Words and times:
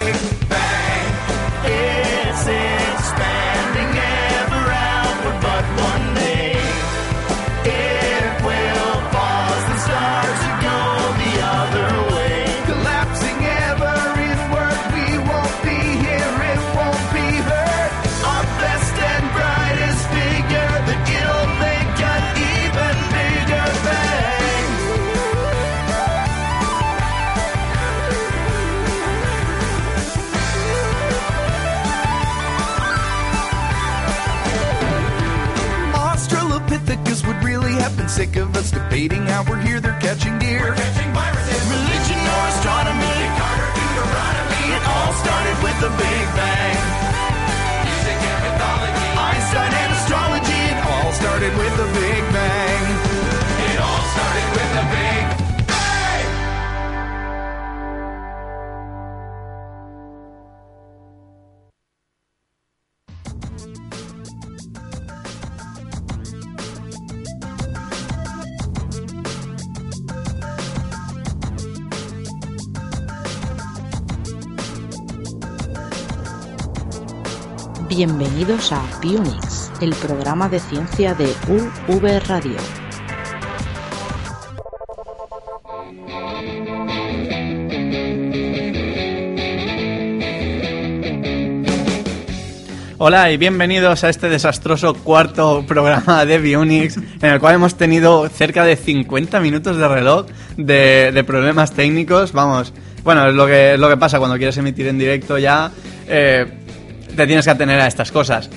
It's 0.00 0.14
expanding 2.46 3.92
ever 3.98 4.72
outward, 4.72 5.38
but 5.42 5.64
one 5.80 5.91
sick 38.12 38.36
of 38.36 38.54
us 38.54 38.70
debating 38.70 39.24
how 39.24 39.42
we're 39.48 39.56
here, 39.56 39.80
they're 39.80 39.98
catching 39.98 40.38
deer. 40.38 40.74
Catching 40.76 41.12
viruses. 41.16 41.64
Religion 41.64 42.20
or 42.20 42.44
astronomy, 42.52 43.16
Deuteronomy. 43.72 44.62
it 44.76 44.84
all 44.84 45.12
started 45.24 45.56
with 45.64 45.78
the 45.80 45.88
Big 45.96 46.26
Bang. 46.36 46.76
Music 47.88 48.18
and 48.28 48.40
mythology, 48.44 49.08
Einstein 49.16 49.72
and 49.72 49.90
astrology, 49.96 50.60
it 50.72 50.78
all 50.92 51.10
started 51.12 51.52
with 51.56 51.74
the 51.80 51.88
Big 52.00 52.20
Bang. 52.20 52.31
Bienvenidos 77.94 78.72
a 78.72 78.82
Pionix, 79.02 79.70
el 79.82 79.92
programa 79.94 80.48
de 80.48 80.60
ciencia 80.60 81.12
de 81.12 81.26
UV 81.88 82.26
Radio. 82.26 82.56
Hola 92.96 93.30
y 93.30 93.36
bienvenidos 93.36 94.04
a 94.04 94.08
este 94.08 94.30
desastroso 94.30 94.94
cuarto 94.94 95.62
programa 95.68 96.24
de 96.24 96.38
Bionix 96.38 96.96
en 96.96 97.30
el 97.30 97.40
cual 97.40 97.56
hemos 97.56 97.74
tenido 97.74 98.26
cerca 98.30 98.64
de 98.64 98.76
50 98.76 99.38
minutos 99.40 99.76
de 99.76 99.86
reloj 99.86 100.28
de, 100.56 101.12
de 101.12 101.24
problemas 101.24 101.74
técnicos. 101.74 102.32
Vamos, 102.32 102.72
bueno, 103.04 103.28
es 103.28 103.34
lo 103.34 103.46
que, 103.46 103.74
es 103.74 103.78
lo 103.78 103.90
que 103.90 103.98
pasa 103.98 104.18
cuando 104.18 104.38
quieres 104.38 104.56
emitir 104.56 104.86
en 104.86 104.98
directo 104.98 105.36
ya, 105.36 105.70
eh, 106.08 106.46
te 107.16 107.26
tienes 107.26 107.44
que 107.44 107.50
atener 107.50 107.80
a 107.80 107.86
estas 107.86 108.10
cosas. 108.12 108.48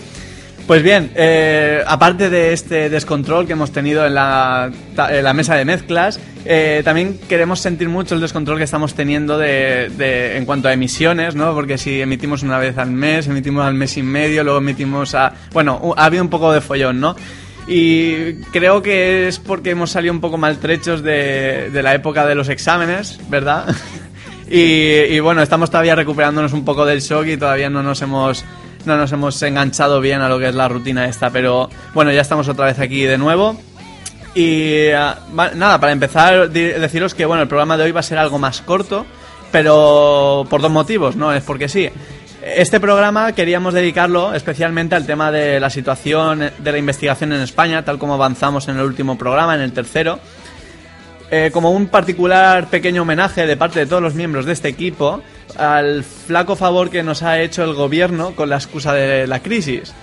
Pues 0.68 0.82
bien, 0.82 1.12
eh, 1.14 1.84
aparte 1.86 2.32
de 2.32 2.52
este 2.52 2.90
descontrol 2.90 3.46
que 3.46 3.54
hemos 3.54 3.72
tenido 3.72 4.04
en 4.04 4.16
la, 4.16 4.72
en 5.12 5.24
la 5.24 5.34
mesa 5.34 5.54
de 5.54 5.64
mezclas, 5.64 6.20
eh, 6.44 6.82
también 6.84 7.20
queremos 7.30 7.60
sentir 7.60 7.88
mucho 7.88 8.16
el 8.16 8.22
descontrol 8.22 8.58
que 8.58 8.64
estamos 8.64 8.96
teniendo 8.96 9.38
de, 9.38 9.92
de- 9.96 10.38
en 10.38 10.46
cuanto 10.46 10.68
a 10.68 10.74
emisiones, 10.74 11.36
¿no? 11.36 11.54
Porque 11.54 11.78
si 11.78 12.02
emitimos 12.02 12.42
una 12.42 12.58
vez 12.58 12.80
al 12.80 12.90
mes, 12.90 13.28
emitimos 13.28 13.64
al 13.64 13.76
mes 13.76 13.96
y 13.98 14.02
medio, 14.02 14.44
luego 14.44 14.58
emitimos 14.58 15.14
a... 15.14 15.34
Bueno, 15.54 15.94
ha 15.98 16.06
habido 16.06 16.24
un 16.24 16.32
poco 16.32 16.52
de 16.52 16.62
follón, 16.62 17.00
¿no? 17.00 17.16
Y 17.68 18.34
creo 18.52 18.82
que 18.82 19.28
es 19.28 19.38
porque 19.38 19.72
hemos 19.72 19.92
salido 19.92 20.14
un 20.16 20.22
poco 20.22 20.38
maltrechos 20.38 21.04
de, 21.04 21.70
de 21.72 21.84
la 21.84 21.94
época 21.94 22.26
de 22.26 22.34
los 22.34 22.50
exámenes, 22.50 23.20
¿verdad? 23.30 23.66
Y, 24.50 25.20
bueno, 25.20 25.42
estamos 25.42 25.70
todavía 25.70 25.96
recuperándonos 25.96 26.54
un 26.54 26.64
poco 26.64 26.86
del 26.86 27.02
shock 27.02 27.26
y 27.28 27.38
todavía 27.38 27.70
no 27.70 27.82
nos 27.82 28.02
hemos 28.02 28.44
no 28.86 28.98
nos 28.98 29.12
hemos 29.12 29.42
enganchado 29.42 30.00
bien 30.00 30.22
a 30.22 30.30
lo 30.30 30.38
que 30.38 30.50
es 30.50 30.54
la 30.54 30.68
rutina 30.68 31.06
esta, 31.06 31.32
pero 31.32 31.72
bueno, 31.96 32.12
ya 32.12 32.22
estamos 32.22 32.48
otra 32.48 32.68
vez 32.68 32.78
aquí 32.78 33.02
de 33.04 33.18
nuevo. 33.18 33.60
Y 34.36 34.90
ah, 34.90 35.18
nada, 35.56 35.80
para 35.80 35.92
empezar, 35.92 36.52
deciros 36.52 37.16
que 37.16 37.26
bueno, 37.26 37.42
el 37.42 37.48
programa 37.48 37.78
de 37.78 37.86
hoy 37.86 37.92
va 37.92 38.02
a 38.02 38.04
ser 38.04 38.20
algo 38.20 38.38
más 38.38 38.62
corto, 38.62 39.06
pero 39.52 40.46
por 40.50 40.62
dos 40.62 40.70
motivos, 40.70 41.16
no 41.16 41.34
es 41.34 41.42
porque 41.42 41.68
sí. 41.68 41.90
Este 42.44 42.80
programa 42.80 43.32
queríamos 43.32 43.74
dedicarlo 43.74 44.36
especialmente 44.36 44.94
al 44.94 45.08
tema 45.08 45.32
de 45.32 45.60
la 45.60 45.72
situación 45.72 46.52
de 46.60 46.72
la 46.72 46.78
investigación 46.78 47.34
en 47.34 47.42
España, 47.42 47.84
tal 47.84 47.98
como 47.98 48.14
avanzamos 48.14 48.68
en 48.68 48.78
el 48.78 48.84
último 48.84 49.18
programa, 49.18 49.56
en 49.56 49.62
el 49.62 49.72
tercero. 49.72 50.20
Eh, 51.32 51.50
como 51.52 51.72
un 51.72 51.88
particular 51.88 52.68
pequeño 52.70 53.02
homenaje 53.02 53.48
de 53.48 53.58
parte 53.58 53.80
de 53.80 53.88
todos 53.88 54.02
los 54.02 54.14
miembros 54.14 54.46
de 54.46 54.54
este 54.54 54.68
equipo 54.68 55.22
al 55.58 56.04
flaco 56.04 56.56
favor 56.56 56.92
que 56.92 57.02
nos 57.02 57.24
ha 57.24 57.42
hecho 57.42 57.64
el 57.64 57.74
gobierno 57.74 58.36
con 58.36 58.50
la 58.50 58.58
excusa 58.58 58.94
de 58.94 59.26
la 59.26 59.40
crisis. 59.40 59.94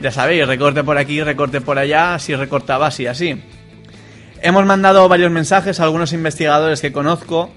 Ya 0.00 0.10
sabéis, 0.10 0.46
recorte 0.46 0.84
por 0.84 0.98
aquí, 0.98 1.22
recorte 1.22 1.62
por 1.62 1.78
allá, 1.78 2.14
así 2.14 2.34
recortaba 2.34 2.88
así, 2.88 3.06
así. 3.06 3.42
Hemos 4.42 4.66
mandado 4.66 5.08
varios 5.08 5.30
mensajes 5.30 5.80
a 5.80 5.84
algunos 5.84 6.12
investigadores 6.12 6.82
que 6.82 6.92
conozco, 6.92 7.50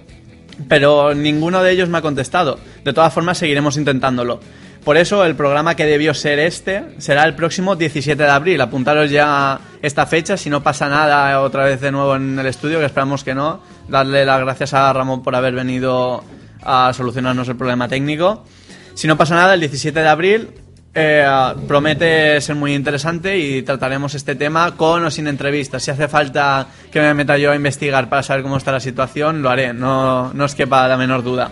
pero 0.69 1.13
ninguno 1.13 1.61
de 1.61 1.71
ellos 1.71 1.89
me 1.89 1.97
ha 1.97 2.01
contestado. 2.01 2.57
De 2.85 2.93
todas 2.93 3.13
formas, 3.13 3.37
seguiremos 3.37 3.75
intentándolo. 3.75 4.39
Por 4.83 4.97
eso, 4.97 5.25
el 5.25 5.35
programa 5.35 5.75
que 5.75 5.85
debió 5.85 6.13
ser 6.13 6.39
este 6.39 6.83
será 6.97 7.25
el 7.25 7.35
próximo 7.35 7.75
17 7.75 8.21
de 8.21 8.29
abril. 8.29 8.61
Apuntaros 8.61 9.11
ya 9.11 9.59
esta 9.81 10.05
fecha, 10.05 10.37
si 10.37 10.49
no 10.49 10.63
pasa 10.63 10.87
nada 10.87 11.41
otra 11.41 11.65
vez 11.65 11.81
de 11.81 11.91
nuevo 11.91 12.15
en 12.15 12.39
el 12.39 12.45
estudio, 12.45 12.79
que 12.79 12.85
esperamos 12.85 13.23
que 13.23 13.35
no. 13.35 13.61
Darle 13.87 14.25
las 14.25 14.39
gracias 14.39 14.73
a 14.73 14.91
Ramón 14.93 15.21
por 15.21 15.35
haber 15.35 15.53
venido 15.53 16.23
a 16.63 16.91
solucionarnos 16.93 17.47
el 17.49 17.55
problema 17.55 17.87
técnico. 17.87 18.45
Si 18.93 19.07
no 19.07 19.17
pasa 19.17 19.35
nada, 19.35 19.53
el 19.53 19.59
17 19.59 19.99
de 19.99 20.07
abril 20.07 20.49
eh, 20.93 21.25
promete 21.67 22.41
ser 22.41 22.55
muy 22.55 22.73
interesante 22.73 23.37
y 23.37 23.61
trataremos 23.61 24.15
este 24.15 24.35
tema 24.35 24.75
con 24.75 25.05
o 25.05 25.11
sin 25.11 25.27
entrevistas. 25.27 25.83
Si 25.83 25.91
hace 25.91 26.07
falta 26.07 26.67
que 26.91 26.99
me 27.01 27.13
meta 27.13 27.37
yo 27.37 27.51
a 27.51 27.55
investigar 27.55 28.09
para 28.09 28.23
saber 28.23 28.43
cómo 28.43 28.57
está 28.57 28.71
la 28.71 28.79
situación, 28.79 29.41
lo 29.41 29.49
haré, 29.49 29.73
no, 29.73 30.33
no 30.33 30.45
os 30.45 30.55
quepa 30.55 30.87
la 30.87 30.97
menor 30.97 31.23
duda. 31.23 31.51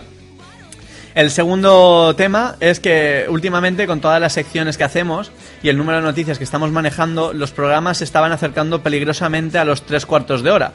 El 1.18 1.32
segundo 1.32 2.14
tema 2.14 2.54
es 2.60 2.78
que 2.78 3.26
últimamente 3.28 3.88
con 3.88 4.00
todas 4.00 4.20
las 4.20 4.34
secciones 4.34 4.78
que 4.78 4.84
hacemos 4.84 5.32
y 5.64 5.68
el 5.68 5.76
número 5.76 5.98
de 5.98 6.04
noticias 6.04 6.38
que 6.38 6.44
estamos 6.44 6.70
manejando, 6.70 7.32
los 7.32 7.50
programas 7.50 7.98
se 7.98 8.04
estaban 8.04 8.30
acercando 8.30 8.84
peligrosamente 8.84 9.58
a 9.58 9.64
los 9.64 9.82
tres 9.82 10.06
cuartos 10.06 10.44
de 10.44 10.52
hora. 10.52 10.74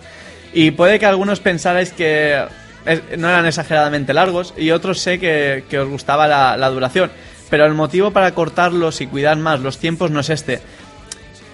Y 0.52 0.72
puede 0.72 1.00
que 1.00 1.06
algunos 1.06 1.40
pensarais 1.40 1.94
que 1.94 2.44
no 3.18 3.30
eran 3.30 3.46
exageradamente 3.46 4.14
largos 4.14 4.54
y 4.58 4.72
otros 4.72 5.00
sé 5.00 5.18
que, 5.18 5.64
que 5.70 5.80
os 5.80 5.88
gustaba 5.88 6.28
la 6.28 6.70
duración. 6.70 7.10
Pero 7.50 7.66
el 7.66 7.74
motivo 7.74 8.12
para 8.12 8.34
cortarlos 8.34 9.00
y 9.00 9.08
cuidar 9.08 9.38
más 9.38 9.62
los 9.62 9.78
tiempos 9.78 10.12
no 10.12 10.20
es 10.20 10.30
este. 10.30 10.60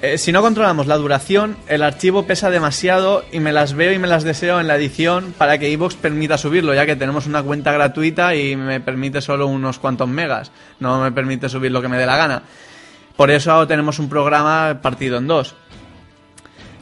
Eh, 0.02 0.18
si 0.18 0.32
no 0.32 0.42
controlamos 0.42 0.88
la 0.88 0.96
duración, 0.96 1.58
el 1.68 1.84
archivo 1.84 2.26
pesa 2.26 2.50
demasiado 2.50 3.26
y 3.34 3.42
me 3.42 3.52
las 3.52 3.74
veo 3.74 3.92
y 3.92 4.00
me 4.00 4.08
las 4.08 4.24
deseo 4.24 4.62
en 4.62 4.68
la 4.68 4.78
edición 4.78 5.34
para 5.38 5.58
que 5.58 5.70
iVoox 5.72 5.96
permita 5.96 6.38
subirlo, 6.38 6.74
ya 6.74 6.86
que 6.86 6.96
tenemos 6.96 7.26
una 7.26 7.44
cuenta 7.44 7.74
gratuita 7.74 8.34
y 8.34 8.56
me 8.56 8.80
permite 8.80 9.20
solo 9.20 9.48
unos 9.48 9.78
cuantos 9.78 10.08
megas, 10.08 10.52
no 10.80 11.02
me 11.02 11.12
permite 11.12 11.50
subir 11.50 11.72
lo 11.72 11.82
que 11.82 11.90
me 11.90 11.98
dé 11.98 12.06
la 12.06 12.16
gana. 12.16 12.44
Por 13.18 13.30
eso 13.30 13.68
tenemos 13.68 14.00
un 14.00 14.08
programa 14.08 14.80
partido 14.82 15.18
en 15.18 15.28
dos. 15.28 15.56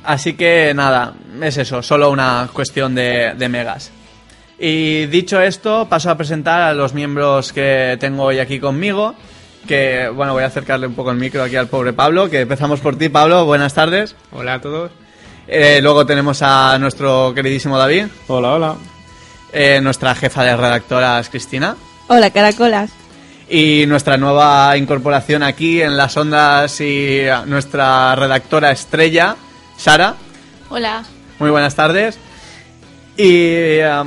Así 0.04 0.34
que 0.34 0.74
nada, 0.76 1.16
es 1.42 1.58
eso, 1.58 1.82
solo 1.82 2.12
una 2.12 2.48
cuestión 2.54 2.94
de 2.94 3.50
megas. 3.50 3.92
Y 4.60 5.08
dicho 5.08 5.42
esto, 5.42 5.88
paso 5.90 6.12
a 6.12 6.18
presentar 6.18 6.62
a 6.62 6.74
los 6.74 6.94
miembros 6.94 7.52
que 7.54 7.98
tengo 8.00 8.24
hoy 8.24 8.40
aquí 8.40 8.60
conmigo. 8.60 9.16
Que, 9.68 10.10
bueno, 10.14 10.34
voy 10.34 10.44
a 10.44 10.48
acercarle 10.48 10.88
un 10.88 10.94
poco 10.96 11.12
el 11.12 11.18
micro 11.18 11.44
aquí 11.44 11.56
al 11.56 11.68
pobre 11.68 11.94
Pablo. 11.94 12.30
Que 12.30 12.42
empezamos 12.42 12.80
por 12.80 12.98
ti, 12.98 13.10
Pablo. 13.10 13.46
Buenas 13.46 13.74
tardes. 13.74 14.16
Hola 14.32 14.56
a 14.56 14.62
todos. 14.62 14.92
Eh, 15.48 15.80
luego 15.82 16.06
tenemos 16.06 16.42
a 16.42 16.78
nuestro 16.80 17.34
queridísimo 17.36 17.78
David. 17.78 18.06
Hola, 18.28 18.54
hola. 18.54 18.76
Eh, 19.52 19.80
nuestra 19.82 20.16
jefa 20.16 20.44
de 20.44 20.56
redactoras, 20.56 21.30
Cristina. 21.30 21.76
Hola, 22.08 22.30
caracolas. 22.32 22.92
Y 23.50 23.86
nuestra 23.88 24.18
nueva 24.18 24.76
incorporación 24.78 25.44
aquí 25.44 25.82
en 25.82 25.96
las 25.96 26.18
ondas 26.18 26.80
y 26.82 27.22
nuestra 27.46 28.16
redactora 28.16 28.72
estrella, 28.72 29.36
Sara. 29.78 30.16
Hola. 30.70 31.04
Muy 31.40 31.50
buenas 31.50 31.76
tardes. 31.76 32.18
Y 33.16 33.26
eh, 33.26 34.04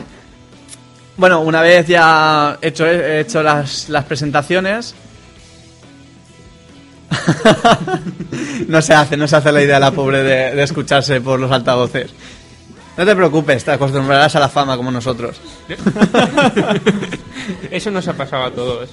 bueno, 1.16 1.40
una 1.40 1.62
vez 1.62 1.86
ya 1.86 2.58
hecho, 2.60 2.86
he 2.86 3.20
hecho 3.20 3.42
las, 3.42 3.88
las 3.88 4.04
presentaciones. 4.04 4.94
no 8.68 8.82
se 8.82 8.94
hace, 8.94 9.16
no 9.16 9.28
se 9.28 9.36
hace 9.36 9.52
la 9.52 9.62
idea 9.62 9.78
la 9.78 9.90
pobre 9.90 10.22
de, 10.22 10.54
de 10.54 10.62
escucharse 10.62 11.20
por 11.20 11.40
los 11.40 11.50
altavoces. 11.50 12.10
No 12.96 13.06
te 13.06 13.16
preocupes, 13.16 13.64
te 13.64 13.72
acostumbrarás 13.72 14.34
a 14.36 14.40
la 14.40 14.48
fama 14.48 14.76
como 14.76 14.90
nosotros. 14.90 15.40
Eso 17.70 17.90
nos 17.90 18.06
ha 18.08 18.12
pasado 18.12 18.44
a 18.44 18.50
todos. 18.50 18.90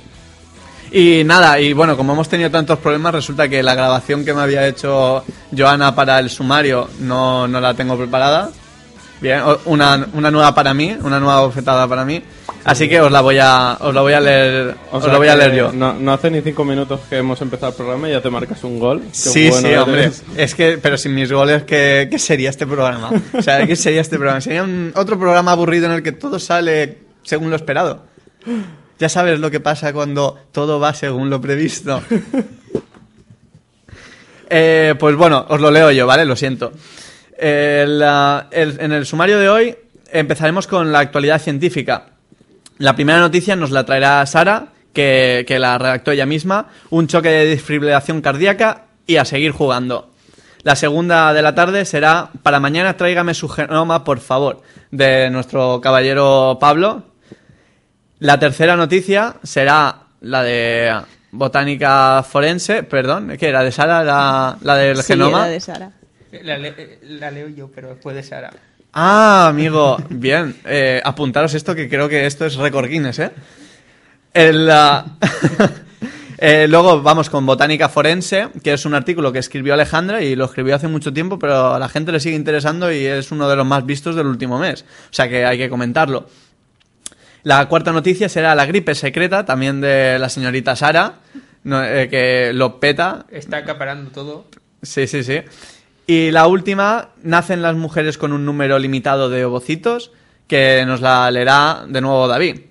Y 0.92 1.24
nada, 1.26 1.60
y 1.60 1.74
bueno, 1.74 1.98
como 1.98 2.14
hemos 2.14 2.30
tenido 2.30 2.50
tantos 2.50 2.80
problemas, 2.80 3.14
resulta 3.14 3.50
que 3.50 3.62
la 3.62 3.76
grabación 3.76 4.24
que 4.24 4.34
me 4.34 4.42
había 4.42 4.68
hecho 4.68 5.24
Joana 5.56 5.94
para 5.94 6.20
el 6.20 6.30
sumario 6.30 6.88
no, 7.00 7.48
no 7.48 7.60
la 7.60 7.74
tengo 7.74 7.98
preparada. 7.98 8.52
Bien, 9.20 9.42
una, 9.66 10.08
una 10.14 10.30
nueva 10.30 10.54
para 10.54 10.74
mí, 10.74 10.96
una 11.02 11.20
nueva 11.20 11.42
bofetada 11.42 11.88
para 11.88 12.06
mí. 12.06 12.22
Así 12.64 12.88
que 12.90 13.00
os 13.02 13.12
la 13.12 13.22
voy 13.22 13.38
a, 13.40 13.78
os 13.80 13.94
la 13.94 14.02
voy 14.02 14.14
a 14.14 14.20
leer, 14.20 14.76
O 14.92 14.98
os 14.98 15.08
la 15.08 15.18
voy 15.18 15.28
a 15.30 15.36
leer 15.36 15.56
yo. 15.56 15.72
No, 15.72 15.94
no 15.94 16.14
hace 16.14 16.30
ni 16.30 16.42
cinco 16.42 16.64
minutos 16.66 17.00
que 17.10 17.18
hemos 17.18 17.42
empezado 17.42 17.72
el 17.72 17.76
programa 17.78 18.10
y 18.10 18.12
ya 18.12 18.22
te 18.22 18.30
marcas 18.30 18.64
un 18.64 18.78
gol. 18.80 19.02
Qué 19.02 19.08
Sí, 19.14 19.50
bueno 19.50 19.62
sí, 19.62 19.68
eres. 19.68 19.80
hombre. 19.82 20.12
Es 20.44 20.54
que, 20.54 20.78
pero 20.82 20.98
sin 20.98 21.16
mis 21.16 21.32
goles, 21.32 21.64
¿qué, 21.64 22.08
qué 22.12 22.20
sería 22.20 22.50
este 22.50 22.68
programa? 22.68 23.10
O 23.34 23.42
sea, 23.42 23.66
¿qué 23.66 23.76
sería 23.76 24.02
este 24.02 24.18
programa? 24.18 24.42
Sería 24.42 24.64
un, 24.64 24.92
otro 24.96 25.18
programa 25.18 25.54
aburrido 25.54 25.86
en 25.86 25.94
el 25.94 26.04
que 26.04 26.12
todo 26.12 26.40
sale 26.40 26.98
según 27.24 27.50
lo 27.50 27.56
esperado. 27.56 28.04
Ya 29.00 29.10
sabes 29.10 29.40
lo 29.40 29.50
que 29.50 29.60
pasa 29.60 29.94
cuando 29.94 30.38
todo 30.52 30.80
va 30.80 30.94
según 30.94 31.30
lo 31.30 31.40
previsto. 31.42 32.02
Eh, 34.50 34.96
pues 34.98 35.14
bueno, 35.18 35.46
os 35.50 35.60
lo 35.60 35.72
leo 35.72 35.92
yo, 35.92 36.08
¿vale? 36.08 36.24
Lo 36.24 36.36
siento. 36.38 36.72
El, 37.38 38.02
el- 38.52 38.80
en 38.80 38.92
el 38.92 39.06
sumario 39.06 39.40
de 39.40 39.50
hoy 39.50 39.76
empezaremos 40.12 40.68
con 40.68 40.92
la 40.92 41.00
actualidad 41.00 41.42
científica. 41.42 42.06
La 42.80 42.96
primera 42.96 43.20
noticia 43.20 43.56
nos 43.56 43.72
la 43.72 43.86
traerá 43.86 44.26
Sara, 44.26 44.68
que, 44.94 45.46
que 45.48 45.60
la 45.60 45.78
redactó 45.78 46.12
ella 46.12 46.26
misma, 46.26 46.68
un 46.90 47.08
choque 47.08 47.30
de 47.30 47.46
desfibrilación 47.46 48.22
cardíaca 48.22 48.86
y 49.06 49.18
a 49.18 49.26
seguir 49.26 49.52
jugando. 49.52 50.10
La 50.64 50.76
segunda 50.76 51.34
de 51.34 51.42
la 51.42 51.54
tarde 51.56 51.86
será 51.86 52.30
para 52.44 52.60
mañana 52.60 52.98
tráigame 52.98 53.34
su 53.34 53.48
genoma, 53.48 54.04
por 54.04 54.20
favor, 54.20 54.62
de 54.92 55.30
nuestro 55.30 55.80
caballero 55.82 56.58
Pablo. 56.60 57.04
La 58.20 58.40
tercera 58.40 58.76
noticia 58.76 59.36
será 59.44 59.98
la 60.22 60.42
de 60.44 60.94
botánica 61.32 62.24
forense, 62.28 62.84
perdón, 62.84 63.38
que 63.40 63.48
era 63.48 63.64
de 63.64 63.72
Sara, 63.72 64.04
la, 64.04 64.58
la 64.62 64.76
del 64.76 64.98
Sí, 64.98 65.14
genoma. 65.14 65.40
era 65.44 65.48
de 65.48 65.60
Sara. 65.60 65.92
La, 66.44 66.58
le- 66.58 67.00
la 67.04 67.32
leo 67.32 67.48
yo, 67.50 67.70
pero 67.74 67.90
después 67.90 68.16
de 68.16 68.24
Sara. 68.24 68.52
Ah, 68.94 69.48
amigo, 69.50 69.98
bien. 70.10 70.56
Eh, 70.66 71.02
apuntaros 71.04 71.54
esto, 71.54 71.76
que 71.76 71.88
creo 71.90 72.10
que 72.10 72.26
esto 72.26 72.46
es 72.46 72.56
récord 72.56 72.88
Guinness, 72.90 73.20
¿eh? 73.20 73.32
El, 74.34 74.70
ah, 74.72 75.06
eh, 76.38 76.68
luego 76.70 77.02
vamos 77.02 77.30
con 77.30 77.46
Botánica 77.46 77.90
Forense, 77.90 78.50
que 78.64 78.74
es 78.74 78.86
un 78.86 78.94
artículo 78.94 79.32
que 79.32 79.40
escribió 79.40 79.74
Alejandra 79.74 80.22
y 80.22 80.36
lo 80.36 80.46
escribió 80.46 80.76
hace 80.76 80.88
mucho 80.88 81.12
tiempo, 81.14 81.40
pero 81.40 81.74
a 81.74 81.80
la 81.80 81.90
gente 81.90 82.12
le 82.12 82.20
sigue 82.20 82.36
interesando 82.36 82.92
y 82.92 83.06
es 83.06 83.32
uno 83.32 83.48
de 83.50 83.56
los 83.56 83.66
más 83.66 83.86
vistos 83.86 84.16
del 84.16 84.28
último 84.28 84.60
mes. 84.60 84.84
O 84.84 85.14
sea 85.14 85.28
que 85.28 85.46
hay 85.46 85.58
que 85.58 85.70
comentarlo. 85.70 86.30
La 87.44 87.66
cuarta 87.68 87.92
noticia 87.92 88.30
será 88.30 88.56
la 88.56 88.66
gripe 88.66 88.94
secreta, 88.94 89.46
también 89.46 89.80
de 89.80 90.20
la 90.20 90.28
señorita 90.30 90.76
Sara, 90.76 91.16
no, 91.64 91.84
eh, 91.84 92.10
que 92.10 92.52
lo 92.54 92.80
peta 92.80 93.26
Está 93.32 93.58
acaparando 93.58 94.12
todo. 94.12 94.48
Sí, 94.82 95.08
sí, 95.08 95.24
sí. 95.24 95.42
Y 96.10 96.32
la 96.32 96.48
última, 96.48 97.10
nacen 97.22 97.62
las 97.62 97.76
mujeres 97.76 98.18
con 98.18 98.32
un 98.32 98.46
número 98.46 98.80
limitado 98.80 99.30
de 99.30 99.44
ovocitos, 99.44 100.12
que 100.48 100.86
nos 100.88 101.02
la 101.02 101.30
leerá 101.30 101.84
de 101.86 102.00
nuevo 102.00 102.30
David. 102.30 102.62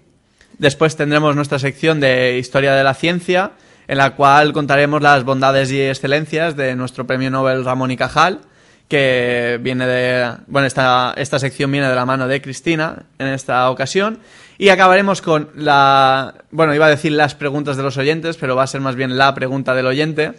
Después 0.57 0.97
tendremos 0.97 1.37
nuestra 1.37 1.59
sección 1.59 2.01
de 2.01 2.39
Historia 2.39 2.75
de 2.75 2.83
la 2.83 2.95
Ciencia, 2.95 3.51
en 3.89 3.99
la 3.99 4.17
cual 4.17 4.55
contaremos 4.55 5.03
las 5.03 5.25
bondades 5.25 5.71
y 5.71 5.83
excelencias 5.83 6.57
de 6.57 6.75
nuestro 6.77 7.07
premio 7.07 7.31
Nobel 7.31 7.63
Ramón 7.63 7.91
y 7.91 7.99
Cajal, 7.99 8.41
que 8.89 9.59
viene 9.61 9.87
de... 9.87 10.33
Bueno, 10.47 10.67
esta, 10.67 11.13
esta 11.19 11.39
sección 11.39 11.71
viene 11.71 11.91
de 11.91 11.95
la 11.95 12.07
mano 12.07 12.29
de 12.29 12.41
Cristina 12.41 13.03
en 13.19 13.27
esta 13.27 13.69
ocasión. 13.69 14.19
Y 14.57 14.71
acabaremos 14.71 15.21
con 15.21 15.51
la... 15.57 16.37
Bueno, 16.51 16.75
iba 16.75 16.87
a 16.87 16.91
decir 16.91 17.13
las 17.13 17.35
preguntas 17.35 17.77
de 17.77 17.83
los 17.83 17.99
oyentes, 17.99 18.39
pero 18.39 18.57
va 18.57 18.63
a 18.63 18.67
ser 18.67 18.81
más 18.81 18.97
bien 18.97 19.19
la 19.19 19.35
pregunta 19.35 19.75
del 19.75 19.89
oyente 19.89 20.33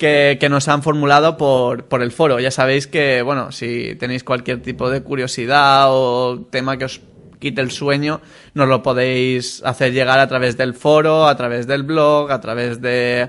que, 0.00 0.48
nos 0.50 0.66
han 0.68 0.82
formulado 0.82 1.36
por, 1.36 1.84
por 1.84 2.02
el 2.02 2.10
foro. 2.10 2.40
Ya 2.40 2.50
sabéis 2.50 2.88
que, 2.88 3.22
bueno, 3.22 3.52
si 3.52 3.94
tenéis 3.96 4.24
cualquier 4.24 4.62
tipo 4.62 4.88
de 4.90 5.02
curiosidad 5.02 5.88
o 5.90 6.46
tema 6.50 6.78
que 6.78 6.86
os 6.86 7.02
quite 7.38 7.60
el 7.60 7.70
sueño, 7.70 8.22
nos 8.54 8.66
lo 8.68 8.82
podéis 8.82 9.62
hacer 9.64 9.92
llegar 9.92 10.18
a 10.18 10.26
través 10.26 10.56
del 10.56 10.72
foro, 10.74 11.28
a 11.28 11.36
través 11.36 11.66
del 11.66 11.82
blog, 11.82 12.32
a 12.32 12.40
través 12.40 12.80
de 12.80 13.28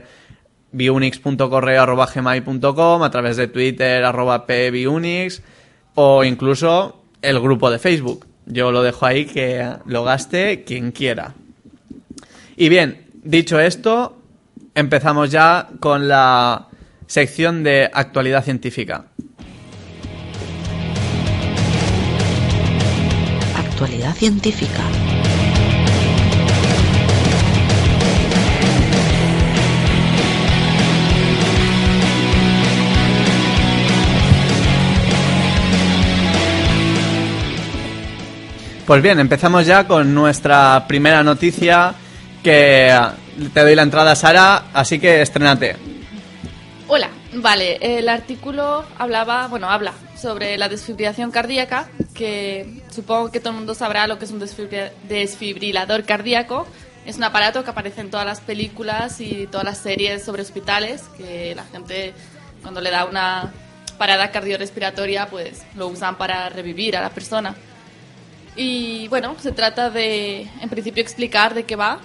biunix.correo.gmail.com, 0.72 3.04
a 3.04 3.12
través 3.12 3.36
de 3.38 3.48
Twitter, 3.48 4.06
arroba 4.06 4.48
pbiunix, 4.48 5.42
o 5.96 6.24
incluso 6.24 7.04
el 7.22 7.38
grupo 7.40 7.70
de 7.70 7.80
Facebook. 7.80 8.26
Yo 8.46 8.72
lo 8.72 8.82
dejo 8.82 9.06
ahí 9.06 9.26
que 9.26 9.70
lo 9.86 10.06
gaste 10.06 10.64
quien 10.64 10.92
quiera. 10.92 11.36
Y 12.56 12.70
bien, 12.70 13.08
dicho 13.24 13.60
esto, 13.60 14.21
empezamos 14.76 15.32
ya 15.32 15.70
con 15.80 16.08
la 16.08 16.68
sección 17.08 17.64
de 17.64 17.90
actualidad 17.94 18.44
científica. 18.44 19.06
Actualidad 23.56 24.14
científica. 24.16 24.84
Pues 38.86 39.02
bien, 39.02 39.20
empezamos 39.20 39.66
ya 39.66 39.88
con 39.88 40.14
nuestra 40.14 40.86
primera 40.86 41.24
noticia 41.24 41.94
que 42.44 42.94
te 43.54 43.60
doy 43.62 43.76
la 43.76 43.84
entrada 43.84 44.16
Sara, 44.16 44.66
así 44.74 45.00
que 45.00 45.22
estrenate. 45.22 45.76
Hola, 46.88 47.10
vale, 47.34 47.78
el 47.82 48.10
artículo 48.10 48.84
hablaba, 48.98 49.48
bueno, 49.48 49.70
habla 49.70 49.94
sobre 50.18 50.58
la 50.58 50.68
desfibrilación 50.68 51.32
cardíaca, 51.32 51.88
que 52.14 52.82
supongo 52.92 53.32
que 53.32 53.40
todo 53.40 53.52
el 53.52 53.58
mundo 53.58 53.74
sabrá 53.74 54.08
lo 54.08 54.20
que 54.20 54.26
es 54.26 54.32
un 54.32 54.42
desfibri- 54.42 54.92
desfibrilador 55.08 56.04
cardíaco. 56.04 56.68
Es 57.06 57.18
un 57.18 57.24
aparato 57.24 57.64
que 57.64 57.70
aparece 57.72 58.02
en 58.02 58.12
todas 58.12 58.26
las 58.26 58.42
películas 58.42 59.22
y 59.22 59.48
todas 59.48 59.66
las 59.66 59.80
series 59.80 60.24
sobre 60.24 60.44
hospitales, 60.44 61.04
que 61.18 61.56
la 61.56 61.64
gente 61.64 62.14
cuando 62.62 62.80
le 62.82 62.92
da 62.92 63.06
una 63.06 63.52
parada 63.98 64.30
cardiorrespiratoria, 64.30 65.28
pues 65.28 65.64
lo 65.76 65.88
usan 65.88 66.18
para 66.18 66.50
revivir 66.50 66.98
a 66.98 67.02
la 67.02 67.10
persona. 67.10 67.56
Y 68.56 69.08
bueno, 69.08 69.36
se 69.40 69.52
trata 69.52 69.90
de, 69.90 70.42
en 70.62 70.70
principio, 70.70 71.02
explicar 71.02 71.54
de 71.54 71.64
qué 71.64 71.76
va. 71.76 72.00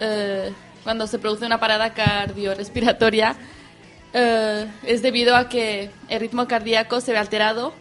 Eh, 0.00 0.50
cuando 0.90 1.06
se 1.06 1.20
produce 1.20 1.46
una 1.46 1.60
parada 1.60 1.94
cardiorrespiratoria, 1.94 3.36
eh, 4.12 4.66
es 4.82 5.02
debido 5.02 5.36
a 5.36 5.48
que 5.48 5.88
el 6.08 6.18
ritmo 6.18 6.48
cardíaco 6.48 7.00
se 7.00 7.12
ve 7.12 7.18
alterado, 7.18 7.72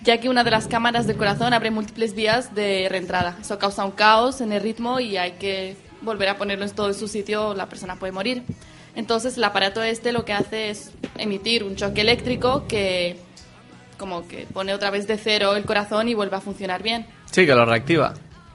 ya 0.00 0.18
que 0.18 0.30
una 0.30 0.42
de 0.42 0.50
las 0.50 0.66
cámaras 0.66 1.06
del 1.06 1.18
corazón 1.18 1.52
abre 1.52 1.70
múltiples 1.70 2.14
vías 2.14 2.54
de 2.54 2.88
reentrada. 2.88 3.36
Eso 3.38 3.58
causa 3.58 3.84
un 3.84 3.90
caos 3.90 4.40
en 4.40 4.50
el 4.50 4.62
ritmo 4.62 4.98
y 4.98 5.18
hay 5.18 5.32
que 5.32 5.76
volver 6.00 6.30
a 6.30 6.38
ponerlo 6.38 6.64
en 6.64 6.70
todo 6.70 6.88
en 6.88 6.94
su 6.94 7.06
sitio 7.06 7.48
o 7.48 7.54
la 7.54 7.68
persona 7.68 7.96
puede 7.96 8.12
morir. 8.12 8.44
Entonces 8.94 9.36
el 9.36 9.44
aparato 9.44 9.82
este 9.82 10.10
lo 10.12 10.24
que 10.24 10.32
hace 10.32 10.70
es 10.70 10.90
emitir 11.18 11.64
un 11.64 11.76
choque 11.76 12.00
eléctrico 12.00 12.66
que 12.66 13.18
como 13.98 14.26
que 14.26 14.46
pone 14.50 14.72
otra 14.72 14.88
vez 14.88 15.06
de 15.06 15.18
cero 15.18 15.54
el 15.54 15.66
corazón 15.66 16.08
y 16.08 16.14
vuelve 16.14 16.36
a 16.36 16.40
funcionar 16.40 16.82
bien. 16.82 17.06
Sí, 17.30 17.44
que 17.44 17.54
lo 17.54 17.66
reactiva. 17.66 18.14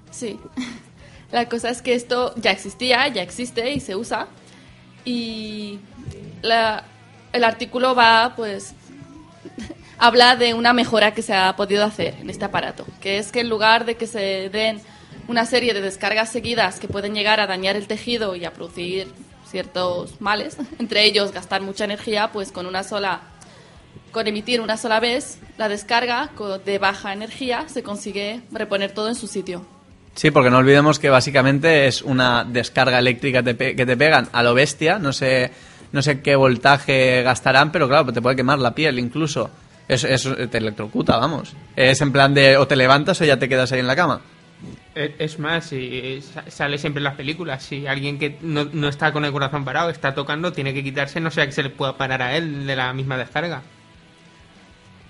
Sí. 0.10 0.40
La 1.32 1.50
cosa 1.50 1.70
es 1.70 1.82
que 1.82 1.94
esto 1.94 2.34
ya 2.38 2.52
existía, 2.52 3.08
ya 3.10 3.22
existe 3.22 3.72
y 3.72 3.80
se 3.80 3.96
usa. 3.96 4.28
Y 5.04 5.80
el 6.42 7.44
artículo 7.44 7.96
va, 7.96 8.34
pues, 8.36 8.74
habla 9.98 10.36
de 10.36 10.54
una 10.54 10.74
mejora 10.74 11.14
que 11.14 11.22
se 11.22 11.34
ha 11.34 11.56
podido 11.56 11.84
hacer 11.84 12.16
en 12.20 12.30
este 12.30 12.46
aparato, 12.46 12.86
que 13.02 13.18
es 13.18 13.32
que 13.32 13.42
en 13.42 13.50
lugar 13.50 13.86
de 13.86 13.96
que 13.96 14.08
se 14.08 14.50
den 14.50 14.82
una 15.28 15.46
serie 15.46 15.74
de 15.74 15.82
descargas 15.82 16.30
seguidas 16.30 16.80
que 16.80 16.88
pueden 16.88 17.14
llegar 17.14 17.40
a 17.40 17.48
dañar 17.48 17.76
el 17.76 17.88
tejido 17.88 18.36
y 18.36 18.46
a 18.46 18.54
producir 18.54 19.08
ciertos 19.50 20.22
males, 20.22 20.58
entre 20.80 21.04
ellos 21.04 21.32
gastar 21.32 21.62
mucha 21.62 21.86
energía, 21.86 22.32
pues 22.32 22.52
con 22.52 22.66
una 22.66 22.84
sola 22.84 23.22
con 24.12 24.26
emitir 24.26 24.62
una 24.62 24.78
sola 24.78 25.00
vez 25.00 25.38
la 25.58 25.68
descarga 25.68 26.32
de 26.66 26.80
baja 26.80 27.14
energía 27.14 27.68
se 27.68 27.84
consigue 27.84 28.42
reponer 28.52 28.94
todo 28.94 29.10
en 29.10 29.16
su 29.16 29.28
sitio. 29.28 29.66
Sí, 30.18 30.32
porque 30.32 30.50
no 30.50 30.58
olvidemos 30.58 30.98
que 30.98 31.10
básicamente 31.12 31.86
es 31.88 32.02
una 32.02 32.44
descarga 32.44 32.98
eléctrica 32.98 33.44
te 33.44 33.54
pe- 33.54 33.76
que 33.76 33.86
te 33.86 33.96
pegan 33.96 34.28
a 34.34 34.42
lo 34.42 34.56
bestia, 34.56 34.98
no 34.98 35.14
sé, 35.14 35.52
no 35.92 36.02
sé 36.02 36.22
qué 36.22 36.36
voltaje 36.36 37.22
gastarán, 37.22 37.72
pero 37.72 37.88
claro, 37.88 38.12
te 38.12 38.22
puede 38.22 38.36
quemar 38.36 38.58
la 38.58 38.74
piel 38.74 38.98
incluso. 38.98 39.50
Es, 39.88 40.04
es- 40.04 40.28
te 40.50 40.58
electrocuta, 40.58 41.18
vamos. 41.18 41.54
Es 41.76 42.02
en 42.02 42.12
plan 42.12 42.34
de 42.34 42.58
o 42.58 42.68
te 42.68 42.76
levantas 42.76 43.22
o 43.22 43.26
ya 43.26 43.38
te 43.38 43.48
quedas 43.48 43.72
ahí 43.72 43.80
en 43.80 43.88
la 43.88 43.96
cama. 43.96 44.22
Es 44.96 45.12
es 45.20 45.38
más, 45.40 45.66
si 45.68 46.20
sa- 46.24 46.50
sale 46.50 46.80
siempre 46.80 47.00
en 47.00 47.04
las 47.04 47.16
películas, 47.16 47.62
si 47.64 47.86
alguien 47.86 48.18
que 48.18 48.38
no, 48.42 48.66
no 48.74 48.88
está 48.90 49.12
con 49.14 49.24
el 49.24 49.32
corazón 49.32 49.64
parado 49.64 49.92
está 49.92 50.16
tocando, 50.16 50.52
tiene 50.52 50.74
que 50.74 50.84
quitarse, 50.84 51.20
no 51.20 51.30
sea 51.30 51.46
que 51.46 51.52
se 51.52 51.62
le 51.62 51.70
pueda 51.70 51.96
parar 51.96 52.24
a 52.24 52.36
él 52.36 52.66
de 52.66 52.76
la 52.76 52.92
misma 52.92 53.18
descarga. 53.18 53.62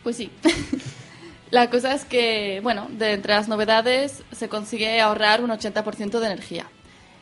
Pues 0.03 0.17
sí. 0.17 0.29
La 1.51 1.69
cosa 1.69 1.93
es 1.93 2.03
que, 2.05 2.59
bueno, 2.61 2.87
de 2.91 3.13
entre 3.13 3.33
las 3.33 3.47
novedades 3.47 4.23
se 4.31 4.49
consigue 4.49 4.99
ahorrar 4.99 5.41
un 5.41 5.49
80% 5.49 6.19
de 6.19 6.25
energía. 6.25 6.65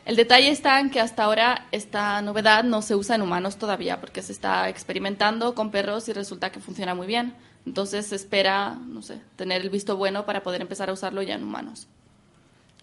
El 0.04 0.16
detalle 0.16 0.50
está 0.50 0.78
en 0.80 0.90
que 0.90 1.00
hasta 1.00 1.24
ahora 1.24 1.66
esta 1.72 2.20
novedad 2.22 2.62
no 2.64 2.80
se 2.82 2.94
usa 2.94 3.16
en 3.16 3.22
humanos 3.22 3.56
todavía, 3.56 4.00
porque 4.00 4.22
se 4.22 4.32
está 4.32 4.68
experimentando 4.68 5.54
con 5.54 5.70
perros 5.70 6.08
y 6.08 6.12
resulta 6.12 6.50
que 6.50 6.60
funciona 6.60 6.94
muy 6.94 7.06
bien. 7.06 7.34
Entonces 7.66 8.06
se 8.06 8.14
espera, 8.16 8.74
no 8.86 9.02
sé, 9.02 9.20
tener 9.34 9.62
el 9.62 9.70
visto 9.70 9.96
bueno 9.96 10.24
para 10.24 10.42
poder 10.44 10.60
empezar 10.60 10.90
a 10.90 10.92
usarlo 10.92 11.22
ya 11.22 11.34
en 11.34 11.42
humanos. 11.42 11.88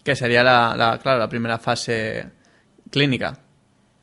Que 0.02 0.14
sería 0.16 0.42
la, 0.42 0.74
la- 0.76 0.98
claro, 0.98 1.18
la 1.18 1.28
primera 1.30 1.58
fase 1.58 2.26
clínica. 2.90 3.38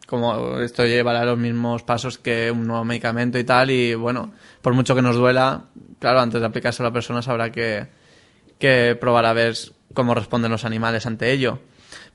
Como 0.08 0.60
esto 0.60 0.84
llevará 0.86 1.24
los 1.24 1.38
mismos 1.38 1.84
pasos 1.84 2.18
que 2.18 2.50
un 2.52 2.66
nuevo 2.68 2.84
medicamento 2.84 3.38
y 3.38 3.44
tal, 3.44 3.70
y 3.70 3.94
bueno, 3.94 4.32
por 4.64 4.74
mucho 4.74 4.96
que 4.96 5.02
nos 5.04 5.16
duela, 5.16 5.66
claro, 6.02 6.20
antes 6.20 6.42
de 6.42 6.48
aplicarse 6.48 6.82
a 6.82 6.88
la 6.88 6.92
persona 6.92 7.22
habrá 7.26 7.52
que, 7.52 7.86
que 8.58 8.98
probar 9.00 9.26
a 9.26 9.34
ver 9.34 9.56
cómo 9.94 10.16
responden 10.16 10.52
los 10.52 10.66
animales 10.66 11.06
ante 11.06 11.32
ello. 11.32 11.60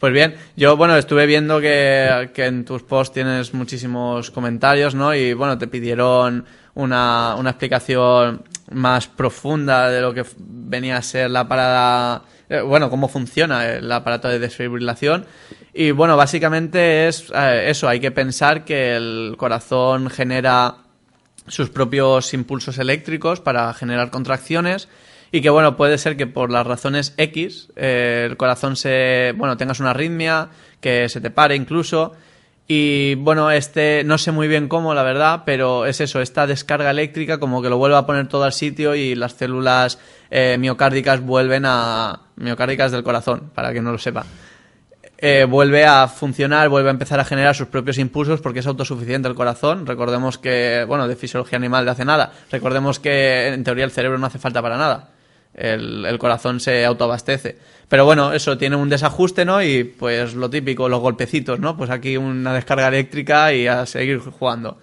Pues 0.00 0.12
bien, 0.12 0.35
yo 0.57 0.76
bueno, 0.76 0.97
estuve 0.97 1.25
viendo 1.26 1.61
que, 1.61 2.31
que 2.35 2.47
en 2.47 2.64
tus 2.64 2.83
posts 2.83 3.14
tienes 3.14 3.55
muchísimos 3.55 4.31
comentarios, 4.31 4.95
¿no? 4.95 5.14
Y 5.14 5.33
bueno, 5.35 5.57
te 5.57 5.69
pidieron 5.69 6.45
una, 6.75 7.37
una 7.37 7.50
explicación 7.50 8.43
más 8.73 9.07
profunda 9.07 9.88
de 9.88 10.00
lo 10.00 10.12
que 10.12 10.25
venía 10.38 10.97
a 10.97 11.02
ser 11.02 11.31
la 11.31 11.47
parada, 11.47 12.25
eh, 12.49 12.61
bueno, 12.61 12.90
cómo 12.90 13.09
funciona 13.09 13.66
el 13.66 13.90
aparato 13.90 14.28
de 14.28 14.40
desfibrilación. 14.40 15.26
Y 15.73 15.93
bueno, 15.93 16.16
básicamente 16.16 17.07
es 17.07 17.31
eh, 17.35 17.66
eso, 17.69 17.88
hay 17.88 18.00
que 18.00 18.11
pensar 18.11 18.64
que 18.64 18.97
el 18.97 19.37
corazón 19.38 20.11
genera 20.11 20.86
sus 21.49 21.71
propios 21.71 22.35
impulsos 22.35 22.79
eléctricos 22.79 23.41
para 23.41 23.73
generar 23.75 24.11
contracciones 24.11 24.88
y 25.33 25.41
que 25.41 25.50
bueno 25.50 25.76
puede 25.76 25.99
ser 25.99 26.17
que 26.17 26.26
por 26.26 26.50
las 26.50 26.67
razones 26.67 27.15
X 27.17 27.69
eh, 27.76 28.26
el 28.29 28.37
corazón 28.37 28.76
se 28.76 29.35
bueno 29.37 29.57
tengas 29.57 29.81
una 29.81 29.91
arritmia 29.91 30.49
que 30.81 31.09
se 31.09 31.21
te 31.21 31.31
pare 31.31 31.57
incluso. 31.57 32.12
Y 32.69 33.15
bueno 33.15 33.53
este 33.53 34.03
no 34.05 34.19
sé 34.19 34.33
muy 34.33 34.49
bien 34.49 34.67
cómo 34.67 34.93
la 34.93 35.05
verdad 35.05 35.43
pero 35.47 35.87
es 35.87 36.00
eso 36.00 36.21
esta 36.21 36.49
descarga 36.49 36.91
eléctrica 36.91 37.38
como 37.38 37.62
que 37.62 37.71
lo 37.71 37.79
vuelve 37.79 37.97
a 37.97 38.07
poner 38.07 38.26
todo 38.26 38.43
al 38.43 38.53
sitio 38.53 38.97
y 38.97 39.15
las 39.15 39.35
células 39.35 40.00
eh, 40.31 40.57
miocárdicas 40.59 41.21
vuelven 41.21 41.65
a 41.65 42.23
miocárdicas 42.35 42.91
del 42.91 43.05
corazón 43.05 43.50
para 43.55 43.73
que 43.73 43.81
no 43.81 43.93
lo 43.93 43.99
sepa 43.99 44.26
eh, 45.18 45.46
vuelve 45.49 45.87
a 45.87 46.08
funcionar, 46.08 46.68
vuelve 46.68 46.90
a 46.90 46.92
empezar 46.92 47.18
a 47.18 47.25
generar 47.25 47.54
sus 47.54 47.68
propios 47.68 47.96
impulsos 47.99 48.40
porque 48.40 48.61
es 48.61 48.66
autosuficiente 48.66 49.28
el 49.28 49.35
corazón. 49.35 49.87
Recordemos 49.87 50.37
que, 50.37 50.85
bueno, 50.87 51.08
de 51.08 51.16
fisiología 51.16 51.56
animal 51.56 51.87
de 51.87 51.92
hace 51.92 52.04
nada. 52.04 52.32
Recordemos 52.50 53.00
que 53.00 53.49
en 53.49 53.64
teoría 53.64 53.85
el 53.85 53.90
cerebro 53.90 54.18
no 54.18 54.26
hace 54.26 54.38
falta 54.38 54.61
para 54.61 54.76
nada. 54.76 55.11
El, 55.54 56.18
corazón 56.18 56.61
se 56.61 56.85
autoabastece. 56.85 57.56
Pero 57.88 58.04
bueno, 58.04 58.35
eso 58.35 58.58
tiene 58.58 58.76
un 58.76 58.90
desajuste, 58.90 59.46
¿no? 59.46 59.62
Y 59.62 59.85
pues 59.85 60.35
lo 60.35 60.50
típico, 60.50 60.87
los 60.87 61.00
golpecitos, 61.00 61.58
¿no? 61.61 61.78
Pues 61.78 61.88
aquí 61.88 62.18
una 62.18 62.52
descarga 62.52 62.88
eléctrica 62.88 63.54
y 63.54 63.66
a 63.66 63.87
seguir 63.87 64.18
jugando. 64.18 64.76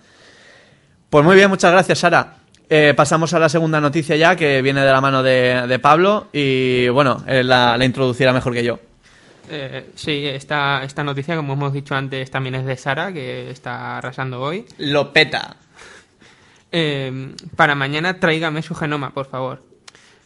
Pues 1.11 1.23
muy 1.23 1.35
bien, 1.35 1.49
muchas 1.49 1.71
gracias, 1.71 1.99
Sara. 1.99 2.37
Eh, 2.67 2.95
pasamos 2.95 3.35
a 3.35 3.39
la 3.39 3.49
segunda 3.49 3.79
noticia 3.79 4.15
ya, 4.15 4.35
que 4.35 4.63
viene 4.63 4.81
de 4.81 4.91
la 4.91 4.99
mano 4.99 5.21
de, 5.21 5.79
Pablo. 5.79 6.29
Y 6.33 6.87
bueno, 6.89 7.23
él 7.27 7.47
la, 7.47 7.77
la 7.77 7.85
introducirá 7.85 8.33
mejor 8.33 8.53
que 8.53 8.63
yo. 8.63 8.79
Eh, 9.55 9.91
sí, 9.95 10.25
esta, 10.25 10.83
esta 10.83 11.03
noticia, 11.03 11.35
como 11.35 11.53
hemos 11.53 11.73
dicho 11.73 11.95
antes, 11.95 12.31
también 12.31 12.55
es 12.55 12.65
de 12.65 12.75
Sara, 12.75 13.13
que 13.13 13.51
está 13.51 13.97
arrasando 13.97 14.41
hoy. 14.41 14.65
Lo 14.79 15.13
peta. 15.13 15.57
Eh, 16.71 17.35
para 17.55 17.75
mañana 17.75 18.19
tráigame 18.19 18.63
su 18.63 18.73
genoma, 18.73 19.13
por 19.13 19.27
favor. 19.27 19.61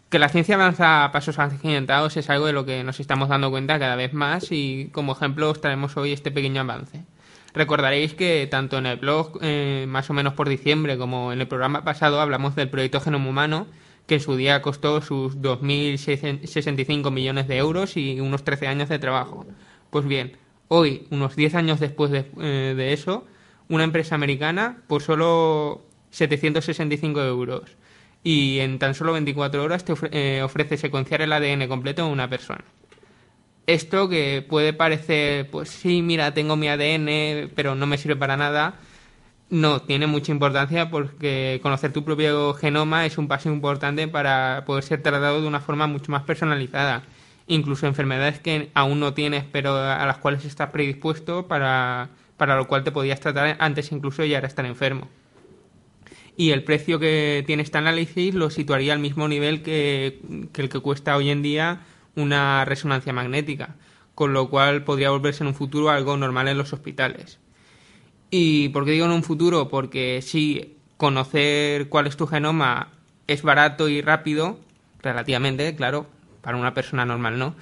Que 0.10 0.20
la 0.20 0.30
ciencia 0.30 0.56
avanza 0.56 1.04
a 1.04 1.12
pasos 1.12 1.38
agigantados 1.40 2.16
es 2.16 2.30
algo 2.30 2.46
de 2.46 2.54
lo 2.54 2.66
que 2.66 2.86
nos 2.86 3.02
estamos 3.02 3.28
dando 3.28 3.52
cuenta 3.52 3.78
cada 3.78 3.98
vez 3.98 4.14
más 4.14 4.48
y 4.52 4.90
como 4.94 5.12
ejemplo 5.12 5.50
os 5.50 5.60
traemos 5.60 5.98
hoy 5.98 6.14
este 6.14 6.32
pequeño 6.32 6.62
avance. 6.62 7.04
Recordaréis 7.54 8.14
que 8.14 8.48
tanto 8.50 8.78
en 8.78 8.86
el 8.86 8.96
blog, 8.96 9.40
eh, 9.42 9.86
más 9.90 10.10
o 10.10 10.14
menos 10.14 10.34
por 10.34 10.48
diciembre, 10.48 10.98
como 10.98 11.34
en 11.34 11.42
el 11.42 11.48
programa 11.48 11.84
pasado 11.84 12.22
hablamos 12.22 12.56
del 12.56 12.70
proyecto 12.70 13.02
Genoma 13.02 13.28
Humano, 13.28 13.68
que 14.08 14.16
en 14.16 14.22
su 14.22 14.36
día 14.36 14.62
costó 14.62 15.02
sus 15.02 15.42
2.065 15.42 17.12
millones 17.12 17.48
de 17.48 17.58
euros 17.58 17.98
y 17.98 18.20
unos 18.20 18.44
13 18.44 18.68
años 18.68 18.90
de 18.90 19.00
trabajo. 19.00 19.46
Pues 19.90 20.06
bien, 20.06 20.38
hoy, 20.70 21.08
unos 21.12 21.36
10 21.36 21.56
años 21.56 21.80
después 21.80 22.10
de, 22.12 22.26
eh, 22.40 22.74
de 22.76 22.94
eso, 22.94 23.26
una 23.70 23.84
empresa 23.84 24.16
americana, 24.16 24.78
por 24.88 25.02
solo 25.04 25.84
765 26.12 27.22
euros 27.22 27.64
y 28.24 28.60
en 28.60 28.80
tan 28.80 28.96
solo 28.96 29.14
24 29.14 29.64
horas 29.64 29.86
te 29.86 29.94
ofre- 29.94 30.10
eh, 30.12 30.42
ofrece 30.42 30.78
secuenciar 30.78 31.22
el 31.22 31.32
ADN 31.34 31.68
completo 31.68 32.06
de 32.06 32.12
una 32.12 32.30
persona. 32.30 32.64
Esto 33.68 34.08
que 34.08 34.46
puede 34.48 34.72
parecer, 34.72 35.50
pues 35.52 35.70
sí, 35.70 36.02
mira, 36.02 36.34
tengo 36.34 36.56
mi 36.56 36.70
ADN, 36.70 37.50
pero 37.54 37.76
no 37.76 37.86
me 37.86 37.98
sirve 37.98 38.16
para 38.16 38.38
nada. 38.38 38.76
No, 39.50 39.82
tiene 39.82 40.08
mucha 40.08 40.34
importancia 40.34 40.90
porque 40.90 41.60
conocer 41.64 41.94
tu 41.94 42.04
propio 42.04 42.54
genoma 42.54 43.06
es 43.06 43.18
un 43.18 43.30
paso 43.30 43.50
importante 43.50 44.08
para 44.10 44.64
poder 44.66 44.84
ser 44.84 45.02
tratado 45.02 45.42
de 45.42 45.48
una 45.48 45.62
forma 45.62 45.88
mucho 45.88 46.12
más 46.12 46.24
personalizada. 46.24 47.04
Incluso 47.48 47.88
enfermedades 47.88 48.40
que 48.40 48.70
aún 48.74 49.00
no 49.00 49.14
tienes, 49.14 49.46
pero 49.50 49.78
a 49.78 50.06
las 50.06 50.18
cuales 50.18 50.44
estás 50.44 50.72
predispuesto 50.72 51.48
para, 51.48 52.10
para 52.36 52.58
lo 52.58 52.68
cual 52.68 52.84
te 52.84 52.92
podías 52.92 53.22
tratar 53.22 53.56
antes 53.60 53.94
incluso 53.94 54.22
de 54.22 54.28
llegar 54.28 54.44
estar 54.44 54.66
enfermo. 54.66 55.08
Y 56.36 56.52
el 56.52 56.64
precio 56.64 57.00
que 57.00 57.44
tiene 57.48 57.64
este 57.64 57.78
análisis 57.78 58.36
lo 58.36 58.50
situaría 58.50 58.92
al 58.92 59.00
mismo 59.00 59.30
nivel 59.30 59.64
que 59.64 60.20
el 60.56 60.70
que 60.70 60.80
cuesta 60.82 61.16
hoy 61.16 61.30
en 61.30 61.42
día 61.42 61.82
una 62.16 62.66
resonancia 62.66 63.14
magnética, 63.14 63.76
con 64.14 64.34
lo 64.34 64.50
cual 64.50 64.84
podría 64.84 65.12
volverse 65.12 65.44
en 65.44 65.48
un 65.48 65.56
futuro 65.56 65.90
algo 65.90 66.18
normal 66.18 66.50
en 66.50 66.58
los 66.58 66.74
hospitales. 66.74 67.40
¿Y 68.30 68.70
por 68.70 68.86
qué 68.86 68.92
digo 68.92 69.06
en 69.06 69.12
un 69.12 69.24
futuro? 69.24 69.70
Porque 69.70 70.22
sí, 70.22 70.78
conocer 70.98 71.90
cuál 71.90 72.08
es 72.08 72.18
tu 72.18 72.28
genoma 72.28 72.90
es 73.28 73.42
barato 73.42 73.90
y 73.90 74.02
rápido, 74.02 74.60
relativamente, 75.02 75.76
claro, 75.76 76.08
para 76.42 76.58
una 76.58 76.74
persona 76.74 77.06
normal 77.06 77.38
no. 77.40 77.56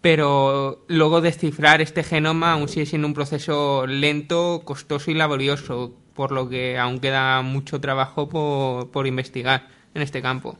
Pero 0.00 0.84
luego 0.88 1.20
descifrar 1.20 1.80
este 1.80 2.04
genoma 2.04 2.52
aún 2.52 2.68
sigue 2.68 2.86
siendo 2.86 3.08
un 3.08 3.14
proceso 3.14 3.86
lento, 3.86 4.62
costoso 4.64 5.10
y 5.10 5.14
laborioso, 5.14 5.94
por 6.14 6.32
lo 6.32 6.48
que 6.48 6.78
aún 6.78 7.00
queda 7.00 7.42
mucho 7.42 7.80
trabajo 7.80 8.28
por, 8.28 8.90
por 8.90 9.06
investigar 9.06 9.68
en 9.94 10.02
este 10.02 10.22
campo. 10.22 10.56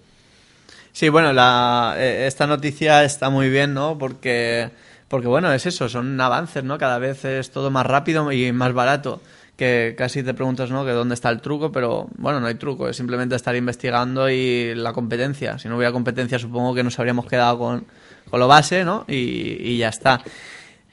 Sí, 0.92 1.10
bueno, 1.10 1.32
la, 1.32 1.94
eh, 1.98 2.26
esta 2.26 2.46
noticia 2.46 3.04
está 3.04 3.28
muy 3.28 3.50
bien, 3.50 3.74
¿no? 3.74 3.98
Porque, 3.98 4.70
porque, 5.08 5.28
bueno, 5.28 5.52
es 5.52 5.66
eso, 5.66 5.88
son 5.88 6.18
avances, 6.20 6.64
¿no? 6.64 6.78
Cada 6.78 6.98
vez 6.98 7.24
es 7.24 7.50
todo 7.50 7.70
más 7.70 7.84
rápido 7.84 8.32
y 8.32 8.50
más 8.52 8.72
barato. 8.72 9.20
Que 9.56 9.94
casi 9.96 10.22
te 10.22 10.34
preguntas, 10.34 10.70
¿no? 10.70 10.84
Que 10.84 10.90
dónde 10.90 11.14
está 11.14 11.30
el 11.30 11.40
truco, 11.40 11.72
pero 11.72 12.08
bueno, 12.18 12.40
no 12.40 12.46
hay 12.46 12.56
truco, 12.56 12.88
es 12.88 12.96
simplemente 12.96 13.34
estar 13.36 13.56
investigando 13.56 14.28
y 14.28 14.74
la 14.74 14.92
competencia. 14.92 15.58
Si 15.58 15.68
no 15.68 15.76
hubiera 15.76 15.92
competencia, 15.92 16.38
supongo 16.38 16.74
que 16.74 16.82
nos 16.82 16.98
habríamos 16.98 17.26
quedado 17.26 17.58
con, 17.58 17.86
con 18.28 18.40
lo 18.40 18.48
base, 18.48 18.84
¿no? 18.84 19.04
Y, 19.08 19.56
y 19.60 19.78
ya 19.78 19.88
está. 19.88 20.20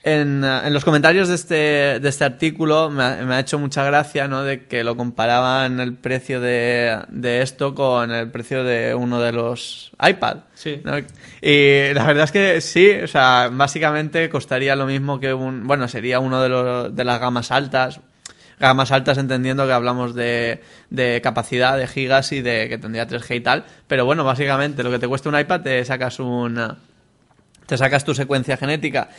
En, 0.05 0.43
en 0.43 0.73
los 0.73 0.83
comentarios 0.83 1.29
de 1.29 1.35
este, 1.35 1.55
de 2.01 2.09
este 2.09 2.25
artículo 2.25 2.89
me 2.89 3.03
ha, 3.03 3.15
me 3.25 3.35
ha 3.35 3.39
hecho 3.39 3.57
mucha 3.57 3.85
gracia, 3.85 4.27
¿no? 4.27 4.43
De 4.43 4.65
que 4.65 4.83
lo 4.83 4.97
comparaban 4.97 5.79
el 5.79 5.93
precio 5.95 6.41
de, 6.41 6.99
de 7.07 7.41
esto 7.41 7.73
con 7.73 8.11
el 8.11 8.29
precio 8.29 8.65
de 8.65 8.93
uno 8.95 9.21
de 9.21 9.31
los 9.31 9.93
iPad. 10.05 10.39
Sí. 10.55 10.81
¿no? 10.83 10.97
Y 11.41 11.93
la 11.93 12.05
verdad 12.05 12.25
es 12.25 12.31
que 12.33 12.59
sí, 12.59 12.91
o 13.01 13.07
sea, 13.07 13.49
básicamente 13.51 14.29
costaría 14.29 14.75
lo 14.75 14.85
mismo 14.85 15.21
que 15.21 15.33
un, 15.33 15.65
bueno, 15.67 15.87
sería 15.87 16.19
uno 16.19 16.41
de, 16.41 16.49
los, 16.49 16.93
de 16.93 17.03
las 17.05 17.21
gamas 17.21 17.51
altas, 17.51 18.01
gamas 18.67 18.91
altas 18.91 19.17
entendiendo 19.17 19.65
que 19.67 19.73
hablamos 19.73 20.15
de, 20.15 20.61
de 20.89 21.19
capacidad 21.21 21.77
de 21.77 21.85
gigas 21.85 22.31
y 22.31 22.41
de 22.41 22.69
que 22.69 22.77
tendría 22.77 23.07
3G 23.07 23.35
y 23.35 23.41
tal, 23.41 23.65
pero 23.87 24.05
bueno, 24.05 24.23
básicamente 24.23 24.83
lo 24.83 24.91
que 24.91 24.99
te 24.99 25.07
cuesta 25.07 25.29
un 25.29 25.37
iPad 25.37 25.61
te 25.61 25.83
sacas 25.83 26.19
un, 26.19 26.59
te 27.65 27.77
sacas 27.77 28.05
tu 28.05 28.15
secuencia 28.15 28.55
genética. 28.55 29.09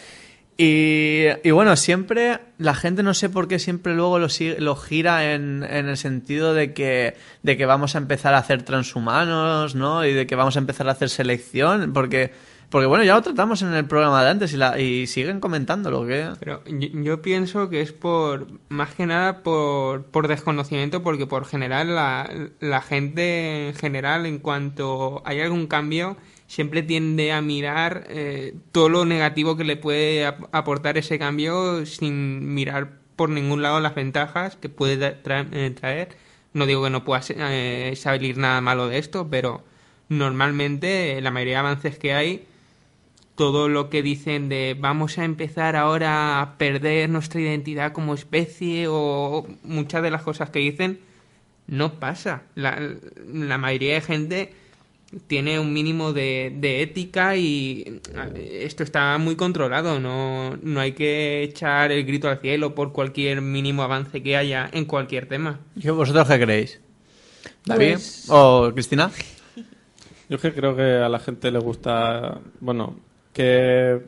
Y, 0.57 1.27
y 1.43 1.51
bueno, 1.51 1.77
siempre 1.77 2.39
la 2.59 2.75
gente 2.75 3.03
no 3.03 3.13
sé 3.13 3.29
por 3.29 3.49
qué 3.49 3.59
siempre 3.59 3.95
luego 3.95 4.19
lo, 4.19 4.29
lo 4.59 4.77
gira 4.77 5.35
en, 5.35 5.63
en 5.69 5.89
el 5.89 5.97
sentido 5.97 6.55
de 6.55 6.73
que, 6.73 7.17
de 7.43 7.57
que 7.57 7.67
vamos 7.67 7.97
a 7.97 7.99
empezar 7.99 8.35
a 8.35 8.39
hacer 8.39 8.63
transhumanos, 8.63 9.75
¿no? 9.75 10.07
Y 10.07 10.13
de 10.15 10.27
que 10.27 10.37
vamos 10.37 10.57
a 10.57 10.61
empezar 10.61 10.89
a 10.89 10.93
hacer 10.93 11.11
selección, 11.11 11.93
porque 11.93 12.33
Porque 12.75 12.87
bueno, 12.87 13.04
ya 13.04 13.14
lo 13.14 13.23
tratamos 13.23 13.62
en 13.62 13.73
el 13.73 13.85
programa 13.85 14.25
de 14.25 14.31
antes 14.31 14.52
y, 14.52 14.57
la, 14.57 14.81
y 14.81 15.07
siguen 15.07 15.38
comentándolo. 15.38 16.04
que 16.09 16.26
Pero 16.40 16.61
yo, 16.66 17.23
pienso 17.23 17.71
que 17.71 17.81
es 17.81 17.93
por, 17.93 18.49
más 18.69 18.93
que 18.97 19.07
nada 19.07 19.45
por, 19.45 20.07
por 20.07 20.26
desconocimiento, 20.26 21.00
porque 21.04 21.25
por 21.28 21.45
general 21.45 21.95
la, 21.95 22.28
la 22.59 22.81
gente 22.83 23.69
en 23.69 23.75
general, 23.76 24.26
en 24.26 24.40
cuanto 24.40 25.23
hay 25.25 25.40
algún 25.40 25.69
cambio, 25.69 26.16
siempre 26.49 26.83
tiende 26.83 27.31
a 27.31 27.40
mirar 27.43 28.07
eh, 28.09 28.57
todo 28.73 28.88
lo 28.88 29.04
negativo 29.04 29.57
que 29.57 29.62
le 29.62 29.76
puede 29.76 30.26
ap- 30.26 30.49
aportar 30.50 30.99
ese 30.99 31.16
cambio 31.16 31.87
sin 31.87 32.54
mirar 32.54 32.95
por 33.14 33.31
ningún 33.31 33.62
lado 33.62 33.78
las 33.78 33.95
ventajas 33.95 34.57
que 34.57 34.69
puede 34.69 35.16
eh, 35.25 35.71
traer. 35.81 36.09
No 36.54 36.66
digo 36.66 36.83
que 36.83 36.90
no 36.90 37.04
pueda 37.04 37.23
eh, 37.28 37.95
salir 37.95 38.37
nada 38.37 38.61
malo 38.61 38.88
de 38.88 38.99
esto, 38.99 39.28
pero 39.31 39.62
normalmente 40.09 41.21
la 41.21 41.31
mayoría 41.31 41.54
de 41.54 41.61
avances 41.61 41.99
que 42.00 42.12
hay 42.14 42.49
todo 43.37 43.69
lo 43.69 43.91
que 43.91 44.03
dicen 44.03 44.49
de 44.49 44.76
vamos 44.79 45.19
a 45.19 45.25
empezar 45.25 45.75
ahora 45.76 46.41
a 46.41 46.57
perder 46.59 47.11
nuestra 47.11 47.41
identidad 47.41 47.93
como 47.93 48.14
especie 48.14 48.87
o 48.88 49.47
muchas 49.64 50.03
de 50.03 50.11
las 50.11 50.23
cosas 50.23 50.50
que 50.50 50.61
dicen 50.61 51.00
no 51.67 51.95
pasa. 51.95 52.43
La, 52.55 52.79
la 53.33 53.59
mayoría 53.59 53.95
de 53.95 54.00
gente 54.03 54.53
tiene 55.26 55.59
un 55.59 55.73
mínimo 55.73 56.12
de, 56.12 56.53
de 56.57 56.83
ética 56.83 57.37
y 57.37 58.00
esto 58.37 58.83
está 58.83 59.17
muy 59.19 59.35
controlado. 59.37 59.99
No, 59.99 60.57
no 60.62 60.81
hay 60.81 60.93
que 60.93 61.43
echar 61.43 61.91
el 61.93 62.05
grito 62.05 62.29
al 62.29 62.38
cielo 62.41 62.75
por 62.75 62.93
cualquier 62.93 63.41
mínimo 63.41 63.83
avance 63.83 64.23
que 64.23 64.37
haya 64.37 64.69
en 64.73 64.85
cualquier 64.85 65.26
tema. 65.26 65.61
¿Qué- 65.81 65.91
¿Vosotros 65.91 66.29
qué 66.29 66.38
creéis? 66.41 66.81
¿David? 67.64 67.93
Pues- 67.95 68.26
¿O 68.29 68.71
Cristina? 68.75 69.11
Yo 70.29 70.37
es 70.37 70.43
que 70.43 70.53
creo 70.53 70.75
que 70.76 70.83
a 70.83 71.09
la 71.09 71.19
gente 71.19 71.50
le 71.50 71.59
gusta, 71.59 72.41
bueno, 72.61 72.97
que 73.35 74.00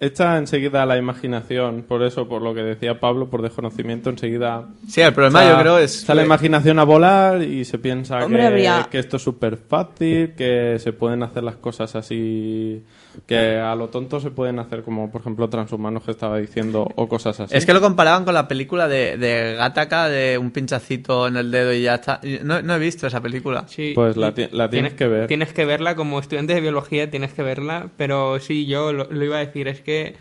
echa 0.00 0.36
enseguida 0.36 0.84
la 0.84 0.98
imaginación, 0.98 1.82
por 1.88 2.02
eso, 2.02 2.28
por 2.28 2.42
lo 2.42 2.52
que 2.54 2.62
decía 2.62 3.00
Pablo, 3.00 3.30
por 3.30 3.40
desconocimiento, 3.40 4.10
enseguida... 4.10 4.66
Sí, 4.86 5.00
el 5.00 5.14
problema 5.14 5.48
yo 5.48 5.58
creo 5.58 5.78
es... 5.78 6.00
Está 6.00 6.14
la 6.14 6.24
imaginación 6.24 6.78
a 6.78 6.84
volar 6.84 7.42
y 7.42 7.64
se 7.64 7.78
piensa 7.78 8.22
Hombre, 8.22 8.40
que, 8.40 8.46
habría- 8.46 8.88
que 8.90 8.98
esto 8.98 9.16
es 9.16 9.22
súper 9.22 9.56
fácil, 9.56 10.34
que 10.34 10.76
se 10.78 10.92
pueden 10.92 11.22
hacer 11.22 11.42
las 11.44 11.56
cosas 11.56 11.94
así, 11.96 12.82
que 13.26 13.56
a 13.58 13.74
lo 13.74 13.88
tonto 13.88 14.20
se 14.20 14.30
pueden 14.30 14.58
hacer 14.58 14.82
como, 14.82 15.10
por 15.10 15.20
ejemplo, 15.20 15.48
transhumanos 15.48 16.02
que 16.04 16.10
estaba 16.10 16.38
diciendo, 16.38 16.88
o 16.96 17.08
cosas 17.08 17.40
así. 17.40 17.56
Es 17.56 17.66
que 17.66 17.72
lo 17.74 17.80
comparaban 17.80 18.24
con 18.24 18.34
la 18.34 18.48
película 18.48 18.88
de, 18.88 19.16
de 19.16 19.54
Gattaca, 19.56 20.08
de 20.08 20.38
un 20.38 20.50
pinchacito 20.50 21.26
en 21.28 21.36
el 21.36 21.50
dedo 21.50 21.72
y 21.72 21.82
ya 21.82 21.94
está. 21.96 22.20
No, 22.42 22.62
no 22.62 22.74
he 22.74 22.78
visto 22.78 23.06
esa 23.06 23.20
película. 23.20 23.64
Sí, 23.68 23.92
Pues 23.94 24.16
la 24.16 24.32
ti- 24.34 24.48
la 24.52 24.68
tienes 24.70 24.94
que 24.94 25.06
ver. 25.08 25.26
Tienes 25.26 25.52
que 25.52 25.64
verla 25.64 25.94
como 25.96 26.18
estudiante 26.18 26.54
de 26.54 26.60
biología, 26.60 27.10
tienes 27.10 27.32
que 27.32 27.42
verla, 27.42 27.88
pero 27.96 28.38
sí, 28.40 28.66
yo 28.66 28.92
lo, 28.92 29.04
lo 29.10 29.24
iba 29.24 29.36
a 29.36 29.40
decir, 29.46 29.68
es 29.68 29.80
que... 29.80 30.14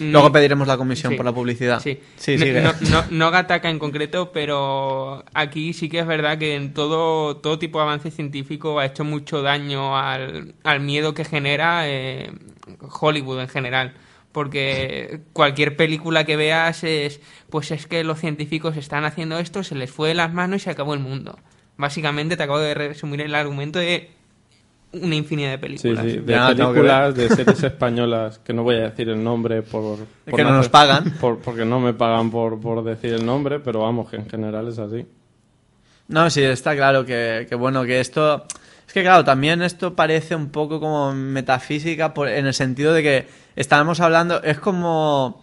mm, 0.00 0.10
Luego 0.12 0.32
pediremos 0.32 0.66
la 0.66 0.76
comisión 0.76 1.12
Sí. 1.12 1.16
por 1.16 1.24
la 1.24 1.32
publicidad. 1.32 1.80
Sí, 1.80 2.00
sí, 2.16 2.36
no, 2.36 2.72
no, 2.90 3.04
no, 3.10 3.30
Gattaca 3.30 3.68
en 3.70 3.78
concreto, 3.78 4.32
pero 4.32 5.24
aquí 5.34 5.72
sí 5.72 5.88
que 5.88 5.98
es 6.00 6.06
verdad 6.06 6.38
que 6.38 6.54
en 6.54 6.72
todo, 6.74 7.36
todo 7.36 7.58
tipo 7.58 7.78
de 7.78 7.84
avance 7.84 8.10
científico 8.10 8.78
ha 8.78 8.86
hecho 8.86 9.04
mucho 9.04 9.42
daño 9.42 9.96
al, 9.98 10.54
al 10.64 10.80
miedo 10.80 11.14
que 11.14 11.24
genera 11.24 11.88
eh, 11.88 12.30
Hollywood 13.00 13.40
en 13.40 13.48
general. 13.48 13.94
Porque 14.32 15.20
cualquier 15.34 15.76
película 15.76 16.24
que 16.24 16.36
veas 16.36 16.84
es, 16.84 17.20
pues 17.50 17.70
es 17.70 17.86
que 17.86 18.02
los 18.02 18.18
científicos 18.18 18.78
están 18.78 19.04
haciendo 19.04 19.38
esto, 19.38 19.62
se 19.62 19.74
les 19.74 19.90
fue 19.90 20.08
de 20.08 20.14
las 20.14 20.32
manos 20.32 20.56
y 20.56 20.64
se 20.64 20.70
acabó 20.70 20.94
el 20.94 21.00
mundo. 21.00 21.38
Básicamente 21.76 22.36
te 22.38 22.42
acabo 22.42 22.58
de 22.58 22.72
resumir 22.72 23.20
el 23.20 23.34
argumento 23.34 23.78
de 23.78 24.10
una 24.92 25.14
infinidad 25.14 25.50
de 25.50 25.56
Sí, 25.56 25.60
películas. 25.60 26.04
sí, 26.04 26.12
de 26.18 26.20
tengo 26.22 26.46
que 26.48 26.54
películas, 26.80 27.14
de 27.14 27.28
series 27.30 27.62
españolas, 27.64 28.38
que 28.40 28.52
no 28.52 28.62
voy 28.62 28.76
a 28.76 28.80
decir 28.90 29.08
el 29.08 29.22
nombre 29.22 29.62
por... 29.62 29.98
por 30.24 30.34
que 30.36 30.44
no 30.44 30.52
nos 30.52 30.68
pagan. 30.68 31.10
por- 31.20 31.38
porque 31.38 31.64
no 31.64 31.80
me 31.80 31.94
pagan 31.94 32.30
por, 32.30 32.60
por 32.60 32.84
decir 32.84 33.14
el 33.14 33.24
nombre, 33.24 33.58
pero 33.60 33.80
vamos, 33.80 34.10
que 34.10 34.16
en 34.16 34.28
general 34.28 34.68
es 34.68 34.78
así. 34.78 35.06
No, 36.08 36.28
sí, 36.30 36.42
está 36.42 36.74
claro 36.76 37.04
que, 37.06 37.46
que 37.48 37.54
bueno, 37.54 37.84
que 37.84 38.00
esto... 38.00 38.44
Es 38.86 38.92
que 38.92 39.02
claro, 39.02 39.24
también 39.24 39.62
esto 39.62 39.94
parece 39.94 40.36
un 40.36 40.50
poco 40.50 40.78
como 40.78 41.12
metafísica 41.14 42.12
por- 42.12 42.28
en 42.28 42.46
el 42.46 42.52
sentido 42.52 42.92
de 42.92 43.02
que 43.02 43.26
estábamos 43.56 44.00
hablando, 44.00 44.42
es 44.42 44.58
como... 44.58 45.42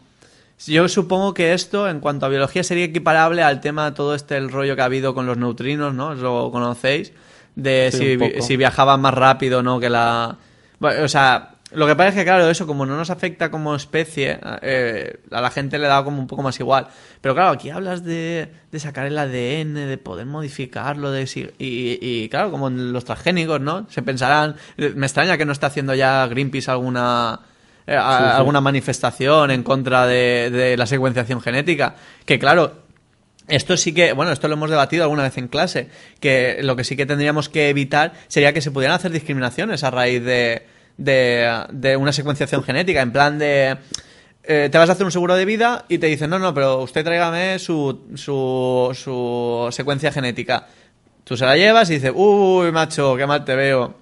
Yo 0.68 0.90
supongo 0.90 1.34
que 1.34 1.54
esto, 1.54 1.88
en 1.88 2.02
cuanto 2.02 2.26
a 2.26 2.30
biología, 2.30 2.64
sería 2.64 2.84
equiparable 2.84 3.42
al 3.42 3.62
tema 3.62 3.94
todo 3.94 4.14
este 4.14 4.36
el 4.36 4.52
rollo 4.52 4.76
que 4.76 4.82
ha 4.82 4.86
habido 4.86 5.16
con 5.16 5.26
los 5.26 5.38
neutrinos, 5.38 5.94
¿no? 5.94 6.14
Lo 6.16 6.52
conocéis, 6.52 7.14
de 7.62 7.90
Sí, 7.92 8.18
si, 8.38 8.42
si 8.42 8.58
viajaban 8.58 9.02
más 9.02 9.14
rápido, 9.14 9.62
¿no? 9.64 9.80
Que 9.80 9.90
la... 9.90 10.36
Bueno, 10.80 11.04
o 11.04 11.08
sea, 11.08 11.50
lo 11.72 11.86
que 11.86 11.96
pasa 11.96 12.10
es 12.10 12.16
que, 12.16 12.24
claro, 12.24 12.50
eso 12.50 12.66
como 12.66 12.86
no 12.86 12.96
nos 12.98 13.10
afecta 13.10 13.52
como 13.52 13.76
especie, 13.76 14.40
eh, 14.62 15.20
a 15.30 15.42
la 15.42 15.52
gente 15.52 15.78
le 15.78 15.88
da 15.88 16.04
como 16.04 16.20
un 16.20 16.28
poco 16.28 16.42
más 16.42 16.60
igual. 16.60 16.88
Pero 17.22 17.36
claro, 17.36 17.50
aquí 17.52 17.70
hablas 17.70 18.04
de, 18.04 18.50
de 18.72 18.80
sacar 18.80 19.06
el 19.06 19.18
ADN, 19.18 19.74
de 19.76 19.98
poder 20.02 20.26
modificarlo, 20.26 21.12
de 21.12 21.28
si- 21.28 21.50
y, 21.60 22.00
y, 22.02 22.30
claro, 22.30 22.50
como 22.50 22.70
en 22.70 22.92
los 22.94 23.06
transgénicos, 23.06 23.60
¿no? 23.62 23.86
Se 23.90 24.02
pensarán... 24.02 24.56
Me 24.78 25.06
extraña 25.06 25.38
que 25.38 25.46
no 25.46 25.52
está 25.52 25.68
haciendo 25.68 25.94
ya 25.94 26.26
Greenpeace 26.28 26.72
alguna... 26.72 27.40
eh, 27.86 27.96
a- 27.96 28.18
Sí, 28.18 28.24
sí. 28.24 28.38
alguna 28.38 28.62
manifestación 28.62 29.52
en 29.52 29.62
contra 29.64 30.08
de, 30.08 30.50
de 30.50 30.78
la 30.78 30.86
secuenciación 30.86 31.42
genética. 31.42 31.96
Que 32.26 32.40
claro, 32.40 32.89
esto 33.50 33.78
sí 33.78 33.94
que, 33.94 34.14
bueno, 34.14 34.32
esto 34.32 34.48
lo 34.48 34.54
hemos 34.56 34.70
debatido 34.70 35.04
alguna 35.04 35.24
vez 35.24 35.38
en 35.38 35.48
clase, 35.48 35.90
que 36.20 36.60
lo 36.62 36.76
que 36.76 36.84
sí 36.84 36.96
que 36.96 37.06
tendríamos 37.06 37.50
que 37.50 37.70
evitar 37.70 38.14
sería 38.28 38.54
que 38.54 38.62
se 38.62 38.72
pudieran 38.72 38.96
hacer 38.96 39.12
discriminaciones 39.12 39.84
a 39.84 39.92
raíz 39.92 40.24
de, 40.24 40.64
de, 40.98 41.66
de 41.72 41.98
una 41.98 42.12
secuenciación 42.14 42.64
genética, 42.64 43.02
en 43.02 43.12
plan 43.12 43.40
de... 43.40 43.78
eh, 44.44 44.70
te 44.72 44.78
vas 44.78 44.90
a 44.90 44.94
hacer 44.94 45.06
un 45.06 45.12
seguro 45.12 45.36
de 45.36 45.46
vida 45.46 45.86
y 45.90 45.98
te 45.98 46.08
dicen, 46.08 46.30
no, 46.30 46.40
no, 46.40 46.54
pero 46.54 46.82
usted 46.82 47.04
tráigame 47.04 47.60
su, 47.60 48.08
su, 48.16 48.92
su 48.94 49.68
secuencia 49.72 50.12
genética. 50.12 50.68
Tú 51.24 51.38
se 51.38 51.46
la 51.46 51.56
llevas 51.56 51.90
y 51.92 51.96
dices, 51.96 52.12
uy, 52.16 52.72
macho, 52.72 53.16
qué 53.16 53.28
mal 53.28 53.46
te 53.46 53.56
veo. 53.56 53.96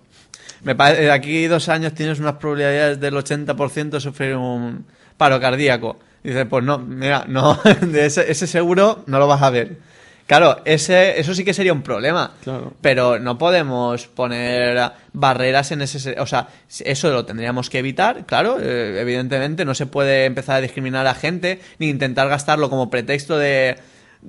Me 0.63 0.73
de 0.73 1.11
aquí 1.11 1.47
dos 1.47 1.69
años 1.69 1.93
tienes 1.93 2.19
unas 2.19 2.33
probabilidades 2.35 2.99
del 2.99 3.13
80% 3.13 3.89
de 3.89 3.99
sufrir 3.99 4.35
un 4.35 4.85
paro 5.17 5.39
cardíaco. 5.39 5.99
Y 6.27 6.31
dices, 6.31 6.45
pues 6.49 6.61
no, 6.65 6.77
mira, 6.77 7.23
no, 7.27 7.57
de 7.81 8.05
ese, 8.05 8.29
ese 8.29 8.47
seguro 8.47 9.03
no 9.07 9.17
lo 9.17 9.27
vas 9.27 9.41
a 9.41 9.49
ver. 9.49 9.77
Claro, 10.25 10.57
ese, 10.65 11.17
eso 11.21 11.33
sí 11.33 11.45
que 11.45 11.53
sería 11.53 11.71
un 11.71 11.83
problema. 11.83 12.33
Claro. 12.43 12.73
Pero 12.81 13.17
no 13.17 13.37
podemos 13.37 14.07
poner 14.07 14.91
barreras 15.13 15.71
en 15.71 15.83
ese... 15.83 16.01
se- 16.01 16.19
O 16.19 16.25
sea, 16.25 16.49
eso 16.83 17.09
lo 17.13 17.23
tendríamos 17.23 17.69
que 17.69 17.79
evitar, 17.79 18.25
claro. 18.25 18.57
eh, 18.61 18.97
evidentemente 18.99 19.63
no 19.63 19.73
se 19.73 19.85
puede 19.85 20.25
empezar 20.25 20.57
a 20.57 20.61
discriminar 20.61 21.07
a 21.07 21.13
gente 21.13 21.61
ni 21.79 21.87
intentar 21.87 22.27
gastarlo 22.27 22.69
como 22.69 22.89
pretexto 22.89 23.37
de... 23.37 23.77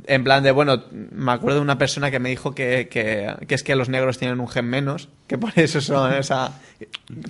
En 0.07 0.23
plan 0.23 0.45
de, 0.45 0.53
bueno, 0.53 0.85
me 0.93 1.33
acuerdo 1.33 1.57
de 1.57 1.63
una 1.63 1.79
persona 1.79 2.13
que 2.13 2.21
me 2.21 2.29
dijo 2.29 2.55
que, 2.55 2.87
que, 2.89 3.35
que 3.49 3.55
es 3.57 3.65
que 3.65 3.75
los 3.75 3.89
negros 3.89 4.19
tienen 4.19 4.39
un 4.39 4.47
gen 4.47 4.67
menos, 4.67 5.09
que 5.27 5.37
por 5.39 5.51
eso 5.57 5.81
son, 5.81 6.13
o 6.13 6.23
sea, 6.23 6.53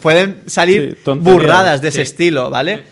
pueden 0.02 0.42
salir 0.46 0.98
Sí, 1.04 1.10
burradas 1.14 1.80
de 1.80 1.88
ese 1.88 1.96
sí. 1.98 2.02
estilo, 2.02 2.50
¿vale? 2.50 2.82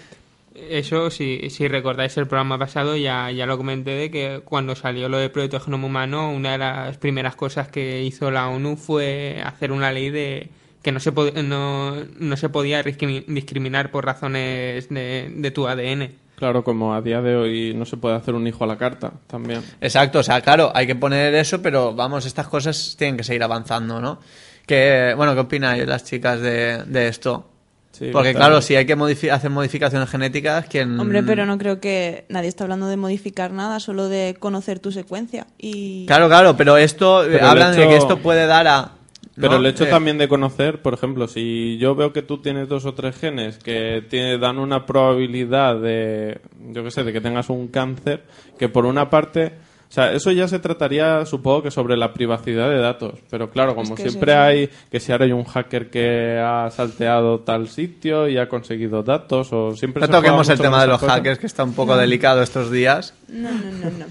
Eso, 0.71 1.11
si, 1.11 1.51
si 1.51 1.69
recordáis 1.69 2.16
el 2.16 2.27
programa 2.27 2.59
pasado, 2.59 2.97
ya, 2.97 3.31
ya 3.31 3.47
lo 3.47 3.57
comenté 3.57 3.90
de 3.92 4.11
que 4.11 4.40
cuando 4.45 4.75
salió 4.75 5.09
lo 5.09 5.19
del 5.19 5.31
proyecto 5.31 5.61
genoma 5.61 5.87
humano, 5.87 6.31
una 6.33 6.53
de 6.53 6.59
las 6.59 6.97
primeras 6.99 7.37
cosas 7.37 7.69
que 7.69 8.03
hizo 8.03 8.31
la 8.31 8.49
ONU 8.49 8.77
fue 8.77 9.40
hacer 9.45 9.73
una 9.73 9.92
ley 9.92 10.11
de 10.11 10.49
que 10.83 10.92
no 10.92 11.01
se, 11.01 11.12
pod- 11.12 11.35
no, 11.42 11.97
no 12.19 12.37
se 12.37 12.49
podía 12.49 12.83
discrimi- 12.85 13.25
discriminar 13.27 13.90
por 13.90 14.05
razones 14.05 14.88
de, 14.88 15.33
de 15.35 15.51
tu 15.51 15.66
ADN. 15.66 16.12
Claro, 16.37 16.62
como 16.62 16.95
a 16.95 17.01
día 17.01 17.23
de 17.23 17.35
hoy 17.35 17.73
no 17.75 17.85
se 17.87 17.97
puede 17.97 18.14
hacer 18.14 18.35
un 18.35 18.47
hijo 18.47 18.62
a 18.62 18.66
la 18.66 18.77
carta, 18.77 19.12
también. 19.27 19.62
Exacto, 19.81 20.19
o 20.19 20.23
sea, 20.23 20.40
claro, 20.42 20.71
hay 20.75 20.87
que 20.87 20.95
poner 20.95 21.35
eso, 21.35 21.62
pero 21.62 21.95
vamos, 21.95 22.27
estas 22.27 22.47
cosas 22.47 22.95
tienen 22.99 23.16
que 23.16 23.25
seguir 23.25 23.42
avanzando, 23.42 24.01
¿no? 24.01 24.21
Que, 24.66 25.14
bueno, 25.16 25.33
¿qué 25.35 25.40
opináis 25.40 25.87
las 25.87 26.05
chicas 26.05 26.40
de, 26.40 26.85
de 26.85 27.09
esto? 27.09 27.49
Sí, 27.98 28.11
Porque 28.12 28.35
claro, 28.35 28.61
si 28.61 28.76
hay 28.76 28.85
que 28.85 28.94
modifi- 28.94 29.30
hacer 29.30 29.48
modificaciones 29.50 30.11
genéticas, 30.11 30.66
quien... 30.66 31.00
Hombre, 31.00 31.22
pero 31.22 31.46
no 31.46 31.56
creo 31.56 31.80
que 31.80 32.26
nadie 32.28 32.48
está 32.48 32.64
hablando 32.64 32.88
de 32.88 32.98
modificar 32.98 33.52
nada, 33.52 33.80
solo 33.80 34.11
de 34.11 34.37
conocer 34.38 34.80
tu 34.80 34.92
secuencia. 34.92 35.46
Y 35.56 36.04
Claro, 36.06 36.28
claro, 36.28 36.56
pero 36.59 36.76
esto, 36.76 37.24
eh, 37.24 37.28
Pero 37.32 37.46
hablan 37.46 37.74
de 37.74 37.88
que 37.88 37.96
esto 37.96 38.18
puede 38.18 38.46
dar 38.46 38.66
a... 38.68 38.92
Pero 39.35 39.52
¿no? 39.52 39.56
el 39.56 39.66
hecho 39.66 39.85
Eh, 39.85 39.88
también 39.88 40.18
de 40.18 40.28
conocer, 40.28 40.82
por 40.82 40.92
ejemplo, 40.94 41.26
si 41.26 41.78
yo 41.78 41.94
veo 41.94 42.12
que 42.12 42.20
tú 42.22 42.38
tienes 42.42 42.68
dos 42.68 42.85
o 42.85 42.92
tres 42.94 43.16
genes 43.16 43.56
que 43.59 44.02
te 44.09 44.37
dan 44.38 44.59
una 44.59 44.85
probabilidad 44.85 45.80
de, 45.80 46.40
yo 46.72 46.85
qué 46.85 46.90
sé, 46.90 47.02
de 47.02 47.12
que 47.14 47.20
tengas 47.22 47.48
un 47.50 47.68
cáncer, 47.68 48.24
que 48.59 48.68
por 48.68 48.85
una 48.87 49.09
parte, 49.11 49.52
o 49.88 49.92
sea, 49.96 50.12
eso 50.12 50.31
ya 50.33 50.49
se 50.49 50.59
trataría, 50.59 51.25
supongo 51.27 51.62
que 51.62 51.70
sobre 51.70 51.96
la 51.96 52.12
privacidad 52.12 52.68
de 52.68 52.79
datos. 52.79 53.14
Pero 53.31 53.51
claro, 53.51 53.75
como 53.75 53.94
que 53.94 54.09
siempre 54.11 54.35
hay, 54.35 54.68
que 54.90 55.01
si 55.01 55.12
ahora 55.12 55.25
hay 55.27 55.33
un 55.33 55.44
hacker 55.44 55.90
que 55.90 56.38
ha 56.38 56.68
salteado 56.70 57.40
tal 57.40 57.68
sitio 57.68 58.29
y 58.29 58.37
ha 58.37 58.49
conseguido 58.49 59.03
datos, 59.03 59.53
o 59.53 59.75
siempre 59.77 60.01
No 60.01 60.07
se 60.07 60.12
toquemos 60.12 60.49
el 60.49 60.59
tema 60.59 60.81
de 60.83 60.88
los 60.88 60.99
cosa. 61.01 61.12
hackers, 61.14 61.38
que 61.38 61.46
está 61.46 61.64
un 61.64 61.72
poco 61.75 61.96
delicado 61.96 62.42
estos 62.42 62.70
días. 62.70 63.14
no, 63.29 63.51
no, 63.51 63.59
no, 63.70 63.90
no. 63.90 64.07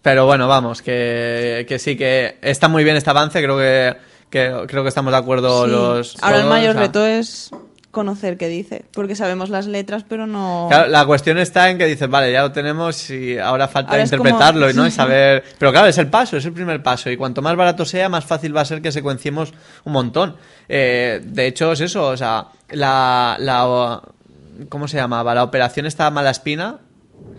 Pero 0.00 0.26
bueno, 0.26 0.48
vamos, 0.48 0.82
que, 0.82 1.64
que 1.68 1.78
sí, 1.78 1.96
que 1.96 2.36
está 2.42 2.66
muy 2.68 2.82
bien 2.84 2.96
este 2.96 3.10
avance. 3.10 3.40
Creo 3.42 3.56
que, 3.56 3.94
Que 4.30 4.64
creo 4.66 4.82
que 4.82 4.88
estamos 4.88 5.12
de 5.12 5.18
acuerdo 5.18 5.64
Sí. 5.64 5.70
los. 5.70 6.22
Ahora 6.22 6.38
el 6.40 6.46
mayor 6.46 6.70
o 6.70 6.72
sea, 6.72 6.80
reto 6.82 7.06
es 7.06 7.50
conocer 7.92 8.36
qué 8.38 8.48
dice, 8.48 8.84
porque 8.92 9.14
sabemos 9.14 9.50
las 9.50 9.66
letras, 9.66 10.04
pero 10.08 10.26
no... 10.26 10.66
Claro, 10.68 10.88
la 10.88 11.06
cuestión 11.06 11.38
está 11.38 11.70
en 11.70 11.78
que 11.78 11.86
dices, 11.86 12.08
vale, 12.08 12.32
ya 12.32 12.42
lo 12.42 12.50
tenemos 12.50 13.08
y 13.10 13.38
ahora 13.38 13.68
falta 13.68 13.92
Ahora 13.92 14.02
interpretarlo 14.02 14.66
como- 14.68 14.80
¿no? 14.82 14.86
y 14.88 14.90
saber... 14.90 15.44
Pero 15.58 15.70
claro, 15.70 15.86
es 15.86 15.98
el 15.98 16.08
paso, 16.08 16.36
es 16.38 16.44
el 16.46 16.52
primer 16.52 16.82
paso 16.82 17.10
y 17.10 17.16
cuanto 17.16 17.42
más 17.42 17.54
barato 17.54 17.84
sea, 17.84 18.08
más 18.08 18.24
fácil 18.24 18.56
va 18.56 18.62
a 18.62 18.64
ser 18.64 18.82
que 18.82 18.90
secuenciemos 18.90 19.52
un 19.84 19.92
montón. 19.92 20.36
Eh, 20.68 21.20
de 21.22 21.46
hecho, 21.46 21.70
es 21.72 21.80
eso, 21.80 22.08
o 22.08 22.16
sea, 22.16 22.46
la, 22.70 23.36
la... 23.38 24.02
¿Cómo 24.68 24.88
se 24.88 24.96
llamaba? 24.96 25.34
La 25.34 25.44
operación 25.44 25.86
esta 25.86 26.10
mala 26.10 26.30
espina, 26.30 26.78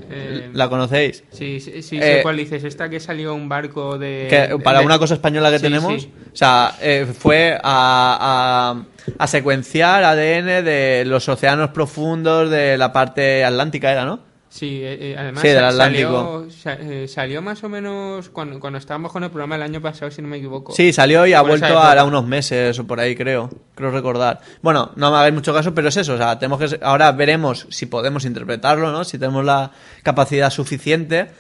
Eh, 0.10 0.50
¿la 0.54 0.69
conocéis? 0.69 1.24
Sí, 1.32 1.60
sí, 1.60 1.82
sí 1.82 1.98
Eh, 1.98 2.02
sé 2.17 2.19
cuál 2.24 2.38
dices. 2.38 2.63
Esta 2.63 2.89
que 2.89 3.00
salió 3.00 3.34
un 3.34 3.50
barco 3.50 3.98
de... 3.98 4.28
Que 4.30 4.58
para 4.60 4.80
de- 4.80 4.86
una 4.86 5.00
cosa 5.00 5.15
española 5.15 5.50
que 5.50 5.58
Sí, 5.60 5.63
tenemos, 5.63 6.02
sí. 6.04 6.12
o 6.32 6.36
sea, 6.36 6.76
eh, 6.82 7.08
fue 7.17 7.58
a, 7.63 8.76
a, 9.04 9.13
a 9.17 9.28
secuenciar 9.28 10.04
ADN 10.04 10.63
de 10.63 11.04
los 11.06 11.28
océanos 11.30 11.69
profundos 11.72 12.50
de 12.50 12.78
la 12.78 12.91
parte 12.93 13.43
atlántica, 13.43 13.91
¿era, 13.91 14.06
no? 14.06 14.19
Sí, 14.53 14.81
eh, 14.83 15.13
eh, 15.13 15.15
además 15.17 15.41
Sí, 15.41 15.47
del. 15.47 15.73
Salió, 15.73 16.47
eh, 16.65 17.07
salió 17.07 17.41
más 17.41 17.63
o 17.63 17.69
menos 17.69 18.29
cuando, 18.29 18.59
cuando 18.59 18.77
estábamos 18.77 19.11
con 19.11 19.23
el 19.23 19.31
programa 19.31 19.55
el 19.55 19.63
año 19.63 19.81
pasado, 19.81 20.11
si 20.11 20.21
no 20.21 20.27
me 20.27 20.37
equivoco. 20.37 20.73
Sí, 20.73 20.93
salió 20.93 21.25
y 21.25 21.33
ha 21.33 21.41
vuelto 21.41 21.75
ahora 21.75 22.03
unos 22.03 22.27
meses 22.27 22.77
o 22.77 22.85
por 22.85 22.99
ahí, 22.99 23.15
creo. 23.15 23.49
Creo 23.73 23.89
recordar. 23.89 24.41
Bueno, 24.61 24.91
no 24.95 25.09
me 25.09 25.17
hagáis 25.17 25.33
mucho 25.33 25.55
caso, 25.55 25.73
pero 25.73 25.89
es 25.89 25.97
eso. 25.97 26.13
O 26.13 26.17
sea, 26.17 26.37
tenemos 26.37 26.59
que. 26.59 26.79
Ahora 26.83 27.11
veremos 27.13 27.65
si 27.71 27.87
podemos 27.87 28.25
interpretarlo, 28.25 28.91
¿no? 28.91 29.03
Si 29.03 29.17
tenemos 29.17 29.43
la 29.43 29.71
capacidad 30.03 30.51
suficiente. 30.51 31.31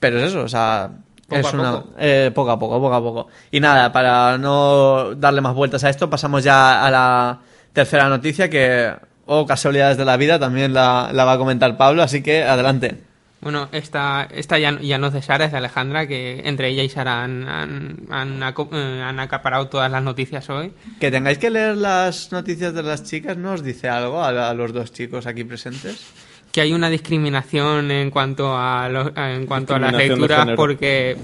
Pero 0.00 0.18
es 0.18 0.28
eso, 0.30 0.44
o 0.44 0.48
sea. 0.48 0.92
Poco 1.28 1.40
es 1.40 1.52
a 1.52 1.56
una, 1.58 1.72
poco. 1.72 1.94
eh, 1.98 2.30
poco 2.34 2.50
a 2.52 2.58
poco, 2.58 2.80
poco 2.80 2.94
a 2.94 3.02
poco. 3.02 3.28
Y 3.50 3.60
nada, 3.60 3.92
para 3.92 4.38
no 4.38 5.14
darle 5.14 5.42
más 5.42 5.54
vueltas 5.54 5.84
a 5.84 5.90
esto, 5.90 6.08
pasamos 6.08 6.42
ya 6.42 6.86
a 6.86 6.90
la 6.90 7.38
tercera 7.74 8.08
noticia 8.08 8.48
que, 8.48 8.94
oh, 9.26 9.46
casualidades 9.46 9.96
de 9.96 10.04
la 10.04 10.16
vida, 10.16 10.38
también 10.38 10.72
la, 10.72 11.10
la 11.12 11.24
va 11.24 11.32
a 11.32 11.38
comentar 11.38 11.76
Pablo, 11.76 12.02
así 12.02 12.22
que 12.22 12.42
adelante. 12.44 13.00
Bueno, 13.40 13.68
esta, 13.72 14.26
esta 14.32 14.58
ya, 14.58 14.80
ya 14.80 14.96
no 14.96 15.08
es 15.08 15.12
de 15.12 15.20
Sara, 15.20 15.44
es 15.44 15.52
de 15.52 15.58
Alejandra, 15.58 16.06
que 16.06 16.40
entre 16.46 16.68
ella 16.68 16.82
y 16.82 16.88
Sara 16.88 17.22
han, 17.24 17.46
han, 17.46 17.96
han 18.10 18.42
aco- 18.42 18.70
eh, 18.72 19.02
han 19.02 19.20
acaparado 19.20 19.66
todas 19.68 19.90
las 19.90 20.02
noticias 20.02 20.48
hoy. 20.48 20.72
Que 20.98 21.10
tengáis 21.10 21.36
que 21.36 21.50
leer 21.50 21.76
las 21.76 22.32
noticias 22.32 22.72
de 22.72 22.82
las 22.82 23.04
chicas, 23.04 23.36
¿no 23.36 23.52
os 23.52 23.62
dice 23.62 23.88
algo 23.90 24.22
a, 24.22 24.48
a 24.48 24.54
los 24.54 24.72
dos 24.72 24.92
chicos 24.92 25.26
aquí 25.26 25.44
presentes? 25.44 26.06
que 26.52 26.60
hay 26.60 26.72
una 26.72 26.88
discriminación 26.88 27.90
en 27.90 28.10
cuanto 28.12 28.56
a 28.56 28.88
lo- 28.88 29.12
en 29.16 29.44
cuanto 29.44 29.74
a 29.74 29.78
las 29.80 29.92
lecturas 29.92 30.46
porque 30.56 31.16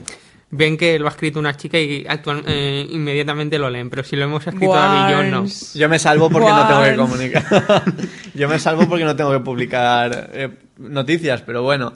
ven 0.50 0.76
que 0.76 0.98
lo 0.98 1.06
ha 1.06 1.10
escrito 1.10 1.38
una 1.38 1.56
chica 1.56 1.78
y 1.78 2.04
actual- 2.08 2.42
eh, 2.46 2.86
inmediatamente 2.90 3.58
lo 3.58 3.70
leen, 3.70 3.88
pero 3.90 4.02
si 4.04 4.16
lo 4.16 4.24
hemos 4.24 4.46
escrito. 4.46 4.74
David 4.74 5.16
yo 5.16 5.22
no. 5.30 5.46
Yo 5.74 5.88
me 5.88 5.98
salvo 5.98 6.28
porque 6.30 6.48
no 6.48 6.66
tengo 6.66 6.82
que 6.82 6.96
comunicar. 6.96 7.84
Yo 8.34 8.48
me 8.48 8.58
salvo 8.58 8.88
porque 8.88 9.04
no 9.04 9.14
tengo 9.16 9.32
que 9.32 9.40
publicar 9.40 10.30
eh, 10.32 10.48
noticias, 10.78 11.42
pero 11.42 11.62
bueno. 11.62 11.92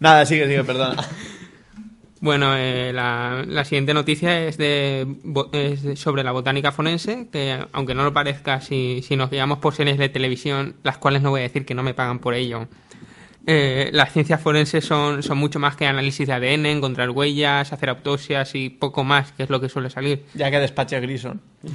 Nada, 0.00 0.26
sigue, 0.26 0.46
sigue, 0.46 0.64
perdona. 0.64 0.96
Bueno, 2.20 2.54
eh, 2.56 2.92
la, 2.92 3.44
la 3.48 3.64
siguiente 3.64 3.94
noticia 3.94 4.46
es, 4.46 4.56
de, 4.56 5.04
bo- 5.24 5.50
es 5.52 5.82
de- 5.82 5.96
sobre 5.96 6.22
la 6.22 6.30
botánica 6.30 6.70
forense, 6.70 7.26
que 7.32 7.58
aunque 7.72 7.94
no 7.94 8.04
lo 8.04 8.12
parezca, 8.12 8.60
si, 8.60 9.02
si 9.02 9.16
nos 9.16 9.28
guiamos 9.30 9.58
por 9.58 9.74
series 9.74 9.98
de 9.98 10.08
televisión, 10.08 10.76
las 10.84 10.98
cuales 10.98 11.22
no 11.22 11.30
voy 11.30 11.40
a 11.40 11.44
decir 11.44 11.64
que 11.66 11.74
no 11.74 11.82
me 11.82 11.94
pagan 11.94 12.20
por 12.20 12.34
ello, 12.34 12.68
eh, 13.46 13.90
las 13.92 14.12
ciencias 14.12 14.40
forenses 14.40 14.84
son, 14.84 15.22
son 15.22 15.38
mucho 15.38 15.58
más 15.58 15.76
que 15.76 15.86
análisis 15.86 16.26
de 16.26 16.32
ADN, 16.32 16.66
encontrar 16.66 17.10
huellas, 17.10 17.72
hacer 17.72 17.88
autopsias 17.90 18.54
y 18.54 18.68
poco 18.70 19.04
más, 19.04 19.32
que 19.32 19.42
es 19.44 19.50
lo 19.50 19.60
que 19.60 19.68
suele 19.68 19.90
salir. 19.90 20.24
Ya 20.34 20.50
que 20.50 20.58
despache 20.58 21.00
Grison. 21.00 21.40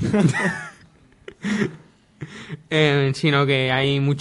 Eh, 2.72 3.12
sino 3.14 3.46
que 3.46 3.72
hay 3.72 4.00
mu- 4.00 4.16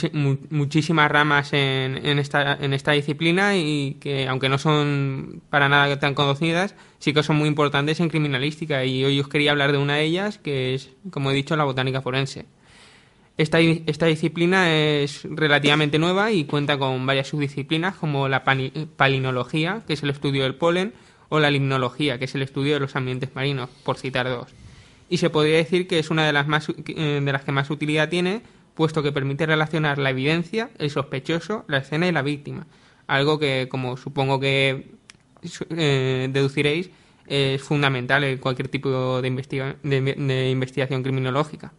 muchísimas 0.50 1.10
ramas 1.10 1.52
en, 1.54 1.96
en, 2.04 2.18
esta, 2.18 2.54
en 2.60 2.74
esta 2.74 2.92
disciplina 2.92 3.56
y 3.56 3.96
que, 4.00 4.28
aunque 4.28 4.48
no 4.50 4.58
son 4.58 5.40
para 5.48 5.68
nada 5.70 5.98
tan 5.98 6.14
conocidas, 6.14 6.74
sí 6.98 7.14
que 7.14 7.22
son 7.22 7.36
muy 7.36 7.48
importantes 7.48 7.98
en 8.00 8.08
criminalística. 8.10 8.84
Y 8.84 9.02
hoy 9.04 9.18
os 9.20 9.28
quería 9.28 9.52
hablar 9.52 9.72
de 9.72 9.78
una 9.78 9.94
de 9.96 10.04
ellas, 10.04 10.38
que 10.38 10.74
es, 10.74 10.90
como 11.10 11.30
he 11.30 11.34
dicho, 11.34 11.56
la 11.56 11.64
botánica 11.64 12.02
forense. 12.02 12.44
Esta, 13.38 13.60
esta 13.60 14.06
disciplina 14.06 14.72
es 14.74 15.22
relativamente 15.24 15.98
nueva 15.98 16.32
y 16.32 16.44
cuenta 16.44 16.78
con 16.78 17.04
varias 17.04 17.28
subdisciplinas, 17.28 17.94
como 17.96 18.28
la 18.28 18.44
pani- 18.44 18.72
palinología, 18.96 19.82
que 19.86 19.92
es 19.92 20.02
el 20.02 20.10
estudio 20.10 20.42
del 20.44 20.54
polen, 20.54 20.94
o 21.28 21.40
la 21.40 21.50
limnología, 21.50 22.18
que 22.18 22.24
es 22.26 22.34
el 22.34 22.42
estudio 22.42 22.74
de 22.74 22.80
los 22.80 22.96
ambientes 22.96 23.34
marinos, 23.34 23.68
por 23.84 23.98
citar 23.98 24.28
dos 24.28 24.48
y 25.08 25.18
se 25.18 25.30
podría 25.30 25.56
decir 25.56 25.86
que 25.86 25.98
es 25.98 26.10
una 26.10 26.26
de 26.26 26.32
las 26.32 26.48
más 26.48 26.68
eh, 26.68 27.20
de 27.24 27.32
las 27.32 27.44
que 27.44 27.52
más 27.52 27.70
utilidad 27.70 28.08
tiene, 28.08 28.42
puesto 28.74 29.02
que 29.02 29.12
permite 29.12 29.46
relacionar 29.46 29.98
la 29.98 30.10
evidencia, 30.10 30.70
el 30.78 30.90
sospechoso, 30.90 31.64
la 31.68 31.78
escena 31.78 32.08
y 32.08 32.12
la 32.12 32.22
víctima. 32.22 32.66
Algo 33.06 33.38
que, 33.38 33.68
como 33.70 33.96
supongo 33.96 34.40
que 34.40 34.90
eh, 35.70 36.28
deduciréis, 36.32 36.90
es 37.26 37.62
fundamental 37.62 38.24
en 38.24 38.38
cualquier 38.38 38.68
tipo 38.68 39.20
de, 39.22 39.28
investiga- 39.28 39.76
de 39.82 40.50
investigación 40.50 41.02
criminológica. 41.02 41.72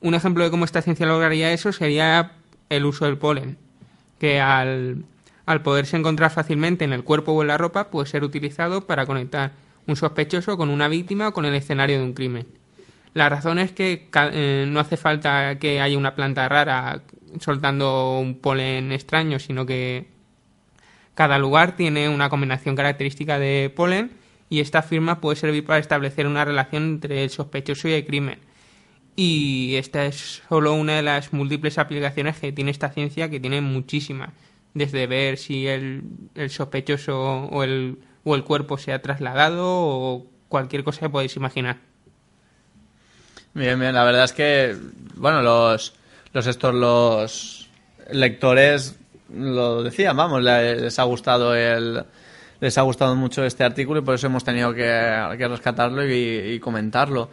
Un 0.00 0.14
ejemplo 0.14 0.44
de 0.44 0.50
cómo 0.50 0.64
esta 0.64 0.82
ciencia 0.82 1.06
lograría 1.06 1.52
eso 1.52 1.72
sería 1.72 2.32
el 2.70 2.86
uso 2.86 3.04
del 3.04 3.18
polen, 3.18 3.58
que 4.18 4.40
al, 4.40 5.04
poderse 5.62 5.96
encontrar 5.96 6.30
fácilmente 6.30 6.84
en 6.84 6.92
el 6.92 7.04
cuerpo 7.04 7.32
o 7.32 7.42
en 7.42 7.48
la 7.48 7.58
ropa, 7.58 7.90
puede 7.90 8.06
ser 8.06 8.24
utilizado 8.24 8.86
para 8.86 9.04
conectar 9.04 9.52
un 9.86 9.96
sospechoso 9.96 10.56
con 10.56 10.70
una 10.70 10.88
víctima 10.88 11.28
o 11.28 11.32
con 11.32 11.44
el 11.44 11.54
escenario 11.54 11.98
de 11.98 12.04
un 12.04 12.14
crimen. 12.14 12.46
La 13.12 13.28
razón 13.28 13.58
es 13.58 13.72
que 13.72 14.08
eh, 14.14 14.66
no 14.68 14.80
hace 14.80 14.96
falta 14.96 15.58
que 15.58 15.80
haya 15.80 15.98
una 15.98 16.14
planta 16.14 16.48
rara 16.48 17.02
soltando 17.40 18.18
un 18.18 18.38
polen 18.38 18.92
extraño, 18.92 19.38
sino 19.38 19.66
que 19.66 20.06
cada 21.14 21.38
lugar 21.38 21.76
tiene 21.76 22.08
una 22.08 22.30
combinación 22.30 22.76
característica 22.76 23.38
de 23.38 23.72
polen 23.74 24.12
y 24.48 24.60
esta 24.60 24.82
firma 24.82 25.20
puede 25.20 25.36
servir 25.36 25.64
para 25.64 25.80
establecer 25.80 26.26
una 26.26 26.44
relación 26.44 26.84
entre 26.84 27.24
el 27.24 27.30
sospechoso 27.30 27.88
y 27.88 27.92
el 27.92 28.06
crimen. 28.06 28.38
Y 29.16 29.74
esta 29.76 30.06
es 30.06 30.42
solo 30.48 30.74
una 30.74 30.96
de 30.96 31.02
las 31.02 31.32
múltiples 31.32 31.78
aplicaciones 31.78 32.38
que 32.38 32.52
tiene 32.52 32.70
esta 32.70 32.90
ciencia, 32.90 33.28
que 33.30 33.40
tiene 33.40 33.60
muchísimas. 33.60 34.30
Desde 34.74 35.06
ver 35.06 35.36
si 35.36 35.66
el, 35.66 36.02
el 36.34 36.50
sospechoso 36.50 37.18
o 37.20 37.62
el, 37.64 37.98
o 38.24 38.34
el 38.34 38.44
cuerpo 38.44 38.78
se 38.78 38.92
ha 38.92 39.02
trasladado 39.02 39.64
o 39.66 40.26
cualquier 40.48 40.84
cosa 40.84 41.00
que 41.02 41.10
podéis 41.10 41.36
imaginar. 41.36 41.78
Bien, 43.54 43.78
bien, 43.80 43.94
la 43.94 44.04
verdad 44.04 44.24
es 44.24 44.32
que, 44.32 44.76
bueno, 45.16 45.42
los, 45.42 45.94
los 46.32 46.46
estos, 46.46 46.74
los 46.74 47.68
lectores 48.12 48.96
lo 49.34 49.82
decían, 49.82 50.16
vamos, 50.16 50.42
le- 50.42 50.76
les 50.76 50.98
ha 50.98 51.02
gustado 51.04 51.54
el, 51.54 52.04
les 52.60 52.78
ha 52.78 52.82
gustado 52.82 53.16
mucho 53.16 53.44
este 53.44 53.64
artículo 53.64 54.00
y 54.00 54.02
por 54.04 54.14
eso 54.14 54.26
hemos 54.28 54.44
tenido 54.44 54.72
que, 54.72 54.82
que 55.36 55.48
rescatarlo 55.48 56.06
y 56.08 56.60
comentarlo. 56.60 57.30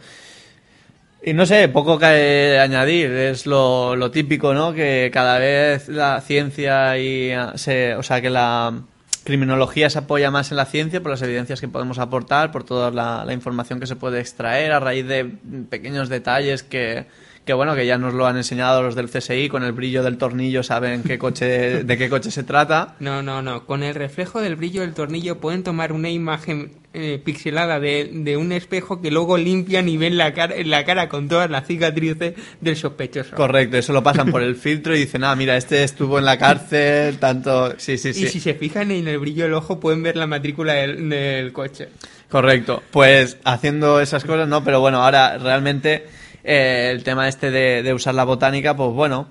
Y 1.22 1.32
no 1.32 1.46
sé, 1.46 1.68
poco 1.68 1.98
que 1.98 2.58
añadir, 2.60 3.10
es 3.10 3.46
lo, 3.46 3.96
lo 3.96 4.10
típico, 4.10 4.54
¿no? 4.54 4.72
Que 4.72 5.10
cada 5.12 5.38
vez 5.38 5.88
la 5.88 6.20
ciencia 6.20 6.96
y 6.98 7.32
ah, 7.32 7.52
se, 7.56 7.96
o 7.96 8.02
sea, 8.02 8.20
que 8.20 8.30
la 8.30 8.82
criminología 9.24 9.90
se 9.90 9.98
apoya 9.98 10.30
más 10.30 10.52
en 10.52 10.56
la 10.56 10.64
ciencia 10.64 11.02
por 11.02 11.10
las 11.10 11.22
evidencias 11.22 11.60
que 11.60 11.68
podemos 11.68 11.98
aportar, 11.98 12.52
por 12.52 12.64
toda 12.64 12.90
la, 12.90 13.24
la 13.24 13.32
información 13.32 13.80
que 13.80 13.86
se 13.86 13.96
puede 13.96 14.20
extraer 14.20 14.72
a 14.72 14.80
raíz 14.80 15.06
de 15.06 15.24
pequeños 15.68 16.08
detalles 16.08 16.62
que, 16.62 17.06
que 17.48 17.54
bueno, 17.54 17.74
que 17.74 17.86
ya 17.86 17.96
nos 17.96 18.12
lo 18.12 18.26
han 18.26 18.36
enseñado 18.36 18.82
los 18.82 18.94
del 18.94 19.08
CSI, 19.08 19.48
con 19.48 19.64
el 19.64 19.72
brillo 19.72 20.02
del 20.02 20.18
tornillo 20.18 20.62
saben 20.62 21.02
qué 21.02 21.18
coche, 21.18 21.82
de 21.82 21.96
qué 21.96 22.10
coche 22.10 22.30
se 22.30 22.42
trata. 22.42 22.94
No, 23.00 23.22
no, 23.22 23.40
no. 23.40 23.64
Con 23.64 23.82
el 23.82 23.94
reflejo 23.94 24.42
del 24.42 24.54
brillo 24.54 24.82
del 24.82 24.92
tornillo 24.92 25.38
pueden 25.38 25.62
tomar 25.62 25.92
una 25.92 26.10
imagen 26.10 26.72
eh, 26.98 27.18
pixelada 27.24 27.80
de, 27.80 28.10
de 28.12 28.36
un 28.36 28.52
espejo 28.52 29.00
que 29.00 29.10
luego 29.10 29.38
limpian 29.38 29.88
y 29.88 29.96
ven 29.96 30.18
la 30.18 30.34
cara, 30.34 30.54
la 30.64 30.84
cara 30.84 31.08
con 31.08 31.28
todas 31.28 31.48
las 31.48 31.66
cicatrices 31.66 32.34
del 32.60 32.76
sospechoso. 32.76 33.36
Correcto, 33.36 33.78
eso 33.78 33.92
lo 33.92 34.02
pasan 34.02 34.30
por 34.30 34.42
el 34.42 34.56
filtro 34.56 34.94
y 34.94 34.98
dicen, 34.98 35.24
ah, 35.24 35.34
mira, 35.36 35.56
este 35.56 35.84
estuvo 35.84 36.18
en 36.18 36.24
la 36.24 36.36
cárcel, 36.36 37.18
tanto... 37.18 37.78
Sí, 37.78 37.96
sí, 37.96 38.12
sí. 38.12 38.24
Y 38.24 38.28
si 38.28 38.40
se 38.40 38.54
fijan 38.54 38.90
en 38.90 39.08
el 39.08 39.18
brillo 39.18 39.44
del 39.44 39.54
ojo 39.54 39.80
pueden 39.80 40.02
ver 40.02 40.16
la 40.16 40.26
matrícula 40.26 40.74
del, 40.74 41.08
del 41.08 41.52
coche. 41.52 41.88
Correcto. 42.28 42.82
Pues 42.90 43.38
haciendo 43.44 44.00
esas 44.00 44.24
cosas, 44.24 44.48
no, 44.48 44.64
pero 44.64 44.80
bueno, 44.80 45.02
ahora 45.02 45.38
realmente 45.38 46.06
eh, 46.44 46.90
el 46.92 47.04
tema 47.04 47.28
este 47.28 47.50
de, 47.50 47.82
de 47.82 47.94
usar 47.94 48.14
la 48.14 48.24
botánica, 48.24 48.76
pues 48.76 48.90
bueno, 48.92 49.28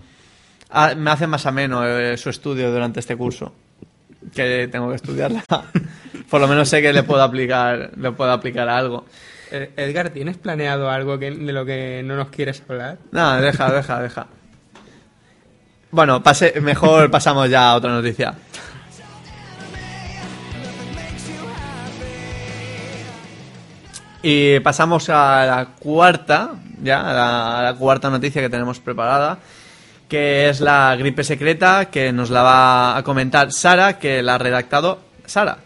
me 0.98 1.12
hace 1.12 1.28
más 1.28 1.46
ameno 1.46 1.88
eh, 1.88 2.18
su 2.18 2.30
estudio 2.30 2.72
durante 2.72 3.00
este 3.00 3.16
curso. 3.16 3.54
Que 4.36 4.68
tengo 4.70 4.90
que 4.90 4.96
estudiarla. 4.96 5.44
Por 6.30 6.42
lo 6.42 6.48
menos 6.48 6.68
sé 6.70 6.82
que 6.82 6.92
le 6.92 7.04
puedo 7.04 7.24
aplicar, 7.24 7.92
le 7.96 8.12
puedo 8.12 8.32
aplicar 8.32 8.68
algo. 8.68 9.06
Eh, 9.52 9.72
Edgar, 9.78 10.10
¿tienes 10.10 10.38
planeado 10.38 10.90
algo 10.90 11.18
que, 11.18 11.32
de 11.32 11.54
lo 11.54 11.66
que 11.66 12.02
no 12.04 12.16
nos 12.18 12.30
quieres 12.30 12.62
hablar? 12.68 12.98
No, 13.12 13.40
deja, 13.40 13.72
deja, 13.72 14.02
deja. 14.02 14.28
Bueno, 15.92 16.22
pase, 16.22 16.60
mejor 16.60 17.10
pasamos 17.10 17.50
ya 17.50 17.72
a 17.72 17.76
otra 17.76 17.92
noticia. 17.92 18.36
Y 24.22 24.60
pasamos 24.60 25.10
a 25.10 25.46
la 25.46 25.66
cuarta, 25.80 26.56
ya, 26.84 27.10
a 27.10 27.14
la, 27.14 27.60
a 27.60 27.64
la 27.64 27.74
cuarta 27.76 28.10
noticia 28.10 28.42
que 28.42 28.50
tenemos 28.50 28.82
preparada, 28.82 29.38
que 30.10 30.50
es 30.50 30.60
la 30.60 30.94
gripe 30.98 31.24
secreta, 31.24 31.86
que 31.86 32.12
nos 32.12 32.30
la 32.30 32.42
va 32.42 32.98
a 32.98 33.04
comentar 33.04 33.54
Sara, 33.54 33.98
que 33.98 34.22
la 34.22 34.36
ha 34.36 34.38
redactado 34.38 35.00
Sara. 35.26 35.60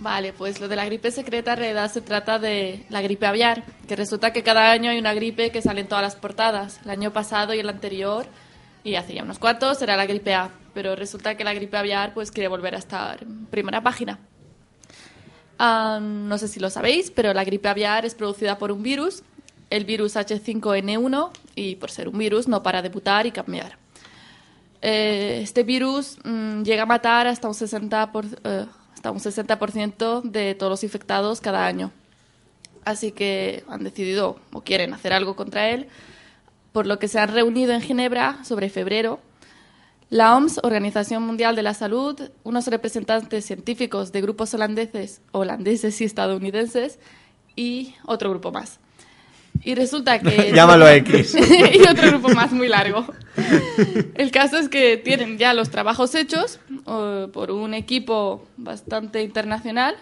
Vale, 0.00 0.32
pues 0.32 0.60
lo 0.60 0.68
de 0.68 0.76
la 0.76 0.84
gripe 0.84 1.10
secreta 1.10 1.54
en 1.54 1.58
realidad 1.58 1.90
se 1.90 2.00
trata 2.00 2.38
de 2.38 2.84
la 2.88 3.02
gripe 3.02 3.26
aviar, 3.26 3.64
que 3.88 3.96
resulta 3.96 4.32
que 4.32 4.44
cada 4.44 4.70
año 4.70 4.90
hay 4.90 4.98
una 4.98 5.12
gripe 5.12 5.50
que 5.50 5.60
sale 5.60 5.80
en 5.80 5.88
todas 5.88 6.02
las 6.02 6.14
portadas. 6.14 6.80
El 6.84 6.90
año 6.90 7.12
pasado 7.12 7.52
y 7.52 7.58
el 7.58 7.68
anterior, 7.68 8.26
y 8.84 8.94
hace 8.94 9.14
ya 9.14 9.24
unos 9.24 9.40
cuantos, 9.40 9.82
era 9.82 9.96
la 9.96 10.06
gripe 10.06 10.34
A, 10.34 10.50
pero 10.72 10.94
resulta 10.94 11.36
que 11.36 11.42
la 11.42 11.52
gripe 11.52 11.76
aviar 11.76 12.14
pues 12.14 12.30
quiere 12.30 12.46
volver 12.46 12.76
a 12.76 12.78
estar 12.78 13.22
en 13.22 13.46
primera 13.46 13.82
página. 13.82 14.20
No 15.58 16.38
sé 16.38 16.46
si 16.46 16.60
lo 16.60 16.70
sabéis, 16.70 17.10
pero 17.10 17.34
la 17.34 17.42
gripe 17.42 17.68
aviar 17.68 18.06
es 18.06 18.14
producida 18.14 18.56
por 18.56 18.70
un 18.70 18.84
virus, 18.84 19.24
el 19.68 19.84
virus 19.84 20.14
H5N1, 20.14 21.30
y 21.56 21.74
por 21.74 21.90
ser 21.90 22.08
un 22.08 22.18
virus 22.18 22.46
no 22.46 22.62
para 22.62 22.82
de 22.82 22.90
mutar 22.90 23.26
y 23.26 23.32
cambiar. 23.32 23.76
Eh, 24.80 25.40
este 25.42 25.64
virus 25.64 26.18
mm, 26.22 26.62
llega 26.62 26.84
a 26.84 26.86
matar 26.86 27.26
hasta 27.26 27.48
un 27.48 27.54
60%, 27.54 28.12
por, 28.12 28.26
eh, 28.44 28.66
hasta 28.98 29.12
un 29.12 29.20
60% 29.20 30.22
de 30.22 30.56
todos 30.56 30.70
los 30.70 30.82
infectados 30.82 31.40
cada 31.40 31.66
año. 31.66 31.92
Así 32.84 33.12
que 33.12 33.62
han 33.68 33.84
decidido 33.84 34.40
o 34.52 34.62
quieren 34.62 34.92
hacer 34.92 35.12
algo 35.12 35.36
contra 35.36 35.70
él, 35.70 35.86
por 36.72 36.86
lo 36.86 36.98
que 36.98 37.06
se 37.06 37.20
han 37.20 37.32
reunido 37.32 37.72
en 37.72 37.80
Ginebra 37.80 38.44
sobre 38.44 38.70
febrero 38.70 39.20
la 40.10 40.34
OMS, 40.34 40.58
Organización 40.62 41.22
Mundial 41.22 41.54
de 41.54 41.62
la 41.62 41.74
Salud, 41.74 42.18
unos 42.42 42.66
representantes 42.66 43.44
científicos 43.44 44.10
de 44.10 44.22
grupos 44.22 44.52
holandeses, 44.54 45.20
holandeses 45.32 46.00
y 46.00 46.04
estadounidenses 46.04 46.98
y 47.54 47.94
otro 48.04 48.30
grupo 48.30 48.50
más. 48.50 48.80
Y 49.62 49.74
resulta 49.74 50.18
que... 50.18 50.52
Llámalo 50.54 50.88
X. 50.88 51.34
y 51.72 51.82
otro 51.88 52.08
grupo 52.08 52.28
más 52.30 52.52
muy 52.52 52.68
largo. 52.68 53.06
El 54.14 54.30
caso 54.30 54.58
es 54.58 54.68
que 54.68 54.96
tienen 54.96 55.38
ya 55.38 55.54
los 55.54 55.70
trabajos 55.70 56.14
hechos 56.14 56.60
eh, 56.86 57.28
por 57.32 57.50
un 57.50 57.74
equipo 57.74 58.46
bastante 58.56 59.22
internacional, 59.22 59.96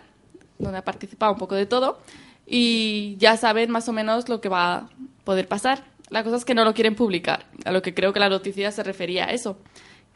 donde 0.59 0.79
ha 0.79 0.85
participado 0.85 1.33
un 1.33 1.39
poco 1.39 1.55
de 1.55 1.67
todo, 1.67 2.01
y 2.47 3.17
ya 3.19 3.37
saben 3.37 3.71
más 3.71 3.89
o 3.89 3.93
menos 3.93 4.29
lo 4.29 4.41
que 4.41 4.49
va 4.49 4.75
a 4.75 4.89
poder 5.25 5.49
pasar. 5.49 5.85
La 6.09 6.23
cosa 6.23 6.37
es 6.37 6.45
que 6.45 6.55
no 6.55 6.65
lo 6.65 6.73
quieren 6.73 6.95
publicar, 6.95 7.47
a 7.65 7.73
lo 7.73 7.83
que 7.83 7.93
creo 7.93 8.13
que 8.13 8.21
la 8.21 8.29
noticia 8.29 8.71
se 8.71 8.83
refería 8.83 9.27
a 9.27 9.33
eso 9.33 9.59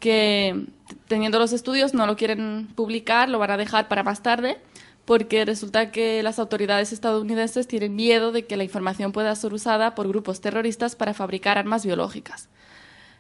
que 0.01 0.65
teniendo 1.07 1.39
los 1.39 1.53
estudios 1.53 1.95
no 1.95 2.07
lo 2.07 2.17
quieren 2.17 2.69
publicar, 2.75 3.29
lo 3.29 3.39
van 3.39 3.53
a 3.53 3.57
dejar 3.57 3.87
para 3.87 4.03
más 4.03 4.23
tarde, 4.23 4.59
porque 5.05 5.45
resulta 5.45 5.91
que 5.91 6.23
las 6.23 6.39
autoridades 6.39 6.93
estadounidenses 6.93 7.67
tienen 7.67 7.97
miedo 7.97 8.33
de 8.33 8.47
que 8.47 8.57
la 8.57 8.65
información 8.65 9.13
pueda 9.13 9.35
ser 9.35 9.53
usada 9.53 9.95
por 9.95 10.09
grupos 10.09 10.41
terroristas 10.41 10.97
para 10.97 11.15
fabricar 11.15 11.59
armas 11.59 11.85
biológicas. 11.85 12.49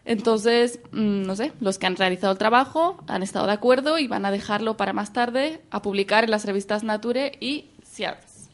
Entonces, 0.04 0.80
mm, 0.92 1.22
no 1.22 1.36
sé, 1.36 1.52
los 1.60 1.78
que 1.78 1.86
han 1.86 1.96
realizado 1.96 2.32
el 2.32 2.38
trabajo 2.38 3.02
han 3.06 3.22
estado 3.22 3.46
de 3.46 3.52
acuerdo 3.52 3.98
y 3.98 4.08
van 4.08 4.24
a 4.24 4.30
dejarlo 4.30 4.76
para 4.76 4.92
más 4.92 5.12
tarde 5.12 5.60
a 5.70 5.82
publicar 5.82 6.24
en 6.24 6.30
las 6.30 6.44
revistas 6.44 6.82
Nature 6.82 7.32
y 7.40 7.70
Science. 7.84 8.50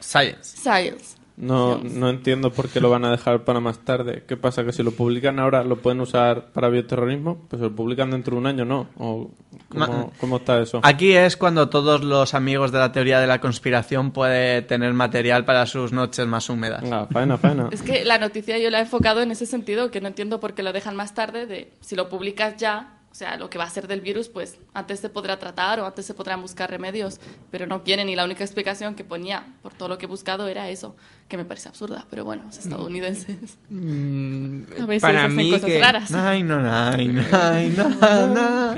Science. 0.00 0.56
Science. 0.56 1.19
No, 1.40 1.78
no 1.78 2.10
entiendo 2.10 2.52
por 2.52 2.68
qué 2.68 2.80
lo 2.80 2.90
van 2.90 3.04
a 3.04 3.10
dejar 3.10 3.44
para 3.44 3.60
más 3.60 3.78
tarde. 3.78 4.24
¿Qué 4.28 4.36
pasa? 4.36 4.64
¿Que 4.64 4.72
si 4.72 4.82
lo 4.82 4.92
publican 4.92 5.38
ahora 5.38 5.64
lo 5.64 5.76
pueden 5.76 6.00
usar 6.00 6.52
para 6.52 6.68
bioterrorismo? 6.68 7.46
Pues 7.48 7.60
si 7.60 7.68
lo 7.68 7.74
publican 7.74 8.10
dentro 8.10 8.34
de 8.34 8.40
un 8.40 8.46
año, 8.46 8.64
¿no? 8.64 8.88
¿O 8.98 9.30
cómo, 9.68 10.12
cómo 10.20 10.36
está 10.36 10.60
eso? 10.60 10.80
Aquí 10.82 11.12
es 11.12 11.36
cuando 11.36 11.70
todos 11.70 12.04
los 12.04 12.34
amigos 12.34 12.72
de 12.72 12.78
la 12.78 12.92
teoría 12.92 13.20
de 13.20 13.26
la 13.26 13.40
conspiración 13.40 14.10
pueden 14.10 14.66
tener 14.66 14.92
material 14.92 15.44
para 15.44 15.64
sus 15.66 15.92
noches 15.92 16.26
más 16.26 16.48
húmedas. 16.50 16.84
Faena, 17.10 17.38
faena. 17.38 17.68
Es 17.80 17.82
que 17.82 18.04
la 18.04 18.18
noticia 18.18 18.58
yo 18.58 18.68
la 18.68 18.78
he 18.78 18.82
enfocado 18.82 19.22
en 19.22 19.30
ese 19.30 19.46
sentido, 19.46 19.90
que 19.90 20.00
no 20.00 20.08
entiendo 20.08 20.40
por 20.40 20.54
qué 20.54 20.62
lo 20.62 20.72
dejan 20.72 20.96
más 20.96 21.14
tarde, 21.14 21.46
de 21.46 21.72
si 21.80 21.96
lo 21.96 22.08
publicas 22.08 22.56
ya, 22.56 22.99
o 23.10 23.14
sea, 23.14 23.36
lo 23.36 23.50
que 23.50 23.58
va 23.58 23.64
a 23.64 23.70
ser 23.70 23.88
del 23.88 24.00
virus, 24.00 24.28
pues 24.28 24.58
antes 24.72 25.00
se 25.00 25.08
podrá 25.08 25.38
tratar 25.38 25.80
o 25.80 25.86
antes 25.86 26.06
se 26.06 26.14
podrán 26.14 26.40
buscar 26.40 26.70
remedios, 26.70 27.20
pero 27.50 27.66
no 27.66 27.82
quieren 27.82 28.08
y 28.08 28.14
la 28.14 28.24
única 28.24 28.44
explicación 28.44 28.94
que 28.94 29.02
ponía 29.04 29.44
por 29.62 29.74
todo 29.74 29.88
lo 29.88 29.98
que 29.98 30.06
he 30.06 30.08
buscado 30.08 30.46
era 30.46 30.68
eso, 30.70 30.94
que 31.28 31.36
me 31.36 31.44
parece 31.44 31.68
absurda, 31.68 32.06
pero 32.08 32.24
bueno, 32.24 32.44
los 32.46 32.56
estadounidenses 32.58 33.58
Mm, 33.68 34.62
a 34.80 34.86
veces 34.86 35.02
para 35.02 35.24
hacen 35.24 35.36
mí 35.36 35.50
cosas 35.50 35.64
que 35.66 35.80
raras. 35.80 36.12
Ay, 36.12 36.42
no, 36.42 36.60
ay, 36.64 37.08
no, 37.08 37.22
ay, 37.32 37.74
no, 37.76 38.26
no. 38.28 38.74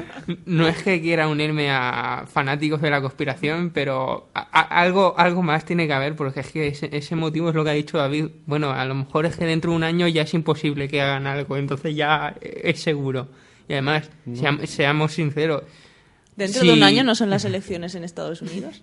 no 0.46 0.66
es 0.68 0.82
que 0.82 1.00
quiera 1.02 1.28
unirme 1.28 1.70
a 1.70 2.24
fanáticos 2.26 2.80
de 2.80 2.90
la 2.90 3.00
conspiración, 3.00 3.70
pero 3.70 4.28
a- 4.34 4.48
a- 4.60 4.80
algo 4.80 5.14
algo 5.18 5.42
más 5.42 5.64
tiene 5.64 5.86
que 5.86 5.92
haber, 5.92 6.16
porque 6.16 6.40
es 6.40 6.50
que 6.50 6.68
ese, 6.68 6.88
ese 6.96 7.16
motivo 7.16 7.50
es 7.50 7.54
lo 7.54 7.64
que 7.64 7.70
ha 7.70 7.74
dicho 7.74 7.98
David. 7.98 8.28
Bueno, 8.46 8.70
a 8.70 8.84
lo 8.84 8.94
mejor 8.94 9.26
es 9.26 9.36
que 9.36 9.44
dentro 9.44 9.70
de 9.72 9.76
un 9.76 9.84
año 9.84 10.06
ya 10.08 10.22
es 10.22 10.32
imposible 10.34 10.88
que 10.88 11.00
hagan 11.02 11.26
algo, 11.26 11.56
entonces 11.56 11.94
ya 11.94 12.34
es 12.40 12.80
seguro. 12.80 13.28
Y 13.68 13.72
además, 13.74 14.10
seam- 14.26 14.64
seamos 14.66 15.12
sinceros. 15.12 15.62
Dentro 16.36 16.62
de 16.64 16.72
un 16.72 16.82
año 16.82 17.04
no 17.04 17.14
son 17.14 17.30
las 17.30 17.44
elecciones 17.44 17.94
en 17.94 18.04
Estados 18.04 18.42
Unidos. 18.42 18.82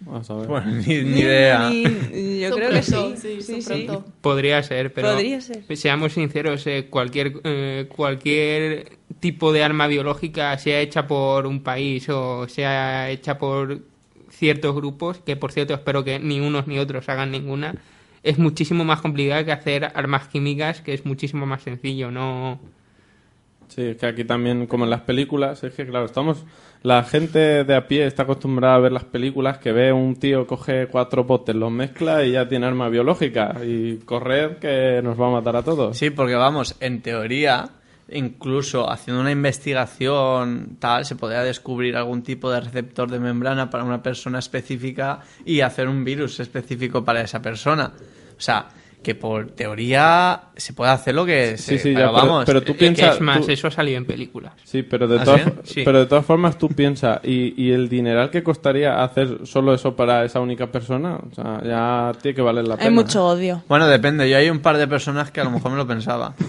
Vamos 0.00 0.28
a 0.30 0.34
ver. 0.34 0.46
Bueno, 0.46 0.66
ni, 0.70 1.02
ni 1.02 1.20
idea. 1.20 1.70
Ni- 1.70 2.40
yo 2.40 2.48
Son 2.50 2.58
creo 2.58 2.70
que 2.70 2.80
pronto, 2.80 3.16
sí. 3.16 3.22
sí, 3.40 3.42
Sí, 3.42 3.62
son 3.62 3.76
sí. 3.76 3.84
pronto. 3.86 4.04
Podría 4.20 4.62
ser, 4.62 4.92
pero 4.92 5.10
Podría 5.12 5.40
ser. 5.40 5.64
seamos 5.76 6.12
sinceros, 6.12 6.66
eh, 6.66 6.86
cualquier 6.90 7.34
eh, 7.44 7.86
cualquier 7.88 8.98
tipo 9.20 9.52
de 9.52 9.62
arma 9.64 9.86
biológica, 9.86 10.56
sea 10.58 10.80
hecha 10.80 11.06
por 11.06 11.46
un 11.46 11.62
país 11.62 12.08
o 12.08 12.46
sea 12.48 13.10
hecha 13.10 13.38
por 13.38 13.80
ciertos 14.30 14.74
grupos, 14.74 15.18
que 15.18 15.36
por 15.36 15.52
cierto 15.52 15.74
espero 15.74 16.04
que 16.04 16.18
ni 16.18 16.40
unos 16.40 16.66
ni 16.66 16.78
otros 16.78 17.08
hagan 17.08 17.30
ninguna, 17.30 17.74
es 18.22 18.38
muchísimo 18.38 18.84
más 18.84 19.00
complicada 19.00 19.44
que 19.44 19.52
hacer 19.52 19.84
armas 19.94 20.28
químicas, 20.28 20.80
que 20.80 20.92
es 20.94 21.06
muchísimo 21.06 21.46
más 21.46 21.62
sencillo, 21.62 22.10
no 22.10 22.58
Sí, 23.74 23.82
es 23.82 23.96
que 23.96 24.06
aquí 24.06 24.24
también, 24.24 24.66
como 24.68 24.84
en 24.84 24.90
las 24.90 25.00
películas, 25.00 25.64
es 25.64 25.74
que 25.74 25.84
claro, 25.86 26.06
estamos... 26.06 26.44
La 26.82 27.02
gente 27.02 27.64
de 27.64 27.74
a 27.74 27.88
pie 27.88 28.06
está 28.06 28.24
acostumbrada 28.24 28.74
a 28.74 28.78
ver 28.78 28.92
las 28.92 29.04
películas 29.04 29.56
que 29.56 29.72
ve 29.72 29.90
un 29.90 30.16
tío 30.16 30.46
coge 30.46 30.86
cuatro 30.86 31.26
potes, 31.26 31.56
los 31.56 31.72
mezcla 31.72 32.22
y 32.22 32.32
ya 32.32 32.46
tiene 32.46 32.66
arma 32.66 32.90
biológica. 32.90 33.56
Y 33.64 33.96
correr 34.04 34.58
que 34.58 35.00
nos 35.02 35.18
va 35.18 35.28
a 35.28 35.30
matar 35.30 35.56
a 35.56 35.62
todos. 35.62 35.96
Sí, 35.96 36.10
porque 36.10 36.34
vamos, 36.34 36.76
en 36.80 37.00
teoría, 37.00 37.70
incluso 38.10 38.90
haciendo 38.90 39.22
una 39.22 39.32
investigación 39.32 40.76
tal, 40.78 41.06
se 41.06 41.16
podría 41.16 41.42
descubrir 41.42 41.96
algún 41.96 42.22
tipo 42.22 42.50
de 42.50 42.60
receptor 42.60 43.10
de 43.10 43.18
membrana 43.18 43.70
para 43.70 43.82
una 43.82 44.02
persona 44.02 44.38
específica 44.38 45.20
y 45.46 45.62
hacer 45.62 45.88
un 45.88 46.04
virus 46.04 46.38
específico 46.38 47.02
para 47.02 47.22
esa 47.22 47.40
persona. 47.40 47.92
O 48.36 48.40
sea, 48.40 48.68
que 49.04 49.14
por 49.14 49.52
teoría 49.52 50.40
se 50.56 50.72
puede 50.72 50.90
hacer 50.90 51.14
lo 51.14 51.24
que 51.24 51.56
Sí, 51.56 51.76
se... 51.76 51.78
sí, 51.78 51.90
ya, 51.92 51.96
pero 51.98 52.12
pero- 52.14 52.26
vamos, 52.26 52.44
pero 52.44 52.62
tú 52.62 52.72
eh, 52.72 52.76
que 52.76 52.78
piensas- 52.86 53.14
es 53.14 53.20
más, 53.20 53.46
tú- 53.46 53.52
eso 53.52 53.68
ha 53.68 53.70
salido 53.70 53.98
en 53.98 54.04
películas. 54.06 54.52
Sí, 54.64 54.82
pero 54.82 55.06
de, 55.06 55.18
¿Ah, 55.20 55.24
todas, 55.24 55.42
Sí. 55.64 55.82
pero 55.84 56.00
de 56.00 56.06
todas 56.06 56.24
formas 56.26 56.58
tú 56.58 56.68
piensas, 56.68 57.20
¿y, 57.22 57.54
¿y 57.62 57.70
el 57.70 57.88
dineral 57.88 58.30
que 58.30 58.42
costaría 58.42 59.04
hacer 59.04 59.40
solo 59.44 59.72
eso 59.74 59.94
para 59.94 60.24
esa 60.24 60.40
única 60.40 60.66
persona? 60.72 61.16
O 61.30 61.34
sea, 61.34 61.62
ya 61.64 62.12
tiene 62.20 62.34
que 62.34 62.42
valer 62.42 62.66
la 62.66 62.76
pena. 62.76 62.88
Hay 62.88 62.94
mucho 62.94 63.24
odio. 63.26 63.62
Bueno, 63.68 63.86
depende. 63.86 64.28
Yo 64.28 64.36
hay 64.36 64.50
un 64.50 64.58
par 64.60 64.76
de 64.78 64.88
personas 64.88 65.30
que 65.30 65.40
a 65.40 65.44
lo 65.44 65.50
mejor 65.50 65.70
me 65.70 65.76
lo 65.76 65.86
pensaba. 65.86 66.34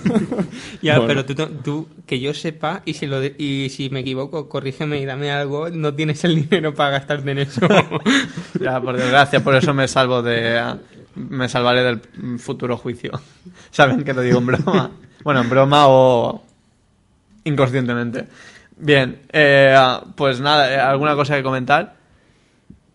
Ya, 0.81 0.99
Bueno. 0.99 1.07
pero 1.25 1.25
tú, 1.25 1.47
tú, 1.63 1.87
que 2.05 2.19
yo 2.19 2.33
sepa, 2.33 2.81
y 2.85 2.93
si, 2.93 3.07
lo 3.07 3.19
de- 3.19 3.35
y 3.37 3.69
si 3.69 3.89
me 3.89 4.01
equivoco, 4.01 4.47
corrígeme 4.47 4.99
y 4.99 5.05
dame 5.05 5.31
algo, 5.31 5.69
no 5.69 5.93
tienes 5.93 6.23
el 6.23 6.35
dinero 6.35 6.73
para 6.73 6.91
gastarte 6.91 7.31
en 7.31 7.39
eso. 7.39 7.61
ya, 8.61 8.79
por 8.79 8.95
desgracia, 8.95 9.43
por 9.43 9.55
eso 9.55 9.73
me 9.73 9.87
salvo 9.87 10.21
de... 10.21 10.61
Me 11.15 11.47
salvaré 11.49 11.83
del 11.83 12.39
futuro 12.39 12.77
juicio. 12.77 13.11
Saben 13.71 14.03
que 14.03 14.13
lo 14.13 14.21
digo 14.21 14.39
en 14.39 14.45
broma. 14.45 14.91
Bueno, 15.23 15.41
en 15.41 15.49
broma 15.49 15.87
o 15.87 16.43
inconscientemente. 17.43 18.27
Bien, 18.77 19.21
eh, 19.31 19.75
pues 20.15 20.41
nada, 20.41 20.73
eh, 20.73 20.79
¿alguna 20.79 21.15
cosa 21.15 21.35
que 21.35 21.43
comentar? 21.43 21.95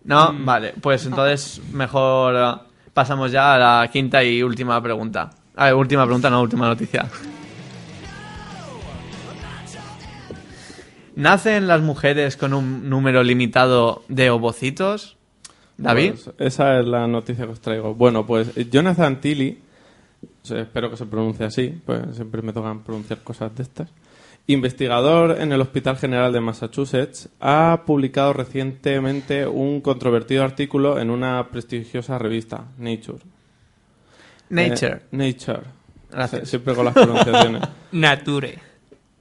No, 0.04 0.32
vale, 0.40 0.74
pues 0.80 1.06
entonces 1.06 1.60
mejor 1.72 2.34
eh, 2.36 2.60
pasamos 2.92 3.32
ya 3.32 3.54
a 3.54 3.58
la 3.58 3.88
quinta 3.88 4.22
y 4.22 4.42
última 4.42 4.82
pregunta. 4.82 5.30
Ah, 5.56 5.74
última 5.74 6.04
pregunta, 6.04 6.30
no, 6.30 6.42
última 6.42 6.66
noticia. 6.66 7.06
¿Nacen 11.16 11.66
las 11.66 11.82
mujeres 11.82 12.36
con 12.36 12.54
un 12.54 12.88
número 12.88 13.22
limitado 13.22 14.04
de 14.08 14.30
ovocitos? 14.30 15.18
David. 15.82 16.10
Pues 16.12 16.30
esa 16.38 16.78
es 16.80 16.86
la 16.86 17.06
noticia 17.06 17.44
que 17.46 17.52
os 17.52 17.60
traigo. 17.60 17.94
Bueno, 17.94 18.26
pues 18.26 18.54
Jonathan 18.70 19.20
Tilly, 19.20 19.58
espero 20.44 20.90
que 20.90 20.96
se 20.96 21.06
pronuncie 21.06 21.46
así, 21.46 21.80
pues 21.84 22.14
siempre 22.16 22.42
me 22.42 22.52
tocan 22.52 22.82
pronunciar 22.82 23.20
cosas 23.22 23.54
de 23.56 23.62
estas. 23.62 23.90
Investigador 24.46 25.38
en 25.40 25.52
el 25.52 25.60
Hospital 25.60 25.96
General 25.96 26.32
de 26.32 26.40
Massachusetts, 26.40 27.28
ha 27.40 27.82
publicado 27.86 28.32
recientemente 28.32 29.46
un 29.46 29.80
controvertido 29.80 30.42
artículo 30.42 30.98
en 30.98 31.10
una 31.10 31.48
prestigiosa 31.50 32.18
revista, 32.18 32.64
Nature. 32.78 33.18
Nature. 34.48 34.92
Eh, 34.94 35.00
Nature. 35.12 35.60
Gracias. 36.10 36.42
Sie- 36.42 36.46
Siempre 36.46 36.74
con 36.74 36.84
las 36.86 36.94
pronunciaciones. 36.94 37.62
Nature. 37.92 38.58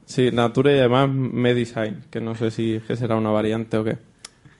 Sí, 0.06 0.32
Nature 0.32 0.76
y 0.76 0.80
además 0.80 1.10
Medicine, 1.12 1.98
que 2.10 2.20
no 2.20 2.34
sé 2.34 2.50
si 2.50 2.80
será 2.96 3.16
una 3.16 3.30
variante 3.30 3.78
o 3.78 3.84
qué. 3.84 3.98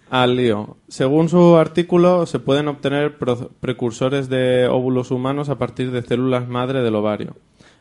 Al 0.10 0.38
lío. 0.38 0.78
Según 0.88 1.30
su 1.30 1.58
artículo, 1.58 2.26
se 2.26 2.40
pueden 2.40 2.68
obtener 2.68 3.20
precursores 3.60 4.28
de 4.28 4.68
óvulos 4.68 5.12
humanos 5.12 5.50
a 5.50 5.60
partir 5.60 5.92
de 5.92 6.02
células 6.02 6.48
madre 6.48 6.82
del 6.82 6.96
ovario. 6.96 7.36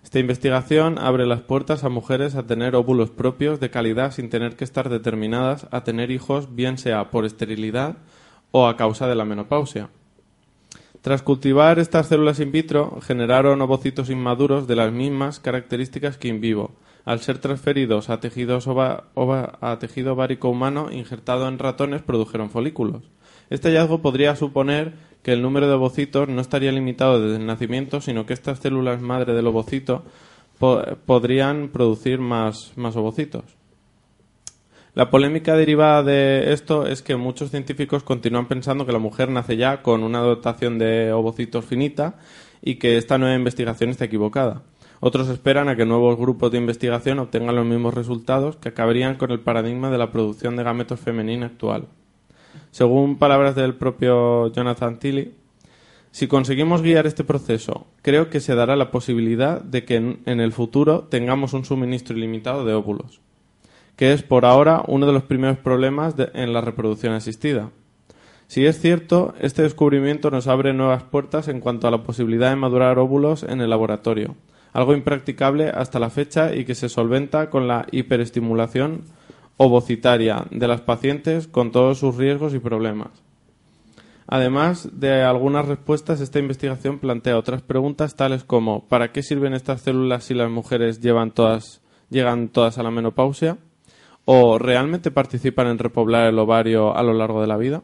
Esta 0.05 0.19
investigación 0.19 0.99
abre 0.99 1.25
las 1.25 1.41
puertas 1.41 1.85
a 1.85 1.88
mujeres 1.88 2.35
a 2.35 2.47
tener 2.47 2.77
óvulos 2.77 3.09
propios 3.11 3.61
de 3.61 3.71
calidad 3.71 4.12
sin 4.12 4.29
tener 4.29 4.57
que 4.57 4.64
estar 4.64 4.91
determinadas 4.91 5.67
a 5.71 5.85
tener 5.85 6.11
hijos, 6.11 6.55
bien 6.55 6.77
sea 6.77 7.11
por 7.11 7.25
esterilidad 7.25 7.97
o 8.51 8.67
a 8.67 8.77
causa 8.77 9.09
de 9.09 9.14
la 9.14 9.25
menopausia. 9.25 9.88
Tras 11.01 11.23
cultivar 11.23 11.79
estas 11.79 12.09
células 12.09 12.41
in 12.41 12.53
vitro, 12.53 13.01
generaron 13.01 13.62
ovocitos 13.62 14.11
inmaduros 14.11 14.67
de 14.67 14.77
las 14.77 14.93
mismas 14.93 15.41
características 15.41 16.19
que 16.19 16.29
in 16.29 16.43
vivo, 16.43 16.73
al 17.09 17.21
ser 17.21 17.38
transferidos 17.38 18.11
a, 18.11 18.21
tejidos 18.21 18.66
ova- 18.66 19.05
ova- 19.14 19.57
a 19.62 19.79
tejido 19.79 20.12
ovárico 20.12 20.51
humano 20.51 20.88
injertado 20.92 21.49
en 21.49 21.59
ratones 21.59 22.03
produjeron 22.03 22.51
folículos. 22.51 23.03
Este 23.49 23.68
hallazgo 23.68 24.03
podría 24.03 24.37
suponer 24.37 24.92
que 25.23 25.33
el 25.33 25.40
número 25.40 25.66
de 25.68 25.73
ovocitos 25.73 26.29
no 26.29 26.42
estaría 26.42 26.71
limitado 26.71 27.18
desde 27.18 27.37
el 27.37 27.47
nacimiento, 27.47 28.03
sino 28.03 28.27
que 28.27 28.35
estas 28.35 28.59
células 28.59 29.01
madre 29.01 29.33
del 29.33 29.47
ovocito 29.47 30.05
po- 30.59 30.83
podrían 31.07 31.68
producir 31.68 32.18
más, 32.18 32.73
más 32.77 32.94
ovocitos. 32.94 33.44
La 34.94 35.09
polémica 35.09 35.57
derivada 35.57 36.03
de 36.03 36.53
esto 36.53 36.87
es 36.87 37.01
que 37.01 37.16
muchos 37.16 37.51
científicos 37.51 38.03
continúan 38.03 38.49
pensando 38.49 38.85
que 38.85 38.92
la 38.92 38.99
mujer 38.99 39.31
nace 39.31 39.57
ya 39.57 39.81
con 39.81 40.03
una 40.03 40.18
dotación 40.21 40.79
de 40.79 41.12
ovocitos 41.12 41.64
finita 41.64 42.18
y 42.61 42.75
que 42.75 42.99
esta 42.99 43.16
nueva 43.16 43.35
investigación 43.35 43.88
está 43.88 44.05
equivocada. 44.05 44.62
Otros 45.01 45.29
esperan 45.29 45.69
a 45.69 45.77
que 45.77 45.87
nuevos 45.87 46.19
grupos 46.19 46.51
de 46.51 46.59
investigación 46.59 47.21
obtengan 47.21 47.55
los 47.55 47.67
mismos 47.67 47.95
resultados 47.95 48.57
que 48.57 48.71
acabarían 48.71 49.17
con 49.17 49.31
el 49.31 49.41
paradigma 49.41 49.91
de 49.91 49.99
la 49.99 50.11
producción 50.11 50.57
de 50.57 50.65
gametos 50.65 50.99
femenina 50.99 51.47
actual. 51.47 51.87
Según 52.73 53.17
palabras 53.17 53.55
del 53.55 53.75
propio 53.75 54.53
Jonathan 54.53 54.99
Tilly, 54.99 55.35
si 56.11 56.27
conseguimos 56.27 56.83
guiar 56.83 57.07
este 57.07 57.23
proceso, 57.23 57.87
creo 58.03 58.31
que 58.31 58.41
se 58.41 58.55
dará 58.55 58.77
la 58.77 58.91
posibilidad 58.91 59.61
de 59.61 59.85
que 59.85 59.97
en, 59.97 60.41
el 60.41 60.53
futuro 60.53 61.07
tengamos 61.09 61.53
un 61.53 61.65
suministro 61.65 62.17
ilimitado 62.17 62.65
de 62.65 62.75
óvulos, 62.75 63.21
que 63.95 64.13
es 64.13 64.23
por 64.23 64.45
ahora 64.45 64.83
uno 64.89 65.07
de 65.07 65.13
los 65.13 65.23
primeros 65.23 65.59
problemas 65.59 66.15
en 66.35 66.53
la 66.53 66.61
reproducción 66.61 67.13
asistida. 67.13 67.71
Si 68.47 68.65
es 68.65 68.81
cierto, 68.81 69.35
este 69.41 69.63
descubrimiento 69.63 70.31
nos 70.31 70.49
abre 70.49 70.73
nuevas 70.73 71.03
puertas 71.03 71.49
en 71.49 71.61
cuanto 71.61 71.87
a 71.87 71.91
la 71.91 72.03
posibilidad 72.03 72.49
de 72.49 72.57
madurar 72.57 72.99
óvulos 72.99 73.43
en 73.43 73.61
el 73.61 73.71
laboratorio, 73.71 74.35
algo 74.73 74.95
impracticable 74.95 75.71
hasta 75.71 75.99
la 75.99 76.11
fecha 76.11 76.55
y 76.55 76.65
que 76.65 76.75
se 76.75 76.89
solventa 76.89 77.51
con 77.51 77.69
la 77.69 77.87
hiperestimulación 77.91 79.03
ovocitaria 79.57 80.47
de 80.51 80.69
las 80.69 80.81
pacientes 80.81 81.49
con 81.49 81.73
todos 81.73 81.99
sus 81.99 82.17
riesgos 82.17 82.55
y 82.55 82.59
problemas. 82.59 83.11
Además 84.27 84.91
de 84.93 85.23
algunas 85.23 85.67
respuestas, 85.67 86.21
esta 86.21 86.39
investigación 86.39 86.99
plantea 86.99 87.39
otras 87.39 87.63
preguntas 87.63 88.15
tales 88.15 88.45
como 88.45 88.87
¿para 88.87 89.11
qué 89.11 89.23
sirven 89.23 89.55
estas 89.55 89.81
células 89.81 90.25
si 90.25 90.35
las 90.35 90.51
mujeres 90.51 91.01
llegan 91.01 91.31
todas 91.33 91.81
a 92.11 92.83
la 92.83 92.91
menopausia? 92.91 93.57
¿O 94.27 94.59
realmente 94.59 95.11
participan 95.11 95.69
en 95.69 95.79
repoblar 95.79 96.27
el 96.29 96.39
ovario 96.39 96.95
a 96.95 97.03
lo 97.03 97.15
largo 97.15 97.41
de 97.41 97.47
la 97.47 97.57
vida? 97.57 97.83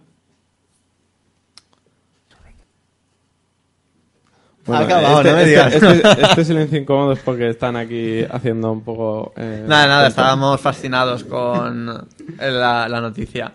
Ha 4.69 4.79
acabado, 4.79 5.23
no 5.23 5.33
me 5.33 5.43
este, 5.43 5.47
digas. 5.51 5.75
este- 5.75 6.23
este 6.23 6.45
silencio 6.45 6.79
incómodo 6.79 7.13
es 7.13 7.19
porque 7.21 7.49
están 7.51 7.77
aquí 7.77 8.25
haciendo 8.31 8.73
un 8.73 8.83
poco... 8.83 9.33
eh, 9.37 9.65
Nada, 9.67 9.87
nada, 9.87 10.09
estábamos 10.09 10.61
fascinados 10.61 11.25
con 11.25 12.07
la, 12.39 12.89
la 12.89 13.01
noticia. 13.01 13.53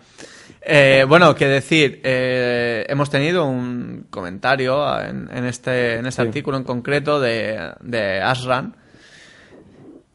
Eh, 0.62 1.06
bueno, 1.08 1.34
qué 1.36 1.48
decir, 1.48 2.02
eh, 2.04 2.86
hemos 2.90 3.10
tenido 3.10 3.46
un 3.46 4.06
comentario 4.10 5.00
en, 5.02 5.30
en 5.34 5.46
este, 5.46 5.96
en 5.96 6.06
este 6.06 6.22
Sí. 6.22 6.28
artículo 6.28 6.58
en 6.58 6.64
concreto 6.64 7.20
de, 7.20 7.72
de 7.82 8.22
Asran, 8.22 8.76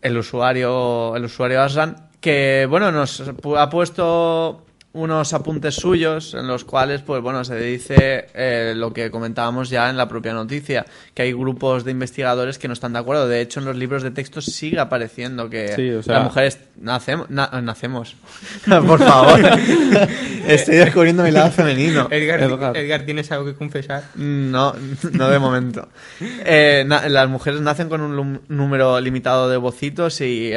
el 0.02 0.18
usuario, 0.18 1.16
el 1.16 1.24
usuario 1.24 1.62
Asran, 1.62 2.08
que 2.20 2.66
bueno, 2.68 2.92
nos 2.92 3.22
ha 3.56 3.70
puesto 3.70 4.63
unos 4.94 5.32
apuntes 5.34 5.74
suyos 5.74 6.34
en 6.34 6.46
los 6.46 6.64
cuales, 6.64 7.02
pues 7.02 7.20
bueno, 7.20 7.44
se 7.44 7.56
dice 7.58 8.28
eh, 8.32 8.72
lo 8.76 8.92
que 8.92 9.10
comentábamos 9.10 9.68
ya 9.68 9.90
en 9.90 9.96
la 9.96 10.08
propia 10.08 10.32
noticia, 10.32 10.86
que 11.12 11.22
hay 11.22 11.32
grupos 11.32 11.84
de 11.84 11.90
investigadores 11.90 12.58
que 12.58 12.68
no 12.68 12.74
están 12.74 12.92
de 12.92 13.00
acuerdo. 13.00 13.26
De 13.28 13.40
hecho, 13.40 13.58
en 13.60 13.66
los 13.66 13.74
libros 13.76 14.04
de 14.04 14.12
texto 14.12 14.40
sigue 14.40 14.78
apareciendo 14.78 15.50
que 15.50 15.74
Sí, 15.74 15.90
o 15.90 16.02
sea- 16.02 16.14
las 16.14 16.24
mujeres 16.24 16.58
nacemos, 16.80 17.28
na- 17.28 17.50
nacemos. 17.60 18.14
Por 18.86 19.00
favor. 19.00 19.40
Estoy 20.46 20.76
descubriendo 20.76 21.24
mi 21.24 21.32
lado 21.32 21.50
femenino. 21.50 22.06
Edgar, 22.10 22.40
Edgar. 22.42 22.76
Edgar, 22.76 23.02
¿tienes 23.04 23.32
algo 23.32 23.46
que 23.46 23.54
confesar? 23.54 24.04
No, 24.14 24.74
no 25.12 25.28
de 25.28 25.38
momento. 25.40 25.88
Eh, 26.20 26.84
las 26.86 27.28
mujeres 27.28 27.60
nacen 27.60 27.88
con 27.88 28.00
un 28.00 28.14
lum- 28.16 28.40
número 28.48 29.00
limitado 29.00 29.48
de 29.48 29.56
bocitos 29.56 30.20
y, 30.20 30.52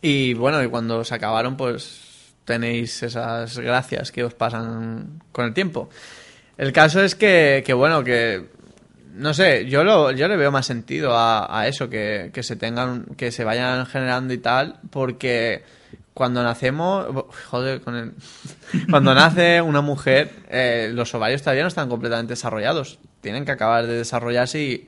y 0.00 0.34
bueno, 0.34 0.62
y 0.62 0.68
cuando 0.68 1.04
se 1.04 1.14
acabaron, 1.14 1.56
pues 1.56 2.00
tenéis 2.44 3.02
esas 3.02 3.58
gracias 3.58 4.12
que 4.12 4.24
os 4.24 4.34
pasan 4.34 5.20
con 5.32 5.46
el 5.46 5.54
tiempo. 5.54 5.88
El 6.58 6.72
caso 6.72 7.02
es 7.02 7.14
que, 7.14 7.62
que 7.64 7.72
bueno, 7.72 8.04
que 8.04 8.48
no 9.14 9.34
sé, 9.34 9.66
yo 9.66 9.84
lo, 9.84 10.10
yo 10.12 10.28
le 10.28 10.36
veo 10.36 10.50
más 10.50 10.66
sentido 10.66 11.16
a, 11.16 11.60
a 11.60 11.66
eso, 11.66 11.88
que, 11.88 12.30
que 12.32 12.42
se 12.42 12.56
tengan, 12.56 13.04
que 13.16 13.30
se 13.30 13.44
vayan 13.44 13.86
generando 13.86 14.32
y 14.32 14.38
tal, 14.38 14.78
porque 14.90 15.62
cuando 16.14 16.42
nacemos, 16.42 17.06
joder, 17.50 17.80
con 17.80 17.96
el, 17.96 18.12
cuando 18.90 19.14
nace 19.14 19.60
una 19.60 19.80
mujer, 19.80 20.30
eh, 20.50 20.90
los 20.92 21.14
ovarios 21.14 21.42
todavía 21.42 21.62
no 21.62 21.68
están 21.68 21.88
completamente 21.88 22.32
desarrollados, 22.32 22.98
tienen 23.20 23.44
que 23.44 23.52
acabar 23.52 23.86
de 23.86 23.94
desarrollarse 23.94 24.60
y 24.60 24.86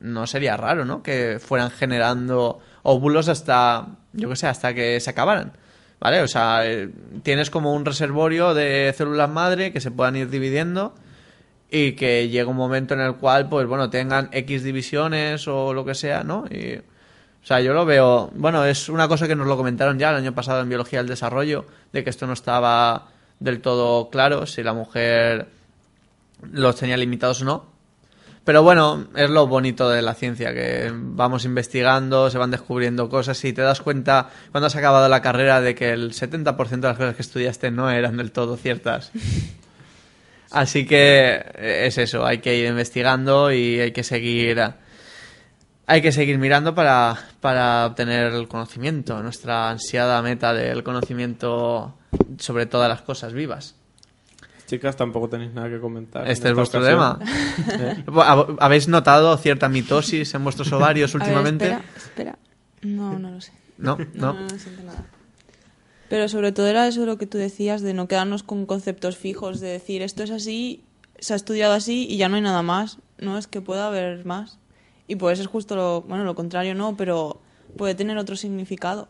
no 0.00 0.26
sería 0.26 0.56
raro, 0.56 0.84
¿no? 0.84 1.02
Que 1.02 1.38
fueran 1.40 1.70
generando 1.70 2.60
óvulos 2.82 3.28
hasta, 3.28 3.86
yo 4.12 4.28
qué 4.28 4.36
sé, 4.36 4.46
hasta 4.46 4.74
que 4.74 5.00
se 5.00 5.10
acabaran. 5.10 5.52
¿Vale? 6.00 6.20
O 6.20 6.28
sea, 6.28 6.66
eh, 6.66 6.90
tienes 7.22 7.50
como 7.50 7.74
un 7.74 7.84
reservorio 7.84 8.54
de 8.54 8.92
células 8.96 9.30
madre 9.30 9.72
que 9.72 9.80
se 9.80 9.90
puedan 9.90 10.16
ir 10.16 10.28
dividiendo 10.28 10.94
y 11.70 11.92
que 11.92 12.28
llegue 12.28 12.44
un 12.44 12.56
momento 12.56 12.94
en 12.94 13.00
el 13.00 13.16
cual, 13.16 13.48
pues 13.48 13.66
bueno, 13.66 13.90
tengan 13.90 14.28
X 14.32 14.62
divisiones 14.62 15.48
o 15.48 15.72
lo 15.72 15.84
que 15.84 15.94
sea, 15.94 16.22
¿no? 16.22 16.44
Y, 16.50 16.76
o 16.76 17.46
sea, 17.46 17.60
yo 17.60 17.72
lo 17.72 17.86
veo, 17.86 18.30
bueno, 18.34 18.64
es 18.64 18.88
una 18.88 19.08
cosa 19.08 19.28
que 19.28 19.36
nos 19.36 19.46
lo 19.46 19.56
comentaron 19.56 19.98
ya 19.98 20.10
el 20.10 20.16
año 20.16 20.34
pasado 20.34 20.60
en 20.60 20.68
Biología 20.68 20.98
del 20.98 21.08
Desarrollo, 21.08 21.66
de 21.92 22.04
que 22.04 22.10
esto 22.10 22.26
no 22.26 22.32
estaba 22.32 23.08
del 23.38 23.60
todo 23.60 24.10
claro, 24.10 24.46
si 24.46 24.62
la 24.62 24.72
mujer 24.72 25.48
los 26.50 26.76
tenía 26.76 26.96
limitados 26.96 27.42
o 27.42 27.44
no. 27.44 27.75
Pero 28.46 28.62
bueno, 28.62 29.08
es 29.16 29.28
lo 29.28 29.48
bonito 29.48 29.90
de 29.90 30.02
la 30.02 30.14
ciencia, 30.14 30.54
que 30.54 30.92
vamos 30.94 31.44
investigando, 31.44 32.30
se 32.30 32.38
van 32.38 32.52
descubriendo 32.52 33.08
cosas 33.08 33.44
y 33.44 33.52
te 33.52 33.60
das 33.60 33.80
cuenta 33.80 34.30
cuando 34.52 34.68
has 34.68 34.76
acabado 34.76 35.08
la 35.08 35.20
carrera 35.20 35.60
de 35.60 35.74
que 35.74 35.90
el 35.90 36.12
70% 36.12 36.68
de 36.68 36.88
las 36.88 36.96
cosas 36.96 37.16
que 37.16 37.22
estudiaste 37.22 37.72
no 37.72 37.90
eran 37.90 38.16
del 38.16 38.30
todo 38.30 38.56
ciertas. 38.56 39.10
Así 40.52 40.86
que 40.86 41.44
eh, 41.56 41.86
es 41.86 41.98
eso, 41.98 42.24
hay 42.24 42.38
que 42.38 42.56
ir 42.56 42.66
investigando 42.66 43.50
y 43.50 43.80
hay 43.80 43.90
que 43.90 44.04
seguir 44.04 44.62
hay 45.88 46.00
que 46.00 46.12
seguir 46.12 46.38
mirando 46.38 46.72
para, 46.72 47.18
para 47.40 47.86
obtener 47.86 48.32
el 48.32 48.46
conocimiento, 48.46 49.20
nuestra 49.24 49.70
ansiada 49.70 50.22
meta 50.22 50.54
del 50.54 50.84
conocimiento 50.84 51.96
sobre 52.38 52.66
todas 52.66 52.88
las 52.88 53.02
cosas 53.02 53.32
vivas. 53.32 53.75
Chicas, 54.66 54.96
tampoco 54.96 55.28
tenéis 55.28 55.52
nada 55.52 55.68
que 55.68 55.78
comentar. 55.80 56.28
Este 56.28 56.48
es 56.48 56.54
vuestro 56.54 56.84
tema. 56.84 57.18
¿Eh? 57.70 58.04
¿Hab- 58.06 58.56
¿Habéis 58.60 58.88
notado 58.88 59.36
cierta 59.38 59.68
mitosis 59.68 60.34
en 60.34 60.42
vuestros 60.44 60.72
ovarios 60.72 61.14
A 61.14 61.18
ver, 61.18 61.22
últimamente? 61.28 61.66
espera, 61.66 61.84
espera. 61.96 62.38
No, 62.82 63.18
no 63.18 63.30
lo 63.30 63.40
sé. 63.40 63.52
No, 63.78 63.96
No, 63.96 64.06
no. 64.14 64.32
no, 64.34 64.40
no 64.42 64.58
siento 64.58 64.82
nada. 64.82 65.06
Pero 66.08 66.28
sobre 66.28 66.52
todo 66.52 66.66
era 66.66 66.86
eso 66.86 67.04
lo 67.06 67.16
que 67.18 67.26
tú 67.26 67.38
decías, 67.38 67.82
de 67.82 67.94
no 67.94 68.06
quedarnos 68.08 68.42
con 68.42 68.66
conceptos 68.66 69.16
fijos, 69.16 69.60
de 69.60 69.68
decir 69.68 70.02
esto 70.02 70.22
es 70.22 70.30
así, 70.30 70.82
se 71.18 71.32
ha 71.32 71.36
estudiado 71.36 71.74
así 71.74 72.06
y 72.08 72.16
ya 72.16 72.28
no 72.28 72.36
hay 72.36 72.42
nada 72.42 72.62
más. 72.62 72.98
No, 73.18 73.38
es 73.38 73.46
que 73.46 73.60
puede 73.60 73.80
haber 73.82 74.24
más. 74.24 74.58
Y 75.08 75.16
puede 75.16 75.36
ser 75.36 75.46
justo 75.46 75.74
lo, 75.76 76.02
bueno, 76.02 76.24
lo 76.24 76.34
contrario, 76.34 76.74
no, 76.74 76.96
pero 76.96 77.40
puede 77.76 77.94
tener 77.94 78.18
otro 78.18 78.34
significado. 78.36 79.08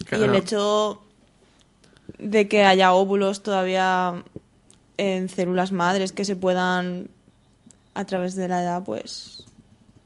Y 0.00 0.14
el 0.14 0.18
Claro. 0.18 0.34
hecho 0.34 1.02
de 2.18 2.48
que 2.48 2.64
haya 2.64 2.92
óvulos 2.92 3.42
todavía 3.42 4.22
en 4.96 5.28
células 5.28 5.72
madres 5.72 6.12
que 6.12 6.24
se 6.24 6.36
puedan 6.36 7.08
a 7.94 8.04
través 8.04 8.34
de 8.36 8.48
la 8.48 8.62
edad, 8.62 8.84
pues 8.84 9.44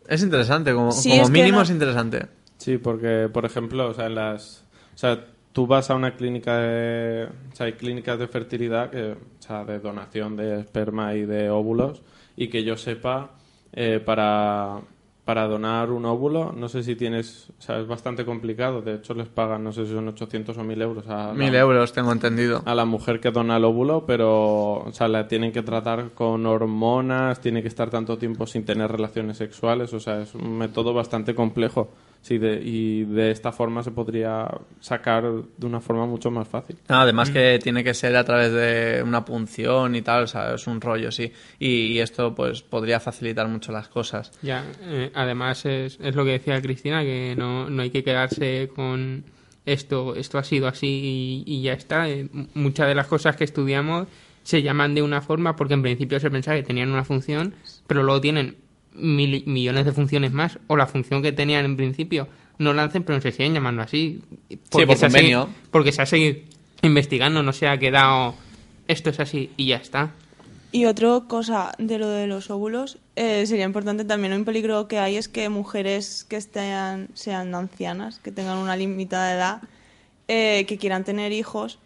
Es 0.09 0.23
interesante, 0.23 0.73
como, 0.73 0.93
Sí, 0.93 1.11
como 1.11 1.23
es 1.25 1.31
mínimo 1.31 1.57
no- 1.59 1.63
es 1.63 1.71
interesante. 1.71 2.27
Sí, 2.59 2.79
porque, 2.79 3.29
por 3.33 3.45
ejemplo, 3.45 3.89
o 3.89 3.95
sea, 3.95 4.07
en 4.07 4.15
las, 4.15 4.65
o 4.95 4.99
sea, 4.99 5.25
tú 5.53 5.67
vas 5.67 5.91
a 5.91 5.95
una 5.95 6.15
clínica 6.17 6.59
de, 6.59 7.29
o 7.53 7.57
sea, 7.57 7.67
hay 7.67 7.73
clínicas 7.75 8.19
de 8.19 8.29
fertilidad 8.29 8.91
que, 8.91 9.13
o 9.13 9.17
sea, 9.43 9.65
de 9.65 9.79
donación 9.81 10.37
de 10.37 10.61
esperma 10.61 11.15
y 11.15 11.27
de 11.27 11.51
óvulos 11.51 12.03
y 12.37 12.49
que 12.49 12.63
yo 12.65 12.77
sepa, 12.77 13.31
eh, 13.73 14.01
para, 14.05 14.81
para 15.27 15.47
donar 15.49 15.91
un 15.91 16.05
óvulo, 16.07 16.53
no 16.57 16.69
sé 16.69 16.83
si 16.85 16.95
tienes, 16.95 17.51
o 17.59 17.61
sea, 17.61 17.81
es 17.81 17.87
bastante 17.89 18.25
complicado. 18.25 18.81
De 18.81 18.95
hecho, 18.95 19.13
les 19.13 19.27
pagan, 19.27 19.63
no 19.65 19.73
sé 19.73 19.85
si 19.85 19.93
son 19.93 20.07
800 20.07 20.57
o 20.57 20.63
1000 20.63 20.81
euros 20.81 21.07
a, 21.09 21.27
la- 21.27 21.33
Mil 21.35 21.53
euros, 21.55 21.93
tengo 21.93 22.13
entendido. 22.13 22.63
a 22.65 22.75
la 22.77 22.85
mujer 22.85 23.19
que 23.19 23.33
dona 23.33 23.57
el 23.57 23.65
óvulo, 23.65 24.07
pero, 24.07 24.75
o 24.85 24.93
sea, 24.93 25.09
la 25.09 25.27
tienen 25.27 25.51
que 25.51 25.63
tratar 25.63 26.11
con 26.15 26.47
hormonas, 26.47 27.41
tiene 27.41 27.61
que 27.61 27.69
estar 27.69 27.91
tanto 27.91 28.17
tiempo 28.19 28.47
sin 28.47 28.65
tener 28.65 28.91
relaciones 28.91 29.37
sexuales, 29.37 29.93
o 29.93 30.01
sea, 30.01 30.23
es 30.23 30.35
un 30.35 30.57
método 30.59 30.95
bastante 30.95 31.35
complejo. 31.35 31.89
Sí, 32.27 32.39
de, 32.39 32.61
y 32.61 33.05
de 33.05 33.31
esta 33.31 33.53
forma 33.53 33.85
se 33.85 33.93
podría 33.93 34.49
sacar 34.81 35.23
de 35.57 35.65
una 35.65 35.81
forma 35.81 36.07
mucho 36.07 36.29
más 36.29 36.49
fácil. 36.49 36.77
No, 36.89 36.97
además 36.97 37.31
que 37.31 37.61
tiene 37.63 37.85
que 37.85 37.95
ser 37.95 38.17
a 38.17 38.25
través 38.25 38.51
de 38.51 39.01
una 39.05 39.25
punción 39.25 39.95
y 39.95 40.03
tal, 40.03 40.25
o 40.25 40.27
sea, 40.27 40.55
es 40.55 40.67
un 40.67 40.81
rollo, 40.81 41.13
sí. 41.13 41.33
Y, 41.61 41.69
y 41.93 42.01
esto 42.01 42.35
pues 42.35 42.63
podría 42.63 42.99
facilitar 42.99 43.47
mucho 43.47 43.71
las 43.71 43.87
cosas. 43.87 44.33
Ya, 44.43 44.65
eh, 44.83 45.13
además 45.15 45.65
es, 45.67 46.01
es 46.03 46.17
lo 46.17 46.25
que 46.25 46.33
decía 46.33 46.61
Cristina, 46.61 47.05
que 47.05 47.37
no, 47.39 47.71
no 47.71 47.83
hay 47.83 47.91
que 47.91 48.03
quedarse 48.03 48.71
con 48.75 49.23
esto, 49.65 50.17
esto 50.17 50.39
ha 50.39 50.43
sido 50.43 50.67
así 50.67 51.45
y, 51.47 51.55
y 51.59 51.63
ya 51.63 51.75
está. 51.75 52.11
Eh, 52.11 52.29
muchas 52.55 52.89
de 52.89 52.97
las 52.97 53.07
cosas 53.07 53.37
que 53.37 53.45
estudiamos 53.45 54.09
se 54.43 54.63
llaman 54.63 54.97
de 54.97 55.03
una 55.03 55.23
forma 55.23 55.55
porque 55.55 55.75
en 55.75 55.83
principio 55.83 56.19
se 56.19 56.29
pensaba 56.29 56.57
que 56.57 56.65
tenían 56.65 56.91
una 56.91 57.05
función, 57.05 57.55
pero 57.87 58.03
luego 58.03 58.21
tienen 58.21 58.57
mil- 58.99 59.45
millones 59.47 59.85
de 59.85 59.93
funciones 59.93 60.33
más, 60.33 60.59
o 60.67 60.77
la 60.77 60.87
función 60.87 61.23
que 61.23 61.33
tenían 61.33 61.65
en 61.65 61.77
principio 61.77 62.29
no 62.59 62.73
la 62.73 62.85
hacen, 62.85 63.03
pero 63.03 63.21
se 63.21 63.33
siguen 63.33 63.55
llamando 63.55 63.83
así. 63.83 64.21
por 64.71 64.81
se 64.97 65.05
ha 65.07 65.09
convenio. 65.09 65.47
segui- 65.47 65.51
porque 65.71 65.93
se 65.93 66.03
ha 66.03 66.07
seguido 66.07 66.39
investigando, 66.83 67.43
no 67.43 67.53
se 67.53 67.69
ha 67.69 67.79
quedado 67.79 68.35
esto 68.89 69.11
es 69.11 69.21
así 69.21 69.51
y 69.57 69.67
ya 69.67 69.77
está. 69.77 70.13
Y 70.73 70.85
otra 70.87 71.21
cosa 71.29 71.73
de 71.79 71.99
lo 71.99 72.09
de 72.09 72.27
los 72.27 72.51
óvulos, 72.51 72.99
eh, 73.15 73.47
sería 73.47 73.65
importante 73.65 74.05
también 74.05 74.33
un 74.35 74.45
peligro 74.45 74.89
que 74.89 74.99
hay 74.99 75.17
es 75.17 75.29
que 75.29 75.49
mujeres 75.49 76.25
que 76.29 76.37
estén, 76.37 77.09
sean 77.15 77.55
ancianas, 77.55 78.19
que 78.19 78.31
tengan 78.33 78.59
una 78.59 78.77
limitada 78.77 79.33
edad, 79.35 79.63
eh, 80.29 80.65
que 80.67 80.77
quieran 80.77 81.05
tener 81.05 81.33
hijos, 81.33 81.79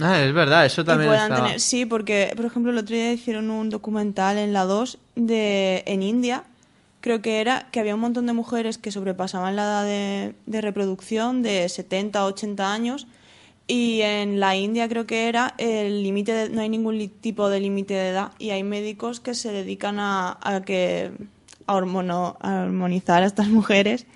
Ah, 0.00 0.22
es 0.22 0.32
verdad, 0.32 0.66
eso 0.66 0.84
también 0.84 1.10
puedan 1.10 1.30
estaba. 1.30 1.46
tener... 1.46 1.60
Sí, 1.60 1.86
porque, 1.86 2.32
por 2.36 2.44
ejemplo, 2.46 2.72
el 2.72 2.78
otro 2.78 2.94
día 2.96 3.12
hicieron 3.12 3.50
un 3.50 3.70
documental 3.70 4.38
en 4.38 4.52
la 4.52 4.64
2 4.64 4.98
de, 5.14 5.82
en 5.86 6.02
India, 6.02 6.44
creo 7.00 7.22
que 7.22 7.40
era, 7.40 7.68
que 7.70 7.80
había 7.80 7.94
un 7.94 8.00
montón 8.00 8.26
de 8.26 8.32
mujeres 8.32 8.78
que 8.78 8.90
sobrepasaban 8.90 9.56
la 9.56 9.62
edad 9.64 9.84
de, 9.84 10.34
de 10.46 10.60
reproducción 10.60 11.42
de 11.42 11.68
70, 11.68 12.24
80 12.24 12.72
años, 12.72 13.06
y 13.66 14.00
en 14.02 14.40
la 14.40 14.56
India 14.56 14.88
creo 14.88 15.06
que 15.06 15.28
era, 15.28 15.54
el 15.58 16.02
límite 16.02 16.32
de- 16.32 16.48
no 16.50 16.60
hay 16.60 16.68
ningún 16.68 17.08
tipo 17.20 17.48
de 17.48 17.60
límite 17.60 17.94
de 17.94 18.08
edad, 18.10 18.32
y 18.38 18.50
hay 18.50 18.62
médicos 18.62 19.20
que 19.20 19.34
se 19.34 19.52
dedican 19.52 19.98
a, 20.00 20.38
a 20.42 20.62
que 20.62 21.12
a, 21.66 21.74
hormono- 21.74 22.36
a 22.40 22.62
hormonizar 22.64 23.22
a 23.22 23.26
estas 23.26 23.48
mujeres, 23.48 24.06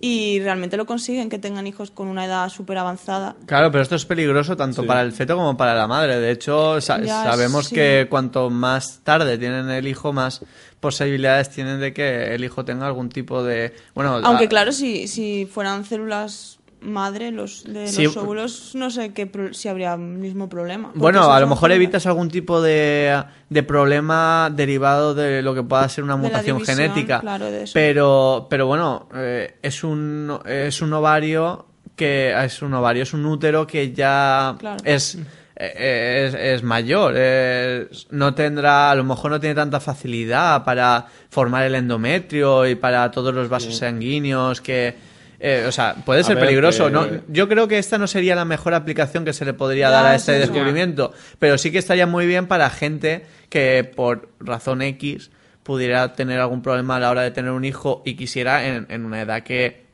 y 0.00 0.38
realmente 0.40 0.76
lo 0.76 0.86
consiguen, 0.86 1.28
que 1.28 1.38
tengan 1.38 1.66
hijos 1.66 1.90
con 1.90 2.06
una 2.08 2.24
edad 2.24 2.48
súper 2.50 2.78
avanzada. 2.78 3.34
Claro, 3.46 3.72
pero 3.72 3.82
esto 3.82 3.96
es 3.96 4.04
peligroso 4.04 4.56
tanto 4.56 4.82
Sí. 4.82 4.88
para 4.88 5.02
el 5.02 5.12
feto 5.12 5.34
como 5.36 5.56
para 5.56 5.74
la 5.74 5.88
madre. 5.88 6.20
De 6.20 6.30
hecho, 6.30 6.80
sa- 6.80 7.00
Ya, 7.02 7.24
sabemos 7.24 7.66
sí. 7.66 7.74
que 7.74 8.06
cuanto 8.08 8.48
más 8.50 9.00
tarde 9.02 9.38
tienen 9.38 9.68
el 9.70 9.88
hijo, 9.88 10.12
más 10.12 10.42
posibilidades 10.78 11.50
tienen 11.50 11.80
de 11.80 11.92
que 11.92 12.34
el 12.34 12.44
hijo 12.44 12.64
tenga 12.64 12.86
algún 12.86 13.08
tipo 13.08 13.42
de... 13.42 13.74
Bueno, 13.94 14.20
Aunque 14.22 14.46
claro, 14.48 14.70
si, 14.70 15.08
si 15.08 15.46
fueran 15.52 15.84
células 15.84 16.57
madre 16.80 17.30
los 17.32 17.64
de 17.64 17.88
Sí. 17.88 18.04
los 18.04 18.16
óvulos, 18.16 18.72
no 18.74 18.90
sé 18.90 19.12
qué 19.12 19.26
pro- 19.26 19.52
si 19.52 19.68
habría 19.68 19.94
el 19.94 20.00
mismo 20.00 20.48
problema. 20.48 20.90
Bueno, 20.94 21.32
a 21.32 21.40
lo 21.40 21.46
mejor 21.48 21.72
evitas 21.72 22.06
algún 22.06 22.28
tipo 22.28 22.60
de, 22.62 23.22
de 23.50 23.62
problema 23.62 24.50
derivado 24.54 25.14
de 25.14 25.42
lo 25.42 25.54
que 25.54 25.62
pueda 25.62 25.88
ser 25.88 26.04
una 26.04 26.16
De 26.16 26.22
la 26.22 26.28
mutación 26.28 26.56
división, 26.58 26.76
genética. 26.78 27.20
claro, 27.20 27.50
de 27.50 27.64
eso. 27.64 27.72
Pero, 27.74 28.46
pero 28.48 28.66
bueno, 28.66 29.08
eh, 29.14 29.56
es 29.62 29.82
un 29.84 30.38
es 30.46 30.80
un 30.82 30.92
ovario 30.92 31.66
que 31.96 32.32
es 32.44 32.62
un 32.62 32.72
ovario, 32.74 33.02
es 33.02 33.12
un 33.12 33.26
útero 33.26 33.66
que 33.66 33.92
ya 33.92 34.54
Claro. 34.58 34.76
es, 34.84 35.18
eh, 35.56 36.26
es 36.28 36.34
es 36.34 36.62
mayor, 36.62 37.16
es- 37.16 38.06
no 38.10 38.34
tendrá, 38.34 38.92
a 38.92 38.94
lo 38.94 39.02
mejor 39.02 39.32
no 39.32 39.40
tiene 39.40 39.56
tanta 39.56 39.80
facilidad 39.80 40.64
para 40.64 41.06
formar 41.28 41.64
el 41.64 41.74
endometrio 41.74 42.66
y 42.68 42.76
para 42.76 43.10
todos 43.10 43.34
los 43.34 43.48
vasos 43.48 43.76
sanguíneos 43.76 44.60
que 44.60 44.94
eh, 45.40 45.64
o 45.68 45.72
sea, 45.72 45.94
puede 46.04 46.24
ser 46.24 46.38
peligroso. 46.38 46.86
que- 46.86 46.92
¿no? 46.92 47.06
Yo 47.28 47.48
creo 47.48 47.68
que 47.68 47.78
esta 47.78 47.96
no 47.98 48.06
sería 48.06 48.34
la 48.34 48.44
mejor 48.44 48.74
aplicación 48.74 49.24
que 49.24 49.32
se 49.32 49.44
le 49.44 49.52
podría 49.54 49.86
Ya, 49.86 49.90
dar 49.90 50.06
a 50.06 50.14
este 50.14 50.34
sí. 50.34 50.38
descubrimiento, 50.40 51.12
pero 51.38 51.58
sí 51.58 51.70
que 51.70 51.78
estaría 51.78 52.06
muy 52.06 52.26
bien 52.26 52.46
para 52.46 52.68
gente 52.70 53.24
que 53.48 53.84
por 53.84 54.28
razón 54.40 54.82
X 54.82 55.30
pudiera 55.62 56.14
tener 56.14 56.40
algún 56.40 56.62
problema 56.62 56.96
a 56.96 57.00
la 57.00 57.10
hora 57.10 57.22
de 57.22 57.30
tener 57.30 57.50
un 57.52 57.64
hijo 57.64 58.02
y 58.04 58.14
quisiera 58.14 58.66
en, 58.66 58.86
en 58.88 59.04
una 59.04 59.20
edad 59.20 59.42
que, 59.42 59.84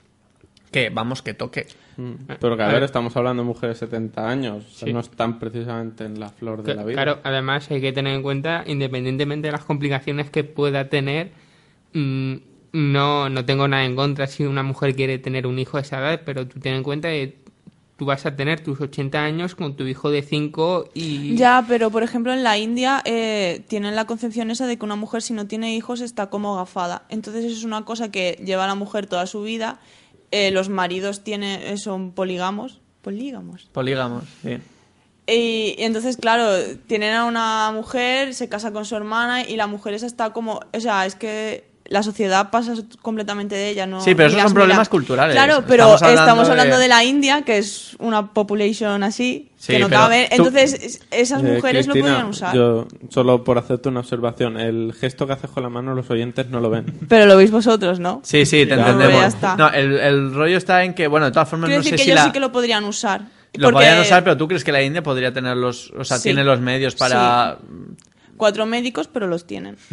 que, 0.70 0.88
vamos, 0.90 1.20
que 1.20 1.34
toque. 1.34 1.66
Mm. 1.96 2.12
Pero 2.40 2.56
que 2.56 2.62
a 2.62 2.66
A 2.66 2.68
ver, 2.68 2.76
ver. 2.76 2.82
estamos 2.84 3.16
hablando 3.16 3.42
de 3.42 3.46
mujeres 3.46 3.78
de 3.78 3.86
70 3.86 4.28
años, 4.28 4.64
o 4.64 4.70
sea, 4.70 4.86
Sí. 4.86 4.92
no 4.92 5.00
están 5.00 5.38
precisamente 5.38 6.04
en 6.04 6.18
la 6.18 6.28
flor 6.30 6.62
de 6.62 6.74
la 6.74 6.84
vida. 6.84 6.94
Claro, 7.02 7.20
además 7.22 7.70
hay 7.70 7.80
que 7.80 7.92
tener 7.92 8.14
en 8.14 8.22
cuenta, 8.22 8.64
independientemente 8.66 9.46
de 9.48 9.52
las 9.52 9.64
complicaciones 9.64 10.30
que 10.30 10.42
pueda 10.42 10.88
tener, 10.88 11.30
mm, 11.92 12.34
no, 12.74 13.28
no 13.28 13.44
tengo 13.44 13.68
nada 13.68 13.84
en 13.84 13.94
contra 13.94 14.26
si 14.26 14.44
una 14.44 14.64
mujer 14.64 14.96
quiere 14.96 15.20
tener 15.20 15.46
un 15.46 15.60
hijo 15.60 15.76
a 15.76 15.80
esa 15.80 16.00
edad, 16.00 16.22
pero 16.24 16.48
tú 16.48 16.58
ten 16.58 16.74
en 16.74 16.82
cuenta 16.82 17.08
que 17.08 17.38
tú 17.96 18.04
vas 18.04 18.26
a 18.26 18.34
tener 18.34 18.64
tus 18.64 18.80
80 18.80 19.22
años 19.22 19.54
con 19.54 19.76
tu 19.76 19.84
hijo 19.86 20.10
de 20.10 20.22
5 20.22 20.90
y... 20.92 21.36
Ya, 21.36 21.64
pero 21.68 21.92
por 21.92 22.02
ejemplo 22.02 22.32
en 22.32 22.42
la 22.42 22.58
India 22.58 23.00
eh, 23.04 23.64
tienen 23.68 23.94
la 23.94 24.06
concepción 24.06 24.50
esa 24.50 24.66
de 24.66 24.76
que 24.76 24.84
una 24.84 24.96
mujer 24.96 25.22
si 25.22 25.32
no 25.32 25.46
tiene 25.46 25.76
hijos 25.76 26.00
está 26.00 26.30
como 26.30 26.56
gafada. 26.56 27.04
Entonces 27.10 27.44
eso 27.44 27.56
es 27.56 27.62
una 27.62 27.84
cosa 27.84 28.10
que 28.10 28.42
lleva 28.44 28.66
la 28.66 28.74
mujer 28.74 29.06
toda 29.06 29.28
su 29.28 29.42
vida. 29.42 29.78
Eh, 30.32 30.50
los 30.50 30.68
maridos 30.68 31.22
tienen, 31.22 31.62
eh, 31.62 31.76
son 31.76 32.10
polígamos. 32.10 32.80
Polígamos. 33.02 33.68
Polígamos, 33.70 34.24
sí. 34.42 34.58
Y, 35.28 35.76
y 35.78 35.84
entonces, 35.84 36.16
claro, 36.16 36.44
tienen 36.88 37.14
a 37.14 37.24
una 37.24 37.70
mujer, 37.72 38.34
se 38.34 38.48
casa 38.48 38.72
con 38.72 38.84
su 38.84 38.96
hermana 38.96 39.48
y 39.48 39.54
la 39.54 39.68
mujer 39.68 39.94
esa 39.94 40.06
está 40.06 40.32
como, 40.32 40.60
o 40.72 40.80
sea, 40.80 41.06
es 41.06 41.14
que 41.14 41.72
la 41.86 42.02
sociedad 42.02 42.50
pasa 42.50 42.72
completamente 43.02 43.54
de 43.54 43.68
ella, 43.68 43.86
¿no? 43.86 44.00
Sí, 44.00 44.14
pero 44.14 44.30
esos 44.30 44.40
son 44.40 44.54
problemas 44.54 44.86
mira. 44.86 44.90
culturales. 44.90 45.34
Claro, 45.34 45.64
pero 45.68 45.94
Estamos 45.94 46.18
estamos 46.18 46.48
hablando 46.48 46.76
de- 46.76 46.82
de... 46.84 46.88
la 46.88 47.04
India, 47.04 47.42
que 47.42 47.58
es 47.58 47.94
una 47.98 48.32
population 48.32 49.02
así, 49.02 49.50
Sí, 49.58 49.74
que 49.74 49.78
no 49.80 49.90
cabe. 49.90 50.28
tú- 50.30 50.36
Entonces, 50.36 50.72
es- 50.74 51.00
esas 51.10 51.42
Eh, 51.42 51.46
mujeres 51.54 51.86
lo 51.86 51.92
podrían 51.94 52.24
usar. 52.26 52.54
Yo, 52.56 52.88
solo 53.10 53.44
por 53.44 53.58
hacerte 53.58 53.90
una 53.90 54.00
observación, 54.00 54.58
el 54.58 54.94
gesto 54.98 55.26
que 55.26 55.34
haces 55.34 55.50
con 55.50 55.62
la 55.62 55.68
mano 55.68 55.94
los 55.94 56.08
oyentes 56.08 56.48
no 56.48 56.60
lo 56.60 56.70
ven. 56.70 56.86
Pero 57.08 57.26
lo 57.26 57.36
veis 57.36 57.50
vosotros, 57.50 58.00
¿no? 58.00 58.20
Sí, 58.24 58.46
sí, 58.46 58.64
te 58.64 58.74
entendemos. 58.74 59.20
ya 59.20 59.26
está. 59.26 59.56
No, 59.56 59.68
el, 59.70 59.92
el 59.98 60.32
rollo 60.34 60.56
está 60.56 60.84
en 60.84 60.94
que, 60.94 61.06
bueno, 61.06 61.26
de 61.26 61.32
todas 61.32 61.48
formas, 61.50 61.68
Quiero 61.68 61.80
no 61.80 61.84
decir 61.84 61.98
sé 61.98 62.02
que 62.02 62.04
si 62.04 62.10
ellos 62.12 62.20
la... 62.22 62.24
sí 62.26 62.32
que 62.32 62.40
lo 62.40 62.50
podrían 62.50 62.84
usar. 62.84 63.20
Lo 63.52 63.66
Porque 63.68 63.74
podrían 63.84 64.00
usar, 64.00 64.24
pero 64.24 64.36
tú 64.38 64.48
crees 64.48 64.64
que 64.64 64.72
la 64.72 64.82
India 64.82 65.02
podría 65.02 65.32
tener 65.34 65.56
los... 65.56 65.90
O 65.96 66.02
sea, 66.02 66.16
Sí. 66.16 66.24
tiene 66.24 66.42
los 66.44 66.60
medios 66.60 66.94
para... 66.96 67.58
Cuatro 68.36 68.64
médicos, 68.66 69.06
pero 69.06 69.26
los 69.28 69.46
tienen. 69.46 69.76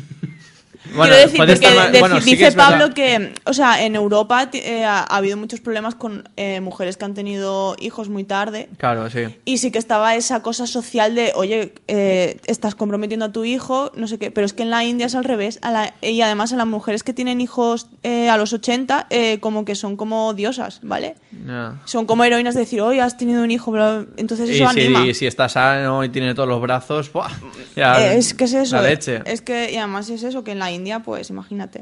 Bueno, 0.96 1.04
Quiero 1.14 1.18
decir, 1.28 1.38
porque 1.38 1.54
estar 1.54 1.92
de- 1.92 2.00
bueno, 2.00 2.20
sí 2.20 2.26
que 2.32 2.36
dice 2.38 2.48
es 2.48 2.56
verdad. 2.56 2.72
Pablo 2.80 2.94
que, 2.94 3.34
o 3.46 3.54
sea, 3.54 3.84
en 3.84 3.96
Europa 3.96 4.50
eh, 4.54 4.84
ha, 4.84 5.00
ha 5.00 5.18
habido 5.18 5.38
muchos 5.38 5.60
problemas 5.62 5.96
con 5.96 6.28
eh, 6.38 6.60
mujeres 6.62 6.98
que 6.98 7.06
han 7.06 7.14
tenido 7.14 7.76
hijos 7.80 8.10
muy 8.10 8.24
tarde. 8.24 8.70
Claro, 8.78 9.10
sí. 9.10 9.22
Y 9.46 9.58
sí 9.60 9.72
que 9.72 9.80
estaba 9.80 10.16
esa 10.16 10.42
cosa 10.42 10.68
social 10.68 11.16
de, 11.16 11.32
oye, 11.36 11.74
eh, 11.88 12.40
estás 12.48 12.76
comprometiendo 12.76 13.26
a 13.28 13.32
tu 13.32 13.44
hijo, 13.46 13.92
no 13.96 14.08
sé 14.08 14.18
qué. 14.20 14.32
Pero 14.32 14.46
es 14.46 14.54
que 14.54 14.64
en 14.64 14.70
la 14.70 14.84
India 14.84 15.06
es 15.06 15.16
al 15.16 15.24
revés. 15.24 15.60
A 15.62 15.72
la- 15.72 15.94
y 16.02 16.22
además 16.22 16.52
a 16.54 16.58
las 16.58 16.68
mujeres 16.68 17.04
que 17.04 17.14
tienen 17.14 17.42
hijos 17.42 17.88
eh, 18.04 18.30
a 18.30 18.38
los 18.38 18.52
80, 18.54 19.08
eh, 19.10 19.40
como 19.40 19.64
que 19.66 19.76
son 19.76 19.96
como 19.98 20.34
diosas, 20.34 20.80
¿vale? 20.84 21.16
Ya. 21.48 21.80
Son 21.86 22.06
como 22.06 22.24
heroínas 22.24 22.54
de 22.56 22.62
decir, 22.62 22.82
oye, 22.82 23.02
has 23.02 23.18
tenido 23.18 23.44
un 23.44 23.52
hijo, 23.52 23.72
bla, 23.72 24.00
bla". 24.00 24.06
entonces 24.18 24.50
Y 24.50 24.56
eso 24.56 24.68
anima. 24.70 25.04
si, 25.06 25.14
si 25.14 25.26
está 25.28 25.48
sano 25.48 26.04
y 26.04 26.10
tiene 26.10 26.34
todos 26.36 26.50
los 26.50 26.62
brazos, 26.62 27.12
¡buah! 27.14 27.30
Ya, 27.76 28.14
Eh, 28.14 28.18
es 28.18 28.34
que 28.34 28.44
es 28.46 28.54
eso. 28.54 28.76
La 28.76 28.82
leche. 28.84 29.22
Es 29.26 29.42
que, 29.42 29.72
y 29.72 29.78
además 29.78 30.10
es 30.10 30.24
eso, 30.24 30.44
que 30.44 30.52
en 30.52 30.60
la 30.60 30.72
India, 30.72 30.81
pues 31.04 31.30
imagínate. 31.30 31.82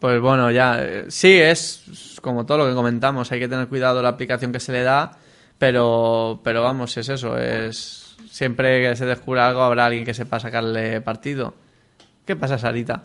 Pues 0.00 0.20
bueno, 0.20 0.50
ya. 0.50 0.82
eh, 0.82 1.04
Sí, 1.08 1.32
es 1.38 2.18
como 2.22 2.46
todo 2.46 2.58
lo 2.58 2.66
que 2.68 2.74
comentamos. 2.74 3.30
Hay 3.32 3.40
que 3.40 3.48
tener 3.48 3.68
cuidado 3.68 4.02
la 4.02 4.10
aplicación 4.10 4.52
que 4.52 4.60
se 4.60 4.72
le 4.72 4.82
da. 4.82 5.12
Pero, 5.58 6.40
pero 6.44 6.62
vamos, 6.62 6.96
es 6.96 7.08
eso. 7.08 7.36
Es 7.36 8.16
siempre 8.30 8.80
que 8.82 8.96
se 8.96 9.06
descubra 9.06 9.48
algo 9.48 9.62
habrá 9.62 9.86
alguien 9.86 10.04
que 10.04 10.14
sepa 10.14 10.38
sacarle 10.38 11.00
partido. 11.00 11.54
¿Qué 12.24 12.36
pasa, 12.36 12.58
Sarita? 12.58 13.02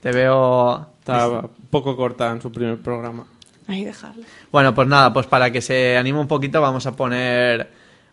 Te 0.00 0.12
veo. 0.12 0.86
Está 1.00 1.28
un 1.28 1.50
poco 1.70 1.96
corta 1.96 2.30
en 2.30 2.40
su 2.40 2.52
primer 2.52 2.78
programa. 2.78 3.24
Ahí 3.66 3.84
dejarlo. 3.84 4.22
Bueno, 4.52 4.74
pues 4.74 4.86
nada, 4.86 5.12
pues 5.12 5.26
para 5.26 5.50
que 5.50 5.60
se 5.60 5.96
anime 5.96 6.20
un 6.20 6.28
poquito 6.28 6.60
vamos 6.60 6.86
a 6.86 6.94
poner 6.94 7.68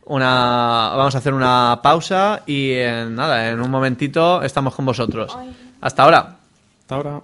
una 0.05 0.93
vamos 0.95 1.13
a 1.15 1.19
hacer 1.19 1.33
una 1.33 1.79
pausa 1.83 2.41
y 2.47 2.71
en 2.71 3.15
nada, 3.15 3.49
en 3.49 3.61
un 3.61 3.69
momentito 3.69 4.41
estamos 4.41 4.73
con 4.73 4.85
vosotros. 4.85 5.37
Hasta 5.83 6.03
ahora. 6.03 6.37
Hasta 6.79 6.95
ahora. 6.95 7.21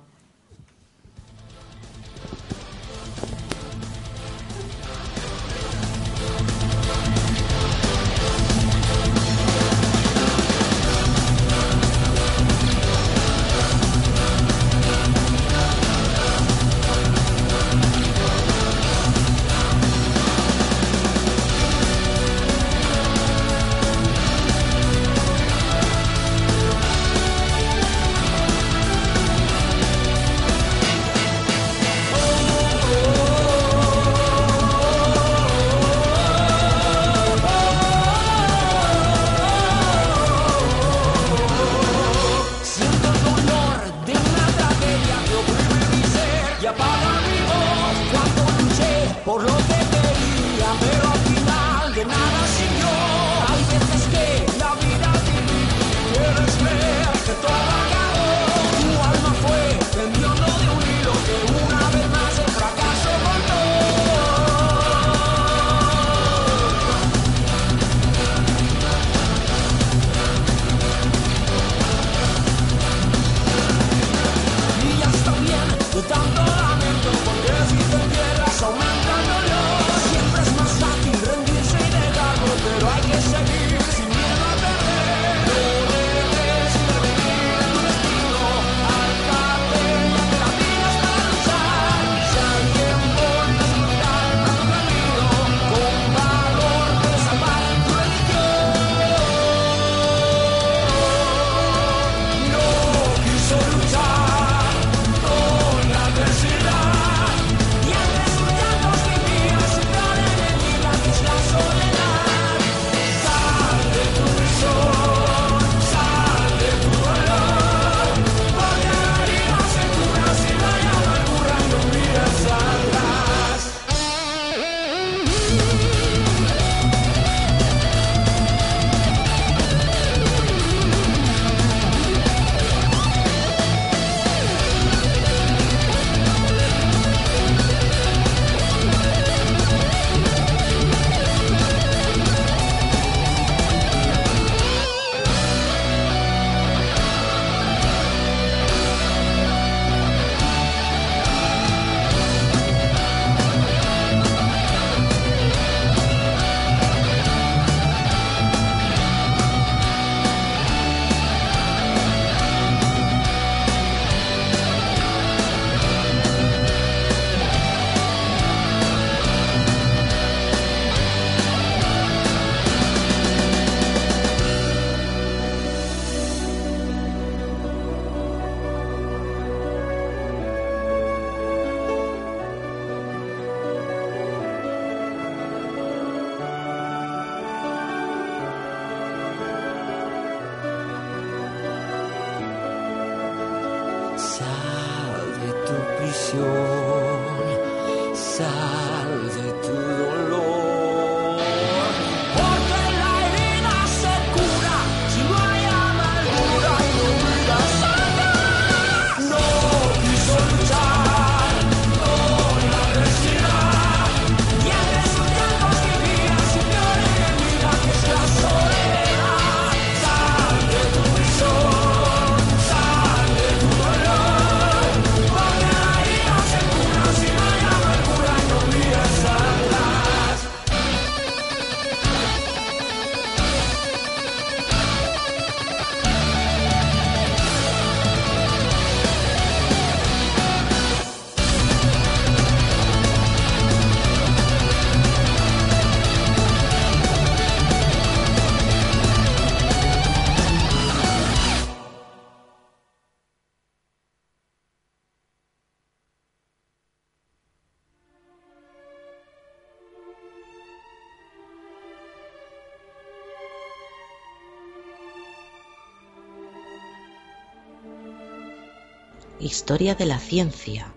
Historia 269.69 269.93
de 269.93 270.07
la 270.07 270.17
ciencia. 270.17 270.87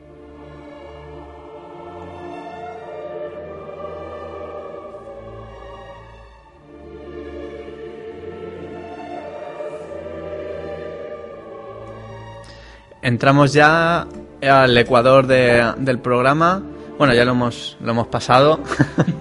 Entramos 13.03 13.53
ya 13.53 14.07
al 14.43 14.79
ecuador 14.79 15.27
de- 15.27 15.73
del 15.77 15.99
programa. 15.99 16.63
Bueno, 16.97 17.13
ya 17.13 17.27
lo 17.27 17.33
hemos, 17.33 17.77
lo 17.83 17.91
hemos 17.91 18.07
pasado. 18.07 18.61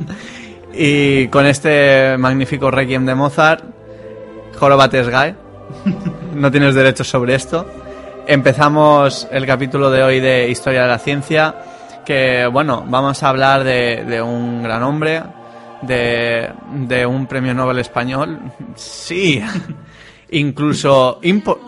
y 0.74 1.28
con 1.28 1.46
este 1.46 2.16
magnífico 2.18 2.72
requiem 2.72 3.06
de 3.06 3.16
Mozart, 3.16 3.66
Jorobates 4.58 5.10
Guy. 5.10 5.36
No 6.36 6.52
tienes 6.52 6.74
derechos 6.74 7.10
sobre 7.10 7.36
esto. 7.36 7.66
Empezamos 8.28 9.28
el 9.32 9.46
capítulo 9.46 9.90
de 9.92 10.04
hoy 10.04 10.20
de 10.20 10.50
Historia 10.50 10.84
de 10.84 10.88
la 10.88 11.00
Ciencia. 11.00 11.56
Que 12.06 12.48
bueno, 12.52 12.84
vamos 12.88 13.22
a 13.24 13.30
hablar 13.30 13.64
de, 13.64 14.04
de 14.06 14.22
un 14.22 14.64
gran 14.64 14.84
hombre, 14.84 15.22
de, 15.82 16.50
de 16.88 17.06
un 17.06 17.28
premio 17.28 17.54
Nobel 17.54 17.80
español. 17.80 18.40
Sí, 18.76 19.42
incluso. 20.32 21.20
impo- 21.22 21.60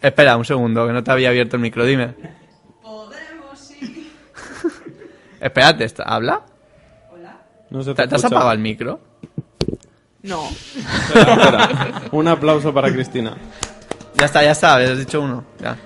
Espera 0.00 0.36
un 0.36 0.44
segundo, 0.44 0.86
que 0.86 0.92
no 0.92 1.02
te 1.02 1.10
había 1.10 1.28
abierto 1.30 1.56
el 1.56 1.62
micro, 1.62 1.84
dime. 1.84 2.14
Podemos, 2.82 3.58
sí. 3.58 4.12
Espérate, 5.40 5.84
¿está- 5.84 6.04
¿habla? 6.04 6.42
No 7.70 7.82
se 7.82 7.92
¿Te, 7.94 8.06
te 8.06 8.14
has 8.14 8.24
apagado 8.24 8.52
el 8.52 8.60
micro? 8.60 9.00
No. 10.22 10.44
Espera, 10.48 11.32
espera. 11.34 12.02
Un 12.12 12.28
aplauso 12.28 12.72
para 12.72 12.90
Cristina. 12.92 13.34
Ya 14.18 14.26
está, 14.26 14.42
ya 14.42 14.50
está, 14.52 14.76
has 14.76 14.98
dicho 14.98 15.20
uno. 15.20 15.44
Ya. 15.60 15.76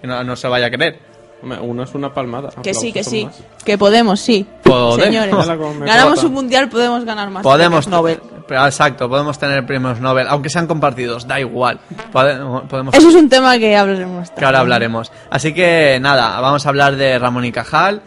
Que 0.00 0.06
no, 0.06 0.22
no 0.24 0.36
se 0.36 0.48
vaya 0.48 0.66
a 0.66 0.70
creer. 0.70 0.98
Hombre, 1.42 1.60
Uno 1.60 1.82
es 1.82 1.94
una 1.94 2.12
palmada. 2.14 2.48
Que 2.62 2.72
sí, 2.72 2.90
que 2.92 3.04
sí. 3.04 3.26
más. 3.26 3.42
Que 3.64 3.76
podemos, 3.76 4.18
sí. 4.18 4.46
Podemos. 4.62 4.96
Señores. 4.96 5.34
Me 5.34 5.86
Ganamos 5.86 6.14
corta. 6.14 6.26
un 6.26 6.32
mundial, 6.32 6.68
podemos 6.70 7.04
ganar 7.04 7.28
más. 7.28 7.42
Podemos. 7.42 7.84
premios 7.84 7.88
Nobel. 7.88 8.20
Pero, 8.48 8.64
Exacto, 8.66 9.08
podemos 9.10 9.38
tener 9.38 9.64
premios 9.66 10.00
Nobel, 10.00 10.26
aunque 10.28 10.48
sean 10.48 10.66
compartidos, 10.66 11.26
da 11.26 11.38
igual. 11.40 11.80
Pode- 12.12 12.66
Podemos. 12.68 12.94
Eso 12.94 13.08
es 13.08 13.14
un 13.14 13.28
tema 13.28 13.58
que 13.58 13.76
hablaremos. 13.76 14.30
que 14.30 14.44
ahora 14.44 14.60
hablaremos. 14.60 15.12
Así 15.30 15.52
que 15.52 15.98
nada, 16.00 16.40
vamos 16.40 16.64
a 16.64 16.68
hablar 16.70 16.96
de 16.96 17.18
Ramón 17.18 17.44
y 17.44 17.52
Cajal. 17.52 18.00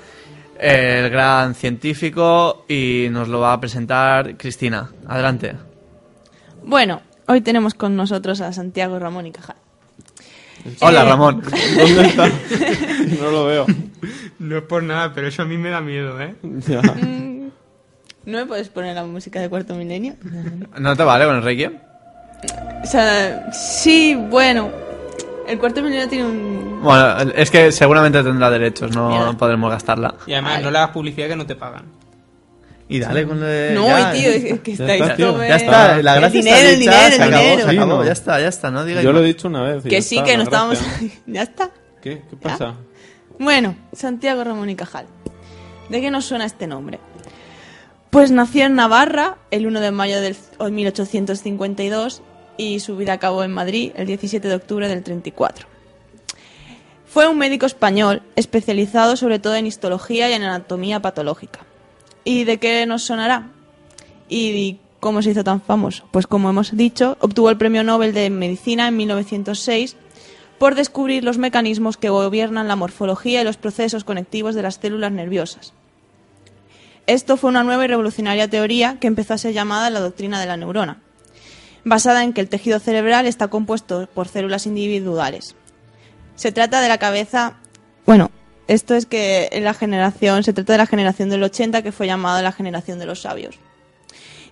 el 0.60 1.12
gran 1.12 1.54
científico 1.54 2.66
y 2.68 3.08
nos 3.12 3.28
lo 3.28 3.40
va 3.40 3.54
a 3.54 3.60
presentar 3.60 4.36
Cristina. 4.38 4.90
Adelante. 5.08 5.56
Bueno, 6.64 7.02
hoy 7.28 7.42
tenemos 7.42 7.76
con 7.76 7.96
nosotros 7.96 8.42
a 8.42 8.52
Santiago 8.52 8.98
Ramón 8.98 9.28
y 9.28 9.32
Cajal. 9.32 9.58
Hola 10.82 11.06
Ramón. 11.06 11.42
¿Dónde 11.78 12.08
está? 12.08 12.28
no 13.22 13.32
lo 13.32 13.46
veo. 13.46 13.66
No 14.40 14.58
es 14.58 14.64
por 14.64 14.84
nada, 14.84 15.14
pero 15.14 15.28
eso 15.28 15.42
a 15.42 15.46
mí 15.46 15.58
me 15.58 15.70
da 15.70 15.82
miedo, 15.82 16.20
¿eh? 16.22 16.36
Ya. 16.68 16.82
¿No 18.26 18.38
me 18.40 18.46
puedes 18.46 18.70
poner 18.70 18.94
la 18.96 19.04
música 19.06 19.40
de 19.40 19.50
Cuarto 19.50 19.74
Milenio? 19.76 20.16
¿No 20.78 20.96
te 20.96 21.04
vale 21.04 21.26
con 21.26 21.36
el 21.38 21.44
Requiem? 21.44 21.74
O 22.84 22.86
sea, 22.86 23.52
sí, 23.54 24.16
bueno. 24.30 24.70
El 25.48 25.58
Cuarto 25.60 25.82
Milenio 25.82 26.10
tiene 26.10 26.26
un... 26.26 26.80
Bueno, 26.84 27.32
es 27.36 27.50
que 27.50 27.72
seguramente 27.72 28.22
tendrá 28.22 28.50
derechos, 28.50 28.94
no 28.96 29.10
Mierda. 29.10 29.34
podremos 29.34 29.72
gastarla. 29.72 30.14
Y 30.28 30.34
además 30.34 30.62
no 30.62 30.70
le 30.72 30.78
hagas 30.78 30.92
publicidad 30.92 31.28
que 31.30 31.36
no 31.38 31.46
te 31.46 31.56
pagan. 31.56 31.86
Y 32.90 33.00
dale 33.00 33.28
con 33.28 33.44
el... 33.44 33.74
No, 33.76 33.88
ya, 33.88 34.12
tío, 34.14 34.30
es 34.30 34.60
que 34.62 34.76
Ya 34.76 34.94
está, 34.94 35.16
tío. 35.16 35.38
Ya 35.40 35.56
está, 35.58 36.02
la 36.02 36.16
El 36.16 36.22
gracia 36.22 36.40
dinero, 36.40 36.58
está 36.58 36.70
el 36.70 36.80
dinero, 36.80 37.00
se 37.00 37.16
el 37.16 37.32
dinero. 37.32 37.56
se 37.58 37.62
acabó, 37.64 37.72
Sí, 37.72 37.78
no. 37.78 38.06
ya 38.06 38.12
está, 38.14 38.40
ya 38.40 38.48
está, 38.48 38.72
no 38.72 38.86
digáis 38.86 39.04
Yo 39.04 39.12
lo 39.12 39.20
he 39.22 39.26
dicho 39.26 39.48
una 39.50 39.62
vez. 39.64 39.84
Que 39.84 40.02
sí, 40.02 40.16
está, 40.16 40.26
que 40.28 40.38
no 40.38 40.44
estábamos... 40.44 40.80
ya 41.28 41.42
está. 41.42 41.72
¿Qué? 42.02 42.22
¿Qué 42.30 42.36
pasa? 42.38 42.76
Bueno, 43.40 43.76
Santiago 43.94 44.44
Ramón 44.44 44.70
y 44.70 44.76
Cajal. 44.76 45.06
¿De 45.90 46.02
qué 46.02 46.10
nos 46.12 46.26
suena 46.26 46.46
este 46.46 46.66
nombre? 46.66 47.00
Pues 48.10 48.32
nació 48.32 48.66
en 48.66 48.76
Navarra 48.76 49.38
el 49.52 49.68
1 49.68 49.82
de 49.82 49.92
mayo 49.92 50.22
del 50.22 50.36
1852 50.72 52.22
y 52.58 52.80
su 52.80 52.96
vida 52.98 53.14
acabó 53.14 53.44
en 53.44 53.52
Madrid 53.52 53.92
el 53.96 54.08
17 54.08 54.48
de 54.48 54.56
octubre 54.56 54.88
del 54.88 55.04
34. 55.04 55.68
Fue 57.06 57.28
un 57.28 57.38
médico 57.38 57.66
español 57.66 58.22
especializado 58.36 59.18
sobre 59.18 59.40
todo 59.40 59.56
en 59.56 59.68
histología 59.68 60.30
y 60.30 60.34
en 60.34 60.44
anatomía 60.44 61.02
patológica. 61.02 61.67
¿Y 62.28 62.44
de 62.44 62.58
qué 62.58 62.86
nos 62.86 63.04
sonará? 63.04 63.48
¿Y 64.28 64.80
cómo 65.00 65.22
se 65.22 65.32
hizo 65.32 65.46
tan 65.46 65.62
famoso? 65.62 66.10
Pues 66.12 66.28
como 66.28 66.50
hemos 66.50 66.76
dicho, 66.76 67.16
obtuvo 67.22 67.50
el 67.50 67.56
Premio 67.56 67.86
Nobel 67.86 68.14
de 68.14 68.30
Medicina 68.30 68.90
en 68.90 68.98
1906 68.98 69.96
por 70.58 70.76
descubrir 70.76 71.24
los 71.24 71.38
mecanismos 71.38 71.96
que 71.96 72.10
gobiernan 72.10 72.68
la 72.68 72.76
morfología 72.76 73.40
y 73.40 73.46
los 73.46 73.56
procesos 73.56 74.04
conectivos 74.04 74.56
de 74.56 74.62
las 74.62 74.76
células 74.76 75.14
nerviosas. 75.14 75.72
Esto 77.06 77.38
fue 77.38 77.50
una 77.50 77.64
nueva 77.64 77.86
y 77.86 77.88
revolucionaria 77.88 78.50
teoría 78.50 78.98
que 79.00 79.08
empezó 79.08 79.34
a 79.34 79.38
ser 79.38 79.54
llamada 79.54 79.90
la 79.90 80.02
doctrina 80.02 80.42
de 80.42 80.48
la 80.48 80.58
neurona, 80.58 81.02
basada 81.86 82.26
en 82.26 82.34
que 82.34 82.42
el 82.42 82.50
tejido 82.50 82.80
cerebral 82.80 83.26
está 83.26 83.48
compuesto 83.48 84.10
por 84.14 84.28
células 84.28 84.66
individuales. 84.66 85.56
Se 86.36 86.52
trata 86.52 86.82
de 86.82 86.90
la 86.90 86.98
cabeza, 86.98 87.56
bueno, 88.06 88.32
esto 88.68 88.96
es 88.96 89.06
que 89.06 89.50
en 89.52 89.64
la 89.64 89.74
generación, 89.74 90.44
se 90.44 90.54
trata 90.54 90.74
de 90.74 90.78
la 90.80 90.86
generación 90.88 91.30
del 91.30 91.44
80 91.44 91.82
que 91.82 91.92
fue 91.92 92.08
llamada 92.08 92.42
la 92.42 92.52
generación 92.52 93.00
de 93.00 93.06
los 93.06 93.22
sabios. 93.22 93.56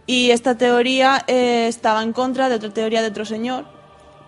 Y 0.07 0.31
esta 0.31 0.55
teoría 0.57 1.23
eh, 1.27 1.65
estaba 1.67 2.03
en 2.03 2.13
contra 2.13 2.47
de 2.49 2.55
otra 2.55 2.69
teoría 2.69 3.01
de 3.01 3.07
otro 3.09 3.25
señor, 3.25 3.65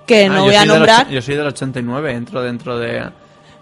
que 0.07 0.25
Ah, 0.25 0.29
no 0.29 0.35
yo 0.37 0.43
voy 0.45 0.55
a 0.55 0.65
nombrar. 0.65 1.09
yo 1.09 1.21
soy 1.21 1.35
del 1.35 1.47
89, 1.47 2.11
entro 2.13 2.41
dentro 2.41 2.79
de, 2.79 2.87
de- 2.93 3.11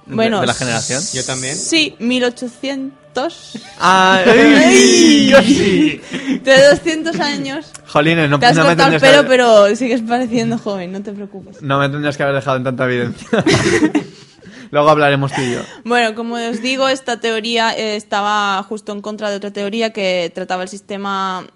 Bueno, 0.06 0.40
de 0.42 0.48
la 0.48 0.54
generación. 0.54 1.02
Yo 1.14 1.24
también. 1.26 1.56
Sí, 1.56 1.96
1800. 2.00 2.94
Ah, 3.80 4.22
¡Ay! 4.26 5.30
casi. 5.34 6.02
De 6.44 6.68
200 6.70 7.20
años. 7.20 7.72
Jolines, 7.88 8.30
no, 8.30 8.40
Te 8.40 8.46
has 8.48 8.56
no 8.56 8.64
me 8.64 8.70
cortado 8.70 8.94
el 8.96 9.00
tendrías 9.00 9.02
que 9.02 9.08
pelo, 9.08 9.20
haber- 9.20 9.66
pero 9.68 9.76
sigues 9.76 10.02
pareciendo 10.02 10.58
joven, 10.58 10.92
no 10.92 11.02
te 11.02 11.12
preocupes. 11.12 11.62
No 11.62 11.80
me 11.80 11.90
tendrías 11.90 12.16
que 12.18 12.24
haber 12.24 12.36
dejado 12.36 12.58
en 12.58 12.64
tanta 12.64 12.86
evidencia. 12.86 13.28
Luego 14.76 14.90
hablaremos 14.90 15.32
tú 15.32 15.40
y 15.42 15.54
yo. 15.54 15.62
Bueno, 15.86 16.16
como 16.16 16.36
os 16.36 16.62
digo, 16.62 16.90
esta 16.90 17.20
teoría 17.22 17.74
eh, 17.78 17.96
estaba 17.96 18.62
justo 18.64 18.92
en 18.92 19.02
contra 19.02 19.30
de 19.30 19.38
otra 19.38 19.52
teoría 19.52 19.94
que 19.94 20.30
trataba 20.36 20.64
el 20.64 20.70
sistema 20.70 21.48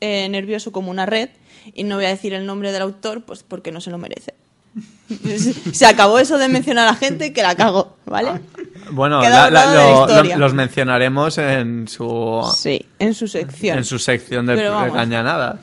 eh, 0.00 0.26
nervioso 0.30 0.72
como 0.72 0.90
una 0.90 1.04
red. 1.04 1.28
Y 1.74 1.84
no 1.84 1.96
voy 1.96 2.06
a 2.06 2.08
decir 2.08 2.32
el 2.32 2.46
nombre 2.46 2.72
del 2.72 2.80
autor, 2.82 3.22
pues 3.24 3.42
porque 3.42 3.70
no 3.72 3.80
se 3.82 3.90
lo 3.90 3.98
merece. 3.98 4.32
Se 5.72 5.84
acabó 5.84 6.18
eso 6.18 6.38
de 6.38 6.48
mencionar 6.48 6.88
a 6.88 6.94
gente 6.94 7.34
que 7.34 7.42
la 7.42 7.54
cago, 7.54 7.96
¿vale? 8.06 8.40
Bueno, 8.90 9.20
la- 9.22 9.48
la- 9.48 9.50
la 9.50 9.74
lo- 9.74 10.06
lo- 10.24 10.36
los 10.38 10.54
mencionaremos 10.54 11.38
en 11.38 11.86
su 11.88 12.42
Sí, 12.54 12.84
en 12.98 13.14
su 13.14 13.28
sección. 13.28 13.78
en 13.78 13.84
su 13.84 13.98
sección 13.98 14.44
de, 14.46 14.56
de 14.56 14.90
cañanadas. 14.92 15.60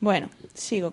Bueno, 0.00 0.28
sigo. 0.54 0.92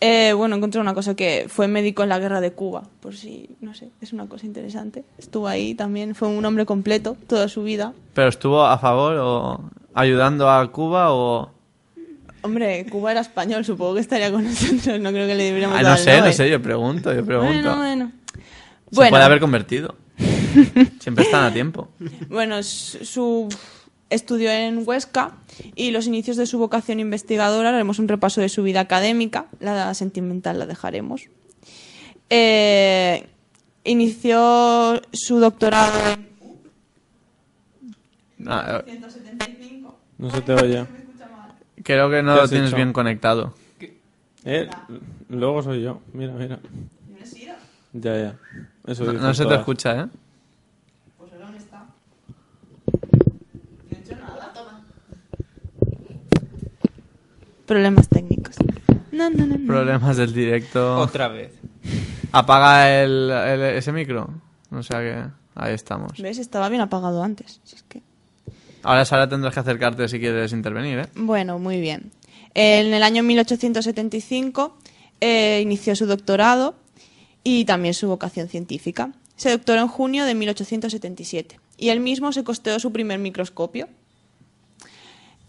Eh, 0.00 0.32
bueno, 0.32 0.54
encontré 0.56 0.80
una 0.80 0.94
cosa 0.94 1.14
que 1.16 1.46
fue 1.48 1.66
médico 1.68 2.02
en 2.04 2.08
la 2.08 2.18
guerra 2.20 2.40
de 2.40 2.52
Cuba, 2.52 2.84
por 3.00 3.16
si, 3.16 3.50
no 3.60 3.74
sé, 3.74 3.88
es 4.00 4.12
una 4.12 4.26
cosa 4.26 4.46
interesante. 4.46 5.04
Estuvo 5.18 5.48
ahí 5.48 5.74
también, 5.74 6.14
fue 6.14 6.28
un 6.28 6.44
hombre 6.44 6.64
completo 6.66 7.16
toda 7.26 7.48
su 7.48 7.64
vida. 7.64 7.92
Pero 8.14 8.28
estuvo 8.28 8.64
a 8.64 8.78
favor 8.78 9.16
o 9.18 9.60
ayudando 9.94 10.48
a 10.50 10.70
Cuba 10.70 11.12
o 11.12 11.50
Hombre, 12.42 12.86
Cuba 12.88 13.10
era 13.10 13.20
español, 13.20 13.64
supongo 13.64 13.94
que 13.94 14.00
estaría 14.00 14.30
con 14.30 14.44
nosotros, 14.44 15.00
no 15.00 15.10
creo 15.10 15.26
que 15.26 15.34
le 15.34 15.42
deberíamos 15.44 15.76
Ah, 15.76 15.82
no 15.82 15.96
sé, 15.96 16.20
no 16.20 16.32
sé, 16.32 16.48
yo 16.48 16.62
pregunto, 16.62 17.12
yo 17.12 17.24
pregunto. 17.24 17.52
Bueno, 17.52 17.76
bueno. 17.76 18.12
Se 18.90 18.94
Bueno, 18.96 19.10
puede 19.10 19.24
haber 19.24 19.40
convertido. 19.40 19.96
Siempre 21.00 21.24
están 21.24 21.44
a 21.44 21.52
tiempo. 21.52 21.88
bueno, 22.28 22.62
su- 22.62 23.48
estudió 24.10 24.50
en 24.50 24.82
Huesca 24.86 25.36
y 25.74 25.90
los 25.90 26.06
inicios 26.06 26.36
de 26.36 26.46
su 26.46 26.58
vocación 26.58 27.00
investigadora, 27.00 27.70
haremos 27.70 27.98
un 27.98 28.08
repaso 28.08 28.40
de 28.40 28.48
su 28.48 28.62
vida 28.62 28.80
académica, 28.80 29.46
la 29.60 29.92
sentimental 29.94 30.58
la 30.58 30.66
dejaremos. 30.66 31.28
Eh, 32.30 33.26
inició 33.84 35.00
su 35.12 35.38
doctorado 35.40 35.92
en 36.12 36.28
Ah, 38.46 38.82
eh, 38.86 38.90
175. 38.92 39.98
No 40.18 40.30
se 40.30 40.40
te 40.42 40.52
oye. 40.54 40.86
creo 41.82 42.08
que 42.10 42.22
no 42.22 42.34
¿Qué 42.34 42.40
lo 42.42 42.48
tienes 42.48 42.68
hecho? 42.68 42.76
bien 42.76 42.92
conectado. 42.92 43.54
Eh, 44.44 44.68
luego 45.28 45.62
soy 45.62 45.82
yo. 45.82 46.00
Mira, 46.12 46.32
mira. 46.34 46.58
Ya, 47.92 48.16
ya. 48.16 48.36
Eso 48.86 49.12
No, 49.12 49.34
se 49.34 49.44
te 49.46 49.54
escucha, 49.54 50.02
¿eh? 50.02 50.06
Problemas 57.68 58.08
técnicos. 58.08 58.56
No, 59.12 59.30
no, 59.30 59.46
no, 59.46 59.56
no. 59.58 59.66
Problemas 59.66 60.16
del 60.16 60.32
directo. 60.32 60.98
Otra 60.98 61.28
vez. 61.28 61.52
Apaga 62.32 63.02
el, 63.02 63.30
el- 63.30 63.62
ese 63.76 63.92
micro. 63.92 64.28
O 64.72 64.82
sea 64.82 64.98
que 65.00 65.24
ahí 65.54 65.74
estamos. 65.74 66.12
¿Ves? 66.20 66.38
Estaba 66.38 66.68
bien 66.68 66.80
apagado 66.80 67.22
antes. 67.22 67.60
Si 67.64 67.76
es 67.76 67.82
que... 67.84 68.02
Ahora 68.82 69.04
Sara 69.04 69.28
tendrás 69.28 69.54
que 69.54 69.60
acercarte 69.60 70.08
si 70.08 70.18
quieres 70.18 70.52
intervenir, 70.52 70.98
¿eh? 71.00 71.06
Bueno, 71.14 71.58
muy 71.58 71.80
bien. 71.80 72.10
En 72.54 72.92
el 72.94 73.02
año 73.02 73.22
1875 73.22 74.76
eh, 75.20 75.60
inició 75.62 75.94
su 75.96 76.06
doctorado 76.06 76.74
y 77.44 77.64
también 77.64 77.94
su 77.94 78.08
vocación 78.08 78.48
científica. 78.48 79.12
Se 79.36 79.50
doctoró 79.50 79.80
en 79.82 79.88
junio 79.88 80.24
de 80.24 80.34
1877 80.34 81.58
y 81.76 81.88
él 81.90 82.00
mismo 82.00 82.32
se 82.32 82.44
costeó 82.44 82.78
su 82.80 82.92
primer 82.92 83.18
microscopio. 83.18 83.88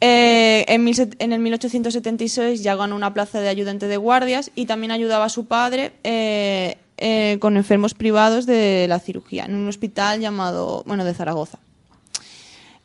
Eh, 0.01 0.65
en, 0.67 1.33
el 1.33 1.39
1876 1.39 2.63
ya 2.63 2.75
ganó 2.75 2.95
una 2.95 3.13
plaza 3.13 3.41
de 3.41 3.49
ayudante 3.49 3.87
de 3.87 3.97
guardias 3.97 4.51
y 4.55 4.65
también 4.65 4.91
ayudaba 4.91 5.25
a 5.25 5.29
su 5.29 5.45
padre 5.45 5.91
eh, 6.03 6.77
eh, 6.97 7.37
con 7.41 7.57
enfermos 7.57 7.93
privados 7.93 8.45
de 8.45 8.85
la 8.87 8.99
cirugía 8.99 9.45
en 9.45 9.55
un 9.55 9.67
hospital 9.67 10.21
llamado, 10.21 10.83
bueno, 10.85 11.03
de 11.03 11.13
Zaragoza. 11.13 11.59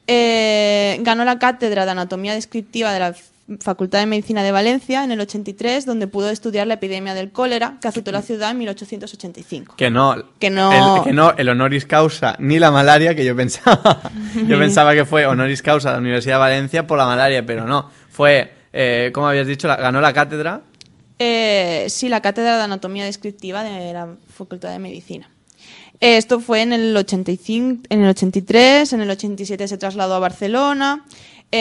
Ganó 0.07 1.25
la 1.25 1.39
cátedra 1.39 1.85
de 1.85 1.93
Anatomía 1.93 2.35
Descriptiva 2.35 2.93
de 2.93 2.99
la 2.99 3.15
Facultad 3.61 3.99
de 4.01 4.07
Medicina 4.07 4.43
de 4.43 4.53
Valencia 4.53 5.05
en 5.05 5.13
el 5.13 5.21
83, 5.21 5.85
donde 5.85 6.07
pudo 6.07 6.31
estudiar 6.31 6.67
la 6.67 6.75
epidemia 6.75 7.13
del 7.13 7.31
cólera 7.31 7.77
que 7.81 7.89
azotó 7.89 8.11
la 8.11 8.23
ciudad 8.23 8.51
en 8.53 8.59
1885. 8.59 9.75
Que 9.77 9.91
no. 9.91 10.15
Que 10.39 10.49
no. 10.51 10.97
El, 10.99 11.05
que 11.05 11.13
no, 11.13 11.33
el 11.37 11.49
honoris 11.51 11.85
causa 11.85 12.37
ni 12.39 12.59
la 12.59 12.71
malaria 12.71 13.15
que 13.15 13.25
yo 13.25 13.37
pensaba. 13.37 14.01
yo 14.49 14.59
pensaba 14.59 14.95
que 14.95 15.05
fue 15.05 15.27
honoris 15.27 15.61
causa 15.63 15.91
de 15.91 15.97
la 15.97 16.01
Universidad 16.01 16.37
de 16.37 16.41
Valencia 16.41 16.87
por 16.87 16.97
la 16.99 17.05
malaria, 17.07 17.45
pero 17.45 17.67
no. 17.67 17.91
Fue, 18.11 18.51
eh, 18.73 19.11
como 19.13 19.29
habías 19.29 19.47
dicho, 19.47 19.69
la- 19.69 19.77
ganó 19.77 20.01
la 20.01 20.13
cátedra. 20.15 20.63
Eh, 21.19 21.87
sí, 21.91 22.09
la 22.09 22.23
cátedra 22.23 22.57
de 22.57 22.63
Anatomía 22.65 23.05
Descriptiva 23.05 23.63
de 23.63 23.93
la 23.93 24.09
Facultad 24.35 24.71
de 24.71 24.79
Medicina. 24.79 25.29
Eh, 26.01 26.17
Esto 26.17 26.41
fue 26.41 26.63
en 26.63 26.73
el 26.73 26.97
85, 26.97 27.85
en 27.89 28.03
el 28.03 28.09
83, 28.11 28.93
en 28.95 29.01
el 29.01 29.11
87 29.11 29.69
se 29.69 29.79
trasladó 29.79 30.15
a 30.15 30.19
Barcelona, 30.19 31.05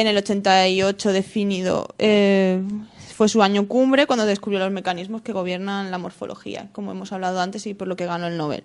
en 0.01 0.07
el 0.07 0.17
88 0.17 1.11
definido 1.13 1.87
eh, 1.99 2.61
fue 3.15 3.29
su 3.29 3.43
año 3.43 3.67
cumbre 3.67 4.07
cuando 4.07 4.25
descubrió 4.25 4.59
los 4.59 4.71
mecanismos 4.71 5.21
que 5.21 5.31
gobiernan 5.33 5.91
la 5.91 5.97
morfología, 5.97 6.69
como 6.71 6.91
hemos 6.91 7.11
hablado 7.11 7.39
antes 7.41 7.65
y 7.67 7.73
por 7.73 7.87
lo 7.87 7.95
que 7.95 8.05
ganó 8.05 8.27
el 8.27 8.37
Nobel. 8.37 8.63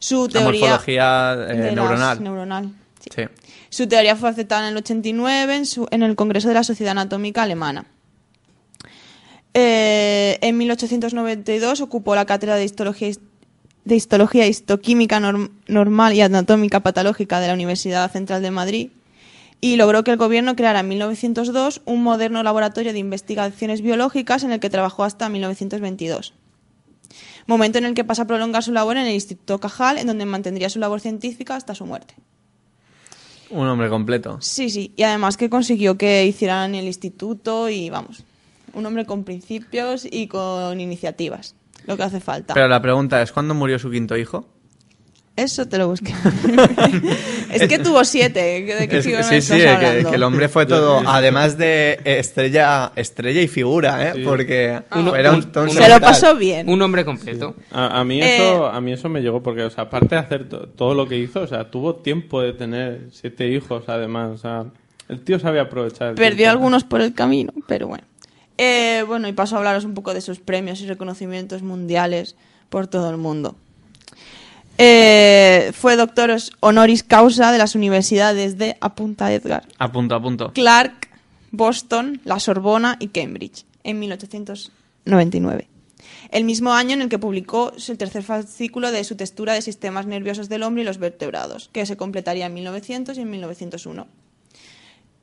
Su 0.00 0.26
La 0.32 0.40
teoría 0.40 0.60
morfología 0.60 1.36
eh, 1.48 1.72
neuronal. 1.74 2.22
neuronal, 2.22 2.64
sí. 3.00 3.10
Sí. 3.14 3.22
Su 3.70 3.86
teoría 3.88 4.16
fue 4.16 4.28
aceptada 4.28 4.62
en 4.62 4.72
el 4.72 4.76
89 4.78 5.56
en, 5.56 5.66
su- 5.66 5.88
en 5.90 6.02
el 6.02 6.14
Congreso 6.16 6.48
de 6.48 6.54
la 6.54 6.64
Sociedad 6.64 6.92
Anatómica 6.92 7.42
Alemana. 7.42 7.86
Eh, 9.54 10.38
en 10.40 10.56
1892 10.58 11.80
ocupó 11.80 12.14
la 12.14 12.24
cátedra 12.26 12.56
de 12.56 12.64
histología, 12.64 13.08
his- 13.08 13.20
de 13.84 13.94
Histología 13.94 14.46
Histoquímica 14.46 15.20
Norm- 15.20 15.50
Normal 15.68 16.14
y 16.14 16.20
Anatómica 16.22 16.80
Patológica 16.80 17.38
de 17.40 17.48
la 17.48 17.54
Universidad 17.54 18.10
Central 18.10 18.42
de 18.42 18.50
Madrid 18.50 18.90
y 19.64 19.76
logró 19.76 20.04
que 20.04 20.10
el 20.10 20.18
gobierno 20.18 20.56
creara 20.56 20.80
en 20.80 20.88
1902 20.88 21.80
un 21.86 22.02
moderno 22.02 22.42
laboratorio 22.42 22.92
de 22.92 22.98
investigaciones 22.98 23.80
biológicas 23.80 24.44
en 24.44 24.52
el 24.52 24.60
que 24.60 24.68
trabajó 24.68 25.04
hasta 25.04 25.30
1922. 25.30 26.34
Momento 27.46 27.78
en 27.78 27.86
el 27.86 27.94
que 27.94 28.04
pasa 28.04 28.24
a 28.24 28.26
prolongar 28.26 28.62
su 28.62 28.72
labor 28.72 28.98
en 28.98 29.06
el 29.06 29.14
Instituto 29.14 29.58
Cajal, 29.60 29.96
en 29.96 30.06
donde 30.06 30.26
mantendría 30.26 30.68
su 30.68 30.80
labor 30.80 31.00
científica 31.00 31.56
hasta 31.56 31.74
su 31.74 31.86
muerte. 31.86 32.12
Un 33.48 33.66
hombre 33.66 33.88
completo. 33.88 34.36
Sí, 34.42 34.68
sí, 34.68 34.92
y 34.96 35.02
además 35.02 35.38
que 35.38 35.48
consiguió 35.48 35.96
que 35.96 36.26
hicieran 36.26 36.74
el 36.74 36.84
instituto 36.84 37.70
y 37.70 37.88
vamos, 37.88 38.22
un 38.74 38.84
hombre 38.84 39.06
con 39.06 39.24
principios 39.24 40.04
y 40.04 40.26
con 40.26 40.78
iniciativas, 40.78 41.54
lo 41.86 41.96
que 41.96 42.02
hace 42.02 42.20
falta. 42.20 42.52
Pero 42.52 42.68
la 42.68 42.82
pregunta 42.82 43.22
es, 43.22 43.32
¿cuándo 43.32 43.54
murió 43.54 43.78
su 43.78 43.90
quinto 43.90 44.14
hijo? 44.18 44.46
Eso 45.36 45.66
te 45.66 45.78
lo 45.78 45.88
busqué. 45.88 46.12
es 47.50 47.66
que 47.66 47.78
tuvo 47.80 48.04
siete, 48.04 48.40
¿de 48.62 48.88
qué 48.88 48.98
Es- 48.98 49.04
sí, 49.04 49.40
sí, 49.40 49.54
que, 49.58 50.04
el 50.14 50.22
hombre 50.22 50.48
fue 50.48 50.64
todo, 50.66 51.02
además 51.06 51.58
de 51.58 51.98
estrella 52.04 52.92
estrella 52.94 53.40
y 53.42 53.48
figura, 53.48 54.10
¿eh? 54.10 54.22
Porque 54.24 54.80
Uno- 54.94 55.16
era 55.16 55.32
un, 55.32 55.50
un- 55.56 55.70
Se 55.70 55.88
lo 55.88 56.00
pasó 56.00 56.36
bien. 56.36 56.68
Un 56.68 56.80
hombre 56.82 57.04
completo. 57.04 57.56
A, 57.72 58.00
a 58.00 58.04
mí 58.04 58.20
Eh, 58.22 58.36
eso 58.46 58.66
a 58.66 58.80
mí 58.80 58.92
eso 58.92 59.08
me 59.08 59.20
llegó 59.22 59.42
porque 59.42 59.62
o 59.64 59.70
sea 59.70 59.84
aparte 59.84 60.14
de 60.14 60.20
hacer 60.20 60.48
to- 60.48 60.68
todo 60.68 60.94
lo 60.94 61.08
que 61.08 61.18
hizo 61.18 61.40
o 61.40 61.46
sea 61.48 61.68
tuvo 61.70 61.96
tiempo 61.96 62.40
de 62.40 62.52
tener 62.52 63.08
siete 63.10 63.48
hijos 63.48 63.84
además 63.88 64.30
o 64.30 64.38
sea 64.38 64.64
el 65.08 65.20
tío 65.20 65.38
sabía 65.40 65.62
aprovechar 65.62 66.10
el 66.10 66.14
Perdió 66.14 66.36
tiempo. 66.36 66.52
algunos 66.52 66.84
por 66.84 67.00
el 67.02 67.12
camino, 67.12 67.52
pero 67.66 67.88
bueno. 67.88 68.04
Eh, 68.56 69.04
bueno, 69.06 69.26
y 69.28 69.32
paso 69.32 69.56
a 69.56 69.58
hablaros 69.58 69.84
un 69.84 69.94
poco 69.94 70.14
de 70.14 70.20
sus 70.20 70.38
premios 70.38 70.80
y 70.80 70.86
reconocimientos 70.86 71.62
mundiales 71.62 72.36
por 72.70 72.86
todo 72.86 73.10
el 73.10 73.16
mundo. 73.16 73.56
Eh, 74.78 75.70
fue 75.72 75.96
doctor 75.96 76.34
honoris 76.60 77.02
causa 77.04 77.52
de 77.52 77.58
las 77.58 77.74
universidades 77.74 78.58
de 78.58 78.76
Apunta 78.80 79.32
Edgar, 79.32 79.64
A 79.78 79.92
punto, 79.92 80.16
a 80.16 80.20
punto. 80.20 80.52
Clark, 80.52 81.08
Boston, 81.52 82.20
la 82.24 82.40
Sorbona 82.40 82.96
y 82.98 83.08
Cambridge 83.08 83.64
en 83.84 84.00
1899. 84.00 85.68
El 86.30 86.44
mismo 86.44 86.72
año 86.72 86.94
en 86.94 87.02
el 87.02 87.08
que 87.08 87.18
publicó 87.18 87.72
el 87.88 87.98
tercer 87.98 88.24
fascículo 88.24 88.90
de 88.90 89.04
su 89.04 89.14
textura 89.14 89.52
de 89.52 89.62
sistemas 89.62 90.06
nerviosos 90.06 90.48
del 90.48 90.64
hombre 90.64 90.82
y 90.82 90.86
los 90.86 90.98
vertebrados, 90.98 91.70
que 91.72 91.86
se 91.86 91.96
completaría 91.96 92.46
en 92.46 92.54
1900 92.54 93.16
y 93.16 93.20
en 93.20 93.30
1901. 93.30 94.06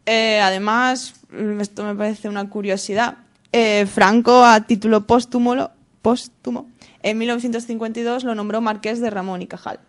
Eh, 0.05 0.39
además, 0.41 1.15
esto 1.59 1.83
me 1.83 1.95
parece 1.95 2.29
una 2.29 2.49
curiosidad, 2.49 3.17
eh, 3.51 3.85
Franco 3.85 4.45
a 4.45 4.61
título 4.61 5.05
póstumo, 5.05 5.69
póstumo 6.01 6.69
en 7.03 7.17
1952 7.17 8.23
lo 8.23 8.35
nombró 8.35 8.61
marqués 8.61 8.99
de 9.01 9.09
Ramón 9.09 9.41
y 9.41 9.47
Cajal. 9.47 9.79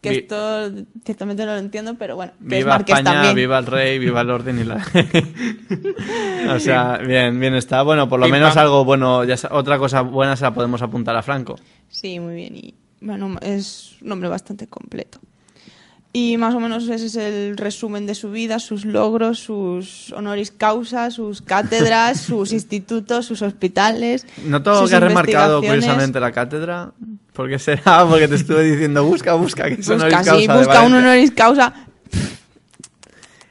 Que 0.00 0.10
Vi- 0.10 0.16
esto 0.18 0.70
ciertamente 1.04 1.44
no 1.44 1.52
lo 1.52 1.58
entiendo, 1.58 1.96
pero 1.98 2.14
bueno, 2.14 2.30
que 2.48 2.58
es 2.58 2.64
Viva 2.64 2.70
marqués 2.76 2.98
España, 2.98 3.14
también. 3.16 3.34
viva 3.34 3.58
el 3.58 3.66
rey, 3.66 3.98
viva 3.98 4.20
el 4.20 4.30
orden 4.30 4.58
y 4.60 4.64
la... 4.64 4.76
o 6.54 6.58
sea, 6.60 6.98
bien, 6.98 7.38
bien 7.40 7.54
está. 7.54 7.82
Bueno, 7.82 8.08
por 8.08 8.20
lo 8.20 8.26
Pim, 8.26 8.32
menos 8.34 8.54
pam. 8.54 8.62
algo 8.62 8.84
bueno, 8.84 9.24
ya 9.24 9.36
otra 9.50 9.76
cosa 9.78 10.02
buena 10.02 10.36
se 10.36 10.44
la 10.44 10.54
podemos 10.54 10.82
apuntar 10.82 11.16
a 11.16 11.22
Franco. 11.22 11.56
Sí, 11.88 12.20
muy 12.20 12.36
bien. 12.36 12.56
Y 12.56 12.74
bueno, 13.00 13.36
es 13.42 13.96
un 14.00 14.12
hombre 14.12 14.28
bastante 14.28 14.68
completo. 14.68 15.18
Y 16.12 16.36
más 16.38 16.54
o 16.54 16.60
menos 16.60 16.88
ese 16.88 17.06
es 17.06 17.16
el 17.16 17.56
resumen 17.56 18.06
de 18.06 18.14
su 18.14 18.30
vida, 18.30 18.58
sus 18.58 18.84
logros, 18.86 19.40
sus 19.40 20.12
honoris 20.12 20.50
causa, 20.50 21.10
sus 21.10 21.42
cátedras, 21.42 22.20
sus 22.26 22.52
institutos, 22.52 23.26
sus 23.26 23.42
hospitales. 23.42 24.26
Noto 24.44 24.80
sus 24.80 24.90
que 24.90 24.96
has 24.96 25.02
remarcado 25.02 25.60
curiosamente 25.60 26.18
la 26.18 26.32
cátedra. 26.32 26.92
¿Por 27.34 27.48
qué 27.48 27.58
será? 27.58 28.06
Porque 28.08 28.26
te 28.26 28.36
estuve 28.36 28.64
diciendo, 28.64 29.04
busca, 29.04 29.34
busca, 29.34 29.68
que 29.68 29.82
son 29.82 29.98
Busca, 29.98 30.06
honoris 30.18 30.18
sí, 30.18 30.46
causa 30.46 30.52
de 30.52 30.58
busca 30.58 30.82
un 30.82 30.94
honoris 30.94 31.30
causa. 31.32 31.74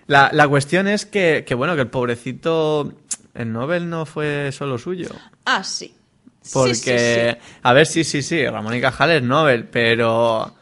La, 0.08 0.30
la 0.34 0.48
cuestión 0.48 0.88
es 0.88 1.06
que, 1.06 1.44
que, 1.46 1.54
bueno, 1.54 1.76
que 1.76 1.82
el 1.82 1.90
pobrecito, 1.90 2.94
el 3.34 3.52
Nobel 3.52 3.90
no 3.90 4.06
fue 4.06 4.52
solo 4.52 4.78
suyo. 4.78 5.10
Ah, 5.46 5.64
sí. 5.64 5.94
Sí, 6.42 6.52
Porque, 6.54 7.36
sí, 7.36 7.46
sí. 7.46 7.60
a 7.62 7.74
ver, 7.74 7.86
sí, 7.86 8.04
sí, 8.06 8.22
sí, 8.22 8.48
Ramón 8.48 8.74
y 8.74 8.82
Cajal 8.82 9.12
es 9.12 9.22
Nobel, 9.22 9.66
pero 9.66 10.54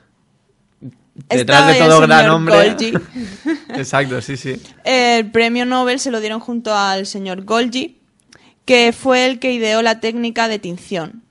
detrás 1.29 1.67
de 1.67 1.79
todo 1.79 2.01
gran 2.01 2.29
hombre. 2.29 2.55
Golgi. 2.55 2.93
Exacto, 3.69 4.21
sí, 4.21 4.37
sí. 4.37 4.61
El 4.83 5.31
premio 5.31 5.65
Nobel 5.65 5.99
se 5.99 6.11
lo 6.11 6.19
dieron 6.19 6.39
junto 6.39 6.75
al 6.75 7.05
señor 7.05 7.43
Golgi, 7.43 7.97
que 8.65 8.93
fue 8.93 9.25
el 9.25 9.39
que 9.39 9.51
ideó 9.51 9.81
la 9.81 9.99
técnica 9.99 10.47
de 10.47 10.59
tinción 10.59 11.23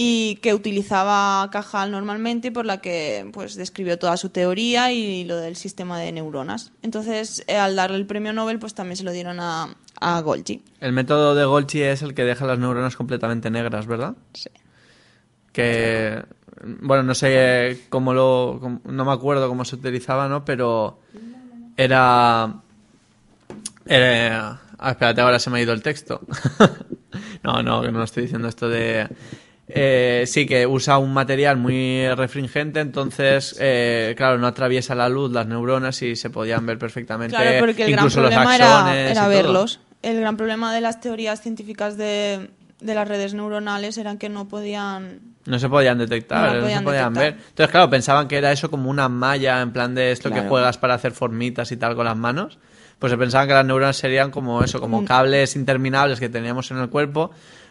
y 0.00 0.36
que 0.36 0.54
utilizaba 0.54 1.48
Cajal 1.50 1.90
normalmente 1.90 2.48
y 2.48 2.50
por 2.52 2.64
la 2.64 2.80
que 2.80 3.28
pues 3.32 3.56
describió 3.56 3.98
toda 3.98 4.16
su 4.16 4.28
teoría 4.28 4.92
y 4.92 5.24
lo 5.24 5.36
del 5.36 5.56
sistema 5.56 5.98
de 5.98 6.12
neuronas. 6.12 6.70
Entonces, 6.82 7.42
eh, 7.48 7.56
al 7.56 7.74
darle 7.74 7.96
el 7.96 8.06
premio 8.06 8.32
Nobel, 8.32 8.60
pues 8.60 8.74
también 8.74 8.96
se 8.96 9.02
lo 9.02 9.10
dieron 9.10 9.40
a, 9.40 9.76
a 10.00 10.20
Golgi. 10.20 10.62
El 10.80 10.92
método 10.92 11.34
de 11.34 11.44
Golgi 11.44 11.82
es 11.82 12.02
el 12.02 12.14
que 12.14 12.22
deja 12.22 12.46
las 12.46 12.60
neuronas 12.60 12.94
completamente 12.94 13.50
negras, 13.50 13.88
¿verdad? 13.88 14.14
Sí. 14.34 14.50
Que, 15.52 16.22
bueno, 16.64 17.02
no 17.02 17.14
sé 17.14 17.80
cómo 17.88 18.12
lo... 18.14 18.58
cómo- 18.60 18.80
no 18.84 19.04
me 19.04 19.12
acuerdo 19.12 19.48
cómo 19.48 19.64
se 19.64 19.76
utilizaba, 19.76 20.28
¿no? 20.28 20.44
Pero 20.44 20.98
era... 21.76 22.54
era- 23.86 24.60
ah, 24.78 24.90
espérate, 24.90 25.20
ahora 25.20 25.38
se 25.38 25.50
me 25.50 25.58
ha 25.58 25.62
ido 25.62 25.72
el 25.72 25.82
texto. 25.82 26.20
no, 27.42 27.62
no, 27.62 27.82
que 27.82 27.92
no 27.92 28.02
estoy 28.02 28.24
diciendo 28.24 28.48
esto 28.48 28.68
de... 28.68 29.08
eh, 29.68 30.24
sí, 30.26 30.46
que 30.46 30.66
usa 30.66 30.98
un 30.98 31.12
material 31.12 31.56
muy 31.56 32.08
refringente, 32.14 32.80
entonces, 32.80 33.56
eh, 33.60 34.14
claro, 34.16 34.38
no 34.38 34.46
atraviesa 34.46 34.94
la 34.94 35.08
luz 35.08 35.32
las 35.32 35.46
neuronas 35.46 36.00
y 36.02 36.16
se 36.16 36.30
podían 36.30 36.66
ver 36.66 36.78
perfectamente. 36.78 37.36
Claro, 37.36 37.58
porque 37.60 37.84
el 37.84 37.92
gran 37.92 38.04
incluso 38.04 38.20
los 38.20 38.30
problema 38.32 38.56
era, 38.56 39.28
verlos. 39.28 39.80
El 40.02 40.20
gran 40.20 40.36
problema 40.36 40.72
de 40.74 40.80
las 40.80 41.00
teorías 41.00 41.40
científicas 41.42 41.96
de, 41.96 42.50
de 42.80 42.94
las 42.94 43.08
redes 43.08 43.34
neuronales 43.34 43.98
eran 43.98 44.16
que 44.16 44.28
no 44.28 44.46
podían 44.48 45.20
No 45.48 45.58
se 45.58 45.68
podían 45.68 45.98
detectar, 45.98 46.48
No 46.56 46.66
se 46.68 46.82
podían 46.82 47.14
detectar. 47.14 47.34
ver. 47.34 47.48
Entonces, 47.48 47.70
claro, 47.70 47.90
pensaban 47.90 48.28
que 48.28 48.36
era 48.36 48.52
eso 48.52 48.70
como 48.70 48.90
una 48.90 49.08
malla, 49.08 49.60
en 49.62 49.72
plan 49.72 49.94
de 49.94 50.12
esto 50.12 50.30
que 50.30 50.42
juegas 50.48 50.78
para 50.78 50.94
hacer 50.94 51.12
formitas 51.12 51.72
y 51.72 51.76
tal 51.76 51.96
con 51.96 52.04
las 52.04 52.16
manos. 52.16 52.58
Pues 52.98 53.10
se 53.10 53.16
pensaban 53.16 53.48
que 53.48 53.54
las 53.54 53.64
neuronas 53.64 53.96
serían 53.96 54.30
como 54.30 54.62
eso, 54.62 54.80
como 54.80 55.04
cables 55.04 55.56
interminables 55.56 56.20
que 56.20 56.28
teníamos 56.28 56.70
en 56.70 56.78
el 56.78 56.90
cuerpo, 56.90 57.30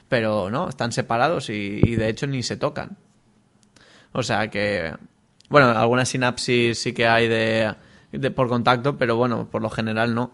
pero 0.09 0.49
no, 0.49 0.69
están 0.69 0.91
separados 0.91 1.49
y, 1.49 1.79
y 1.83 1.95
de 1.95 2.09
hecho 2.09 2.25
ni 2.27 2.43
se 2.43 2.55
tocan. 2.57 2.97
O 4.13 4.23
sea 4.23 4.49
que, 4.49 4.93
bueno, 5.49 5.67
algunas 5.69 6.07
sinapsis 6.09 6.79
sí 6.79 6.93
que 6.93 7.07
hay 7.07 7.27
de, 7.27 7.75
de- 8.13 8.31
por 8.31 8.47
contacto, 8.47 8.97
pero 8.97 9.17
bueno, 9.17 9.49
por 9.51 9.61
lo 9.61 9.69
general 9.69 10.15
no. 10.15 10.31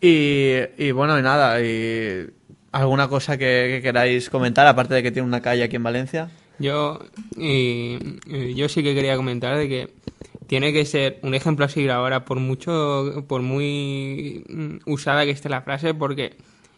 Y, 0.00 0.56
y 0.76 0.90
bueno, 0.90 1.16
y 1.18 1.22
nada, 1.22 1.60
y 1.62 2.28
alguna 2.72 3.08
cosa 3.08 3.36
que, 3.38 3.68
que 3.76 3.80
queráis 3.82 4.28
comentar, 4.30 4.66
aparte 4.66 4.94
de 4.94 5.02
que 5.02 5.12
tiene 5.12 5.28
una 5.28 5.40
calle 5.42 5.62
aquí 5.62 5.76
en 5.76 5.82
Valencia. 5.82 6.30
Yo, 6.58 7.00
y- 7.36 7.98
y 8.26 8.54
yo 8.54 8.68
sí 8.68 8.82
que 8.82 8.94
quería 8.94 9.16
comentar 9.16 9.56
de 9.56 9.68
que 9.68 9.88
tiene 10.46 10.72
que 10.72 10.84
ser 10.84 11.18
un 11.22 11.34
ejemplo 11.34 11.64
a 11.64 11.68
seguir 11.68 11.90
ahora, 11.90 12.24
por 12.24 12.38
mucho, 12.38 13.24
por 13.26 13.42
muy 13.42 14.44
mm, 14.48 14.76
usada 14.90 15.24
que 15.24 15.30
esté 15.30 15.48
la 15.48 15.62
frase, 15.62 15.94
porque 15.94 16.36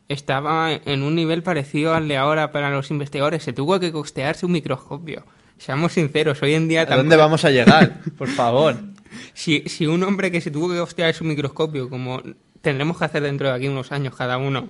estaba 0.09 0.73
en 0.73 1.03
un 1.03 1.15
nivel 1.15 1.43
parecido 1.43 1.95
al 1.95 2.07
de 2.09 2.17
ahora 2.17 2.53
para 2.53 2.71
los 2.71 2.91
investigadores. 2.91 3.43
Se 3.43 3.53
tuvo 3.53 3.81
que 3.81 3.91
costearse 3.91 4.47
un 4.47 4.53
microscopio. 4.53 5.25
Seamos 5.59 5.93
sinceros, 5.93 6.43
hoy 6.43 6.55
en 6.55 6.69
día... 6.69 6.83
¿A 6.83 6.97
dónde 6.97 7.17
vamos 7.17 7.45
a 7.45 7.51
llegar? 7.51 8.01
Por 8.19 8.29
favor. 8.29 8.77
Si, 9.33 9.61
si 9.67 9.87
un 9.87 10.03
hombre 10.03 10.31
que 10.31 10.41
se 10.41 10.51
tuvo 10.51 10.69
que 10.71 10.79
costear 10.79 11.15
su 11.15 11.25
microscopio, 11.25 11.89
como 11.89 12.21
tendremos 12.61 12.99
que 12.99 13.05
hacer 13.05 13.23
dentro 13.23 13.49
de 13.49 13.55
aquí 13.55 13.69
unos 13.69 13.93
años 13.93 14.15
cada 14.17 14.37
uno, 14.39 14.69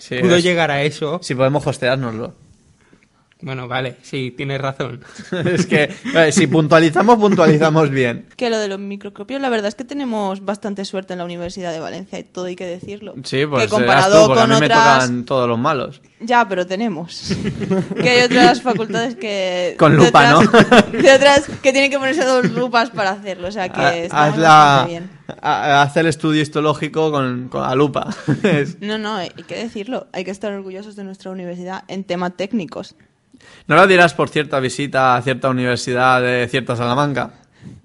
Sí, 0.00 0.18
pudo 0.18 0.36
es- 0.36 0.42
llegar 0.42 0.70
a 0.70 0.82
eso, 0.82 1.20
Si 1.22 1.34
podemos 1.34 1.64
hosteárnoslo. 1.66 2.34
Bueno, 3.42 3.68
vale, 3.68 3.96
sí, 4.02 4.32
tienes 4.36 4.60
razón. 4.60 5.02
es 5.46 5.66
que 5.66 5.90
eh, 6.14 6.32
si 6.32 6.46
puntualizamos, 6.46 7.16
puntualizamos 7.18 7.90
bien. 7.90 8.26
Que 8.36 8.50
lo 8.50 8.58
de 8.58 8.68
los 8.68 8.78
microscopios, 8.78 9.40
la 9.40 9.48
verdad 9.48 9.68
es 9.68 9.74
que 9.74 9.84
tenemos 9.84 10.44
bastante 10.44 10.84
suerte 10.84 11.14
en 11.14 11.18
la 11.20 11.24
Universidad 11.24 11.72
de 11.72 11.80
Valencia 11.80 12.18
y 12.18 12.24
todo 12.24 12.46
hay 12.46 12.56
que 12.56 12.66
decirlo. 12.66 13.14
Sí, 13.24 13.46
pues 13.46 13.64
que 13.64 13.68
comparado 13.70 14.22
tú, 14.22 14.26
porque 14.28 14.42
con 14.42 14.52
a 14.52 14.54
mí 14.54 14.60
me 14.60 14.66
otras, 14.66 15.00
tocan 15.04 15.24
todos 15.24 15.48
los 15.48 15.58
malos. 15.58 16.00
ya, 16.20 16.46
pero 16.48 16.66
tenemos. 16.66 17.32
que 18.02 18.08
hay 18.10 18.22
otras 18.22 18.62
facultades 18.62 19.14
que 19.16 19.74
Con 19.78 19.92
de 19.98 20.04
lupa, 20.06 20.36
otras- 20.38 20.92
De 20.92 21.12
otras 21.14 21.44
que 21.62 21.72
tienen 21.72 21.90
que 21.90 21.98
ponerse 21.98 22.24
dos 22.24 22.50
lupas 22.50 22.90
para 22.90 23.10
hacerlo, 23.10 23.48
o 23.48 23.52
sea 23.52 23.68
que 23.68 24.04
estamos 24.04 24.34
haz, 24.34 24.38
la, 24.38 24.48
bastante 24.48 24.90
bien. 24.90 25.10
ha- 25.42 25.82
haz 25.82 25.96
el 25.96 26.06
estudio 26.06 26.42
histológico 26.42 27.10
con, 27.10 27.48
con 27.48 27.62
la 27.62 27.74
lupa. 27.74 28.08
No, 28.80 28.98
no, 28.98 29.14
hay 29.16 29.30
que 29.30 29.56
decirlo. 29.56 30.08
Hay 30.12 30.24
que 30.24 30.30
estar 30.30 30.52
orgullosos 30.52 30.96
de 30.96 31.04
nuestra 31.04 31.30
universidad 31.30 31.84
en 31.88 32.04
temas 32.04 32.32
técnicos. 32.36 32.94
No 33.66 33.76
lo 33.76 33.86
dirás 33.86 34.14
por 34.14 34.28
cierta 34.28 34.60
visita 34.60 35.16
a 35.16 35.22
cierta 35.22 35.48
universidad 35.48 36.22
de 36.22 36.48
cierta 36.48 36.76
Salamanca. 36.76 37.30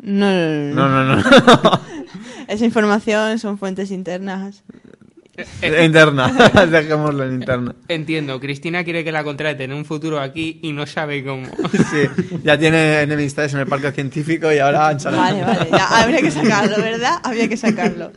No, 0.02 0.32
no, 0.32 0.74
no. 0.74 0.90
No, 0.90 1.06
no, 1.06 1.16
no. 1.16 1.82
Esa 2.48 2.66
información 2.66 3.40
son 3.40 3.58
fuentes 3.58 3.92
internas. 3.92 4.64
Interna, 5.62 6.32
dejémoslo 6.72 7.26
en 7.26 7.34
interna. 7.34 7.76
Entiendo, 7.90 8.40
Cristina 8.40 8.86
quiere 8.86 9.04
que 9.04 9.12
la 9.12 9.24
contraten 9.24 9.72
en 9.72 9.78
un 9.78 9.84
futuro 9.84 10.22
aquí 10.22 10.60
y 10.64 10.72
no 10.72 10.86
sabe 10.86 11.26
cómo. 11.26 11.48
Sí, 11.92 12.08
ya 12.44 12.58
tiene 12.58 13.02
enemistades 13.02 13.54
en 13.54 13.60
el 13.60 13.68
parque 13.68 13.92
científico 13.92 14.52
y 14.52 14.60
ahora 14.60 14.88
han. 14.88 14.98
Vale, 14.98 15.44
vale, 15.44 15.70
ya 15.72 15.88
habría 15.88 16.22
que 16.22 16.32
sacarlo, 16.32 16.78
¿verdad? 16.78 17.20
Habría 17.24 17.50
que 17.50 17.58
sacarlo. 17.58 18.12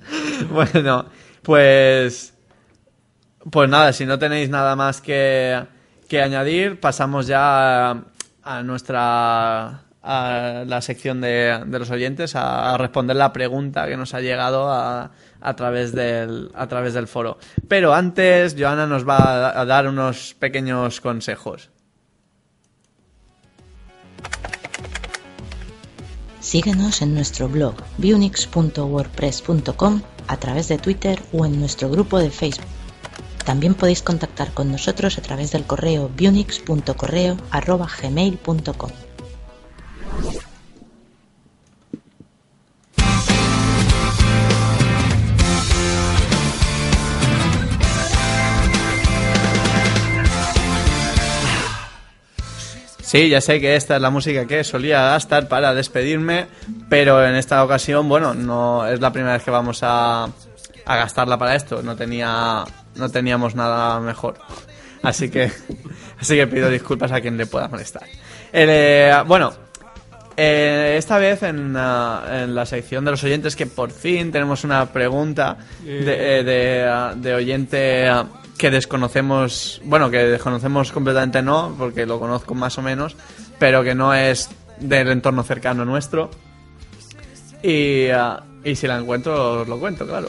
Bueno, 0.52 1.06
pues. 1.42 2.34
Pues 3.50 3.68
nada, 3.68 3.92
si 3.92 4.06
no 4.06 4.18
tenéis 4.18 4.48
nada 4.48 4.76
más 4.76 5.00
que, 5.00 5.58
que 6.08 6.22
añadir, 6.22 6.80
pasamos 6.80 7.26
ya 7.26 8.04
a, 8.42 8.62
nuestra. 8.64 9.82
a 10.02 10.64
la 10.66 10.80
sección 10.80 11.20
de, 11.20 11.62
de 11.66 11.78
los 11.78 11.90
oyentes, 11.90 12.34
a, 12.34 12.76
responder 12.78 13.16
la 13.16 13.32
pregunta 13.32 13.86
que 13.86 13.96
nos 13.96 14.14
ha 14.14 14.20
llegado 14.20 14.70
a, 14.70 15.10
a, 15.40 15.56
través 15.56 15.92
del, 15.92 16.50
a 16.54 16.66
través 16.66 16.94
del 16.94 17.06
foro. 17.06 17.38
Pero 17.68 17.94
antes, 17.94 18.56
Joana 18.58 18.86
nos 18.86 19.06
va 19.06 19.18
a, 19.18 19.60
a 19.60 19.64
dar 19.66 19.86
unos 19.86 20.34
pequeños 20.38 21.00
consejos. 21.00 21.70
Síguenos 26.40 27.02
en 27.02 27.14
nuestro 27.14 27.48
blog 27.48 27.74
bunix.wordpress.com 27.98 30.02
a 30.28 30.36
través 30.38 30.68
de 30.68 30.78
Twitter 30.78 31.20
o 31.32 31.44
en 31.44 31.60
nuestro 31.60 31.90
grupo 31.90 32.18
de 32.18 32.30
Facebook. 32.30 32.77
También 33.48 33.72
podéis 33.72 34.02
contactar 34.02 34.52
con 34.52 34.70
nosotros 34.70 35.16
a 35.16 35.22
través 35.22 35.52
del 35.52 35.64
correo 35.64 36.10
bunix.correo@gmail.com. 36.14 38.90
Sí, 53.00 53.30
ya 53.30 53.40
sé 53.40 53.62
que 53.62 53.76
esta 53.76 53.96
es 53.96 54.02
la 54.02 54.10
música 54.10 54.46
que 54.46 54.62
solía 54.62 55.00
gastar 55.00 55.48
para 55.48 55.72
despedirme, 55.72 56.48
pero 56.90 57.24
en 57.24 57.34
esta 57.34 57.64
ocasión, 57.64 58.10
bueno, 58.10 58.34
no 58.34 58.86
es 58.86 59.00
la 59.00 59.10
primera 59.10 59.32
vez 59.32 59.42
que 59.42 59.50
vamos 59.50 59.82
a, 59.82 60.28
a 60.88 60.96
gastarla 60.96 61.38
para 61.38 61.54
esto. 61.54 61.82
No 61.82 61.96
tenía, 61.96 62.64
no 62.98 63.08
teníamos 63.10 63.54
nada 63.54 64.00
mejor, 64.00 64.38
así 65.02 65.30
que, 65.30 65.50
así 66.18 66.36
que 66.36 66.46
pido 66.46 66.68
disculpas 66.68 67.12
a 67.12 67.20
quien 67.20 67.36
le 67.36 67.46
pueda 67.46 67.68
molestar. 67.68 68.04
Eh, 68.52 69.12
bueno, 69.26 69.52
eh, 70.40 70.94
esta 70.96 71.18
vez 71.18 71.42
en, 71.42 71.74
ah, 71.76 72.22
en 72.44 72.54
la 72.54 72.64
sección 72.64 73.04
de 73.04 73.10
los 73.10 73.24
oyentes 73.24 73.56
que 73.56 73.66
por 73.66 73.90
fin 73.90 74.30
tenemos 74.30 74.62
una 74.62 74.86
pregunta 74.92 75.56
de, 75.82 76.38
eh, 76.38 76.44
de, 76.44 76.84
ah, 76.88 77.12
de 77.16 77.34
oyente 77.34 78.06
ah, 78.06 78.24
que 78.56 78.70
desconocemos, 78.70 79.80
bueno, 79.84 80.10
que 80.10 80.18
desconocemos 80.18 80.92
completamente 80.92 81.42
no, 81.42 81.74
porque 81.76 82.06
lo 82.06 82.20
conozco 82.20 82.54
más 82.54 82.78
o 82.78 82.82
menos, 82.82 83.16
pero 83.58 83.82
que 83.82 83.96
no 83.96 84.14
es 84.14 84.48
del 84.78 85.08
entorno 85.08 85.42
cercano 85.42 85.84
nuestro. 85.84 86.30
Y, 87.60 88.06
ah, 88.10 88.40
y 88.62 88.76
si 88.76 88.86
la 88.86 88.96
encuentro, 88.98 89.62
os 89.62 89.68
lo 89.68 89.80
cuento, 89.80 90.06
claro. 90.06 90.28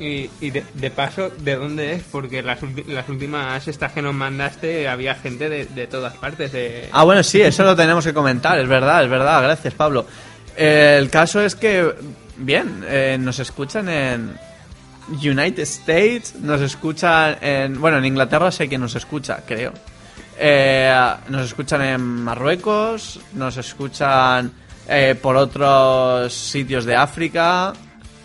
Y, 0.00 0.30
y 0.40 0.50
de, 0.50 0.90
paso, 0.90 1.28
¿de 1.40 1.56
dónde 1.56 1.94
es? 1.94 2.02
Porque 2.04 2.40
las, 2.40 2.60
las 2.86 3.08
últimas 3.08 3.66
estas 3.66 3.92
que 3.92 4.00
nos 4.00 4.14
mandaste 4.14 4.88
había 4.88 5.16
gente 5.16 5.48
de, 5.48 5.64
de 5.64 5.86
todas 5.88 6.14
partes. 6.14 6.52
De... 6.52 6.88
Ah, 6.92 7.02
bueno, 7.02 7.24
sí, 7.24 7.40
eso 7.42 7.64
lo 7.64 7.74
tenemos 7.74 8.04
que 8.04 8.14
comentar, 8.14 8.58
es 8.60 8.68
verdad, 8.68 9.02
es 9.02 9.10
verdad, 9.10 9.42
gracias 9.42 9.74
Pablo. 9.74 10.06
Eh, 10.56 10.96
el 10.98 11.10
caso 11.10 11.40
es 11.40 11.56
que, 11.56 11.92
bien, 12.36 12.84
eh, 12.86 13.16
nos 13.18 13.40
escuchan 13.40 13.88
en 13.88 14.36
United 15.08 15.62
States, 15.64 16.36
nos 16.36 16.60
escuchan 16.60 17.36
en, 17.40 17.80
bueno, 17.80 17.98
en 17.98 18.04
Inglaterra 18.04 18.52
sé 18.52 18.68
que 18.68 18.78
nos 18.78 18.94
escucha, 18.94 19.42
creo. 19.44 19.72
Eh, 20.38 20.94
nos 21.28 21.46
escuchan 21.46 21.82
en 21.82 22.00
Marruecos, 22.00 23.18
nos 23.32 23.56
escuchan 23.56 24.52
eh, 24.88 25.16
por 25.20 25.36
otros 25.36 26.32
sitios 26.32 26.84
de 26.84 26.94
África. 26.94 27.72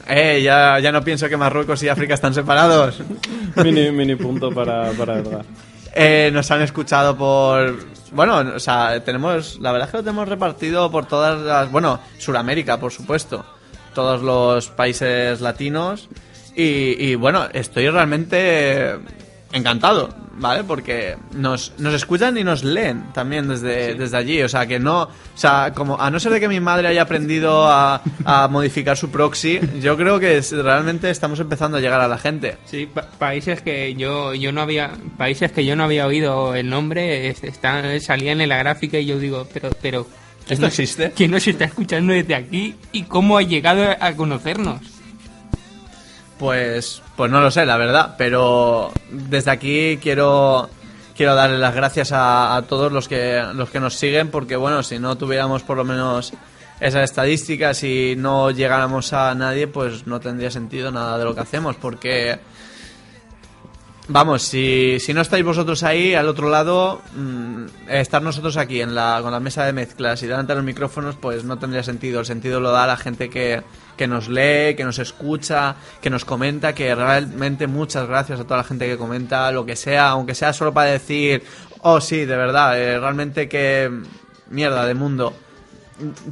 Eh, 0.07 0.41
ya, 0.43 0.79
ya 0.79 0.91
no 0.91 1.03
pienso 1.03 1.29
que 1.29 1.37
Marruecos 1.37 1.81
y 1.83 1.89
África 1.89 2.13
están 2.13 2.33
separados. 2.33 3.01
mini, 3.63 3.91
mini 3.91 4.15
punto 4.15 4.51
para, 4.51 4.91
para 4.91 5.19
Edgar. 5.19 5.45
Eh, 5.93 6.31
nos 6.33 6.49
han 6.51 6.61
escuchado 6.61 7.15
por. 7.17 7.77
Bueno, 8.11 8.37
o 8.55 8.59
sea, 8.59 9.03
tenemos. 9.03 9.59
La 9.59 9.71
verdad 9.71 9.87
es 9.87 9.91
que 9.91 9.97
lo 9.97 10.03
tenemos 10.03 10.27
repartido 10.27 10.91
por 10.91 11.05
todas 11.05 11.39
las. 11.39 11.71
Bueno, 11.71 11.99
Suramérica, 12.17 12.79
por 12.79 12.91
supuesto. 12.91 13.45
Todos 13.93 14.21
los 14.21 14.69
países 14.69 15.39
latinos. 15.39 16.09
Y, 16.55 16.95
y, 16.99 17.15
bueno, 17.15 17.47
estoy 17.51 17.89
realmente 17.89 18.95
encantado, 19.53 20.09
¿vale? 20.35 20.63
Porque 20.63 21.15
nos, 21.33 21.73
nos 21.77 21.93
escuchan 21.93 22.37
y 22.37 22.43
nos 22.43 22.63
leen 22.63 23.13
también 23.13 23.47
desde, 23.47 23.95
desde 23.95 24.17
allí. 24.17 24.41
O 24.41 24.49
sea, 24.49 24.65
que 24.65 24.79
no. 24.79 25.03
O 25.03 25.09
sea, 25.35 25.71
como 25.75 25.99
a 26.01 26.09
no 26.11 26.19
ser 26.19 26.31
de 26.33 26.39
que 26.39 26.47
mi 26.49 26.59
madre 26.59 26.87
haya 26.89 27.03
aprendido 27.03 27.67
a, 27.67 28.01
a 28.25 28.47
modificar 28.49 28.97
su 28.97 29.09
proxy, 29.11 29.59
yo 29.81 29.95
creo 29.95 30.19
que 30.19 30.37
es- 30.37 30.51
realmente 30.51 31.09
estamos 31.09 31.39
empezando 31.39 31.77
a 31.77 31.81
llegar 31.81 32.01
a 32.01 32.07
la 32.07 32.17
gente. 32.17 32.57
Sí, 32.65 32.87
pa- 32.91 33.03
países 33.17 33.61
que 33.61 33.93
yo 33.95 34.33
yo 34.33 34.51
no 34.51 34.61
había 34.61 34.91
países 35.17 35.51
que 35.51 35.65
yo 35.65 35.75
no 35.75 35.83
había 35.83 36.07
oído 36.07 36.55
el 36.55 36.69
nombre 36.69 37.29
es- 37.29 37.43
están 37.43 37.99
salían 38.01 38.41
en 38.41 38.49
la 38.49 38.57
gráfica 38.57 38.97
y 38.97 39.05
yo 39.05 39.19
digo 39.19 39.47
pero 39.53 39.69
pero 39.81 40.07
¿Esto 40.49 40.65
existe? 40.65 41.13
quién 41.15 41.31
nos 41.31 41.47
está 41.47 41.65
escuchando 41.65 42.11
desde 42.11 42.35
aquí 42.35 42.75
y 42.91 43.03
cómo 43.03 43.37
ha 43.37 43.43
llegado 43.43 43.85
a 43.99 44.11
conocernos 44.13 44.81
Pues, 46.43 47.01
pues 47.15 47.31
no 47.31 47.39
lo 47.39 47.49
sé, 47.51 47.65
la 47.65 47.77
verdad, 47.77 48.15
pero 48.17 48.91
desde 49.09 49.49
aquí 49.49 49.97
quiero 50.03 50.69
quiero 51.15 51.35
darle 51.35 51.57
las 51.57 51.73
gracias 51.73 52.09
a, 52.11 52.61
todos 52.67 52.91
los 52.91 53.07
que 53.07 53.41
los 53.53 53.69
que 53.69 53.79
nos 53.79 53.95
siguen, 53.95 54.29
porque 54.29 54.57
bueno, 54.57 54.83
si 54.83 54.99
no 54.99 55.17
tuviéramos 55.17 55.63
por 55.63 55.77
lo 55.77 55.85
menos 55.85 56.33
esas 56.81 57.05
estadísticas 57.05 57.81
y 57.85 58.15
no 58.17 58.51
llegáramos 58.51 59.13
a 59.13 59.33
nadie, 59.35 59.67
pues 59.67 60.05
no 60.05 60.19
tendría 60.19 60.51
sentido 60.51 60.91
nada 60.91 61.17
de 61.17 61.23
lo 61.23 61.33
que 61.33 61.39
hacemos, 61.39 61.77
porque 61.77 62.37
Vamos, 64.09 64.43
si, 64.43 64.99
si 64.99 65.13
no 65.13 65.21
estáis 65.21 65.45
vosotros 65.45 65.81
ahí, 65.83 66.13
al 66.13 66.27
otro 66.27 66.49
lado, 66.49 67.01
mm, 67.15 67.65
estar 67.87 68.21
nosotros 68.21 68.57
aquí 68.57 68.81
en 68.81 68.93
la, 68.93 69.19
con 69.21 69.31
la 69.31 69.39
mesa 69.39 69.65
de 69.65 69.71
mezclas 69.71 70.21
y 70.23 70.27
delante 70.27 70.51
de 70.51 70.57
los 70.57 70.65
micrófonos, 70.65 71.15
pues 71.15 71.45
no 71.45 71.57
tendría 71.57 71.83
sentido. 71.83 72.19
El 72.19 72.25
sentido 72.25 72.59
lo 72.59 72.71
da 72.71 72.85
la 72.85 72.97
gente 72.97 73.29
que, 73.29 73.63
que 73.95 74.05
nos 74.05 74.27
lee, 74.27 74.75
que 74.75 74.83
nos 74.83 74.99
escucha, 74.99 75.77
que 76.01 76.09
nos 76.09 76.25
comenta, 76.25 76.75
que 76.75 76.93
realmente 76.93 77.65
muchas 77.65 78.05
gracias 78.05 78.41
a 78.41 78.43
toda 78.43 78.57
la 78.57 78.63
gente 78.65 78.87
que 78.87 78.97
comenta, 78.97 79.49
lo 79.53 79.65
que 79.65 79.77
sea, 79.77 80.09
aunque 80.09 80.35
sea 80.35 80.51
solo 80.51 80.73
para 80.73 80.91
decir, 80.91 81.41
oh 81.79 82.01
sí, 82.01 82.25
de 82.25 82.35
verdad, 82.35 82.77
eh, 82.77 82.99
realmente 82.99 83.47
que 83.47 83.89
mierda 84.49 84.85
de 84.85 84.95
mundo 84.95 85.33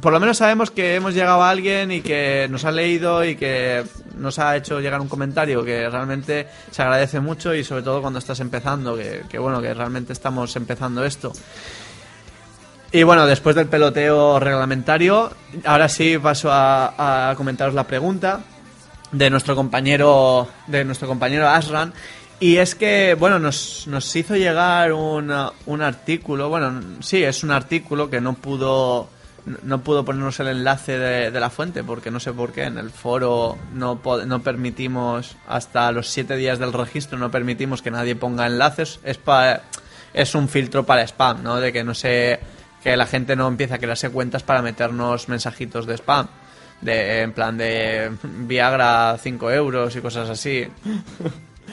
por 0.00 0.12
lo 0.12 0.20
menos 0.20 0.38
sabemos 0.38 0.70
que 0.70 0.96
hemos 0.96 1.14
llegado 1.14 1.42
a 1.42 1.50
alguien 1.50 1.92
y 1.92 2.00
que 2.00 2.46
nos 2.50 2.64
ha 2.64 2.72
leído 2.72 3.24
y 3.24 3.36
que 3.36 3.84
nos 4.16 4.38
ha 4.38 4.56
hecho 4.56 4.80
llegar 4.80 5.00
un 5.00 5.08
comentario 5.08 5.64
que 5.64 5.88
realmente 5.88 6.48
se 6.70 6.82
agradece 6.82 7.20
mucho 7.20 7.54
y 7.54 7.62
sobre 7.62 7.82
todo 7.82 8.00
cuando 8.00 8.18
estás 8.18 8.40
empezando, 8.40 8.96
que, 8.96 9.38
bueno, 9.38 9.62
que 9.62 9.72
realmente 9.72 10.12
estamos 10.12 10.54
empezando 10.56 11.04
esto. 11.04 11.32
Y 12.90 13.04
bueno, 13.04 13.26
después 13.26 13.56
del 13.56 13.68
peloteo 13.68 14.38
reglamentario, 14.38 15.30
ahora 15.64 15.88
sí 15.88 16.18
paso 16.18 16.50
a, 16.52 17.30
a 17.30 17.34
comentaros 17.36 17.74
la 17.74 17.86
pregunta 17.86 18.40
de 19.12 19.30
nuestro 19.30 19.54
compañero, 19.54 20.48
de 20.66 20.84
nuestro 20.84 21.08
compañero 21.08 21.48
Asran. 21.48 21.92
Y 22.40 22.56
es 22.56 22.74
que, 22.74 23.14
bueno, 23.16 23.38
nos, 23.38 23.86
nos 23.86 24.16
hizo 24.16 24.34
llegar 24.34 24.92
un, 24.92 25.32
un 25.66 25.80
artículo, 25.80 26.48
bueno, 26.48 26.82
sí, 27.00 27.22
es 27.22 27.44
un 27.44 27.52
artículo 27.52 28.10
que 28.10 28.20
no 28.20 28.34
pudo 28.34 29.08
no 29.64 29.80
pudo 29.82 30.04
ponernos 30.04 30.38
el 30.40 30.48
enlace 30.48 30.98
de, 30.98 31.30
de 31.30 31.40
la 31.40 31.50
fuente 31.50 31.82
porque 31.82 32.10
no 32.10 32.20
sé 32.20 32.32
por 32.32 32.52
qué 32.52 32.62
en 32.64 32.78
el 32.78 32.90
foro 32.90 33.58
no, 33.74 34.00
no 34.26 34.42
permitimos 34.42 35.36
hasta 35.48 35.90
los 35.92 36.08
siete 36.08 36.36
días 36.36 36.58
del 36.60 36.72
registro 36.72 37.18
no 37.18 37.30
permitimos 37.30 37.82
que 37.82 37.90
nadie 37.90 38.14
ponga 38.16 38.46
enlaces. 38.46 39.00
Es 39.04 39.18
pa- 39.18 39.62
es 40.14 40.34
un 40.34 40.48
filtro 40.48 40.84
para 40.84 41.02
spam 41.02 41.42
no 41.42 41.56
de 41.56 41.72
que 41.72 41.82
no 41.84 41.94
sé 41.94 42.38
que 42.84 42.96
la 42.96 43.06
gente 43.06 43.34
no 43.36 43.48
empiece 43.48 43.74
a 43.74 43.78
crearse 43.78 44.10
cuentas 44.10 44.42
para 44.42 44.62
meternos 44.62 45.28
mensajitos 45.28 45.86
de 45.86 45.94
spam. 45.94 46.28
De 46.80 47.20
en 47.22 47.32
plan 47.32 47.56
de 47.56 48.10
Viagra 48.22 49.16
5 49.20 49.50
euros 49.52 49.94
y 49.94 50.00
cosas 50.00 50.28
así. 50.28 50.66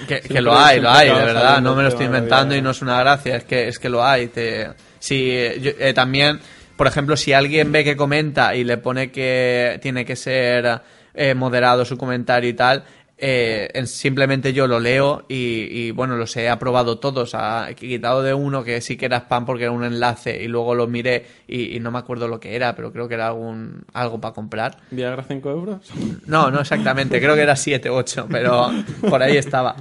Que, 0.07 0.21
lo 0.41 0.55
hay, 0.57 0.79
lo 0.79 0.89
hay, 0.91 1.07
de 1.07 1.13
verdad, 1.15 1.61
no 1.61 1.75
me 1.75 1.81
lo 1.83 1.89
estoy 1.89 2.05
inventando 2.05 2.55
y 2.55 2.61
no 2.61 2.69
es 2.71 2.81
una 2.83 2.99
gracia, 2.99 3.37
es 3.37 3.43
que, 3.43 3.67
es 3.67 3.79
que 3.79 3.89
lo 3.89 4.03
hay. 4.05 4.27
Te, 4.27 4.69
si, 4.99 5.31
yo- 5.61 5.71
eh, 5.79 5.93
también, 5.95 6.39
por 6.79 6.87
ejemplo, 6.87 7.17
si 7.17 7.33
alguien 7.33 7.73
ve 7.73 7.83
que 7.83 7.97
comenta 7.97 8.55
y 8.55 8.63
le 8.63 8.77
pone 8.77 9.11
que 9.11 9.77
tiene 9.81 10.05
que 10.05 10.15
ser 10.15 10.79
eh, 11.13 11.33
moderado 11.35 11.83
su 11.83 11.97
comentario 11.97 12.49
y 12.49 12.53
tal, 12.53 12.85
eh, 13.17 13.67
en- 13.73 13.85
simplemente 13.85 14.53
yo 14.53 14.65
lo 14.65 14.79
leo 14.79 15.25
y, 15.27 15.67
y, 15.69 15.91
bueno, 15.91 16.15
los 16.15 16.37
he 16.37 16.47
aprobado 16.47 16.97
todos. 16.97 17.35
Ha 17.35 17.67
quitado 17.75 18.23
de 18.23 18.33
uno 18.33 18.63
que 18.63 18.79
sí 18.79 18.95
que 18.95 19.07
era 19.07 19.17
spam 19.17 19.45
porque 19.45 19.63
era 19.63 19.73
un 19.73 19.83
enlace 19.83 20.41
y 20.41 20.47
luego 20.47 20.73
lo 20.73 20.87
miré 20.87 21.25
y, 21.49 21.75
y 21.75 21.81
no 21.81 21.91
me 21.91 21.99
acuerdo 21.99 22.29
lo 22.29 22.39
que 22.39 22.55
era, 22.55 22.73
pero 22.77 22.93
creo 22.93 23.09
que 23.09 23.15
era 23.15 23.27
algún, 23.27 23.83
algo 23.91 24.21
para 24.21 24.33
comprar. 24.33 24.77
¿Viagra 24.89 25.25
5 25.27 25.49
euros? 25.49 25.91
No, 26.27 26.49
no 26.49 26.61
exactamente, 26.61 27.19
creo 27.19 27.35
que 27.35 27.41
era 27.41 27.57
7 27.57 27.89
8, 27.89 28.25
pero 28.31 28.71
por 29.09 29.21
ahí 29.21 29.35
estaba. 29.35 29.75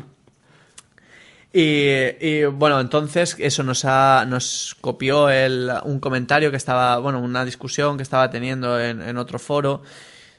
Y, 1.53 2.45
bueno, 2.45 2.79
entonces 2.81 3.35
eso 3.39 3.63
nos 3.63 3.85
ha, 3.85 4.27
nos 4.29 4.77
copió 4.81 5.31
el, 5.31 5.71
un 5.85 5.99
comentario 5.99 6.51
que 6.51 6.59
estaba, 6.59 6.99
bueno, 6.99 7.21
una 7.21 7.45
discusión 7.45 7.97
que 7.97 8.03
estaba 8.03 8.29
teniendo 8.31 8.79
en, 8.79 9.17
otro 9.17 9.39
foro 9.39 9.83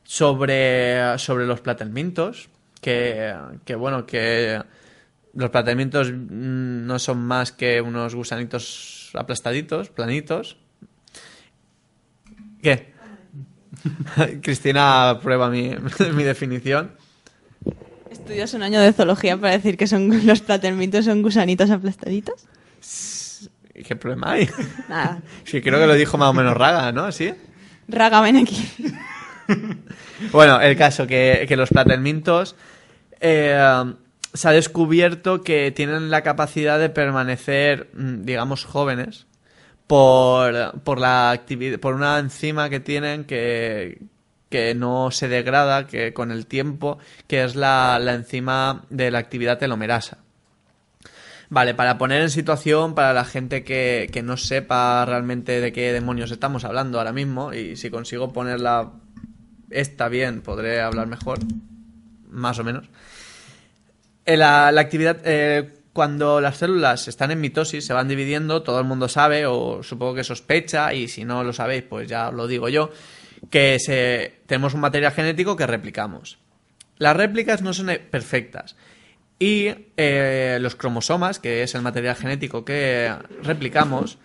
sobre, 0.04 1.18
sobre 1.18 1.48
los 1.48 1.62
platelmintos, 1.62 2.50
que, 2.80 3.36
bueno, 3.76 4.06
que 4.06 4.62
los 5.34 5.50
platelmintos 5.50 6.12
no 6.12 7.00
son 7.00 7.20
más 7.20 7.52
que 7.52 7.82
unos 7.82 8.14
gusanitos 8.14 9.12
aplastaditos, 9.16 9.90
planitos. 9.90 10.58
¿Qué? 12.62 12.94
Cristina 14.42 15.20
prueba 15.22 15.50
mi 15.50 16.24
definición. 16.24 16.99
¿Estudias 18.30 18.54
un 18.54 18.62
año 18.62 18.80
de 18.80 18.94
zoología 18.94 19.38
para 19.38 19.54
decir 19.54 19.76
que 19.76 19.88
son 19.88 20.08
los 20.28 20.42
platelmintos 20.42 21.06
son 21.06 21.24
gusanitos 21.24 21.72
aplastaditos? 21.72 22.46
¿Qué 23.74 23.96
problema 23.96 24.34
hay? 24.34 24.48
Nada. 24.88 25.20
Sí, 25.46 25.64
creo 25.64 25.80
que 25.80 25.88
lo 25.88 25.96
dijo 25.96 26.16
más 26.20 26.30
o 26.30 26.34
menos 26.34 26.56
Raga, 26.56 26.92
¿no? 26.92 27.12
¿Sí? 27.12 27.34
Raga, 27.88 28.22
ven 28.22 28.38
aquí. 28.38 28.72
Bueno, 30.32 30.62
el 30.62 30.78
caso 30.78 31.08
que, 31.08 31.46
que 31.48 31.56
los 31.56 31.70
platelmintos 31.70 32.56
eh, 33.20 33.84
se 34.32 34.48
ha 34.48 34.52
descubierto 34.52 35.42
que 35.42 35.72
tienen 35.72 36.12
la 36.12 36.22
capacidad 36.22 36.78
de 36.78 36.90
permanecer, 36.90 37.90
mm, 37.94 38.26
digamos, 38.26 38.64
jóvenes 38.64 39.26
por, 39.88 40.80
por 40.82 41.00
la 41.00 41.32
actividad, 41.32 41.80
por 41.80 41.96
una 41.96 42.20
enzima 42.20 42.70
que 42.70 42.80
tienen 42.80 43.24
que, 43.24 43.98
que 44.50 44.74
no 44.76 45.12
se 45.12 45.28
degrada 45.28 45.88
que 45.88 46.14
con 46.14 46.32
el 46.32 46.46
tiempo, 46.46 46.98
que 47.28 47.44
es 47.44 47.56
la, 47.56 48.00
la 48.00 48.14
enzima 48.14 48.86
de 48.90 49.12
la 49.12 49.20
actividad 49.20 49.58
telomerasa. 49.58 50.18
Vale, 51.52 51.74
para 51.74 51.98
poner 51.98 52.22
en 52.22 52.30
situación 52.30 52.94
para 52.94 53.14
la 53.14 53.26
gente 53.26 53.64
que, 53.64 54.10
que 54.12 54.22
no 54.22 54.38
sepa 54.38 55.04
realmente 55.06 55.62
de 55.62 55.72
qué 55.72 55.92
demonios 55.94 56.32
estamos 56.32 56.64
hablando 56.64 57.00
ahora 57.00 57.12
mismo, 57.12 57.54
y 57.54 57.76
si 57.76 57.90
consigo 57.90 58.34
ponerla 58.34 58.92
esta 59.72 60.10
bien, 60.10 60.42
podré 60.42 60.82
hablar 60.82 61.08
mejor, 61.08 61.40
más 62.30 62.60
o 62.60 62.64
menos. 62.64 62.86
Eh, 64.26 64.38
La, 64.38 64.72
la 64.72 64.82
actividad, 64.82 65.18
eh, 65.26 65.74
cuando 65.92 66.40
las 66.40 66.58
células 66.58 67.08
están 67.08 67.32
en 67.32 67.42
mitosis, 67.42 67.84
se 67.84 67.94
van 67.94 68.08
dividiendo, 68.08 68.62
todo 68.62 68.80
el 68.80 68.86
mundo 68.86 69.10
sabe, 69.10 69.48
o 69.48 69.82
supongo 69.82 70.14
que 70.14 70.24
sospecha, 70.24 70.94
y 70.94 71.08
si 71.08 71.26
no 71.26 71.44
lo 71.44 71.52
sabéis, 71.52 71.82
pues 71.82 72.08
ya 72.08 72.30
lo 72.32 72.46
digo 72.46 72.70
yo, 72.70 72.92
que 73.50 73.80
se, 73.80 74.42
tenemos 74.46 74.74
un 74.74 74.82
material 74.82 75.12
genético 75.12 75.56
que 75.56 75.68
replicamos. 75.68 76.40
Las 76.98 77.16
réplicas 77.16 77.62
no 77.62 77.74
son 77.74 77.88
perfectas. 78.12 78.76
Y 79.40 79.70
eh, 79.96 80.58
los 80.60 80.76
cromosomas, 80.76 81.40
que 81.40 81.64
es 81.64 81.74
el 81.74 81.82
material 81.82 82.16
genético 82.16 82.66
que 82.66 83.14
replicamos, 83.42 84.18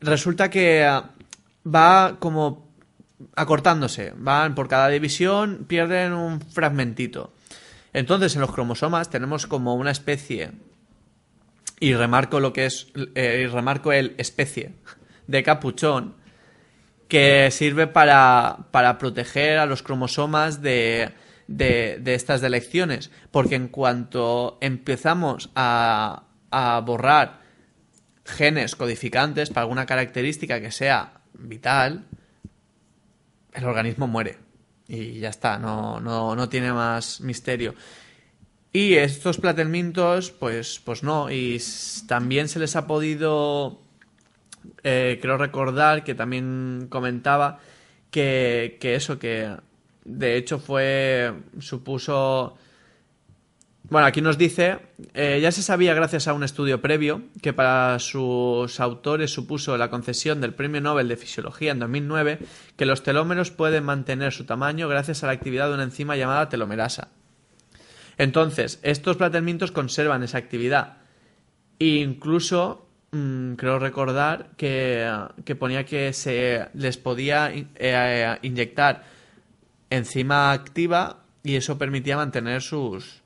resulta 0.00 0.48
que 0.48 0.90
va 1.66 2.16
como 2.18 2.66
acortándose. 3.34 4.12
Van 4.16 4.54
por 4.54 4.68
cada 4.68 4.88
división, 4.88 5.66
pierden 5.68 6.12
un 6.12 6.40
fragmentito. 6.40 7.32
Entonces, 7.92 8.34
en 8.34 8.42
los 8.42 8.52
cromosomas 8.52 9.10
tenemos 9.10 9.46
como 9.46 9.74
una 9.74 9.90
especie, 9.90 10.52
y 11.80 11.94
remarco 11.94 12.40
lo 12.40 12.52
que 12.52 12.66
es, 12.66 12.88
eh, 13.14 13.42
y 13.44 13.46
remarco 13.46 13.92
el 13.92 14.14
especie 14.18 14.72
de 15.26 15.42
capuchón, 15.42 16.14
que 17.08 17.50
sirve 17.50 17.86
para, 17.86 18.66
para 18.70 18.98
proteger 18.98 19.58
a 19.58 19.66
los 19.66 19.82
cromosomas 19.82 20.62
de, 20.62 21.12
de, 21.46 22.14
estas 22.14 22.40
delecciones. 22.40 23.10
Porque 23.30 23.54
en 23.54 23.68
cuanto 23.68 24.58
empezamos 24.60 25.50
a, 25.54 26.24
a 26.50 26.80
borrar 26.80 27.40
genes 28.24 28.74
codificantes 28.74 29.50
para 29.50 29.62
alguna 29.62 29.86
característica 29.86 30.60
que 30.60 30.72
sea 30.72 31.20
vital, 31.34 32.06
el 33.54 33.64
organismo 33.64 34.06
muere. 34.06 34.38
Y 34.88 35.18
ya 35.20 35.30
está, 35.30 35.58
no, 35.58 36.00
no, 36.00 36.36
no 36.36 36.48
tiene 36.48 36.72
más 36.72 37.20
misterio. 37.20 37.74
Y 38.72 38.94
estos 38.94 39.38
platelmintos, 39.38 40.30
pues, 40.30 40.80
pues 40.84 41.02
no. 41.02 41.30
Y 41.30 41.60
también 42.06 42.48
se 42.48 42.58
les 42.58 42.76
ha 42.76 42.86
podido 42.86 43.80
eh, 44.82 45.18
creo 45.20 45.36
recordar 45.36 46.04
que 46.04 46.14
también 46.14 46.86
comentaba 46.88 47.60
que, 48.10 48.78
eso, 48.80 49.18
que 49.18 49.56
de 50.04 50.36
hecho 50.36 50.58
fue, 50.58 51.32
supuso... 51.58 52.56
Bueno, 53.88 54.08
aquí 54.08 54.20
nos 54.20 54.36
dice, 54.36 54.78
eh, 55.14 55.38
ya 55.40 55.52
se 55.52 55.62
sabía 55.62 55.94
gracias 55.94 56.26
a 56.26 56.32
un 56.32 56.42
estudio 56.42 56.82
previo 56.82 57.22
que 57.40 57.52
para 57.52 58.00
sus 58.00 58.80
autores 58.80 59.32
supuso 59.32 59.76
la 59.76 59.90
concesión 59.90 60.40
del 60.40 60.54
Premio 60.54 60.80
Nobel 60.80 61.06
de 61.06 61.16
Fisiología 61.16 61.70
en 61.70 61.78
2009 61.78 62.40
que 62.76 62.84
los 62.84 63.04
telómeros 63.04 63.52
pueden 63.52 63.84
mantener 63.84 64.32
su 64.32 64.44
tamaño 64.44 64.88
gracias 64.88 65.22
a 65.22 65.26
la 65.26 65.34
actividad 65.34 65.68
de 65.68 65.74
una 65.74 65.84
enzima 65.84 66.16
llamada 66.16 66.48
telomerasa. 66.48 67.10
Entonces, 68.18 68.80
estos 68.82 69.16
platelmintos 69.16 69.72
conservan 69.72 70.22
esa 70.22 70.38
actividad. 70.38 70.98
E 71.78 71.98
incluso, 71.98 72.85
mm, 73.16 73.54
creo 73.56 73.78
recordar 73.78 74.50
que, 74.56 75.10
que 75.44 75.54
ponía 75.56 75.84
que 75.84 76.12
se 76.12 76.68
les 76.74 76.96
podía 76.98 77.52
in- 77.54 77.70
eh, 77.76 78.36
inyectar 78.42 79.04
enzima 79.90 80.52
activa 80.52 81.22
y 81.42 81.56
eso 81.56 81.78
permitía 81.78 82.16
mantener 82.16 82.60
sus, 82.62 83.22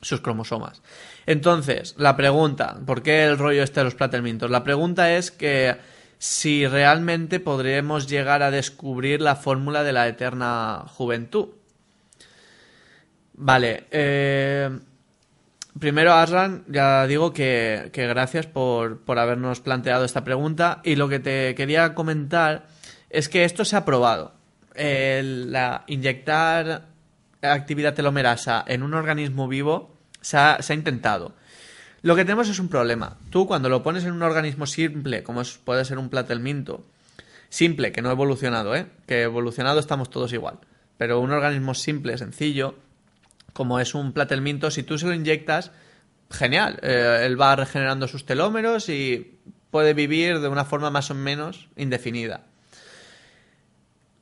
sus 0.00 0.20
cromosomas. 0.20 0.82
Entonces, 1.26 1.94
la 1.98 2.16
pregunta, 2.16 2.78
¿por 2.86 3.02
qué 3.02 3.24
el 3.24 3.38
rollo 3.38 3.62
este 3.62 3.80
de 3.80 3.84
los 3.84 3.94
platelmintos? 3.94 4.50
La 4.50 4.64
pregunta 4.64 5.14
es 5.16 5.30
que 5.30 5.76
si 6.18 6.66
realmente 6.66 7.40
podremos 7.40 8.06
llegar 8.06 8.42
a 8.42 8.50
descubrir 8.50 9.20
la 9.22 9.36
fórmula 9.36 9.82
de 9.82 9.92
la 9.92 10.06
eterna 10.06 10.84
juventud. 10.86 11.48
Vale, 13.34 13.86
eh, 13.90 14.68
primero 15.80 16.12
Aslan, 16.12 16.64
ya 16.68 17.06
digo 17.06 17.32
que, 17.32 17.90
gracias 17.92 18.46
por, 18.46 19.00
por 19.00 19.18
habernos 19.18 19.60
planteado 19.60 20.04
esta 20.04 20.22
pregunta 20.22 20.80
y 20.84 20.94
lo 20.96 21.08
que 21.08 21.18
te 21.18 21.54
quería 21.56 21.94
comentar 21.94 22.66
es 23.08 23.28
que 23.28 23.44
esto 23.44 23.64
se 23.64 23.74
ha 23.76 23.84
probado. 23.84 24.34
El- 24.74 25.50
la, 25.50 25.82
inyectar 25.88 26.86
actividad 27.42 27.94
telomerasa 27.94 28.62
en 28.68 28.82
un 28.82 28.94
organismo 28.94 29.48
vivo 29.48 29.96
se 30.20 30.36
ha, 30.36 30.58
ha 30.72 30.74
intentado. 30.74 31.34
Lo 32.02 32.14
que 32.16 32.24
tenemos 32.24 32.48
es 32.48 32.58
un 32.58 32.68
problema. 32.68 33.16
Tú 33.30 33.46
cuando 33.46 33.68
lo 33.68 33.82
pones 33.82 34.04
en 34.04 34.12
un 34.12 34.22
organismo 34.22 34.66
simple, 34.66 35.22
como 35.22 35.42
puede 35.64 35.84
ser 35.84 35.98
un 35.98 36.08
platelminto, 36.08 36.84
simple, 37.48 37.92
que 37.92 38.00
no 38.02 38.10
evolucionado, 38.10 38.74
¿eh? 38.76 38.86
Que 39.06 39.22
evolucionado 39.22 39.80
estamos 39.80 40.08
todos 40.08 40.32
igual. 40.32 40.58
Pero 40.96 41.20
un 41.20 41.30
organismo 41.30 41.74
simple, 41.74 42.16
sencillo, 42.16 42.74
como 43.52 43.80
es 43.80 43.94
un 43.94 44.12
platelminto, 44.12 44.70
si 44.70 44.82
tú 44.82 44.98
se 44.98 45.06
lo 45.06 45.14
inyectas, 45.14 45.72
genial. 46.30 46.78
Eh, 46.82 47.22
él 47.24 47.40
va 47.40 47.56
regenerando 47.56 48.08
sus 48.08 48.24
telómeros 48.24 48.88
y 48.88 49.38
puede 49.70 49.94
vivir 49.94 50.40
de 50.40 50.48
una 50.48 50.64
forma 50.64 50.90
más 50.90 51.10
o 51.10 51.14
menos 51.14 51.68
indefinida. 51.76 52.46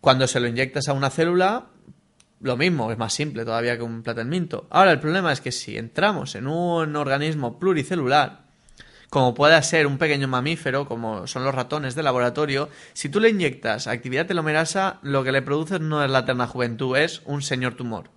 Cuando 0.00 0.26
se 0.26 0.40
lo 0.40 0.46
inyectas 0.46 0.88
a 0.88 0.92
una 0.92 1.10
célula, 1.10 1.66
lo 2.40 2.56
mismo, 2.56 2.92
es 2.92 2.98
más 2.98 3.12
simple 3.12 3.44
todavía 3.44 3.76
que 3.76 3.82
un 3.82 4.02
platelminto. 4.02 4.66
Ahora, 4.70 4.92
el 4.92 5.00
problema 5.00 5.32
es 5.32 5.40
que 5.40 5.52
si 5.52 5.76
entramos 5.76 6.34
en 6.34 6.46
un 6.46 6.94
organismo 6.96 7.58
pluricelular, 7.58 8.46
como 9.10 9.34
pueda 9.34 9.60
ser 9.62 9.86
un 9.86 9.98
pequeño 9.98 10.28
mamífero, 10.28 10.86
como 10.86 11.26
son 11.26 11.42
los 11.44 11.54
ratones 11.54 11.94
de 11.94 12.02
laboratorio, 12.02 12.68
si 12.92 13.08
tú 13.08 13.20
le 13.20 13.30
inyectas 13.30 13.86
actividad 13.86 14.26
telomerasa, 14.26 14.98
lo 15.02 15.24
que 15.24 15.32
le 15.32 15.42
produces 15.42 15.80
no 15.80 16.04
es 16.04 16.10
la 16.10 16.20
eterna 16.20 16.46
juventud, 16.46 16.96
es 16.96 17.22
un 17.24 17.42
señor 17.42 17.74
tumor. 17.74 18.10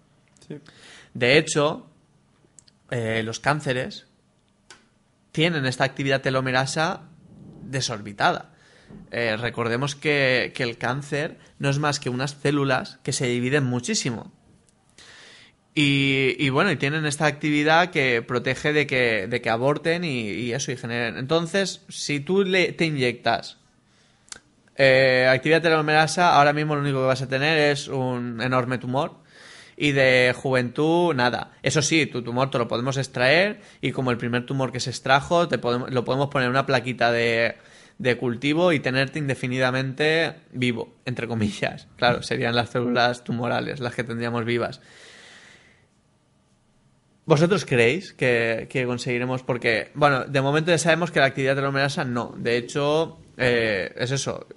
De 1.14 1.38
hecho, 1.38 1.88
eh, 2.90 3.22
los 3.24 3.40
cánceres 3.40 4.08
tienen 5.32 5.66
esta 5.66 5.84
actividad 5.84 6.22
telomerasa 6.22 7.04
desorbitada. 7.64 8.54
Eh, 9.12 9.38
recordemos 9.38 9.96
que, 9.96 10.54
el 10.58 10.78
cáncer 10.78 11.38
no 11.60 11.70
es 11.70 11.80
más 11.80 12.00
que 12.00 12.10
unas 12.10 12.32
células 12.32 13.00
que 13.04 13.14
se 13.14 13.28
dividen 13.28 13.64
muchísimo. 13.64 14.32
Y, 15.74 16.50
bueno, 16.50 16.70
y 16.70 16.76
tienen 16.76 17.06
esta 17.06 17.28
actividad 17.28 17.92
que 17.92 18.22
protege 18.22 18.74
de 18.74 18.86
que, 18.86 19.28
de 19.28 19.42
que 19.42 19.50
aborten 19.50 20.04
y, 20.04 20.52
eso, 20.52 20.74
y 20.74 20.76
generen. 20.76 21.18
Entonces, 21.18 21.82
si 21.88 22.20
tú 22.20 22.44
te 22.44 22.86
inyectas 22.86 23.58
eh, 24.76 25.28
actividad 25.30 25.62
telomerasa, 25.62 26.36
ahora 26.36 26.54
mismo 26.54 26.76
lo 26.76 26.82
único 26.82 27.00
que 27.00 27.06
vas 27.06 27.22
a 27.22 27.28
tener 27.28 27.58
es 27.72 27.88
un 27.88 28.42
enorme 28.42 28.80
tumor. 28.80 29.21
Y 29.78 29.92
de 29.92 30.34
juventud, 30.36 31.14
nada. 31.16 31.52
Eso 31.64 31.82
sí, 31.82 32.06
tu 32.06 32.22
tumor 32.22 32.50
te 32.50 32.58
lo 32.58 32.68
podemos 32.68 32.98
extraer 32.98 33.62
y 33.82 33.92
como 33.92 34.12
el 34.12 34.18
primer 34.18 34.46
tumor 34.46 34.72
que 34.72 34.80
se 34.80 34.90
extrajo, 34.90 35.48
te 35.48 35.58
podemos, 35.58 35.92
lo 35.92 36.06
podemos 36.06 36.30
poner 36.30 36.46
en 36.46 36.52
una 36.52 36.66
plaquita 36.66 37.12
de, 37.12 37.56
de 37.98 38.18
cultivo 38.18 38.74
y 38.74 38.80
tenerte 38.80 39.20
indefinidamente 39.20 40.34
vivo, 40.52 40.96
entre 41.06 41.28
comillas. 41.28 41.88
Claro, 41.98 42.24
serían 42.24 42.56
las 42.56 42.70
células 42.70 43.24
tumorales 43.24 43.80
las 43.80 43.94
que 43.94 44.04
tendríamos 44.04 44.44
vivas. 44.44 44.82
¿Vosotros 47.26 47.66
creéis 47.66 48.14
que, 48.14 48.84
conseguiremos? 48.88 49.44
Porque, 49.44 49.92
bueno, 49.94 50.26
de 50.26 50.42
momento 50.42 50.72
ya 50.72 50.78
sabemos 50.78 51.12
que 51.12 51.20
la 51.20 51.28
actividad 51.28 51.56
telomerasa 51.56 52.04
no. 52.04 52.34
De 52.36 52.58
hecho, 52.58 53.20
eh, 53.38 53.94
es 53.96 54.12
eso. 54.12 54.48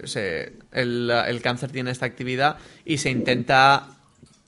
el, 0.72 1.10
el 1.10 1.42
cáncer 1.42 1.70
tiene 1.70 1.90
esta 1.90 2.06
actividad 2.06 2.56
y 2.84 2.98
se 2.98 3.10
intenta 3.10 3.93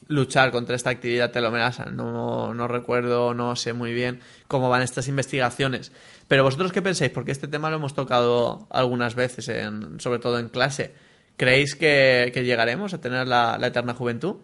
luchar 0.09 0.51
contra 0.51 0.77
esta 0.77 0.91
actividad 0.91 1.33
telomerasa. 1.33 1.87
No, 1.87 2.55
no 2.55 2.69
recuerdo, 2.69 3.35
no 3.35 3.57
sé 3.57 3.73
muy 3.73 3.93
bien 3.93 4.21
cómo 4.49 4.69
van 4.69 4.83
estas 4.83 5.09
investigaciones. 5.09 5.93
Pero 6.29 6.45
vosotros 6.45 6.73
qué 6.73 6.83
pensáis, 6.83 7.11
porque 7.11 7.33
este 7.33 7.49
tema 7.49 7.71
lo 7.71 7.77
hemos 7.77 7.95
tocado 7.95 8.67
algunas 8.71 9.15
veces, 9.15 9.49
en, 9.49 10.01
sobre 10.01 10.19
todo 10.19 10.39
en 10.39 10.49
clase. 10.49 10.95
¿Creéis 11.37 11.75
que, 11.75 12.33
llegaremos 12.35 12.95
a 12.95 13.01
tener 13.01 13.27
la, 13.27 13.59
la 13.59 13.67
eterna 13.67 13.95
juventud? 13.95 14.37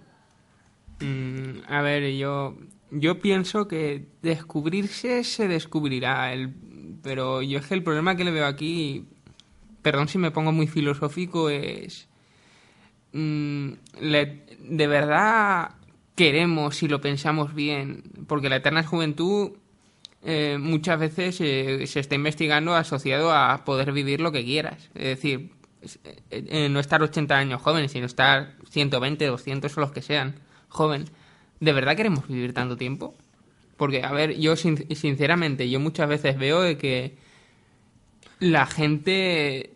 Mm, 1.01 1.63
a 1.69 1.83
ver, 1.83 2.13
yo, 2.15 2.57
yo 2.91 3.21
pienso 3.21 3.67
que 3.67 4.07
descubrirse 4.23 5.25
se 5.25 5.49
descubrirá, 5.49 6.33
el, 6.33 6.53
pero 7.03 7.43
yo 7.43 7.59
es 7.59 7.67
que 7.67 7.75
el 7.75 7.83
problema 7.83 8.17
que 8.17 8.25
le 8.25 8.31
veo 8.31 8.47
aquí, 8.47 9.07
perdón 9.81 10.09
si 10.09 10.19
me 10.19 10.31
pongo 10.31 10.53
muy 10.53 10.67
filosófico, 10.67 11.51
es... 11.51 12.09
mm, 13.13 13.69
de 14.01 14.87
verdad 14.87 15.73
queremos, 16.15 16.77
si 16.77 16.89
lo 16.89 17.01
pensamos 17.01 17.55
bien, 17.55 18.03
porque 18.27 18.49
la 18.49 18.57
eterna 18.57 18.85
juventud 18.85 19.53
eh, 20.25 20.59
muchas 20.61 21.01
veces 21.01 21.41
eh, 21.41 21.87
se 21.87 22.01
está 22.01 22.15
investigando 22.15 22.75
asociado 22.75 23.33
a 23.33 23.65
poder 23.65 23.93
vivir 23.93 24.21
lo 24.21 24.31
que 24.33 24.45
quieras. 24.45 24.91
Es 24.95 25.05
decir, 25.05 25.51
eh, 26.31 26.69
no 26.71 26.79
estar 26.81 27.03
80 27.03 27.37
años 27.37 27.61
joven, 27.61 27.89
sino 27.89 28.07
estar 28.07 28.55
120, 28.71 29.27
200 29.27 29.77
o 29.77 29.81
los 29.81 29.93
que 29.93 30.03
sean 30.03 30.37
joven. 30.69 31.07
¿De 31.61 31.73
verdad 31.73 31.97
queremos 31.97 32.29
vivir 32.29 32.53
tanto 32.55 32.77
tiempo? 32.77 33.15
Porque, 33.77 34.03
a 34.05 34.13
ver, 34.13 34.39
yo 34.39 34.55
sin- 34.55 34.95
sinceramente, 34.95 35.69
yo 35.71 35.81
muchas 35.81 36.09
veces 36.09 36.39
veo 36.39 36.61
de 36.61 36.77
que 36.79 37.17
la 38.39 38.67
gente 38.67 39.73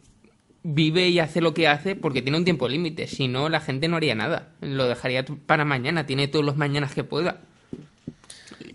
vive 0.68 1.08
y 1.08 1.18
hace 1.20 1.40
lo 1.40 1.54
que 1.54 1.68
hace 1.68 1.94
porque 1.96 2.22
tiene 2.22 2.38
un 2.38 2.44
tiempo 2.44 2.68
límite. 2.68 3.06
Si 3.06 3.28
no, 3.28 3.48
la 3.48 3.60
gente 3.60 3.86
no 3.88 3.96
haría 3.96 4.14
nada. 4.14 4.48
Lo 4.60 4.86
dejaría 4.88 5.24
para 5.46 5.64
mañana. 5.64 6.06
Tiene 6.06 6.28
todos 6.28 6.44
los 6.44 6.56
mañanas 6.56 6.92
que 6.94 7.04
pueda. 7.04 7.40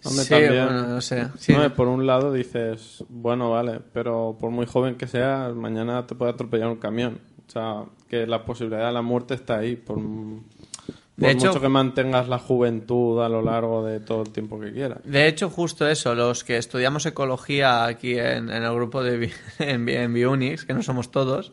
Hombre, 0.04 0.24
Sí, 0.24 0.30
también, 0.30 0.66
bueno, 0.66 0.88
no 0.88 1.02
sé. 1.02 1.28
Sí. 1.38 1.54
por 1.76 1.88
un 1.88 2.08
lado 2.08 2.34
dices, 2.34 3.04
bueno, 3.10 3.52
vale, 3.52 3.80
pero 3.94 4.36
por 4.40 4.50
muy 4.52 4.66
joven 4.66 4.96
que 4.96 5.06
seas, 5.08 5.54
mañana 5.54 6.08
te 6.08 6.16
puede 6.16 6.32
atropellar 6.32 6.70
un 6.70 6.78
camión. 6.78 7.20
O 7.48 7.52
sea, 7.52 7.84
que 8.10 8.26
la 8.26 8.44
posibilidad 8.46 8.88
de 8.88 8.94
la 8.94 9.02
muerte 9.02 9.34
está 9.36 9.58
ahí. 9.60 9.76
Por, 9.76 9.98
por 9.98 11.30
hecho- 11.30 11.48
mucho 11.48 11.62
que 11.62 11.70
mantengas 11.70 12.28
la 12.30 12.40
juventud 12.40 13.22
a 13.22 13.30
lo 13.30 13.42
largo 13.44 13.86
de 13.86 14.00
todo 14.00 14.24
el 14.24 14.30
tiempo 14.32 14.60
que 14.60 14.72
quieras. 14.72 15.00
De 15.04 15.28
hecho, 15.28 15.50
justo 15.50 15.88
eso, 15.88 16.16
los 16.16 16.44
que 16.44 16.58
estudiamos 16.58 17.06
ecología 17.06 17.86
aquí 17.86 18.18
en, 18.18 18.50
en 18.50 18.64
el 18.64 18.74
grupo 18.74 19.04
de 19.04 19.32
en, 19.60 19.88
en 19.88 20.14
Biunix, 20.14 20.66
que 20.66 20.74
no 20.74 20.82
somos 20.82 21.12
todos, 21.12 21.52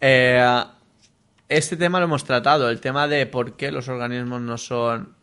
eh, 0.00 0.64
este 1.48 1.76
tema 1.76 1.98
lo 1.98 2.06
hemos 2.06 2.24
tratado, 2.24 2.70
el 2.70 2.80
tema 2.80 3.06
de 3.08 3.26
por 3.26 3.56
qué 3.56 3.70
los 3.70 3.88
organismos 3.88 4.40
no 4.40 4.58
son 4.58 5.14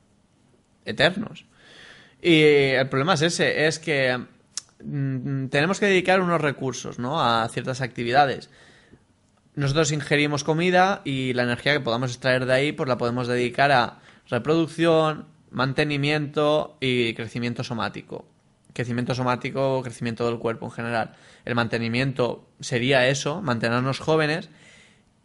eternos. 0.86 1.46
Y 2.22 2.42
el 2.42 2.88
problema 2.88 3.16
es 3.16 3.22
ese, 3.22 3.68
es 3.68 3.80
que 3.80 4.18
mm, 4.84 5.48
tenemos 5.48 5.80
que 5.80 5.88
dedicar 5.88 6.22
unos 6.22 6.40
recursos 6.40 7.00
¿no? 7.00 7.22
a 7.22 7.48
ciertas 7.50 7.82
actividades. 7.82 8.50
Nosotros 9.56 9.92
ingerimos 9.92 10.44
comida 10.44 11.02
y 11.04 11.34
la 11.34 11.44
energía 11.44 11.74
que 11.74 11.80
podamos 11.82 12.12
extraer 12.12 12.46
de 12.46 12.54
ahí 12.54 12.72
pues 12.72 12.88
la 12.88 12.98
podemos 12.98 13.28
dedicar 13.28 13.72
a 13.72 14.00
reproducción, 14.30 15.26
mantenimiento 15.52 16.78
y 16.80 17.14
crecimiento 17.14 17.64
somático. 17.64 18.26
Crecimiento 18.74 19.14
somático, 19.14 19.84
crecimiento 19.84 20.26
del 20.26 20.40
cuerpo 20.40 20.66
en 20.68 20.72
general. 20.72 21.16
El 21.46 21.54
mantenimiento 21.54 22.48
sería 22.62 23.08
eso, 23.08 23.42
mantenernos 23.42 24.00
jóvenes 24.00 24.50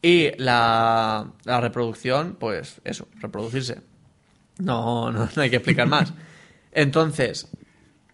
y 0.00 0.30
la, 0.38 1.32
la 1.44 1.60
reproducción, 1.60 2.36
pues 2.38 2.80
eso, 2.84 3.08
reproducirse. 3.20 3.82
No, 4.58 5.10
no, 5.12 5.28
no 5.34 5.42
hay 5.42 5.50
que 5.50 5.56
explicar 5.56 5.88
más. 5.88 6.12
Entonces, 6.72 7.48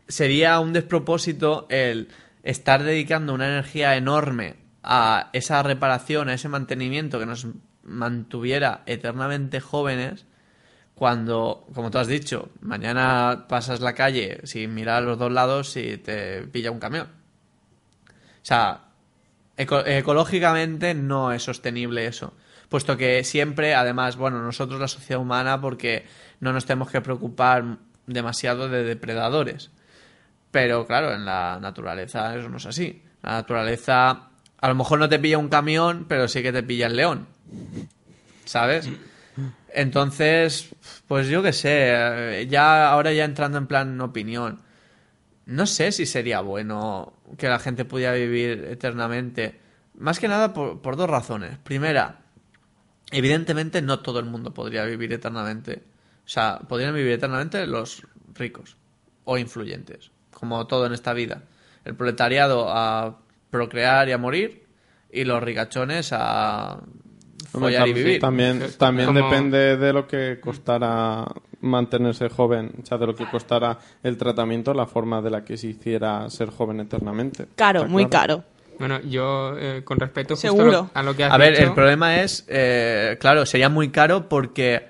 sería 0.09 0.61
un 0.61 0.73
despropósito 0.73 1.67
el 1.71 2.09
estar 2.43 2.83
dedicando 2.83 3.35
una 3.35 3.47
energía 3.47 3.97
enorme 3.97 4.57
a 4.83 5.31
esa 5.33 5.63
reparación, 5.63 6.29
a 6.29 6.35
ese 6.35 6.49
mantenimiento 6.49 7.19
que 7.19 7.27
nos 7.27 7.47
mantuviera 7.83 8.83
eternamente 8.87 9.61
jóvenes, 9.61 10.27
cuando, 10.95 11.67
como 11.75 11.91
tú 11.91 11.99
has 11.99 12.07
dicho, 12.07 12.51
mañana 12.61 13.47
pasas 13.49 13.81
la 13.81 13.95
calle 13.95 14.41
sin 14.45 14.75
mirar 14.75 15.03
a 15.03 15.07
los 15.07 15.19
dos 15.19 15.33
lados 15.33 15.77
y 15.77 15.97
te 15.99 16.43
pilla 16.43 16.71
un 16.71 16.79
camión. 16.79 17.09
O 17.09 18.47
sea, 18.47 18.84
eco- 19.57 19.85
ecológicamente 19.87 20.95
no 20.95 21.33
es 21.33 21.43
sostenible 21.43 22.07
eso. 22.07 22.35
Puesto 22.69 22.97
que 22.97 23.23
siempre, 23.25 23.75
además, 23.75 24.17
bueno, 24.17 24.41
nosotros 24.43 24.81
la 24.81 24.89
sociedad 24.89 25.21
humana, 25.21 25.61
porque 25.61 26.07
no 26.41 26.53
nos 26.53 26.65
tenemos 26.67 26.91
que 26.91 27.01
preocupar 27.01 27.65
demasiado 28.07 28.69
de 28.69 28.83
depredadores. 28.85 29.71
Pero 30.51 30.87
claro, 30.87 31.13
en 31.15 31.25
la 31.25 31.59
naturaleza 31.61 32.35
eso 32.37 32.49
no 32.49 32.57
es 32.59 32.67
así. 32.67 33.03
La 33.23 33.33
naturaleza, 33.33 34.29
a 34.61 34.69
lo 34.69 34.75
mejor 34.75 34.99
no 34.99 35.09
te 35.09 35.19
pilla 35.19 35.39
un 35.39 35.49
camión, 35.49 36.07
pero 36.09 36.29
sí 36.29 36.43
que 36.43 36.53
te 36.53 36.63
pilla 36.63 36.87
el 36.87 36.97
león. 36.97 37.27
¿Sabes? 38.45 38.89
Entonces, 39.73 40.69
pues 41.09 41.29
yo 41.29 41.43
qué 41.43 41.53
sé, 41.53 42.47
ya 42.49 42.89
ahora 42.91 43.13
ya 43.13 43.25
entrando 43.25 43.59
en 43.59 43.67
plan 43.67 44.01
opinión, 44.01 44.61
no 45.47 45.67
sé 45.67 45.93
si 45.93 46.07
sería 46.07 46.41
bueno 46.41 47.13
que 47.37 47.49
la 47.49 47.59
gente 47.59 47.85
pudiera 47.85 48.15
vivir 48.15 48.65
eternamente. 48.71 49.61
Más 49.95 50.19
que 50.19 50.29
nada 50.29 50.53
por, 50.53 50.97
dos 50.97 51.09
razones. 51.09 51.59
Primera, 51.59 52.21
evidentemente 53.11 53.83
no 53.83 54.01
todo 54.01 54.19
el 54.19 54.25
mundo 54.25 54.55
podría 54.55 54.85
vivir 54.85 55.13
eternamente. 55.13 55.83
O 56.25 56.29
sea, 56.29 56.61
podrían 56.67 56.95
vivir 56.95 57.13
eternamente 57.13 57.67
los 57.67 58.07
ricos 58.35 58.77
o 59.25 59.37
influyentes, 59.37 60.11
como 60.31 60.67
todo 60.67 60.87
en 60.87 60.95
esta 60.95 61.13
vida. 61.13 61.43
El 61.85 61.95
proletariado 61.95 62.71
a 62.71 63.21
procrear 63.51 64.09
y 64.09 64.13
a 64.13 64.19
morir 64.19 64.67
y 65.13 65.25
los 65.25 65.43
ricachones 65.43 66.11
a 66.13 66.81
follar 67.61 67.89
y 67.89 67.91
tam- 67.91 67.95
vivir. 67.95 68.21
También, 68.21 68.63
también 68.79 69.07
Como- 69.09 69.23
depende 69.29 69.77
de 69.77 69.93
lo 69.93 70.07
que 70.07 70.39
costara 70.41 71.25
mantenerse 71.61 72.29
joven, 72.29 72.73
o 72.83 72.87
sea, 72.87 72.99
de 72.99 73.07
lo 73.07 73.15
que 73.15 73.27
costara 73.31 73.79
el 74.03 74.17
tratamiento, 74.17 74.75
la 74.75 74.87
forma 74.87 75.23
de 75.23 75.31
la 75.31 75.45
que 75.45 75.57
se 75.57 75.69
hiciera 75.69 76.29
ser 76.31 76.51
joven 76.51 76.81
eternamente. 76.81 77.47
Caro, 77.57 77.87
muy 77.87 78.07
caro. 78.09 78.45
Bueno, 78.79 79.01
yo 79.03 79.57
eh, 79.57 79.83
con 79.85 79.99
respecto 80.01 80.35
justo 80.35 80.49
Seguro. 80.49 80.69
a 80.69 80.73
lo, 80.73 80.91
a 80.95 81.03
lo 81.13 81.17
que 81.17 81.25
has 81.25 81.33
A 81.33 81.39
ver, 81.39 81.53
dicho, 81.53 81.63
el 81.69 81.75
problema 81.75 82.21
es, 82.23 82.45
eh, 82.49 83.17
claro, 83.21 83.47
sería 83.47 83.69
muy 83.69 83.91
caro 83.91 84.29
porque, 84.29 84.89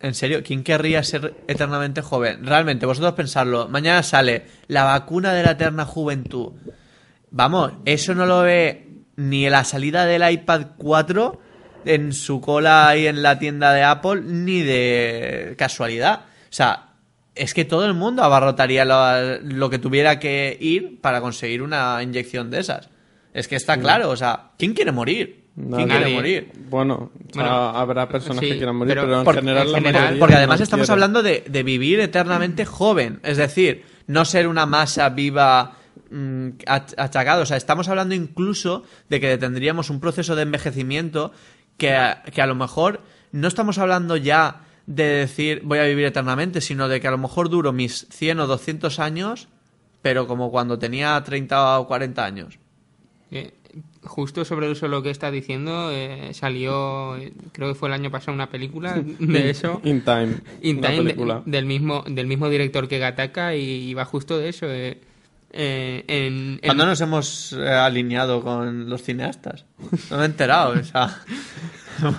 en 0.00 0.14
serio, 0.14 0.40
¿quién 0.42 0.64
querría 0.64 1.02
ser 1.02 1.34
eternamente 1.46 2.00
joven? 2.00 2.44
Realmente, 2.44 2.86
vosotros 2.86 3.12
pensadlo, 3.12 3.68
mañana 3.68 4.02
sale 4.02 4.44
la 4.66 4.84
vacuna 4.84 5.34
de 5.34 5.42
la 5.42 5.50
eterna 5.52 5.84
juventud. 5.84 6.52
Vamos, 7.30 7.72
eso 7.84 8.14
no 8.14 8.26
lo 8.26 8.40
ve 8.40 8.88
ni 9.16 9.48
la 9.50 9.64
salida 9.64 10.06
del 10.06 10.28
iPad 10.30 10.68
4 10.78 11.38
en 11.84 12.12
su 12.12 12.40
cola 12.40 12.88
ahí 12.88 13.06
en 13.06 13.22
la 13.22 13.38
tienda 13.38 13.72
de 13.72 13.82
Apple, 13.82 14.22
ni 14.24 14.62
de 14.62 15.54
casualidad. 15.58 16.20
O 16.44 16.54
sea, 16.54 16.88
es 17.34 17.54
que 17.54 17.64
todo 17.64 17.86
el 17.86 17.94
mundo 17.94 18.22
abarrotaría 18.22 18.84
lo, 18.84 19.40
lo 19.40 19.70
que 19.70 19.78
tuviera 19.78 20.18
que 20.18 20.56
ir 20.60 21.00
para 21.00 21.20
conseguir 21.20 21.62
una 21.62 22.02
inyección 22.02 22.50
de 22.50 22.60
esas. 22.60 22.88
Es 23.34 23.48
que 23.48 23.56
está 23.56 23.78
claro, 23.78 24.10
o 24.10 24.16
sea, 24.16 24.50
¿quién 24.58 24.74
quiere 24.74 24.92
morir? 24.92 25.42
¿Quién 25.54 25.70
Nadie. 25.70 25.86
quiere 25.86 26.14
morir? 26.14 26.52
Bueno, 26.70 26.94
o 26.94 27.32
sea, 27.32 27.42
Bueno, 27.42 27.56
habrá 27.78 28.08
personas 28.08 28.40
sí, 28.40 28.50
que 28.50 28.56
quieran 28.56 28.76
morir, 28.76 28.94
pero 28.94 29.06
pero, 29.06 29.18
en 29.18 29.24
Por- 29.24 29.34
general 29.36 29.66
en 29.66 29.72
la 29.72 29.78
general- 29.78 30.02
mayoría 30.02 30.20
Porque 30.20 30.34
además 30.34 30.60
no 30.60 30.64
estamos 30.64 30.86
quiere. 30.86 30.92
hablando 30.94 31.22
de, 31.22 31.44
de 31.48 31.62
vivir 31.62 32.00
eternamente 32.00 32.64
joven. 32.66 33.20
Es 33.22 33.36
decir, 33.38 33.84
no 34.06 34.24
ser 34.26 34.48
una 34.48 34.66
masa 34.66 35.08
viva 35.10 35.76
mm, 36.10 36.48
ach- 36.66 36.94
achacada. 36.98 37.42
O 37.42 37.46
sea, 37.46 37.56
estamos 37.56 37.88
hablando 37.88 38.14
incluso 38.14 38.84
de 39.08 39.20
que 39.20 39.36
tendríamos 39.38 39.88
un 39.90 40.00
proceso 40.00 40.36
de 40.36 40.42
envejecimiento 40.42 41.32
que, 41.82 41.94
a- 41.94 42.22
que 42.32 42.40
a 42.42 42.46
lo 42.46 42.54
mejor 42.54 43.00
no 43.32 43.48
estamos 43.48 43.78
hablando 43.78 44.16
ya 44.16 44.60
de 44.86 45.04
decir 45.04 45.62
voy 45.64 45.78
a 45.78 45.84
vivir 45.84 46.04
eternamente, 46.06 46.60
sino 46.60 46.88
de 46.88 47.00
que 47.00 47.08
a 47.08 47.10
lo 47.10 47.18
mejor 47.18 47.48
duro 47.48 47.72
mis 47.72 48.06
100 48.10 48.40
o 48.40 48.46
200 48.46 48.98
años, 49.00 49.48
pero 50.00 50.26
como 50.26 50.50
cuando 50.50 50.78
tenía 50.78 51.20
30 51.22 51.80
o 51.80 51.86
40 51.88 52.24
años. 52.24 52.58
eh, 53.30 53.52
justo 54.04 54.44
sobre 54.44 54.70
eso 54.70 54.86
lo 54.88 55.02
que 55.02 55.10
estás 55.10 55.32
diciendo, 55.32 55.90
eh, 55.92 56.34
salió, 56.34 57.16
eh, 57.16 57.32
creo 57.52 57.68
que 57.68 57.74
fue 57.74 57.88
el 57.88 57.94
año 57.94 58.10
pasado, 58.10 58.34
una 58.34 58.50
película 58.50 59.00
de 59.02 59.50
eso. 59.54 59.80
In 59.84 60.02
Time. 60.02 60.34
In 60.60 60.80
Time, 60.80 60.96
de- 61.04 61.14
del 61.46 61.64
mismo 61.66 62.04
del 62.06 62.26
mismo 62.26 62.48
director 62.50 62.86
que 62.88 62.98
Gataka 62.98 63.54
y, 63.56 63.62
y 63.88 63.94
va 63.94 64.04
justo 64.04 64.38
de 64.38 64.48
eso. 64.50 64.66
Eh, 65.52 66.04
en, 66.08 66.52
en- 66.54 66.60
¿Cuándo 66.64 66.86
nos 66.86 67.00
hemos 67.00 67.52
eh, 67.52 67.68
alineado 67.68 68.42
con 68.42 68.88
los 68.88 69.02
cineastas? 69.02 69.64
No 70.10 70.16
me 70.16 70.22
he 70.22 70.26
enterado, 70.26 70.74
o 70.78 70.82
sea... 70.82 71.20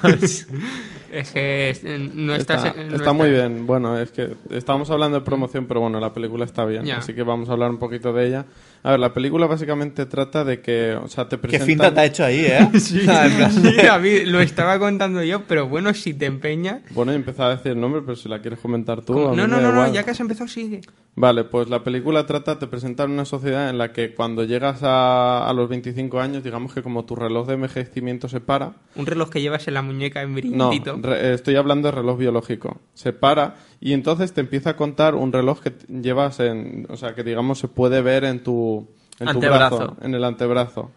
pues- 0.02 0.48
es 1.12 1.32
que 1.32 1.70
es- 1.70 1.84
eh, 1.84 2.10
no 2.14 2.36
estás... 2.36 2.66
Está, 2.66 2.84
no 2.84 2.96
está 2.96 3.14
muy 3.14 3.30
bien. 3.32 3.66
Bueno, 3.66 3.98
es 4.00 4.12
que 4.12 4.36
estábamos 4.52 4.90
hablando 4.92 5.20
de 5.20 5.26
promoción, 5.26 5.66
pero 5.68 5.82
bueno, 5.82 6.00
la 6.00 6.14
película 6.14 6.46
está 6.46 6.66
bien. 6.66 6.86
Ya. 6.86 6.98
Así 6.98 7.14
que 7.14 7.24
vamos 7.24 7.50
a 7.50 7.54
hablar 7.54 7.70
un 7.70 7.80
poquito 7.80 8.14
de 8.14 8.28
ella. 8.28 8.46
A 8.84 8.92
ver, 8.92 9.00
la 9.00 9.14
película 9.14 9.48
básicamente 9.48 10.06
trata 10.06 10.44
de 10.44 10.60
que, 10.62 10.94
o 10.96 11.08
sea, 11.08 11.30
te 11.30 11.38
¿Qué 11.38 11.42
presentan... 11.44 11.68
finta 11.68 11.94
te 11.94 12.00
ha 12.02 12.06
hecho 12.06 12.26
ahí, 12.26 12.46
eh? 12.46 12.70
Sí, 12.80 13.00
sí, 13.00 13.06
David, 13.84 14.24
lo 14.28 14.42
estaba 14.42 14.78
contando 14.78 15.24
yo, 15.24 15.44
pero 15.48 15.68
bueno, 15.70 15.94
si 15.94 16.14
te 16.14 16.26
empeñas... 16.26 16.82
Bueno, 16.92 17.14
y 17.14 17.16
empezaba 17.16 17.52
a 17.54 17.56
decir 17.56 17.72
el 17.72 17.80
nombre, 17.82 18.02
pero 18.02 18.16
si 18.18 18.28
la 18.28 18.42
quieres 18.42 18.60
comentar 18.60 19.02
tú... 19.02 19.14
No, 19.36 19.48
no, 19.48 19.62
no, 19.62 19.72
no, 19.72 19.92
ya 19.94 20.04
que 20.04 20.12
has 20.12 20.20
empezado, 20.20 20.48
sigue. 20.50 20.82
Vale, 21.16 21.44
pues 21.44 21.70
la 21.70 21.84
película 21.84 22.26
trata, 22.26 22.58
te 22.58 22.66
presentan 22.68 23.12
una 23.12 23.24
sociedad 23.26 23.70
en 23.70 23.78
la 23.78 23.94
que 23.94 24.16
cuando 24.16 24.44
llegas 24.46 24.82
a, 24.82 25.48
a 25.48 25.54
los 25.54 25.70
25 25.70 26.20
años, 26.20 26.44
digamos 26.44 26.74
que 26.74 26.82
como 26.82 27.06
tu 27.06 27.16
reloj 27.16 27.48
de 27.48 27.54
envejecimiento 27.54 28.28
se 28.28 28.40
para, 28.42 28.74
Un 28.96 29.06
reloj 29.06 29.30
que 29.30 29.40
llevas 29.40 29.68
en 29.68 29.76
la 29.76 29.84
muñeca 29.84 30.24
en 30.24 30.30
no, 30.30 30.36
brillantito. 30.36 30.98
re- 31.04 31.36
estoy 31.36 31.56
hablando 31.56 31.88
de 31.88 31.92
reloj 31.92 32.18
biológico, 32.18 32.82
se 32.96 33.14
para 33.14 33.58
y 33.80 33.94
entonces 33.94 34.34
te 34.34 34.42
empieza 34.42 34.72
a 34.72 34.76
contar 34.76 35.14
un 35.14 35.32
reloj 35.32 35.60
que 35.62 35.74
llevas 35.88 36.40
en, 36.40 36.88
o 36.90 36.98
sea, 36.98 37.14
que 37.14 37.24
digamos 37.24 37.60
se 37.60 37.68
puede 37.68 38.02
ver 38.02 38.24
en 38.24 38.42
tu, 38.42 38.73
en 39.20 39.28
tu 39.34 39.40
brazo, 39.40 39.98
en 40.02 40.14
el 40.14 40.24
antebrazo. 40.24 40.92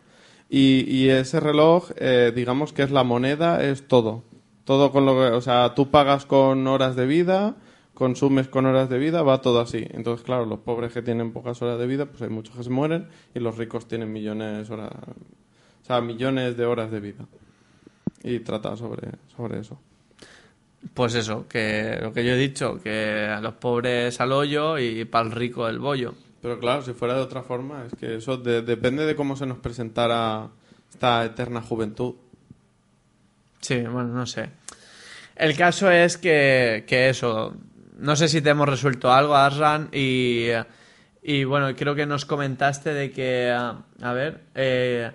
Y, 0.48 0.85
y 0.89 1.09
ese 1.09 1.40
reloj, 1.40 1.90
eh, 1.97 2.32
digamos 2.35 2.73
que 2.73 2.82
es 2.82 2.90
la 2.90 3.05
moneda, 3.05 3.62
es 3.65 3.89
todo. 3.89 4.23
Todo 4.65 4.93
con 4.93 5.07
lo 5.07 5.15
que, 5.15 5.27
o 5.32 5.40
sea, 5.40 5.74
tú 5.74 5.90
pagas 5.90 6.27
con 6.27 6.66
horas 6.66 6.97
de 6.97 7.07
vida, 7.07 7.57
consumes 7.94 8.48
con 8.48 8.66
horas 8.66 8.89
de 8.89 8.98
vida, 8.98 9.23
va 9.23 9.40
todo 9.40 9.61
así. 9.61 9.86
Entonces, 9.90 10.24
claro, 10.24 10.44
los 10.44 10.61
pobres 10.61 10.93
que 10.93 11.03
tienen 11.03 11.32
pocas 11.32 11.61
horas 11.62 11.78
de 11.78 11.86
vida, 11.86 12.07
pues 12.07 12.23
hay 12.23 12.28
muchos 12.28 12.57
que 12.57 12.62
se 12.62 12.70
mueren 12.70 13.09
y 13.35 13.40
los 13.40 13.57
ricos 13.57 13.89
tienen 13.89 14.12
millones, 14.12 14.69
horas, 14.70 14.90
o 14.93 15.85
sea, 15.85 16.01
millones 16.01 16.57
de 16.57 16.66
horas 16.66 16.90
de 16.90 17.01
vida. 17.01 17.27
Y 18.23 18.40
trata 18.40 18.77
sobre, 18.77 19.11
sobre 19.36 19.61
eso. 19.61 19.78
Pues 20.94 21.15
eso, 21.15 21.47
que 21.48 21.98
lo 22.01 22.12
que 22.12 22.24
yo 22.24 22.32
he 22.32 22.36
dicho, 22.36 22.78
que 22.82 23.27
a 23.27 23.40
los 23.40 23.55
pobres 23.55 24.20
al 24.20 24.32
hoyo 24.32 24.78
y 24.78 25.05
para 25.05 25.27
el 25.27 25.32
rico 25.32 25.69
el 25.69 25.78
bollo. 25.78 26.15
Pero 26.47 26.60
claro, 26.60 26.81
si 26.81 26.93
fuera 26.93 27.14
de 27.14 27.23
otra 27.23 27.43
forma, 27.43 27.86
es 27.86 27.94
que 27.98 28.14
eso 28.14 28.36
de- 28.36 28.62
depende 28.62 29.05
de 29.05 29.16
cómo 29.16 29.35
se 29.35 29.47
nos 29.47 29.59
presentara 29.59 30.47
esta 30.93 31.24
eterna 31.24 31.60
juventud. 31.60 32.14
Sí, 33.60 33.81
bueno, 33.81 34.10
no 34.14 34.27
sé. 34.27 34.51
El 35.35 35.56
caso 35.56 35.90
es 35.90 36.16
que, 36.16 36.85
que 36.86 37.09
eso, 37.09 37.52
no 37.98 38.14
sé 38.14 38.28
si 38.28 38.43
te 38.43 38.51
hemos 38.51 38.68
resuelto 38.68 39.12
algo, 39.12 39.35
Asran, 39.35 39.89
y, 39.93 40.51
y 41.20 41.43
bueno, 41.43 41.74
creo 41.74 41.97
que 41.97 42.06
nos 42.06 42.24
comentaste 42.24 42.94
de 42.94 43.10
que, 43.10 43.51
a 43.51 44.12
ver, 44.12 44.43
eh, 44.55 45.10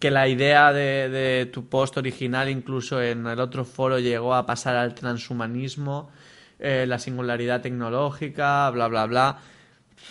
que 0.00 0.10
la 0.10 0.26
idea 0.26 0.72
de, 0.72 1.08
de 1.08 1.46
tu 1.46 1.68
post 1.68 1.96
original 1.96 2.48
incluso 2.48 3.00
en 3.00 3.24
el 3.28 3.38
otro 3.38 3.64
foro 3.64 4.00
llegó 4.00 4.34
a 4.34 4.46
pasar 4.46 4.74
al 4.74 4.96
transhumanismo, 4.96 6.10
eh, 6.58 6.86
la 6.88 6.98
singularidad 6.98 7.60
tecnológica, 7.60 8.68
bla, 8.70 8.88
bla, 8.88 9.06
bla. 9.06 9.38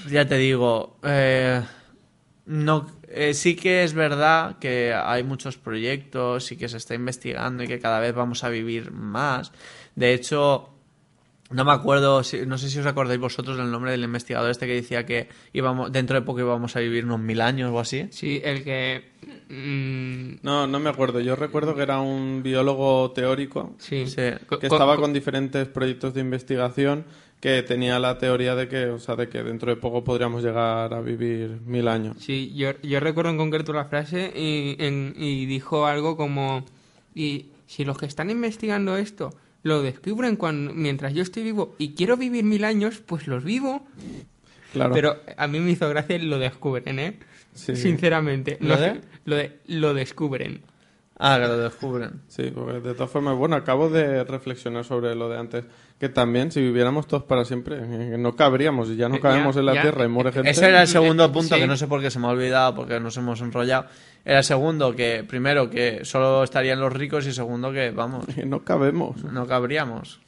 Ya 0.09 0.27
te 0.27 0.37
digo, 0.37 0.97
eh, 1.03 1.61
no, 2.45 2.87
eh, 3.07 3.33
sí 3.33 3.55
que 3.55 3.83
es 3.83 3.93
verdad 3.93 4.57
que 4.59 4.93
hay 4.93 5.23
muchos 5.23 5.57
proyectos 5.57 6.51
y 6.51 6.57
que 6.57 6.67
se 6.69 6.77
está 6.77 6.95
investigando 6.95 7.63
y 7.63 7.67
que 7.67 7.79
cada 7.79 7.99
vez 7.99 8.13
vamos 8.15 8.43
a 8.43 8.49
vivir 8.49 8.91
más. 8.91 9.51
De 9.95 10.13
hecho, 10.13 10.69
no 11.51 11.65
me 11.65 11.71
acuerdo, 11.73 12.23
si- 12.23 12.45
no 12.45 12.57
sé 12.57 12.69
si 12.69 12.79
os 12.79 12.85
acordáis 12.85 13.19
vosotros 13.19 13.57
del 13.57 13.69
nombre 13.69 13.91
del 13.91 14.03
investigador 14.03 14.49
este 14.49 14.65
que 14.67 14.73
decía 14.75 15.05
que 15.05 15.27
íbamos, 15.53 15.91
dentro 15.91 16.15
de 16.19 16.25
poco 16.25 16.39
íbamos 16.39 16.75
a 16.75 16.79
vivir 16.79 17.05
unos 17.05 17.19
mil 17.19 17.41
años 17.41 17.71
o 17.73 17.79
así. 17.79 18.07
Sí, 18.11 18.41
el 18.43 18.63
que... 18.63 19.11
mm, 19.49 20.39
No, 20.45 20.65
no 20.67 20.79
me 20.79 20.89
acuerdo. 20.89 21.19
Yo 21.19 21.35
recuerdo 21.35 21.75
que 21.75 21.81
era 21.83 21.99
un 21.99 22.41
biólogo 22.41 23.11
teórico 23.11 23.75
sí. 23.79 24.05
Que 24.15 24.67
estaba 24.67 24.95
co- 24.95 25.01
con 25.01 25.13
diferentes 25.13 25.67
proyectos 25.67 26.13
de 26.13 26.21
investigación 26.21 27.05
que 27.41 27.61
tenía 27.63 27.99
la 27.99 28.17
teoría 28.17 28.55
de 28.55 28.67
que, 28.69 28.85
o 28.85 28.99
sea, 28.99 29.15
de 29.17 29.27
que 29.27 29.43
dentro 29.43 29.69
de 29.71 29.75
poco 29.81 30.03
podríamos 30.03 30.43
llegar 30.43 30.93
a 30.93 31.01
vivir 31.01 31.59
mil 31.65 31.87
años. 31.89 32.15
Sí, 32.19 32.53
yo, 32.55 32.79
yo 32.83 32.99
recuerdo 33.01 33.31
en 33.31 33.37
concreto 33.37 33.73
la 33.73 33.85
frase 33.85 34.31
y, 34.35 34.75
en- 34.79 35.13
y 35.17 35.45
dijo 35.47 35.85
algo 35.87 36.15
como... 36.15 36.63
Y 37.15 37.47
si 37.65 37.83
los 37.83 37.97
que 37.97 38.05
están 38.05 38.29
investigando 38.29 38.95
esto 38.95 39.33
lo 39.63 39.81
descubren 39.81 40.35
cuando, 40.37 40.73
mientras 40.73 41.13
yo 41.13 41.21
estoy 41.23 41.43
vivo 41.43 41.75
y 41.77 41.93
quiero 41.93 42.15
vivir 42.15 42.43
mil 42.45 42.63
años, 42.63 43.01
pues 43.05 43.27
los 43.27 43.43
vivo. 43.43 43.85
Claro. 44.73 44.93
Pero 44.93 45.17
a 45.35 45.47
mí 45.47 45.59
me 45.59 45.71
hizo 45.71 45.89
gracia 45.89 46.17
lo 46.19 46.39
descubren, 46.39 46.99
¿eh? 46.99 47.17
Sí. 47.53 47.75
Sinceramente. 47.75 48.57
¿Lo 48.61 48.69
Los- 48.69 48.79
de? 48.79 49.01
Lo 49.25 49.35
de 49.35 49.57
lo 49.67 49.93
descubren. 49.93 50.61
Ah, 51.23 51.37
que 51.39 51.47
lo 51.47 51.55
descubren. 51.57 52.21
Sí, 52.27 52.51
porque 52.53 52.79
de 52.79 52.93
todas 52.95 53.11
formas, 53.11 53.35
bueno, 53.37 53.55
acabo 53.55 53.89
de 53.89 54.23
reflexionar 54.23 54.83
sobre 54.83 55.13
lo 55.13 55.29
de 55.29 55.37
antes, 55.37 55.65
que 55.99 56.09
también 56.09 56.51
si 56.51 56.61
viviéramos 56.61 57.05
todos 57.05 57.23
para 57.23 57.45
siempre, 57.45 57.77
eh, 57.79 58.17
no 58.17 58.35
cabríamos 58.35 58.89
y 58.89 58.95
ya 58.95 59.07
no 59.07 59.17
Eh, 59.17 59.19
cabemos 59.19 59.53
ya, 59.53 59.59
en 59.59 59.65
la 59.67 59.73
ya. 59.75 59.81
Tierra 59.83 60.05
y 60.05 60.07
muere 60.07 60.31
gente. 60.31 60.49
Ese 60.49 60.67
era 60.67 60.81
el 60.81 60.87
segundo 60.87 61.31
punto 61.31 61.53
Sí. 61.53 61.61
que 61.61 61.67
no 61.67 61.77
sé 61.77 61.85
por 61.87 62.01
qué 62.01 62.09
se 62.09 62.17
me 62.17 62.25
ha 62.25 62.31
olvidado 62.31 62.73
porque 62.73 62.99
nos 62.99 63.15
hemos 63.17 63.39
enrollado. 63.41 63.85
Era 64.25 64.39
el 64.39 64.43
segundo 64.43 64.95
que, 64.95 65.23
primero, 65.23 65.69
que 65.69 66.03
solo 66.05 66.43
estarían 66.43 66.79
los 66.79 66.91
ricos 66.91 67.27
y 67.27 67.33
segundo 67.33 67.71
que, 67.71 67.91
vamos, 67.91 68.25
Y 68.35 68.41
no 68.47 68.63
cabemos. 68.63 69.23
no 69.23 69.45
cabríamos. 69.45 70.19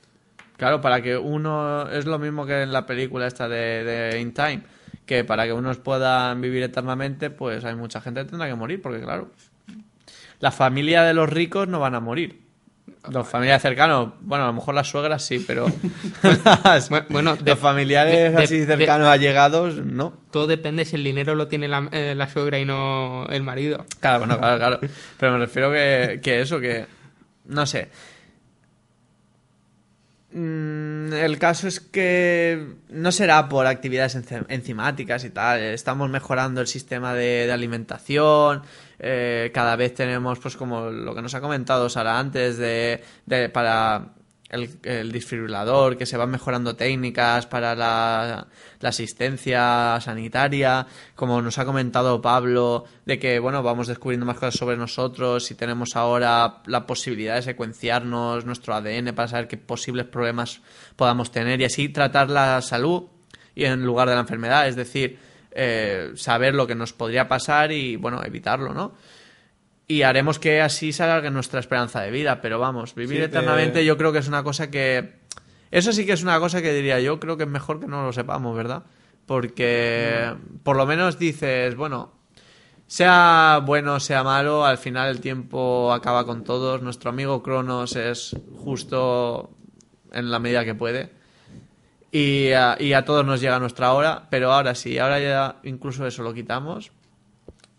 Claro, 0.58 0.80
para 0.80 1.02
que 1.02 1.18
uno. 1.18 1.90
Es 1.90 2.06
lo 2.06 2.20
mismo 2.20 2.46
que 2.46 2.62
en 2.62 2.72
la 2.72 2.86
película 2.86 3.26
esta 3.26 3.50
de, 3.50 3.84
de 3.84 4.20
In 4.20 4.32
Time. 4.34 4.62
Que 5.08 5.24
para 5.24 5.46
que 5.46 5.54
unos 5.54 5.78
puedan 5.80 6.40
vivir 6.40 6.62
eternamente, 6.62 7.32
pues 7.32 7.66
hay 7.66 7.76
mucha 7.76 8.00
gente 8.00 8.22
que 8.24 8.30
tendrá 8.30 8.48
que 8.48 8.54
morir, 8.54 8.80
porque 8.80 9.02
claro. 9.02 9.30
La 10.44 10.52
familia 10.52 11.04
de 11.04 11.14
los 11.14 11.30
ricos 11.30 11.70
no 11.70 11.80
van 11.80 11.96
a 11.96 12.02
morir. 12.02 12.42
Los 13.10 13.26
familiares 13.26 13.62
cercanos, 13.62 14.10
bueno, 14.20 14.44
a 14.44 14.48
lo 14.48 14.54
mejor 14.54 14.76
las 14.76 14.90
suegras 14.90 15.24
sí, 15.24 15.42
pero. 15.48 15.68
las- 16.66 16.90
bueno, 17.10 17.38
de- 17.38 17.52
los 17.52 17.60
familiares 17.60 18.14
de- 18.14 18.30
de- 18.32 18.44
así 18.44 18.66
cercanos, 18.66 19.08
allegados, 19.08 19.76
no. 19.78 20.14
Todo 20.32 20.48
depende 20.48 20.84
si 20.84 20.98
el 20.98 21.04
dinero 21.06 21.34
lo 21.36 21.48
tiene 21.48 21.70
la, 21.70 21.88
eh, 21.94 22.14
la 22.14 22.28
suegra 22.28 22.60
y 22.60 22.66
no 22.66 23.26
el 23.30 23.42
marido. 23.42 23.86
Claro, 24.02 24.20
bueno, 24.20 24.38
claro, 24.38 24.58
claro. 24.58 24.80
Pero 25.18 25.32
me 25.32 25.38
refiero 25.38 25.72
que, 25.72 26.20
que 26.22 26.42
eso, 26.42 26.60
que. 26.60 26.86
No 27.46 27.66
sé. 27.66 27.90
Mm, 30.36 31.14
El 31.14 31.38
caso 31.38 31.68
es 31.68 31.80
que 31.80 32.76
no 32.90 33.12
será 33.12 33.48
por 33.50 33.68
actividades 33.68 34.16
enzimáticas 34.50 35.24
y 35.26 35.30
tal. 35.30 35.60
Estamos 35.62 36.10
mejorando 36.10 36.60
el 36.62 36.68
sistema 36.68 37.14
de, 37.14 37.52
alimentación. 37.52 38.64
eh, 39.06 39.52
cada 39.54 39.76
vez 39.76 39.94
tenemos, 39.94 40.40
pues, 40.40 40.56
como 40.56 40.90
lo 40.90 41.14
que 41.14 41.22
nos 41.22 41.34
ha 41.36 41.42
comentado 41.42 41.90
Sara 41.90 42.18
antes, 42.20 42.58
de- 42.58 43.50
para 43.50 44.14
el, 44.50 44.70
el 44.84 45.98
que 45.98 46.06
se 46.06 46.18
van 46.18 46.30
mejorando 46.30 46.76
técnicas 46.76 47.48
para 47.48 47.74
la, 47.76 48.48
la 48.80 48.90
asistencia 48.90 50.00
sanitaria, 50.00 50.86
como 51.16 51.42
nos 51.42 51.58
ha 51.58 51.66
comentado 51.66 52.22
Pablo, 52.22 52.86
de 53.06 53.18
que 53.18 53.40
bueno, 53.40 53.64
vamos 53.64 53.88
descubriendo 53.88 54.26
más 54.26 54.38
cosas 54.38 54.56
sobre 54.56 54.78
nosotros 54.78 55.50
y 55.50 55.56
tenemos 55.56 55.96
ahora 55.96 56.62
la 56.66 56.86
posibilidad 56.86 57.36
de 57.36 57.42
secuenciarnos 57.42 58.46
nuestro 58.46 58.76
ADN 58.76 59.16
para 59.16 59.28
saber 59.28 59.48
qué 59.48 59.58
posibles 59.58 60.06
problemas 60.06 60.62
podamos 60.96 61.32
tener 61.32 61.60
y 61.62 61.66
así 61.66 61.90
tratar 61.90 62.30
la 62.30 62.62
salud 62.62 63.04
y 63.56 63.66
en 63.66 63.84
lugar 63.84 64.10
de 64.10 64.16
la 64.16 64.22
enfermedad, 64.22 64.68
es 64.68 64.76
decir, 64.76 65.18
eh, 65.52 66.12
saber 66.16 66.56
lo 66.56 66.66
que 66.66 66.76
nos 66.76 66.94
podría 66.94 67.28
pasar 67.28 67.72
y 67.72 67.96
bueno, 67.96 68.24
evitarlo, 68.24 68.74
¿no? 68.74 68.94
Y 69.94 70.02
haremos 70.02 70.40
que 70.40 70.60
así 70.60 70.92
se 70.92 71.04
alargue 71.04 71.30
nuestra 71.30 71.60
esperanza 71.60 72.02
de 72.02 72.10
vida. 72.10 72.42
Pero 72.42 72.58
vamos, 72.58 72.96
vivir 72.96 73.20
Sí, 73.20 73.24
eternamente 73.26 73.86
yo 73.86 73.96
creo 73.96 74.12
que 74.12 74.20
es 74.20 74.28
una 74.28 74.42
cosa 74.44 74.72
que... 74.72 75.22
Eso 75.70 75.92
sí 75.92 76.06
que 76.06 76.14
es 76.14 76.24
una 76.24 76.40
cosa 76.40 76.64
que 76.64 76.74
diría 76.74 77.00
yo, 77.00 77.20
creo 77.20 77.38
que 77.38 77.44
es 77.44 77.50
mejor 77.50 77.80
que 77.80 77.86
no 77.86 78.04
lo 78.04 78.12
sepamos, 78.12 78.56
¿verdad? 78.56 78.84
Porque 79.28 80.34
por 80.64 80.78
lo 80.78 80.88
menos 80.88 81.20
dices, 81.20 81.76
bueno, 81.76 82.12
sea 82.88 83.62
bueno, 83.64 84.00
sea 84.00 84.24
malo, 84.24 84.66
al 84.66 84.80
final 84.80 85.10
el 85.10 85.22
tiempo 85.22 85.94
acaba 85.94 86.26
con 86.26 86.44
todos. 86.44 86.82
Nuestro 86.82 87.12
amigo 87.12 87.44
Cronos 87.44 87.96
es 87.96 88.36
justo 88.58 89.52
en 90.12 90.32
la 90.32 90.40
medida 90.40 90.66
que 90.66 90.74
puede. 90.74 91.12
Y 92.12 92.52
a, 92.52 92.78
y 92.80 92.94
a 92.94 93.06
todos 93.06 93.24
nos 93.26 93.42
llega 93.42 93.60
nuestra 93.60 93.94
hora, 93.94 94.28
pero 94.32 94.52
ahora 94.52 94.74
sí, 94.74 94.98
ahora 94.98 95.20
ya 95.20 95.58
incluso 95.64 96.08
eso 96.08 96.24
lo 96.24 96.34
quitamos. 96.34 96.92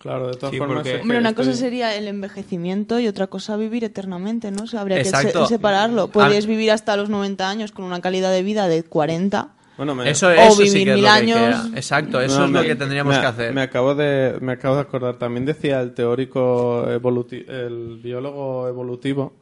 Claro, 0.04 0.28
de 0.28 0.34
todas 0.34 0.52
Sí, 0.52 0.58
formas. 0.58 0.76
porque- 0.76 0.96
es 0.96 1.00
Hombre, 1.02 1.18
una 1.18 1.30
estoy- 1.30 1.46
cosa 1.46 1.56
sería 1.58 1.96
el 1.96 2.06
envejecimiento 2.08 3.00
y 3.00 3.08
otra 3.08 3.26
cosa 3.26 3.56
vivir 3.56 3.82
eternamente, 3.84 4.50
¿no? 4.50 4.62
O 4.64 4.66
sea, 4.66 4.82
habría 4.82 4.98
que 4.98 5.04
se- 5.06 5.46
separarlo. 5.46 6.08
Podrías 6.08 6.46
vivir 6.46 6.70
hasta 6.72 6.94
los 6.96 7.08
90 7.08 7.48
años 7.48 7.72
con 7.72 7.86
una 7.86 8.00
calidad 8.02 8.30
de 8.30 8.42
vida 8.42 8.68
de 8.68 8.82
40 8.84 9.48
Bueno, 9.76 9.94
me- 9.96 10.08
Eso, 10.08 10.28
O 10.28 10.30
eso 10.30 10.56
sí 10.56 10.62
vivir 10.64 10.84
que 10.84 10.90
es 10.90 10.96
mil 10.98 11.06
años. 11.08 11.36
queda. 11.38 11.68
Exacto, 11.74 12.20
eso 12.20 12.38
No, 12.40 12.44
es 12.44 12.50
lo 12.52 12.62
que 12.62 12.76
tendríamos 12.76 13.12
me- 13.16 13.20
que 13.20 13.26
hacer. 13.26 13.52
Me 13.54 13.62
acabo 13.62 13.96
de, 13.96 14.36
me 14.40 14.52
acabo 14.52 14.76
de 14.76 14.82
acordar. 14.82 15.16
También 15.16 15.44
decía 15.46 15.80
el 15.80 15.94
teórico 15.94 16.86
evoluti- 16.88 17.44
el 17.48 17.98
biólogo 18.00 18.68
evolutivo, 18.68 19.32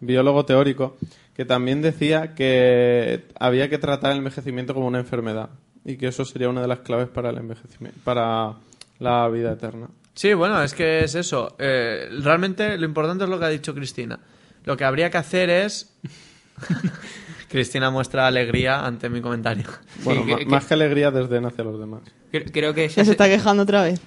biólogo 0.00 0.44
teórico, 0.44 0.96
que 1.34 1.44
también 1.44 1.82
decía 1.82 2.34
que 2.34 3.24
había 3.40 3.68
que 3.68 3.78
tratar 3.78 4.12
el 4.12 4.18
envejecimiento 4.18 4.72
como 4.72 4.86
una 4.86 4.98
enfermedad 5.00 5.50
y 5.84 5.96
que 5.96 6.06
eso 6.08 6.24
sería 6.24 6.48
una 6.48 6.60
de 6.62 6.68
las 6.68 6.80
claves 6.80 7.08
para 7.08 7.30
el 7.30 7.38
envejecimiento, 7.38 7.98
para 8.04 8.52
la 8.98 9.28
vida 9.28 9.52
eterna. 9.52 9.88
Sí, 10.14 10.32
bueno, 10.34 10.62
es 10.62 10.72
que 10.74 11.04
es 11.04 11.14
eso. 11.14 11.56
Eh, 11.58 12.08
realmente 12.22 12.78
lo 12.78 12.86
importante 12.86 13.24
es 13.24 13.30
lo 13.30 13.38
que 13.38 13.44
ha 13.44 13.48
dicho 13.50 13.74
Cristina. 13.74 14.18
Lo 14.64 14.76
que 14.76 14.84
habría 14.84 15.10
que 15.10 15.18
hacer 15.18 15.50
es... 15.50 15.94
Cristina 17.48 17.90
muestra 17.90 18.26
alegría 18.26 18.84
ante 18.84 19.08
mi 19.08 19.20
comentario. 19.20 19.66
Bueno, 20.02 20.24
ma- 20.24 20.36
que- 20.38 20.46
más 20.46 20.64
que 20.66 20.74
alegría 20.74 21.10
desdén 21.10 21.44
hacia 21.46 21.64
los 21.64 21.78
demás. 21.78 22.00
Cre- 22.32 22.50
Creo 22.52 22.74
que 22.74 22.88
se, 22.88 22.96
Ya 22.96 23.02
ha 23.02 23.04
se 23.04 23.06
se- 23.06 23.10
está 23.12 23.28
quejando 23.28 23.62
otra 23.62 23.82
vez. 23.82 24.00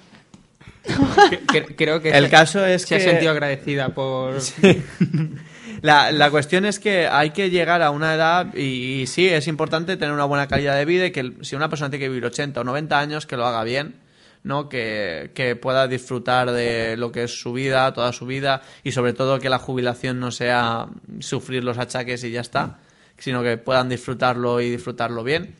cre- 0.84 1.46
cre- 1.46 1.74
creo 1.76 2.00
que 2.02 2.10
El 2.10 2.24
se- 2.24 2.30
caso 2.30 2.64
es 2.64 2.82
se 2.82 2.88
que- 2.88 2.94
ha 2.96 3.00
sentido 3.00 3.30
agradecida 3.30 3.88
por 3.90 4.34
La, 5.82 6.12
la 6.12 6.30
cuestión 6.30 6.66
es 6.66 6.78
que 6.78 7.06
hay 7.06 7.30
que 7.30 7.48
llegar 7.48 7.80
a 7.80 7.90
una 7.90 8.14
edad 8.14 8.54
y, 8.54 9.00
y 9.02 9.06
sí, 9.06 9.26
es 9.28 9.48
importante 9.48 9.96
tener 9.96 10.12
una 10.12 10.24
buena 10.26 10.46
calidad 10.46 10.76
de 10.76 10.84
vida 10.84 11.06
y 11.06 11.10
que 11.10 11.32
si 11.40 11.56
una 11.56 11.70
persona 11.70 11.88
tiene 11.88 12.04
que 12.04 12.08
vivir 12.10 12.26
80 12.26 12.60
o 12.60 12.64
90 12.64 12.98
años, 12.98 13.24
que 13.26 13.38
lo 13.38 13.46
haga 13.46 13.64
bien, 13.64 13.94
¿no? 14.42 14.68
Que, 14.68 15.32
que 15.34 15.56
pueda 15.56 15.88
disfrutar 15.88 16.50
de 16.50 16.96
lo 16.96 17.12
que 17.12 17.24
es 17.24 17.40
su 17.40 17.52
vida, 17.52 17.92
toda 17.92 18.12
su 18.12 18.26
vida 18.26 18.62
y 18.82 18.92
sobre 18.92 19.12
todo 19.12 19.38
que 19.38 19.48
la 19.48 19.58
jubilación 19.58 20.20
no 20.20 20.30
sea 20.30 20.88
sufrir 21.20 21.64
los 21.64 21.78
achaques 21.78 22.24
y 22.24 22.30
ya 22.30 22.40
está, 22.40 22.78
sino 23.18 23.42
que 23.42 23.58
puedan 23.58 23.88
disfrutarlo 23.88 24.60
y 24.60 24.70
disfrutarlo 24.70 25.22
bien. 25.22 25.56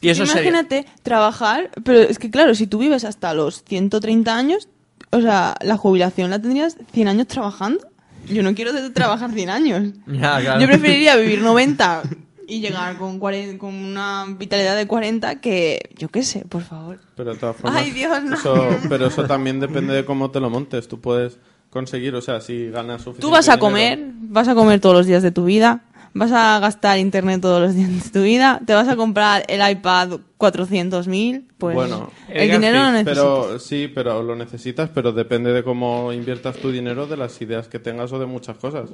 Y 0.00 0.10
eso 0.10 0.26
sería... 0.26 0.50
Imagínate 0.50 0.86
trabajar, 1.02 1.70
pero 1.84 2.00
es 2.00 2.18
que 2.18 2.30
claro, 2.30 2.54
si 2.54 2.66
tú 2.66 2.78
vives 2.78 3.04
hasta 3.04 3.34
los 3.34 3.64
130 3.64 4.36
años, 4.36 4.68
o 5.10 5.20
sea, 5.20 5.56
la 5.62 5.76
jubilación 5.76 6.30
la 6.30 6.40
tendrías 6.40 6.76
100 6.92 7.08
años 7.08 7.26
trabajando. 7.26 7.86
Yo 8.28 8.42
no 8.42 8.54
quiero 8.54 8.72
trabajar 8.92 9.32
100 9.32 9.50
años. 9.50 9.94
Ya, 10.06 10.40
claro. 10.40 10.60
Yo 10.60 10.66
preferiría 10.66 11.16
vivir 11.16 11.40
90 11.40 12.02
y 12.48 12.60
llegar 12.60 12.96
con, 12.98 13.18
40 13.18 13.58
con 13.58 13.74
una 13.74 14.24
vitalidad 14.38 14.76
de 14.76 14.86
40 14.86 15.40
que, 15.40 15.90
yo 15.96 16.08
qué 16.08 16.22
sé, 16.22 16.44
por 16.48 16.62
favor. 16.62 16.98
Pero 17.16 17.32
de 17.34 17.38
todas 17.38 17.56
formas, 17.56 17.82
Ay, 17.82 17.90
Dios, 17.90 18.22
no. 18.22 18.34
eso, 18.36 18.68
pero 18.88 19.06
eso 19.06 19.24
también 19.26 19.58
depende 19.60 19.92
de 19.94 20.04
cómo 20.04 20.30
te 20.30 20.40
lo 20.40 20.48
montes. 20.50 20.86
Tú 20.88 21.00
puedes 21.00 21.38
conseguir, 21.70 22.14
o 22.14 22.22
sea, 22.22 22.40
si 22.40 22.70
ganas 22.70 23.02
suficiente 23.02 23.22
Tú 23.22 23.30
vas 23.30 23.48
a 23.48 23.52
dinero- 23.56 23.60
comer, 23.66 23.98
vas 24.20 24.48
a 24.48 24.54
comer 24.54 24.80
todos 24.80 24.94
los 24.96 25.06
días 25.06 25.22
de 25.22 25.30
tu 25.32 25.44
vida, 25.44 25.82
vas 26.14 26.32
a 26.32 26.58
gastar 26.60 26.98
internet 26.98 27.40
todos 27.42 27.60
los 27.60 27.74
días 27.74 28.04
de 28.04 28.10
tu 28.10 28.22
vida, 28.22 28.60
te 28.64 28.72
vas 28.74 28.88
a 28.88 28.96
comprar 28.96 29.42
el 29.48 29.68
iPad 29.68 30.20
400.000, 30.38 31.44
pues 31.58 31.74
Bueno, 31.74 32.10
el 32.28 32.50
dinero 32.50 32.78
Fix, 32.78 32.92
necesitas. 32.92 33.14
Pero 33.14 33.58
sí, 33.58 33.90
pero 33.94 34.22
lo 34.22 34.36
necesitas, 34.36 34.88
pero 34.90 35.12
depende 35.12 35.52
de 35.52 35.62
cómo 35.62 36.12
inviertas 36.12 36.56
tu 36.56 36.70
dinero, 36.70 37.06
de 37.06 37.16
las 37.16 37.40
ideas 37.42 37.68
que 37.68 37.78
tengas 37.78 38.12
o 38.12 38.18
de 38.18 38.26
muchas 38.26 38.56
cosas. 38.58 38.90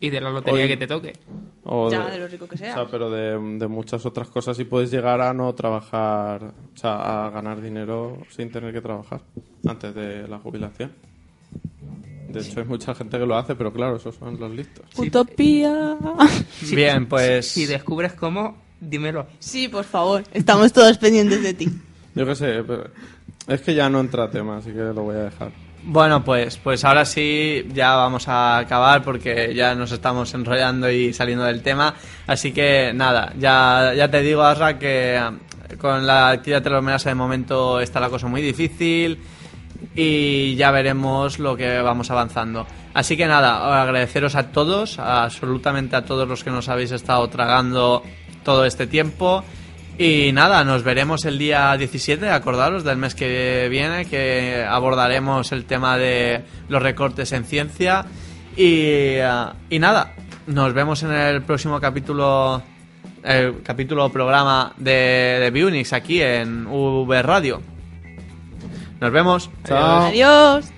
Y 0.00 0.10
de 0.10 0.20
la 0.20 0.30
lotería 0.30 0.66
que 0.68 0.76
te 0.76 0.86
toque. 0.86 1.12
O 1.64 1.90
Ya, 1.90 2.08
de 2.08 2.18
lo 2.18 2.28
rico 2.28 2.46
que 2.46 2.56
seas. 2.56 2.76
O 2.76 2.82
sea, 2.82 2.90
pero 2.90 3.10
de, 3.10 3.58
de 3.58 3.68
muchas 3.68 4.06
otras 4.06 4.28
cosas 4.28 4.58
y 4.58 4.64
puedes 4.64 4.90
llegar 4.90 5.20
a 5.20 5.32
no 5.34 5.54
trabajar, 5.54 6.44
o 6.44 6.76
sea, 6.76 7.26
a 7.26 7.30
ganar 7.30 7.60
dinero 7.60 8.18
sin 8.30 8.50
tener 8.50 8.72
que 8.72 8.80
trabajar 8.80 9.20
antes 9.66 9.94
de 9.94 10.28
la 10.28 10.38
jubilación. 10.38 10.92
De 12.28 12.40
hecho, 12.40 12.60
hay 12.60 12.66
mucha 12.66 12.94
gente 12.94 13.18
que 13.18 13.24
lo 13.24 13.36
hace, 13.36 13.54
pero 13.54 13.72
claro, 13.72 13.96
esos 13.96 14.14
son 14.14 14.38
los 14.38 14.50
listos. 14.50 14.84
Utopía. 14.96 15.96
Bien, 16.70 17.06
pues... 17.06 17.48
Si 17.48 17.64
descubres 17.64 18.12
cómo, 18.12 18.58
dímelo. 18.80 19.26
Sí, 19.38 19.68
por 19.68 19.84
favor, 19.84 20.22
estamos 20.32 20.72
todos 20.72 20.98
pendientes 20.98 21.42
de 21.42 21.54
ti. 21.54 21.68
Yo 22.14 22.26
qué 22.26 22.34
sé, 22.34 22.62
pero 22.66 22.90
es 23.46 23.60
que 23.62 23.74
ya 23.74 23.88
no 23.88 24.00
entra 24.00 24.30
tema, 24.30 24.58
así 24.58 24.70
que 24.70 24.78
lo 24.78 25.02
voy 25.04 25.16
a 25.16 25.24
dejar. 25.24 25.52
Bueno, 25.84 26.24
pues, 26.24 26.56
pues 26.58 26.84
ahora 26.84 27.04
sí 27.04 27.66
ya 27.72 27.94
vamos 27.94 28.28
a 28.28 28.58
acabar 28.58 29.02
porque 29.02 29.54
ya 29.54 29.74
nos 29.74 29.92
estamos 29.92 30.32
enrollando 30.34 30.90
y 30.90 31.12
saliendo 31.12 31.44
del 31.44 31.62
tema. 31.62 31.94
Así 32.26 32.52
que 32.52 32.92
nada, 32.94 33.32
ya, 33.38 33.92
ya 33.96 34.10
te 34.10 34.20
digo, 34.20 34.42
Asra, 34.42 34.78
que 34.78 35.16
eh, 35.16 35.76
con 35.78 36.06
la 36.06 36.30
actividad 36.30 36.62
telomerasa 36.62 37.08
de 37.08 37.14
momento 37.14 37.80
está 37.80 38.00
la 38.00 38.10
cosa 38.10 38.26
muy 38.26 38.42
difícil 38.42 39.18
y 39.94 40.56
ya 40.56 40.70
veremos 40.70 41.38
lo 41.38 41.56
que 41.56 41.80
vamos 41.80 42.10
avanzando. 42.10 42.66
Así 42.94 43.16
que 43.16 43.26
nada, 43.26 43.80
agradeceros 43.80 44.34
a 44.34 44.50
todos, 44.50 44.98
absolutamente 44.98 45.96
a 45.96 46.04
todos 46.04 46.28
los 46.28 46.42
que 46.42 46.50
nos 46.50 46.68
habéis 46.68 46.90
estado 46.90 47.28
tragando 47.28 48.02
todo 48.44 48.64
este 48.64 48.86
tiempo. 48.86 49.44
Y 49.98 50.30
nada, 50.32 50.62
nos 50.62 50.84
veremos 50.84 51.24
el 51.24 51.38
día 51.38 51.76
17, 51.76 52.30
acordaros 52.30 52.84
del 52.84 52.96
mes 52.98 53.16
que 53.16 53.66
viene, 53.68 54.04
que 54.04 54.64
abordaremos 54.64 55.50
el 55.50 55.64
tema 55.64 55.98
de 55.98 56.44
los 56.68 56.80
recortes 56.80 57.32
en 57.32 57.44
ciencia. 57.44 58.06
Y, 58.56 59.16
y 59.68 59.78
nada, 59.80 60.14
nos 60.46 60.72
vemos 60.72 61.02
en 61.02 61.10
el 61.10 61.42
próximo 61.42 61.80
capítulo, 61.80 62.62
el 63.24 63.60
capítulo 63.64 64.06
o 64.06 64.12
programa 64.12 64.72
de, 64.76 65.38
de 65.40 65.50
Biunix 65.50 65.92
aquí 65.92 66.22
en 66.22 66.68
V 66.68 67.22
Radio. 67.22 67.60
Nos 69.00 69.10
vemos. 69.10 69.50
Chao. 69.64 70.06
Adiós. 70.06 70.77